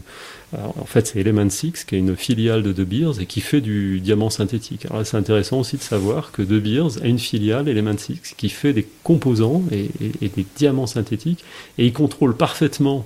en 0.54 0.86
fait, 0.86 1.08
c'est 1.08 1.20
Element 1.20 1.50
6, 1.50 1.84
qui 1.84 1.96
est 1.96 2.00
une 2.00 2.16
filiale 2.16 2.64
de 2.64 2.72
De 2.72 2.86
Beers 2.86 3.20
et 3.20 3.26
qui 3.26 3.42
fait 3.42 3.60
du 3.60 4.00
diamant 4.00 4.30
synthétique. 4.30 4.86
Alors 4.90 5.06
c'est 5.06 5.18
intéressant 5.18 5.60
aussi 5.60 5.76
de 5.76 5.82
savoir 5.82 6.32
que 6.32 6.42
De 6.42 6.60
Beers 6.60 7.02
a 7.04 7.08
une 7.08 7.20
filiale, 7.20 7.68
Element 7.68 7.98
6, 7.98 8.36
qui 8.38 8.48
fait 8.48 8.72
des 8.72 8.88
composants 9.04 9.64
et, 9.72 9.90
des 10.22 10.46
diamants 10.56 10.88
synthétiques, 10.88 11.44
et 11.78 11.86
il 11.86 11.94
contrôle 11.94 12.38
parfaitement 12.38 13.06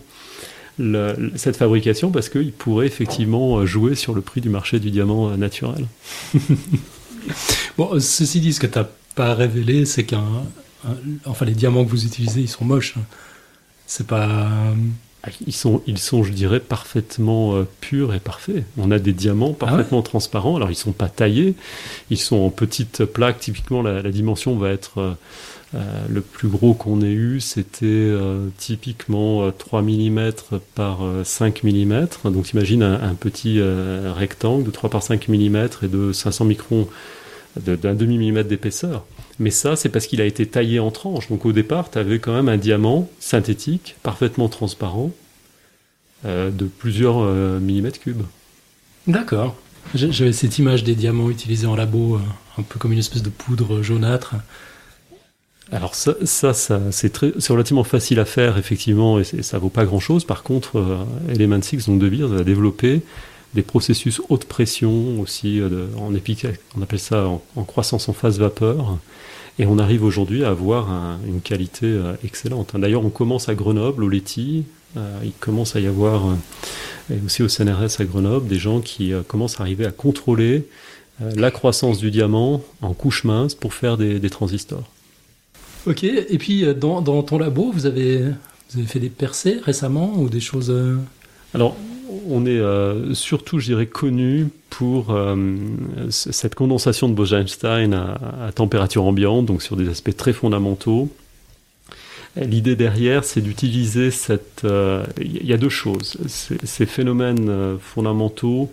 cette 1.36 1.58
fabrication 1.58 2.10
parce 2.10 2.30
qu'il 2.30 2.54
pourrait 2.54 2.88
effectivement 2.88 3.66
jouer 3.66 3.96
sur 3.96 4.14
le 4.14 4.22
prix 4.22 4.40
du 4.40 4.48
marché 4.48 4.80
du 4.80 4.92
diamant 4.92 5.36
naturel. 5.36 5.88
bon, 7.78 8.00
ceci 8.00 8.40
dit, 8.40 8.54
ce 8.54 8.62
que 8.62 8.68
tu 8.68 8.80
n'as 8.80 8.88
pas 9.16 9.34
révélé, 9.34 9.86
c'est 9.86 10.06
qu'un. 10.06 10.24
Enfin, 11.26 11.46
les 11.46 11.54
diamants 11.54 11.84
que 11.84 11.90
vous 11.90 12.06
utilisez, 12.06 12.42
ils 12.42 12.50
sont 12.50 12.66
moches. 12.66 12.96
C'est 13.86 14.08
pas. 14.08 14.50
Ah, 15.22 15.30
ils 15.46 15.54
sont, 15.54 15.82
ils 15.86 15.98
sont, 15.98 16.24
je 16.24 16.32
dirais, 16.32 16.62
parfaitement 16.62 17.54
euh, 17.56 17.68
purs 17.82 18.14
et 18.14 18.22
parfaits. 18.22 18.64
On 18.78 18.90
a 18.90 19.00
des 19.00 19.12
diamants 19.12 19.52
ah 19.60 19.66
parfaitement 19.66 20.02
transparents. 20.02 20.56
Alors, 20.56 20.72
ils 20.72 20.76
sont 20.76 20.94
pas 20.94 21.10
taillés. 21.10 21.56
Ils 22.10 22.18
sont 22.18 22.38
en 22.38 22.50
petites 22.50 23.04
plaques. 23.04 23.40
Typiquement, 23.40 23.82
la, 23.82 24.02
dimension 24.04 24.56
va 24.56 24.70
être 24.70 25.00
euh, 25.00 25.12
euh, 25.76 26.06
le 26.08 26.22
plus 26.22 26.48
gros 26.48 26.74
qu'on 26.74 27.02
ait 27.02 27.12
eu. 27.12 27.42
C'était 27.42 28.14
typiquement 28.58 29.52
3 29.52 29.82
mm 29.82 30.32
par 30.74 31.00
5 31.26 31.64
mm. 31.64 32.08
Donc, 32.24 32.52
imagine 32.52 32.82
un, 32.82 33.02
un 33.02 33.16
petit 33.16 33.60
rectangle 33.62 34.64
de 34.64 34.72
3 34.72 34.90
par 34.90 35.04
5 35.04 35.28
mm 35.28 35.68
et 35.84 35.88
de 35.90 36.14
500 36.14 36.46
microns 36.46 36.88
d'un 37.56 37.96
demi-millimètre 37.96 38.50
d'épaisseur. 38.50 39.06
Mais 39.40 39.52
ça, 39.52 39.76
c'est 39.76 39.90
parce 39.90 40.06
qu'il 40.06 40.22
a 40.22 40.26
été 40.26 40.46
taillé 40.46 40.80
en 40.80 40.92
tranches. 40.92 41.30
Donc 41.30 41.46
au 41.46 41.54
départ, 41.54 41.90
tu 41.90 41.98
avais 41.98 42.20
quand 42.20 42.34
même 42.34 42.50
un 42.50 42.58
diamant 42.58 43.10
synthétique, 43.20 43.96
parfaitement 44.04 44.50
transparent, 44.50 45.12
euh, 46.26 46.52
de 46.52 46.66
plusieurs 46.66 47.20
euh, 47.20 47.60
millimètres 47.60 48.00
cubes. 48.00 48.24
D'accord. 49.08 49.56
J'avais 49.96 50.34
cette 50.34 50.60
image 50.60 50.84
des 50.84 50.94
diamants 50.94 51.30
utilisés 51.30 51.66
en 51.66 51.76
labo, 51.76 52.16
euh, 52.16 52.20
un 52.58 52.64
peu 52.64 52.78
comme 52.78 52.92
une 52.92 53.00
espèce 53.00 53.24
de 53.24 53.30
poudre 53.30 53.82
jaunâtre. 53.82 54.36
Alors 55.72 55.96
ça, 55.96 56.16
ça, 56.26 56.54
c'est 56.92 57.18
relativement 57.50 57.84
facile 57.84 58.20
à 58.20 58.26
faire 58.26 58.58
effectivement, 58.58 59.20
et 59.20 59.24
ça 59.24 59.60
vaut 59.60 59.70
pas 59.70 59.86
grand 59.86 60.00
chose. 60.00 60.26
Par 60.26 60.42
contre, 60.42 61.06
Element 61.30 61.62
6, 61.62 61.86
donc 61.86 62.00
de 62.00 62.10
Beers, 62.10 62.34
a 62.34 62.44
développé 62.44 63.04
des 63.54 63.62
processus 63.62 64.22
haute 64.30 64.46
pression 64.46 65.20
aussi, 65.20 65.60
en 65.98 66.14
épique, 66.14 66.46
on 66.78 66.82
appelle 66.82 67.00
ça 67.00 67.28
en 67.56 67.64
croissance 67.64 68.08
en 68.08 68.14
phase 68.14 68.40
vapeur, 68.40 69.00
et 69.60 69.66
on 69.66 69.78
arrive 69.78 70.06
aujourd'hui 70.06 70.46
à 70.46 70.50
avoir 70.50 70.88
une 71.28 71.42
qualité 71.42 71.86
euh, 71.86 72.14
excellente. 72.24 72.76
D'ailleurs, 72.76 73.06
on 73.06 73.10
commence 73.10 73.50
à 73.50 73.56
Grenoble, 73.56 74.06
au 74.06 74.10
Leti, 74.10 74.64
euh, 74.96 75.20
il 75.24 75.34
commence 75.34 75.76
à 75.76 75.82
y 75.82 75.88
avoir, 75.88 76.30
euh, 76.30 77.14
et 77.14 77.26
aussi 77.26 77.44
au 77.44 77.50
CNRS 77.50 78.00
à 78.00 78.06
Grenoble, 78.06 78.48
des 78.48 78.58
gens 78.58 78.80
qui 78.80 79.12
commencent 79.28 79.60
à 79.60 79.64
arriver 79.64 79.86
à 79.86 79.92
contrôler 79.92 80.66
la 81.36 81.52
croissance 81.52 81.98
du 81.98 82.12
diamant 82.12 82.64
en 82.82 82.94
couche 82.94 83.26
mince 83.26 83.54
pour 83.54 83.74
faire 83.74 83.98
des, 83.98 84.30
transistors. 84.30 84.90
Ok, 85.86 86.06
et 86.06 86.38
puis 86.38 86.64
dans, 86.76 87.02
ton 87.02 87.38
labo, 87.38 87.72
vous 87.74 87.86
avez, 87.86 88.20
vous 88.20 88.80
avez 88.80 88.88
fait 88.88 89.00
des 89.00 89.10
percées 89.10 89.60
récemment 89.62 90.14
ou 90.18 90.30
des 90.30 90.40
choses 90.40 90.74
Alors, 91.54 91.76
on 92.30 92.46
est 92.46 92.50
euh, 92.50 93.14
surtout, 93.14 93.60
je 93.60 93.84
connu 93.84 94.48
pour 94.70 95.12
euh, 95.12 95.36
cette 96.10 96.56
condensation 96.56 97.10
de 97.10 97.14
Bose-Einstein 97.14 97.94
à, 97.94 98.52
température 98.54 99.04
ambiante, 99.04 99.46
donc 99.46 99.62
sur 99.62 99.76
des 99.76 99.90
aspects 99.90 100.16
très 100.16 100.34
fondamentaux. 100.34 101.10
L'idée 102.36 102.76
derrière, 102.76 103.24
c'est 103.24 103.42
d'utiliser 103.42 104.12
cette. 104.12 104.62
Il 104.64 104.70
euh, 104.70 105.04
y 105.20 105.54
a 105.54 105.58
deux 105.58 105.70
choses. 105.70 106.18
Ces 106.28 106.86
phénomènes 106.86 107.78
fondamentaux. 107.82 108.72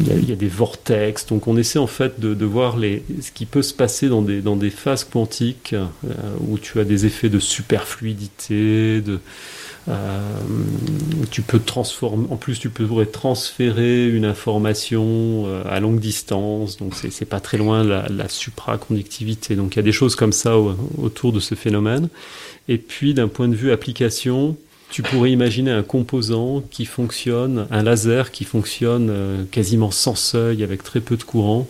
Il 0.00 0.28
y, 0.28 0.32
a 0.32 0.36
des 0.36 0.48
vortex, 0.48 1.26
donc 1.26 1.46
on 1.46 1.56
essaie 1.56 1.78
en 1.78 1.86
fait 1.86 2.18
de, 2.18 2.44
voir 2.44 2.76
ce 2.78 3.30
qui 3.30 3.46
peut 3.46 3.62
se 3.62 3.74
passer 3.74 4.08
dans 4.08 4.22
des, 4.22 4.70
phases 4.70 5.04
quantiques 5.04 5.74
où 6.40 6.58
tu 6.58 6.80
as 6.80 6.84
des 6.84 7.04
effets 7.04 7.28
de 7.28 7.38
superfluidité, 7.38 9.02
de, 9.02 9.20
tu 11.30 11.42
peux 11.42 11.58
transformer, 11.58 12.26
en 12.30 12.36
plus 12.36 12.58
tu 12.58 12.68
pourrais 12.68 13.06
transférer 13.06 14.08
une 14.08 14.24
information 14.24 15.44
euh, 15.46 15.62
à 15.68 15.80
longue 15.80 15.98
distance, 15.98 16.76
donc 16.76 16.94
c'est 16.94 17.24
pas 17.24 17.40
très 17.40 17.58
loin 17.58 17.82
la, 17.82 18.08
la 18.08 18.28
supraconductivité. 18.28 19.56
Donc 19.56 19.74
il 19.74 19.78
y 19.78 19.80
a 19.80 19.82
des 19.82 19.92
choses 19.92 20.14
comme 20.14 20.32
ça 20.32 20.56
autour 20.98 21.32
de 21.32 21.40
ce 21.40 21.54
phénomène. 21.54 22.08
Et 22.68 22.78
puis 22.78 23.12
d'un 23.14 23.28
point 23.28 23.48
de 23.48 23.56
vue 23.56 23.72
application, 23.72 24.56
tu 24.90 25.02
pourrais 25.02 25.32
imaginer 25.32 25.70
un 25.70 25.82
composant 25.82 26.62
qui 26.70 26.84
fonctionne, 26.84 27.66
un 27.70 27.82
laser 27.82 28.30
qui 28.30 28.44
fonctionne 28.44 29.08
euh, 29.10 29.44
quasiment 29.50 29.90
sans 29.90 30.14
seuil, 30.14 30.62
avec 30.62 30.82
très 30.82 31.00
peu 31.00 31.16
de 31.16 31.22
courant, 31.22 31.66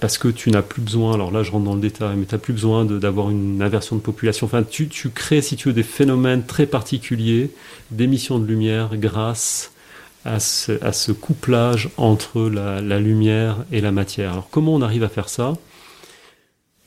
parce 0.00 0.16
que 0.16 0.28
tu 0.28 0.50
n'as 0.50 0.62
plus 0.62 0.80
besoin, 0.80 1.14
alors 1.14 1.30
là 1.30 1.42
je 1.42 1.50
rentre 1.50 1.64
dans 1.64 1.74
le 1.74 1.80
détail, 1.80 2.16
mais 2.16 2.24
tu 2.24 2.34
n'as 2.34 2.40
plus 2.40 2.54
besoin 2.54 2.84
d'avoir 2.84 3.30
une 3.30 3.60
inversion 3.62 3.96
de 3.96 4.00
population. 4.00 4.46
Enfin, 4.46 4.62
tu, 4.62 4.88
crées, 5.10 5.42
si 5.42 5.56
tu 5.56 5.68
veux, 5.68 5.74
des 5.74 5.82
phénomènes 5.82 6.44
très 6.44 6.66
particuliers 6.66 7.50
d'émission 7.90 8.38
de 8.38 8.46
lumière 8.46 8.96
grâce 8.96 9.72
à 10.24 10.40
ce, 10.40 11.12
couplage 11.12 11.90
entre 11.98 12.48
la, 12.48 12.98
lumière 12.98 13.64
et 13.72 13.82
la 13.82 13.92
matière. 13.92 14.32
Alors 14.32 14.48
comment 14.50 14.74
on 14.74 14.80
arrive 14.80 15.04
à 15.04 15.10
faire 15.10 15.28
ça? 15.28 15.52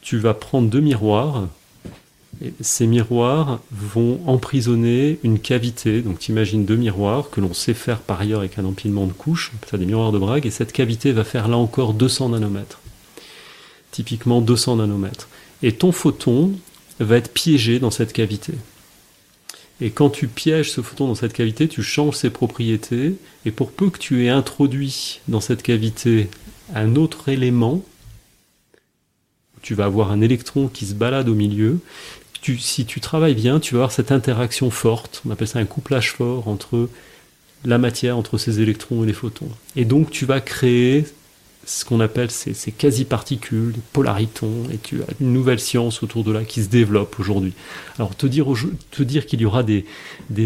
Tu 0.02 0.18
vas 0.18 0.34
prendre 0.34 0.70
deux 0.70 0.80
miroirs 0.80 1.48
ces 2.62 2.86
miroirs 2.88 3.60
vont 3.72 4.20
emprisonner 4.28 5.20
une 5.24 5.40
cavité. 5.40 6.02
Donc, 6.02 6.20
tu 6.20 6.32
imagines 6.32 6.66
deux 6.66 6.76
miroirs 6.76 7.30
que 7.30 7.42
l'on 7.42 7.54
sait 7.54 7.74
faire 7.74 8.00
par 8.00 8.22
ailleurs 8.22 8.42
avec 8.42 8.60
un 8.60 8.66
empilement 8.66 9.08
de 9.08 9.14
couches, 9.14 9.52
ça 9.70 9.78
des 9.78 9.86
miroirs 9.86 10.12
de 10.12 10.20
Bragg, 10.20 10.46
et 10.46 10.52
cette 10.52 10.72
cavité 10.72 11.12
va 11.12 11.24
faire 11.24 11.48
là 11.48 11.58
encore 11.58 11.94
200 11.94 12.30
nanomètres. 12.30 12.80
Typiquement 13.92 14.42
200 14.42 14.78
nanomètres. 14.78 15.28
Et 15.64 15.74
ton 15.74 15.92
photon 15.92 16.54
va 17.00 17.18
être 17.18 17.32
piégé 17.32 17.80
dans 17.80 17.92
cette 17.92 18.14
cavité. 18.14 18.54
Et 19.80 19.92
quand 19.92 20.10
tu 20.10 20.28
pièges 20.28 20.72
ce 20.72 20.82
photon 20.82 21.08
dans 21.08 21.16
cette 21.16 21.34
cavité, 21.34 21.68
tu 21.68 21.84
changes 21.84 22.16
ses 22.16 22.32
propriétés, 22.32 23.16
et 23.46 23.52
pour 23.52 23.72
peu 23.72 23.90
que 23.90 24.00
tu 24.00 24.26
aies 24.26 24.30
introduit 24.30 25.22
dans 25.28 25.40
cette 25.40 25.62
cavité 25.62 26.30
un 26.74 26.96
autre 26.96 27.30
élément, 27.30 27.84
tu 29.62 29.76
vas 29.76 29.86
avoir 29.86 30.12
un 30.12 30.22
électron 30.22 30.68
qui 30.68 30.86
se 30.86 30.94
balade 30.94 31.30
au 31.30 31.36
milieu, 31.36 31.80
si 32.58 32.86
tu 32.86 33.02
travailles 33.02 33.36
bien, 33.36 33.60
tu 33.60 33.74
vas 33.74 33.80
avoir 33.80 33.92
cette 33.92 34.12
interaction 34.12 34.72
forte, 34.72 35.22
on 35.26 35.32
appelle 35.32 35.48
ça 35.48 35.60
un 35.60 35.66
couplage 35.66 36.14
fort 36.14 36.48
entre 36.48 36.90
la 37.66 37.78
matière, 37.78 38.18
entre 38.18 38.38
ces 38.38 38.62
électrons 38.62 39.04
et 39.04 39.08
les 39.08 39.14
photons. 39.14 39.50
Et 39.76 39.86
donc 39.86 40.12
tu 40.12 40.26
vas 40.26 40.40
créer 40.40 41.06
ce 41.68 41.84
qu'on 41.84 42.00
appelle 42.00 42.32
ces, 42.32 42.72
quasi-particules, 42.72 43.74
des 43.74 43.82
polaritons, 43.92 44.64
et 44.72 44.78
tu 44.78 45.02
as 45.02 45.06
une 45.20 45.34
nouvelle 45.34 45.60
science 45.60 46.02
autour 46.02 46.24
de 46.24 46.32
là 46.32 46.46
qui 46.46 46.64
se 46.64 46.70
développe 46.70 47.20
aujourd'hui. 47.20 47.54
Alors 48.00 48.16
te 48.16 48.26
dire, 48.26 48.48
te 48.90 49.04
dire 49.04 49.26
qu'il 49.26 49.42
y 49.42 49.46
aura 49.46 49.64
des, 49.64 49.86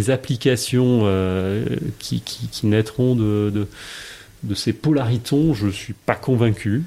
applications 0.09 1.01
euh, 1.03 1.63
qui, 1.99 2.23
naîtront 2.63 3.15
de, 3.15 3.67
de, 4.43 4.55
ces 4.55 4.73
polaritons, 4.73 5.53
je 5.53 5.67
ne 5.67 5.71
suis 5.71 5.93
pas 5.93 6.15
convaincu. 6.15 6.83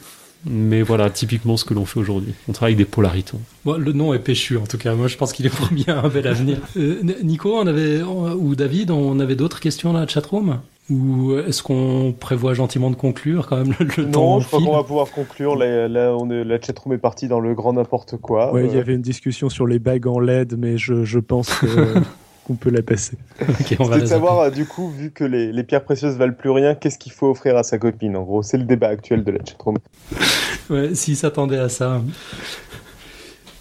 Mais 0.47 0.83
voilà, 0.83 1.09
typiquement 1.09 1.57
ce 1.57 1.65
que 1.65 1.73
l'on 1.73 1.87
fait 1.87 2.01
aujourd'hui. 2.01 2.35
On 2.49 2.53
travaille 2.53 2.75
avec 2.75 2.87
des 2.87 2.91
polaritons. 2.91 3.41
le 3.65 3.93
nom 3.93 4.13
est 4.13 4.19
péchu 4.19 4.59
en 4.59 4.67
tout 4.67 4.77
cas. 4.77 4.95
Moi, 4.95 5.07
je 5.07 5.17
pense 5.17 5.33
qu'il 5.33 5.47
est 5.47 5.51
promis 5.51 5.85
un 5.87 6.09
bel 6.09 6.27
avenir. 6.27 6.59
Euh, 6.77 7.03
Nico, 7.23 7.57
on 7.57 7.67
avait, 7.67 8.03
ou 8.03 8.55
David, 8.57 8.91
on 8.91 9.21
avait 9.21 9.37
d'autres 9.37 9.61
questions 9.61 9.93
dans 9.93 10.01
la 10.01 10.09
chatroom 10.09 10.59
ou 10.91 11.39
est-ce 11.39 11.63
qu'on 11.63 12.15
prévoit 12.19 12.53
gentiment 12.53 12.91
de 12.91 12.97
conclure 12.97 13.47
quand 13.47 13.57
même 13.57 13.75
le, 13.79 14.11
temps 14.11 14.37
Non, 14.37 14.41
je 14.41 14.47
crois 14.47 14.61
qu'on 14.61 14.77
va 14.77 14.83
pouvoir 14.83 15.11
conclure. 15.11 15.57
Là, 15.57 16.15
on 16.19 16.31
est, 16.31 16.45
la 16.45 16.61
chatroom 16.61 16.93
est 16.93 16.99
partie 16.99 17.27
dans 17.27 17.41
le 17.41 17.55
grand 17.55 17.73
n'importe 17.73 18.19
quoi. 18.19 18.53
Ouais, 18.53 18.67
il 18.67 18.75
y 18.75 18.79
avait 18.79 18.95
une 18.95 19.03
discussion 19.03 19.49
sur 19.49 19.67
les 19.67 19.79
bagues 19.79 20.07
en 20.07 20.21
LED, 20.21 20.57
mais 20.59 20.77
je, 20.77 21.05
je 21.05 21.19
pense 21.19 21.55
que 21.55 21.67
qu'on 22.47 22.55
peut 22.55 22.71
la 22.71 22.83
passer. 22.83 23.17
okay, 23.61 23.77
on 23.79 23.85
va 23.85 24.05
savoir, 24.07 24.41
euh, 24.41 24.51
du 24.51 24.67
coup, 24.67 24.91
vu 24.91 25.11
que 25.11 25.25
les, 25.25 25.53
les, 25.53 25.63
pierres 25.63 25.85
précieuses 25.85 26.17
valent 26.17 26.35
plus 26.35 26.51
rien, 26.51 26.75
qu'est-ce 26.75 26.99
qu'il 26.99 27.13
faut 27.13 27.31
offrir 27.31 27.57
à 27.57 27.63
sa 27.63 27.79
copine 27.79 28.15
En 28.17 28.23
gros, 28.23 28.43
c'est 28.43 28.59
le 28.59 28.65
débat 28.65 28.89
actuel 28.89 29.25
de 29.25 29.31
la 29.31 29.39
chatroom. 29.39 29.79
ouais, 30.71 30.95
s'il 30.95 31.17
s'attendait 31.17 31.59
à 31.59 31.71
ça. 31.71 32.03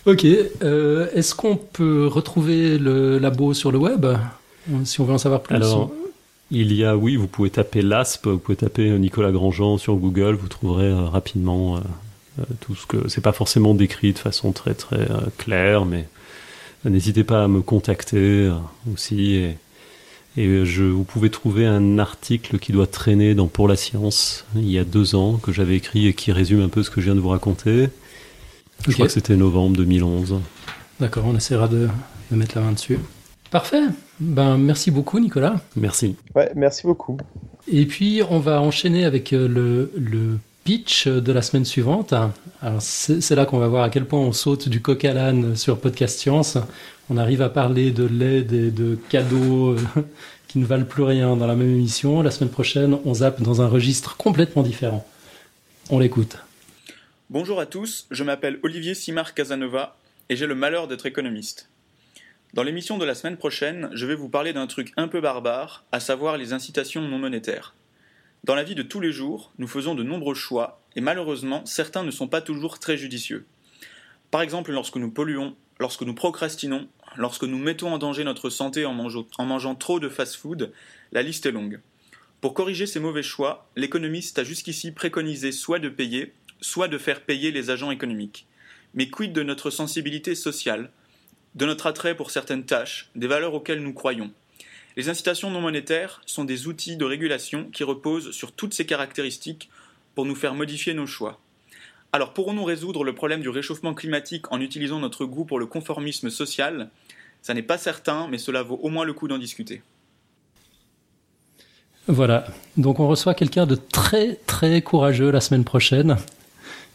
Ok, 0.06 0.26
euh, 0.26 1.08
est-ce 1.16 1.34
qu'on 1.34 1.56
peut 1.56 2.08
retrouver 2.08 2.78
le 2.78 3.18
labo 3.20 3.54
sur 3.54 3.72
le 3.72 3.78
web? 3.78 4.06
Si 4.84 5.00
on 5.00 5.06
veut 5.06 5.14
en 5.14 5.18
savoir 5.18 5.42
plus. 5.42 5.56
Alors, 5.56 5.92
il 6.62 6.74
y 6.74 6.86
a, 6.86 6.96
oui, 6.96 7.16
vous 7.16 7.28
pouvez 7.28 7.50
taper 7.50 7.82
l'ASP, 7.82 8.28
vous 8.28 8.38
pouvez 8.38 8.56
taper 8.56 8.90
Nicolas 9.00 9.32
Grandjean 9.32 9.78
sur 9.78 9.96
Google, 9.96 10.36
vous 10.36 10.48
trouverez 10.48 10.88
euh, 10.88 11.06
rapidement 11.06 11.82
tout 12.62 12.76
ce 12.76 12.86
que. 12.86 13.08
C'est 13.10 13.22
pas 13.22 13.34
forcément 13.34 13.74
décrit 13.74 14.14
de 14.14 14.20
façon 14.20 14.52
très 14.52 14.74
très 14.74 15.08
claire, 15.38 15.86
mais 15.86 16.08
N'hésitez 16.90 17.24
pas 17.24 17.46
à 17.46 17.48
me 17.48 17.62
contacter 17.62 18.18
euh, 18.18 18.54
aussi. 18.94 19.36
Et, 19.36 19.58
et 20.36 20.66
je, 20.66 20.84
vous 20.84 21.04
pouvez 21.04 21.30
trouver 21.30 21.66
un 21.66 21.98
article 22.00 22.60
qui 22.60 22.72
doit 22.72 22.88
traîner 22.88 23.36
dans 23.36 23.48
Pour 23.48 23.68
la 23.68 23.76
science, 23.76 24.46
il 24.56 24.70
y 24.70 24.78
a 24.78 24.84
deux 24.84 25.16
ans, 25.16 25.38
que 25.38 25.52
j'avais 25.52 25.76
écrit 25.76 26.08
et 26.08 26.14
qui 26.14 26.32
résume 26.32 26.62
un 26.62 26.70
peu 26.70 26.84
ce 26.84 26.90
que 26.90 27.00
je 27.00 27.06
viens 27.06 27.16
de 27.16 27.22
vous 27.22 27.30
raconter. 27.30 27.88
Je 28.88 28.94
crois 28.94 29.06
que 29.06 29.14
c'était 29.14 29.38
novembre 29.38 29.78
2011. 29.78 30.42
D'accord, 31.00 31.26
on 31.26 31.38
essaiera 31.38 31.68
de, 31.68 31.88
de 32.32 32.36
mettre 32.36 32.58
la 32.58 32.66
main 32.66 32.74
dessus. 32.74 33.00
Parfait. 33.50 33.84
Ben, 34.20 34.58
merci 34.58 34.92
beaucoup, 34.92 35.20
Nicolas. 35.20 35.62
Merci. 35.76 36.16
Ouais, 36.36 36.52
merci 36.56 36.84
beaucoup. 36.84 37.18
Et 37.72 37.86
puis, 37.86 38.22
on 38.30 38.40
va 38.40 38.62
enchaîner 38.62 39.06
avec 39.06 39.34
euh, 39.34 39.48
le, 39.48 39.92
le 39.96 40.38
pitch 40.64 41.08
de 41.08 41.32
la 41.32 41.42
semaine 41.42 41.66
suivante. 41.66 42.14
Alors 42.62 42.82
c'est 42.82 43.36
là 43.36 43.46
qu'on 43.46 43.60
va 43.60 43.68
voir 43.68 43.84
à 43.84 43.90
quel 43.90 44.06
point 44.06 44.20
on 44.20 44.32
saute 44.32 44.70
du 44.70 44.82
coq 44.82 45.04
à 45.06 45.14
l'âne 45.14 45.56
sur 45.56 45.80
Podcast 45.80 46.20
Science. 46.20 46.58
On 47.10 47.18
arrive 47.18 47.42
à 47.42 47.50
parler 47.50 47.92
de 47.92 48.06
l'aide 48.06 48.54
et 48.54 48.72
de 48.72 48.98
cadeaux 49.10 49.72
euh, 49.72 49.80
qui 50.48 50.60
ne 50.60 50.66
valent 50.66 50.86
plus 50.86 51.04
rien 51.04 51.36
dans 51.36 51.48
la 51.48 51.56
même 51.56 51.70
émission. 51.70 52.22
La 52.22 52.32
semaine 52.32 52.50
prochaine, 52.50 52.98
on 53.06 53.16
zappe 53.16 53.42
dans 53.42 53.62
un 53.62 53.68
registre 53.68 54.16
complètement 54.16 54.64
différent. 54.64 55.06
On 55.90 56.00
l'écoute. 56.00 56.38
Bonjour 57.30 57.60
à 57.60 57.66
tous, 57.66 58.08
je 58.12 58.24
m'appelle 58.24 58.60
Olivier 58.64 58.94
Simard 58.94 59.34
Casanova 59.34 59.98
et 60.30 60.36
j'ai 60.36 60.46
le 60.46 60.56
malheur 60.56 60.88
d'être 60.88 61.06
économiste. 61.06 61.68
Dans 62.54 62.62
l'émission 62.62 63.00
de 63.00 63.06
la 63.06 63.16
semaine 63.16 63.38
prochaine, 63.38 63.90
je 63.94 64.06
vais 64.06 64.14
vous 64.14 64.30
parler 64.30 64.54
d'un 64.54 64.68
truc 64.68 64.94
un 64.96 65.08
peu 65.08 65.22
barbare, 65.22 65.86
à 65.92 66.00
savoir 66.00 66.38
les 66.38 66.54
incitations 66.54 67.02
non 67.02 67.18
monétaires. 67.18 67.74
Dans 68.44 68.54
la 68.54 68.64
vie 68.64 68.76
de 68.76 68.84
tous 68.84 69.00
les 69.00 69.12
jours, 69.12 69.52
nous 69.58 69.68
faisons 69.68 69.96
de 69.96 70.04
nombreux 70.04 70.36
choix, 70.36 70.80
et 70.96 71.02
malheureusement, 71.02 71.66
certains 71.66 72.04
ne 72.04 72.12
sont 72.12 72.28
pas 72.28 72.42
toujours 72.42 72.78
très 72.78 72.96
judicieux. 72.96 73.48
Par 74.30 74.44
exemple, 74.44 74.72
lorsque 74.72 74.98
nous 74.98 75.10
polluons, 75.10 75.56
lorsque 75.80 76.04
nous 76.04 76.14
procrastinons, 76.14 76.88
lorsque 77.18 77.44
nous 77.44 77.58
mettons 77.58 77.92
en 77.92 77.98
danger 77.98 78.24
notre 78.24 78.52
santé 78.52 78.86
en, 78.86 78.94
mangeant, 78.94 79.74
trop 79.74 80.00
de 80.00 80.10
fast-food, 80.10 80.72
la 81.12 81.24
liste 81.24 81.48
est 81.48 81.52
longue. 81.52 81.82
Pour 82.40 82.54
corriger 82.54 82.86
ces 82.86 83.00
mauvais 83.00 83.24
choix, 83.24 83.68
l'économiste 83.76 84.38
a 84.38 84.44
jusqu'ici 84.44 84.92
préconisé 84.92 85.52
soit 85.52 85.80
de 85.80 85.90
payer, 85.90 86.34
soit 86.62 86.88
de 86.88 87.00
faire 87.00 87.22
payer 87.22 87.50
les 87.50 87.72
agents 87.72 87.90
économiques. 87.90 88.46
Mais 88.94 89.10
quid 89.10 89.34
de 89.34 89.42
notre 89.42 89.72
sensibilité 89.72 90.36
sociale, 90.36 90.92
de 91.56 91.66
notre 91.66 91.88
attrait 91.88 92.16
pour 92.16 92.32
certaines 92.32 92.66
tâches, 92.66 93.10
des 93.16 93.28
valeurs 93.28 93.54
auxquelles 93.54 93.82
nous 93.82 93.94
croyons 93.94 94.32
les 94.96 95.10
incitations 95.10 95.50
non 95.50 95.62
monétaires 95.62 96.22
sont 96.26 96.44
des 96.44 96.68
outils 96.68 96.98
de 96.98 97.06
régulation 97.06 97.70
qui 97.72 97.84
reposent 97.84 98.32
sur 98.32 98.52
toutes 98.52 98.74
ces 98.74 98.86
caractéristiques 98.86 99.70
pour 100.16 100.26
nous 100.26 100.36
faire 100.36 100.54
modifier 100.54 100.94
nos 100.94 101.08
choix. 101.08 101.40
Alors 102.12 102.34
pourrons-nous 102.34 102.64
résoudre 102.64 103.04
le 103.04 103.16
problème 103.16 103.42
du 103.42 103.50
réchauffement 103.50 103.96
climatique 103.96 104.52
en 104.52 104.62
utilisant 104.62 105.00
notre 105.00 105.26
goût 105.26 105.46
pour 105.46 105.58
le 105.58 105.66
conformisme 105.66 106.30
social? 106.30 106.90
Ça 107.42 107.56
n'est 107.56 107.64
pas 107.64 107.80
certain, 107.80 108.28
mais 108.30 108.38
cela 108.38 108.62
vaut 108.62 108.80
au 108.84 108.90
moins 108.90 109.04
le 109.04 109.14
coup 109.14 109.28
d'en 109.28 109.40
discuter. 109.40 109.82
Voilà, 112.08 112.46
donc 112.78 113.00
on 113.00 113.08
reçoit 113.08 113.34
quelqu'un 113.34 113.66
de 113.66 113.76
très 113.76 114.36
très 114.46 114.82
courageux 114.82 115.32
la 115.32 115.42
semaine 115.42 115.64
prochaine. 115.64 116.18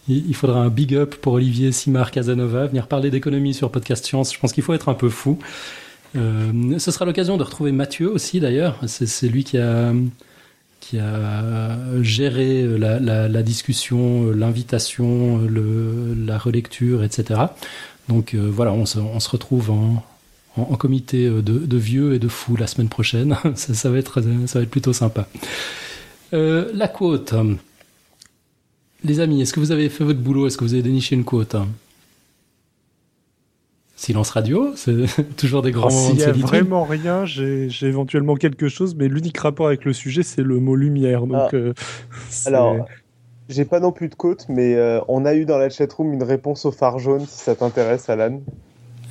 Il 0.09 0.35
faudra 0.35 0.61
un 0.61 0.71
big 0.71 0.95
up 0.95 1.17
pour 1.17 1.35
Olivier 1.35 1.71
Simard 1.71 2.11
Casanova, 2.11 2.67
venir 2.67 2.87
parler 2.87 3.11
d'économie 3.11 3.53
sur 3.53 3.71
Podcast 3.71 4.07
Science. 4.07 4.33
Je 4.33 4.39
pense 4.39 4.55
qu'il 4.55 4.65
faut 4.65 4.73
être 4.73 4.89
un 4.89 4.95
peu 4.95 5.11
fou. 5.11 5.39
Euh, 6.17 6.79
ce 6.79 6.91
sera 6.91 7.05
l'occasion 7.05 7.37
de 7.37 7.43
retrouver 7.43 7.73
Mathieu 7.73 8.11
aussi 8.11 8.41
d'ailleurs. 8.41 8.81
C'est 8.87 9.29
lui 9.29 9.45
qui 9.45 9.59
a, 9.59 9.93
géré 12.01 12.67
la, 12.79 13.43
discussion, 13.43 14.31
l'invitation, 14.31 15.47
la 15.47 16.39
relecture, 16.39 17.05
etc. 17.05 17.41
Donc 18.09 18.33
euh, 18.33 18.49
voilà, 18.51 18.73
on 18.73 18.87
se, 18.87 19.29
retrouve 19.29 19.71
en, 19.71 20.03
comité 20.79 21.29
de, 21.29 21.77
vieux 21.77 22.15
et 22.15 22.19
de 22.19 22.29
fous 22.29 22.57
la 22.57 22.67
semaine 22.67 22.89
prochaine. 22.89 23.37
ça, 23.57 23.75
ça, 23.75 23.91
va, 23.91 23.99
être, 23.99 24.23
ça 24.47 24.59
va 24.59 24.63
être 24.63 24.71
plutôt 24.71 24.95
sympa. 24.95 25.29
Euh, 26.33 26.71
la 26.73 26.89
quote. 26.89 27.35
Les 29.05 29.21
amis, 29.21 29.41
est-ce 29.41 29.53
que 29.53 29.61
vous 29.61 29.73
avez 29.73 29.89
fait 29.89 30.05
votre 30.05 30.19
boulot? 30.19 30.47
Est-ce 30.47 30.59
que 30.59 30.65
vous 30.65 30.75
avez 30.75 30.83
déniché 30.83 31.15
une 31.15 31.25
quote? 31.25 31.57
Silence 33.95 34.31
radio, 34.31 34.73
c'est 34.77 35.07
toujours 35.37 35.63
des 35.63 35.73
grands. 35.73 35.91
S'il 35.91 36.17
n'y 36.17 36.23
a 36.23 36.33
vraiment 36.33 36.85
rien, 36.85 37.25
j'ai 37.25 37.69
éventuellement 37.83 38.37
quelque 38.37 38.69
chose, 38.69 38.95
mais 38.95 39.09
l'unique 39.09 39.39
rapport 39.39 39.67
avec 39.67 39.85
le 39.85 39.93
sujet, 39.93 40.23
c'est 40.23 40.43
le 40.43 40.61
mot 40.61 40.77
lumière. 40.77 41.27
Donc, 41.27 41.51
ah. 41.53 41.55
euh, 41.55 41.73
Alors, 42.47 42.87
j'ai 43.49 43.65
pas 43.65 43.81
non 43.81 43.93
plus 43.93 44.09
de 44.09 44.15
côte, 44.15 44.47
mais 44.49 44.75
euh, 44.75 45.01
on 45.09 45.25
a 45.25 45.35
eu 45.35 45.45
dans 45.45 45.59
la 45.59 45.71
chatroom 45.71 46.13
une 46.13 46.23
réponse 46.23 46.65
au 46.65 46.71
phare 46.71 46.99
jaune, 46.99 47.27
si 47.27 47.39
ça 47.39 47.55
t'intéresse, 47.55 48.09
Alan. 48.09 48.41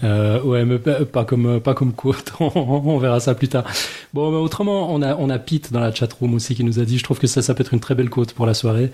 Euh, 0.04 0.42
ouais, 0.44 0.66
mais 0.66 0.78
pas, 0.78 1.26
comme 1.26 1.60
pas 1.60 1.74
comme 1.74 1.94
quote. 1.94 2.34
on, 2.40 2.98
verra 2.98 3.20
ça 3.20 3.34
plus 3.36 3.48
tard. 3.48 3.66
Bon, 4.14 4.32
mais 4.32 4.38
autrement, 4.38 4.94
on 4.94 5.02
a 5.02 5.16
on 5.16 5.30
a 5.30 5.40
Pete 5.40 5.74
dans 5.74 5.80
la 5.80 5.94
chatroom 5.94 6.36
aussi 6.36 6.56
qui 6.56 6.64
nous 6.64 6.80
a 6.80 6.86
dit. 6.86 6.98
Je 6.98 7.04
trouve 7.04 7.20
que 7.20 7.28
ça 7.28 7.42
ça 7.42 7.54
peut 7.54 7.62
être 7.62 7.74
une 7.74 7.80
très 7.80 7.96
belle 7.96 8.10
quote 8.10 8.34
pour 8.34 8.46
la 8.46 8.54
soirée. 8.54 8.92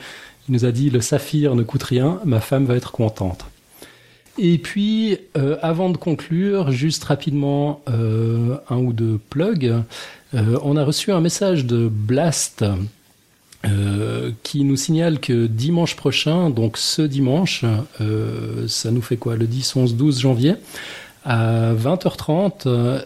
Il 0.48 0.54
nous 0.54 0.66
a 0.66 0.72
dit 0.72 0.90
le 0.90 1.02
saphir 1.02 1.56
ne 1.56 1.64
coûte 1.64 1.84
rien, 1.84 2.20
ma 2.26 2.40
femme 2.40 2.66
va 2.66 2.76
être 2.76 2.92
contente. 2.92 3.46
Et 4.38 4.58
puis, 4.58 5.18
euh, 5.38 5.58
avant 5.62 5.90
de 5.90 5.98
conclure, 5.98 6.72
juste 6.72 7.04
rapidement 7.04 7.82
euh, 7.90 8.58
un 8.70 8.78
ou 8.78 8.94
deux 8.94 9.20
plugs. 9.30 9.76
Euh, 10.34 10.58
on 10.64 10.76
a 10.76 10.84
reçu 10.84 11.12
un 11.12 11.22
message 11.22 11.66
de 11.66 11.88
Blast 11.88 12.66
qui 14.44 14.64
nous 14.64 14.76
signale 14.76 15.20
que 15.20 15.48
dimanche 15.48 15.96
prochain, 15.96 16.50
donc 16.50 16.78
ce 16.78 17.02
dimanche, 17.02 17.64
ça 18.68 18.92
nous 18.92 19.02
fait 19.02 19.18
quoi 19.18 19.36
Le 19.36 19.48
10, 19.48 19.76
11, 19.76 19.96
12 19.96 20.20
janvier 20.20 20.56
à 21.26 21.74
20h30, 21.74 23.06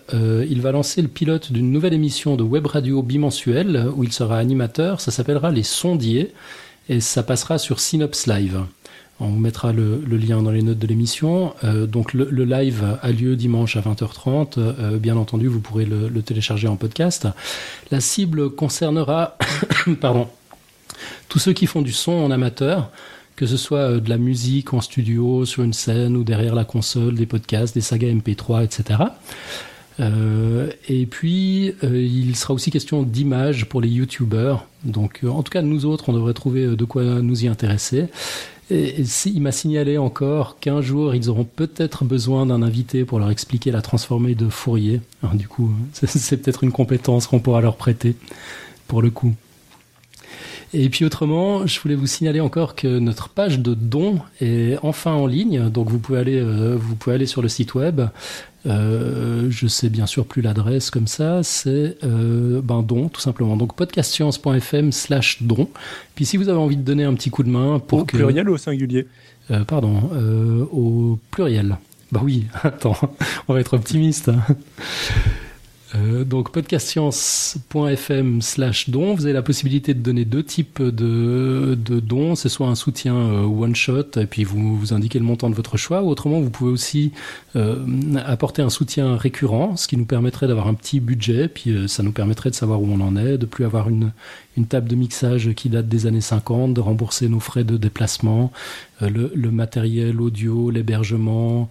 il 0.50 0.62
va 0.62 0.72
lancer 0.72 1.02
le 1.02 1.08
pilote 1.08 1.52
d'une 1.52 1.72
nouvelle 1.72 1.94
émission 1.94 2.36
de 2.36 2.44
web 2.44 2.66
radio 2.66 3.04
bimensuelle 3.04 3.88
où 3.96 4.04
il 4.04 4.12
sera 4.12 4.40
animateur. 4.40 5.02
Ça 5.02 5.12
s'appellera 5.12 5.52
Les 5.52 5.64
Sondiers 5.64 6.34
et 6.90 7.00
ça 7.00 7.22
passera 7.24 7.58
sur 7.60 7.80
Synops 7.80 8.26
Live. 8.26 8.60
On 9.20 9.30
vous 9.30 9.40
mettra 9.40 9.74
le, 9.74 10.00
lien 10.06 10.44
dans 10.44 10.52
les 10.52 10.62
notes 10.62 10.78
de 10.78 10.88
l'émission. 10.88 11.54
donc 11.64 12.14
le, 12.14 12.44
live 12.44 12.98
a 13.02 13.12
lieu 13.12 13.36
dimanche 13.36 13.76
à 13.76 13.82
20h30. 13.82 14.98
bien 14.98 15.18
entendu, 15.18 15.48
vous 15.48 15.60
pourrez 15.60 15.86
le, 15.86 16.22
télécharger 16.22 16.68
en 16.68 16.76
podcast. 16.76 17.28
La 17.92 18.00
cible 18.00 18.52
concernera, 18.52 19.38
pardon, 20.02 20.28
tous 21.30 21.40
ceux 21.40 21.54
qui 21.54 21.66
font 21.66 21.82
du 21.82 21.92
son 21.92 22.14
en 22.14 22.32
amateur 22.32 22.92
que 23.36 23.46
ce 23.46 23.56
soit 23.56 24.00
de 24.00 24.10
la 24.10 24.18
musique 24.18 24.74
en 24.74 24.82
studio, 24.82 25.46
sur 25.46 25.62
une 25.62 25.72
scène 25.72 26.18
ou 26.18 26.24
derrière 26.24 26.56
la 26.56 26.66
console, 26.66 27.14
des 27.14 27.28
podcasts, 27.28 27.76
des 27.76 27.82
sagas 27.82 28.08
MP3, 28.08 28.64
etc. 28.64 29.00
Euh, 30.00 30.70
et 30.88 31.06
puis, 31.06 31.74
euh, 31.84 32.02
il 32.02 32.36
sera 32.36 32.54
aussi 32.54 32.72
question 32.72 33.04
d'images 33.04 33.66
pour 33.66 33.82
les 33.82 33.90
youtubeurs. 33.90 34.66
Donc, 34.84 35.22
euh, 35.24 35.30
en 35.30 35.44
tout 35.44 35.52
cas, 35.52 35.62
nous 35.62 35.86
autres, 35.86 36.10
on 36.10 36.14
devrait 36.14 36.34
trouver 36.34 36.76
de 36.76 36.86
quoi 36.86 37.04
nous 37.04 37.46
y 37.46 37.48
intéresser. 37.48 38.08
Et, 38.70 39.04
il 39.26 39.42
m'a 39.42 39.52
signalé 39.52 39.98
encore 39.98 40.60
qu'un 40.60 40.82
jour, 40.82 41.16
ils 41.16 41.30
auront 41.30 41.46
peut-être 41.46 42.04
besoin 42.06 42.46
d'un 42.46 42.62
invité 42.62 43.06
pour 43.06 43.20
leur 43.20 43.30
expliquer 43.30 43.72
la 43.72 43.82
transformée 43.82 44.36
de 44.36 44.50
Fourier. 44.50 45.02
du 45.34 45.48
coup, 45.48 45.72
c'est 45.94 46.38
peut-être 46.38 46.64
une 46.64 46.72
compétence 46.72 47.28
qu'on 47.28 47.40
pourra 47.40 47.62
leur 47.62 47.78
prêter, 47.78 48.16
pour 48.88 49.02
le 49.02 49.10
coup. 49.10 49.34
Et 50.74 50.90
puis 50.90 51.06
autrement, 51.06 51.66
je 51.66 51.80
voulais 51.80 51.96
vous 51.96 52.08
signaler 52.08 52.42
encore 52.42 52.76
que 52.76 53.00
notre 53.00 53.30
page 53.30 53.60
de 53.60 53.74
dons 53.74 54.20
est 54.42 54.78
enfin 54.84 55.14
en 55.14 55.26
ligne. 55.26 55.70
Donc 55.70 55.90
vous 55.90 56.00
pouvez 56.00 56.20
aller, 56.20 56.42
vous 56.42 56.96
pouvez 56.96 57.16
aller 57.16 57.26
sur 57.26 57.42
le 57.42 57.48
site 57.48 57.74
web 57.74 58.02
euh, 58.68 59.48
je 59.50 59.68
sais 59.68 59.90
bien 59.90 60.06
sûr 60.06 60.26
plus 60.26 60.42
l'adresse 60.42 60.90
comme 60.90 61.08
ça, 61.08 61.42
c'est 61.44 61.98
euh, 62.04 62.62
ben 62.62 62.82
don 62.82 63.08
tout 63.08 63.22
simplement. 63.22 63.56
Donc 63.56 63.76
podcastscience.fm 63.76 64.92
slash 64.92 65.44
don. 65.44 65.70
Puis 66.16 66.26
si 66.26 66.38
vous 66.38 66.50
avez 66.50 66.58
envie 66.58 66.78
de 66.78 66.82
donner 66.82 67.04
un 67.04 67.14
petit 67.14 67.30
coup 67.30 67.44
de 67.44 67.50
main 67.50 67.80
pour 67.80 68.00
au 68.00 68.06
pluriel 68.06 68.50
ou 68.50 68.54
au 68.54 68.58
singulier? 68.58 69.08
Euh, 69.52 69.64
Pardon, 69.64 70.10
euh, 70.14 70.66
au 70.72 71.18
pluriel. 71.32 71.78
Bah 72.12 72.22
oui, 72.24 72.46
attends, 72.64 72.98
on 73.48 73.54
va 73.54 73.60
être 73.60 73.74
optimiste. 73.74 74.32
Euh, 75.96 76.26
donc 76.26 76.52
podcastscience.fm 76.52 78.42
slash 78.42 78.90
don, 78.90 79.14
vous 79.14 79.24
avez 79.24 79.34
la 79.34 79.42
possibilité 79.42 79.94
de 79.94 80.00
donner 80.00 80.26
deux 80.26 80.44
types 80.44 80.82
de, 80.82 81.76
dons. 81.76 82.36
C'est 82.36 82.50
soit 82.50 82.68
un 82.68 82.76
soutien 82.76 83.16
euh, 83.16 83.44
one 83.44 83.76
shot 83.76 84.18
et 84.18 84.26
puis 84.26 84.44
vous, 84.44 84.76
vous 84.76 84.94
indiquez 84.94 85.18
le 85.18 85.26
montant 85.26 85.50
de 85.50 85.56
votre 85.56 85.78
choix, 85.78 86.02
ou 86.02 86.10
autrement 86.10 86.42
vous 86.42 86.50
pouvez 86.50 86.72
aussi 86.72 87.14
euh, 87.56 87.86
apporter 88.26 88.62
un 88.62 88.70
soutien 88.70 89.16
récurrent, 89.16 89.78
ce 89.78 89.88
qui 89.88 89.96
nous 89.96 90.06
permettrait 90.06 90.48
d'avoir 90.48 90.68
un 90.68 90.74
petit 90.74 91.00
budget, 91.00 91.48
puis 91.48 91.88
ça 91.88 92.04
nous 92.04 92.12
permettrait 92.12 92.50
de 92.50 92.56
savoir 92.56 92.82
où 92.82 92.88
on 92.92 93.00
en 93.00 93.16
est, 93.16 93.38
de 93.38 93.46
plus 93.46 93.64
avoir 93.64 93.88
une, 93.88 94.12
une 94.58 94.66
table 94.66 94.90
de 94.90 94.96
mixage 94.96 95.54
qui 95.54 95.70
date 95.70 95.88
des 95.88 96.06
années 96.06 96.22
50, 96.22 96.74
de 96.74 96.82
rembourser 96.82 97.30
nos 97.30 97.40
frais 97.40 97.64
de 97.64 97.78
déplacement, 97.78 98.52
le, 99.00 99.32
le 99.34 99.52
matériel 99.52 100.20
audio, 100.20 100.70
l'hébergement, 100.70 101.70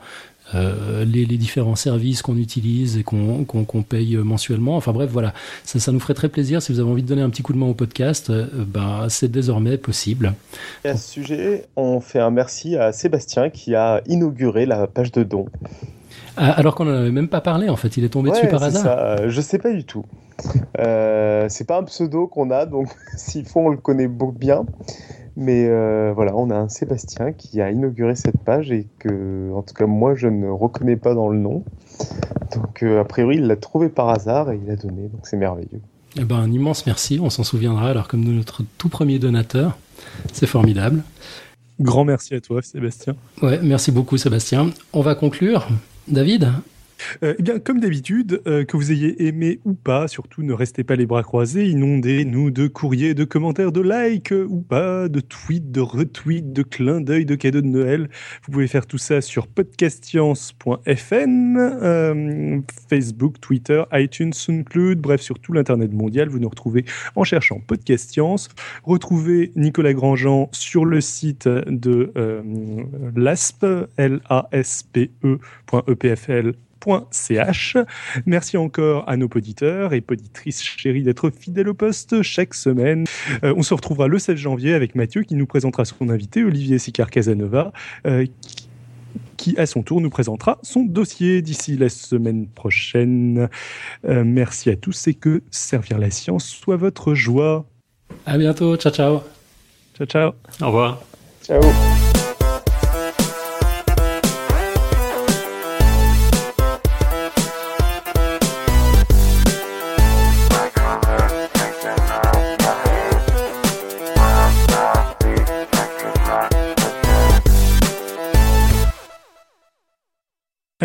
euh, 0.54 1.04
les, 1.04 1.26
différents 1.26 1.74
services 1.74 2.22
qu'on 2.22 2.36
utilise 2.36 2.96
et 2.98 3.02
qu'on 3.02 3.82
paye 3.82 4.16
mensuellement. 4.16 4.76
Enfin 4.76 4.92
bref, 4.92 5.10
voilà, 5.12 5.34
ça, 5.64 5.78
ça, 5.80 5.92
nous 5.92 6.00
ferait 6.00 6.14
très 6.14 6.28
plaisir. 6.28 6.62
Si 6.62 6.72
vous 6.72 6.80
avez 6.80 6.90
envie 6.90 7.02
de 7.02 7.08
donner 7.08 7.22
un 7.22 7.30
petit 7.30 7.42
coup 7.42 7.52
de 7.52 7.58
main 7.58 7.66
au 7.66 7.74
podcast, 7.74 8.30
euh, 8.30 8.46
ben, 8.54 9.06
c'est 9.08 9.30
désormais 9.30 9.76
possible. 9.76 10.34
Et 10.84 10.88
à 10.88 10.96
ce 10.96 11.10
sujet, 11.10 11.66
on 11.76 12.00
fait 12.00 12.20
un 12.20 12.30
merci 12.30 12.76
à 12.76 12.92
Sébastien 12.92 13.50
qui 13.50 13.74
a 13.74 14.02
inauguré 14.06 14.66
la 14.66 14.86
page 14.86 15.12
de 15.12 15.22
dons. 15.22 15.46
Ah, 16.36 16.52
alors 16.52 16.74
qu'on 16.74 16.84
n'en 16.84 16.94
avait 16.94 17.10
même 17.10 17.28
pas 17.28 17.40
parlé, 17.40 17.68
en 17.68 17.76
fait, 17.76 17.96
il 17.96 18.04
est 18.04 18.10
tombé 18.10 18.30
dessus 18.30 18.48
par 18.48 18.62
hasard. 18.62 18.82
Ça. 18.82 19.28
Je 19.28 19.40
sais 19.40 19.58
pas 19.58 19.72
du 19.72 19.84
tout. 19.84 20.04
Euh, 20.78 21.46
c'est 21.48 21.66
pas 21.66 21.78
un 21.78 21.84
pseudo 21.84 22.26
qu'on 22.26 22.50
a, 22.50 22.66
donc 22.66 22.88
s'il 23.16 23.46
faut, 23.46 23.60
on 23.60 23.68
le 23.70 23.78
connaît 23.78 24.08
bien. 24.08 24.64
Mais 25.36 25.66
euh, 25.68 26.12
voilà, 26.14 26.34
on 26.34 26.50
a 26.50 26.56
un 26.56 26.68
Sébastien 26.68 27.32
qui 27.32 27.60
a 27.60 27.70
inauguré 27.70 28.16
cette 28.16 28.38
page 28.38 28.72
et 28.72 28.86
que, 28.98 29.52
en 29.52 29.62
tout 29.62 29.74
cas, 29.74 29.86
moi, 29.86 30.14
je 30.14 30.28
ne 30.28 30.48
reconnais 30.48 30.96
pas 30.96 31.14
dans 31.14 31.28
le 31.28 31.38
nom. 31.38 31.62
Donc, 32.54 32.82
euh, 32.82 33.00
a 33.00 33.04
priori, 33.04 33.36
il 33.36 33.46
l'a 33.46 33.56
trouvé 33.56 33.90
par 33.90 34.08
hasard 34.08 34.50
et 34.50 34.58
il 34.62 34.70
a 34.70 34.76
donné. 34.76 35.02
Donc, 35.08 35.20
c'est 35.24 35.36
merveilleux. 35.36 35.80
Eh 36.18 36.24
ben, 36.24 36.36
un 36.36 36.50
immense 36.50 36.86
merci. 36.86 37.18
On 37.20 37.28
s'en 37.28 37.44
souviendra. 37.44 37.90
Alors, 37.90 38.08
comme 38.08 38.24
notre 38.24 38.62
tout 38.78 38.88
premier 38.88 39.18
donateur, 39.18 39.76
c'est 40.32 40.46
formidable. 40.46 41.02
Grand 41.80 42.06
merci 42.06 42.34
à 42.34 42.40
toi, 42.40 42.62
Sébastien. 42.62 43.14
Ouais, 43.42 43.60
merci 43.62 43.92
beaucoup, 43.92 44.16
Sébastien. 44.16 44.70
On 44.94 45.02
va 45.02 45.14
conclure. 45.14 45.68
David? 46.08 46.50
Euh, 47.22 47.34
eh 47.38 47.42
bien, 47.42 47.58
comme 47.58 47.80
d'habitude, 47.80 48.42
euh, 48.46 48.64
que 48.64 48.76
vous 48.76 48.92
ayez 48.92 49.26
aimé 49.26 49.60
ou 49.64 49.72
pas, 49.74 50.08
surtout 50.08 50.42
ne 50.42 50.52
restez 50.52 50.84
pas 50.84 50.96
les 50.96 51.06
bras 51.06 51.22
croisés, 51.22 51.68
inondez-nous 51.68 52.50
de 52.50 52.66
courriers, 52.66 53.14
de 53.14 53.24
commentaires, 53.24 53.72
de 53.72 53.80
likes 53.80 54.32
ou 54.32 54.60
pas, 54.60 55.08
de 55.08 55.20
tweets, 55.20 55.70
de 55.70 55.80
retweets, 55.80 56.52
de 56.52 56.62
clins 56.62 57.00
d'œil, 57.00 57.24
de 57.24 57.34
cadeaux 57.34 57.62
de 57.62 57.66
Noël. 57.66 58.08
Vous 58.44 58.52
pouvez 58.52 58.66
faire 58.66 58.86
tout 58.86 58.98
ça 58.98 59.20
sur 59.20 59.46
podcastScience.fm, 59.46 61.56
euh, 61.56 62.60
Facebook, 62.88 63.40
Twitter, 63.40 63.82
iTunes, 63.92 64.32
SoundCloud, 64.32 64.98
bref, 64.98 65.20
sur 65.20 65.38
tout 65.38 65.52
l'Internet 65.52 65.92
mondial. 65.92 66.28
Vous 66.28 66.38
nous 66.38 66.48
retrouvez 66.48 66.84
en 67.14 67.24
cherchant 67.24 67.60
Podcast 67.66 68.10
Science. 68.10 68.48
Retrouvez 68.84 69.52
Nicolas 69.56 69.94
Grandjean 69.94 70.48
sur 70.52 70.84
le 70.84 71.00
site 71.00 71.48
de 71.48 72.12
l'ASP, 73.14 73.66
L-A-S-P-E.epfl 73.96 75.36
ch 77.10 77.76
Merci 78.26 78.56
encore 78.56 79.08
à 79.08 79.16
nos 79.16 79.28
auditeurs 79.34 79.92
et 79.92 80.00
poditrices 80.00 80.62
chéries 80.62 81.02
d'être 81.02 81.30
fidèles 81.30 81.68
au 81.68 81.74
poste 81.74 82.22
chaque 82.22 82.54
semaine. 82.54 83.04
Euh, 83.44 83.54
on 83.56 83.62
se 83.62 83.74
retrouvera 83.74 84.08
le 84.08 84.18
16 84.18 84.36
janvier 84.36 84.74
avec 84.74 84.94
Mathieu 84.94 85.22
qui 85.22 85.34
nous 85.34 85.46
présentera 85.46 85.84
son 85.84 86.08
invité, 86.08 86.44
Olivier 86.44 86.78
Sicard 86.78 87.10
Casanova, 87.10 87.72
euh, 88.06 88.26
qui 89.36 89.58
à 89.58 89.66
son 89.66 89.82
tour 89.82 90.00
nous 90.00 90.10
présentera 90.10 90.58
son 90.62 90.84
dossier 90.84 91.42
d'ici 91.42 91.76
la 91.76 91.88
semaine 91.88 92.46
prochaine. 92.46 93.48
Euh, 94.08 94.24
merci 94.24 94.70
à 94.70 94.76
tous 94.76 95.08
et 95.08 95.14
que 95.14 95.42
servir 95.50 95.98
la 95.98 96.10
science 96.10 96.46
soit 96.46 96.76
votre 96.76 97.14
joie. 97.14 97.66
À 98.24 98.38
bientôt, 98.38 98.76
ciao 98.76 98.92
ciao. 98.92 99.20
Ciao 99.96 100.06
ciao. 100.06 100.32
Au 100.60 100.66
revoir. 100.66 101.02
Ciao. 101.42 101.60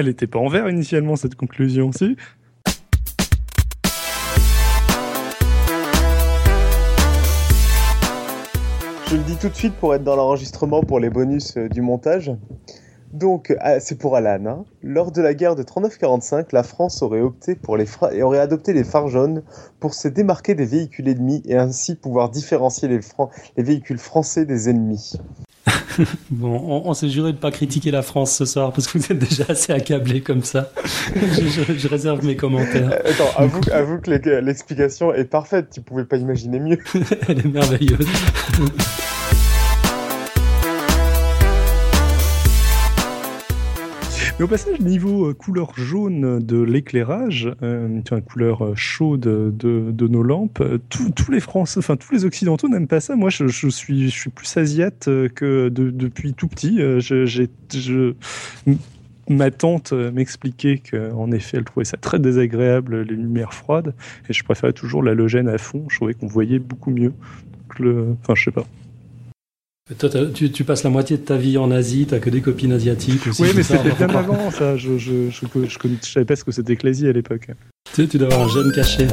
Elle 0.01 0.07
n'était 0.07 0.25
pas 0.25 0.39
en 0.39 0.47
vert 0.47 0.67
initialement, 0.67 1.15
cette 1.15 1.35
conclusion, 1.35 1.91
si? 1.91 2.15
Je 9.05 9.15
le 9.15 9.21
dis 9.21 9.35
tout 9.39 9.49
de 9.49 9.53
suite 9.53 9.75
pour 9.75 9.93
être 9.93 10.03
dans 10.03 10.15
l'enregistrement 10.15 10.81
pour 10.81 10.99
les 10.99 11.11
bonus 11.11 11.55
euh, 11.55 11.69
du 11.69 11.81
montage. 11.81 12.31
Donc, 13.13 13.55
ah, 13.59 13.79
c'est 13.79 13.99
pour 13.99 14.15
Alan. 14.15 14.43
Hein. 14.47 14.65
Lors 14.81 15.11
de 15.11 15.21
la 15.21 15.35
guerre 15.35 15.55
de 15.55 15.61
39-45, 15.61 16.47
la 16.51 16.63
France 16.63 17.03
aurait, 17.03 17.21
opté 17.21 17.53
pour 17.53 17.77
les 17.77 17.85
adopté 18.39 18.73
les 18.73 18.83
phares 18.83 19.07
jaunes 19.07 19.43
pour 19.79 19.93
se 19.93 20.07
démarquer 20.07 20.55
des 20.55 20.65
véhicules 20.65 21.09
ennemis 21.09 21.43
et 21.45 21.57
ainsi 21.57 21.93
pouvoir 21.93 22.31
différencier 22.31 22.87
les 22.87 23.63
véhicules 23.63 23.99
français 23.99 24.47
des 24.47 24.67
ennemis. 24.67 25.13
bon, 26.30 26.81
on, 26.85 26.93
s'est 26.93 27.09
juré 27.09 27.31
de 27.31 27.38
ne 27.38 27.41
pas 27.41 27.51
critiquer 27.51 27.91
la 27.91 28.01
France 28.01 28.35
ce 28.35 28.45
soir 28.45 28.72
parce 28.72 28.88
que 28.88 28.97
vous 28.97 29.11
êtes 29.11 29.19
déjà 29.19 29.45
assez 29.49 29.73
accablé 29.73 30.22
comme 30.22 30.43
ça. 30.43 30.72
je, 31.15 31.88
réserve 31.88 32.26
mes 32.26 32.35
commentaires. 32.35 32.91
Attends, 33.05 33.31
avoue, 33.72 33.99
que 33.99 34.39
l'explication 34.39 35.13
est 35.13 35.26
parfaite. 35.26 35.69
Tu 35.73 35.81
pouvais 35.81 36.05
pas 36.05 36.18
imaginer 36.18 36.59
mieux. 36.59 36.80
Elle 37.27 37.39
est 37.39 37.45
merveilleuse. 37.45 38.07
au 44.43 44.47
passage, 44.47 44.80
niveau 44.80 45.30
euh, 45.30 45.34
couleur 45.34 45.73
jaune 45.76 46.39
de 46.39 46.61
l'éclairage, 46.61 47.51
euh, 47.61 48.01
couleur 48.26 48.65
euh, 48.65 48.73
chaude 48.76 49.19
de, 49.22 50.07
nos 50.07 50.23
lampes, 50.23 50.61
euh, 50.61 50.80
tous 50.89 51.31
les 51.31 51.39
Français, 51.39 51.77
enfin 51.80 51.95
tous 51.95 52.13
les 52.13 52.26
Occidentaux 52.26 52.68
n'aiment 52.68 52.88
pas 52.88 52.99
ça. 52.99 53.15
Moi, 53.15 53.30
je, 53.30 53.47
suis, 53.69 54.11
plus 54.34 54.57
asiate 54.57 55.05
que 55.35 55.69
depuis 55.69 56.34
tout 56.34 56.47
petit. 56.47 56.80
ma 59.30 59.51
tante 59.51 59.93
m'expliquait 59.93 60.81
qu'en 60.89 61.31
effet, 61.31 61.57
elle 61.57 61.63
trouvait 61.63 61.85
ça 61.85 61.97
très 61.97 62.19
désagréable, 62.19 63.03
les 63.03 63.15
lumières 63.15 63.53
froides, 63.53 63.93
et 64.27 64.34
je 64.34 64.43
préférais 64.43 64.73
toujours 64.73 65.03
l'halogène 65.03 65.49
à 65.49 65.57
fond. 65.57 65.85
Je 65.89 65.97
trouvais 65.97 66.13
qu'on 66.13 66.27
voyait 66.27 66.59
beaucoup 66.59 66.91
mieux. 66.91 67.13
Enfin, 67.80 68.34
je 68.35 68.45
sais 68.45 68.51
pas. 68.51 68.65
Toi, 69.97 70.09
tu, 70.34 70.63
passes 70.63 70.84
la 70.84 70.89
moitié 70.89 71.18
de 71.18 71.23
ta 71.23 71.38
vie 71.38 71.57
en 71.57 71.72
Asie, 71.72 72.05
t'as 72.07 72.19
que 72.19 72.30
des 72.30 72.41
copines 72.41 72.72
asiatiques 72.72 73.27
aussi. 73.27 73.41
Oui, 73.41 73.49
mais 73.55 73.63
c'était 73.63 73.91
bien 73.91 74.09
avant 74.09 74.51
ça. 74.51 74.77
Je, 74.77 74.97
je, 74.97 75.30
je, 75.30 75.45
je, 75.68 76.07
savais 76.07 76.26
pas 76.26 76.35
ce 76.35 76.43
que 76.43 76.51
c'était 76.51 76.76
que 76.76 76.88
l'Asie 76.88 77.07
à 77.07 77.11
l'époque. 77.11 77.47
Tu, 77.93 78.07
tu 78.07 78.18
dois 78.18 78.31
avoir 78.31 78.47
un 78.47 78.53
jeune 78.53 78.72
caché. 78.73 79.07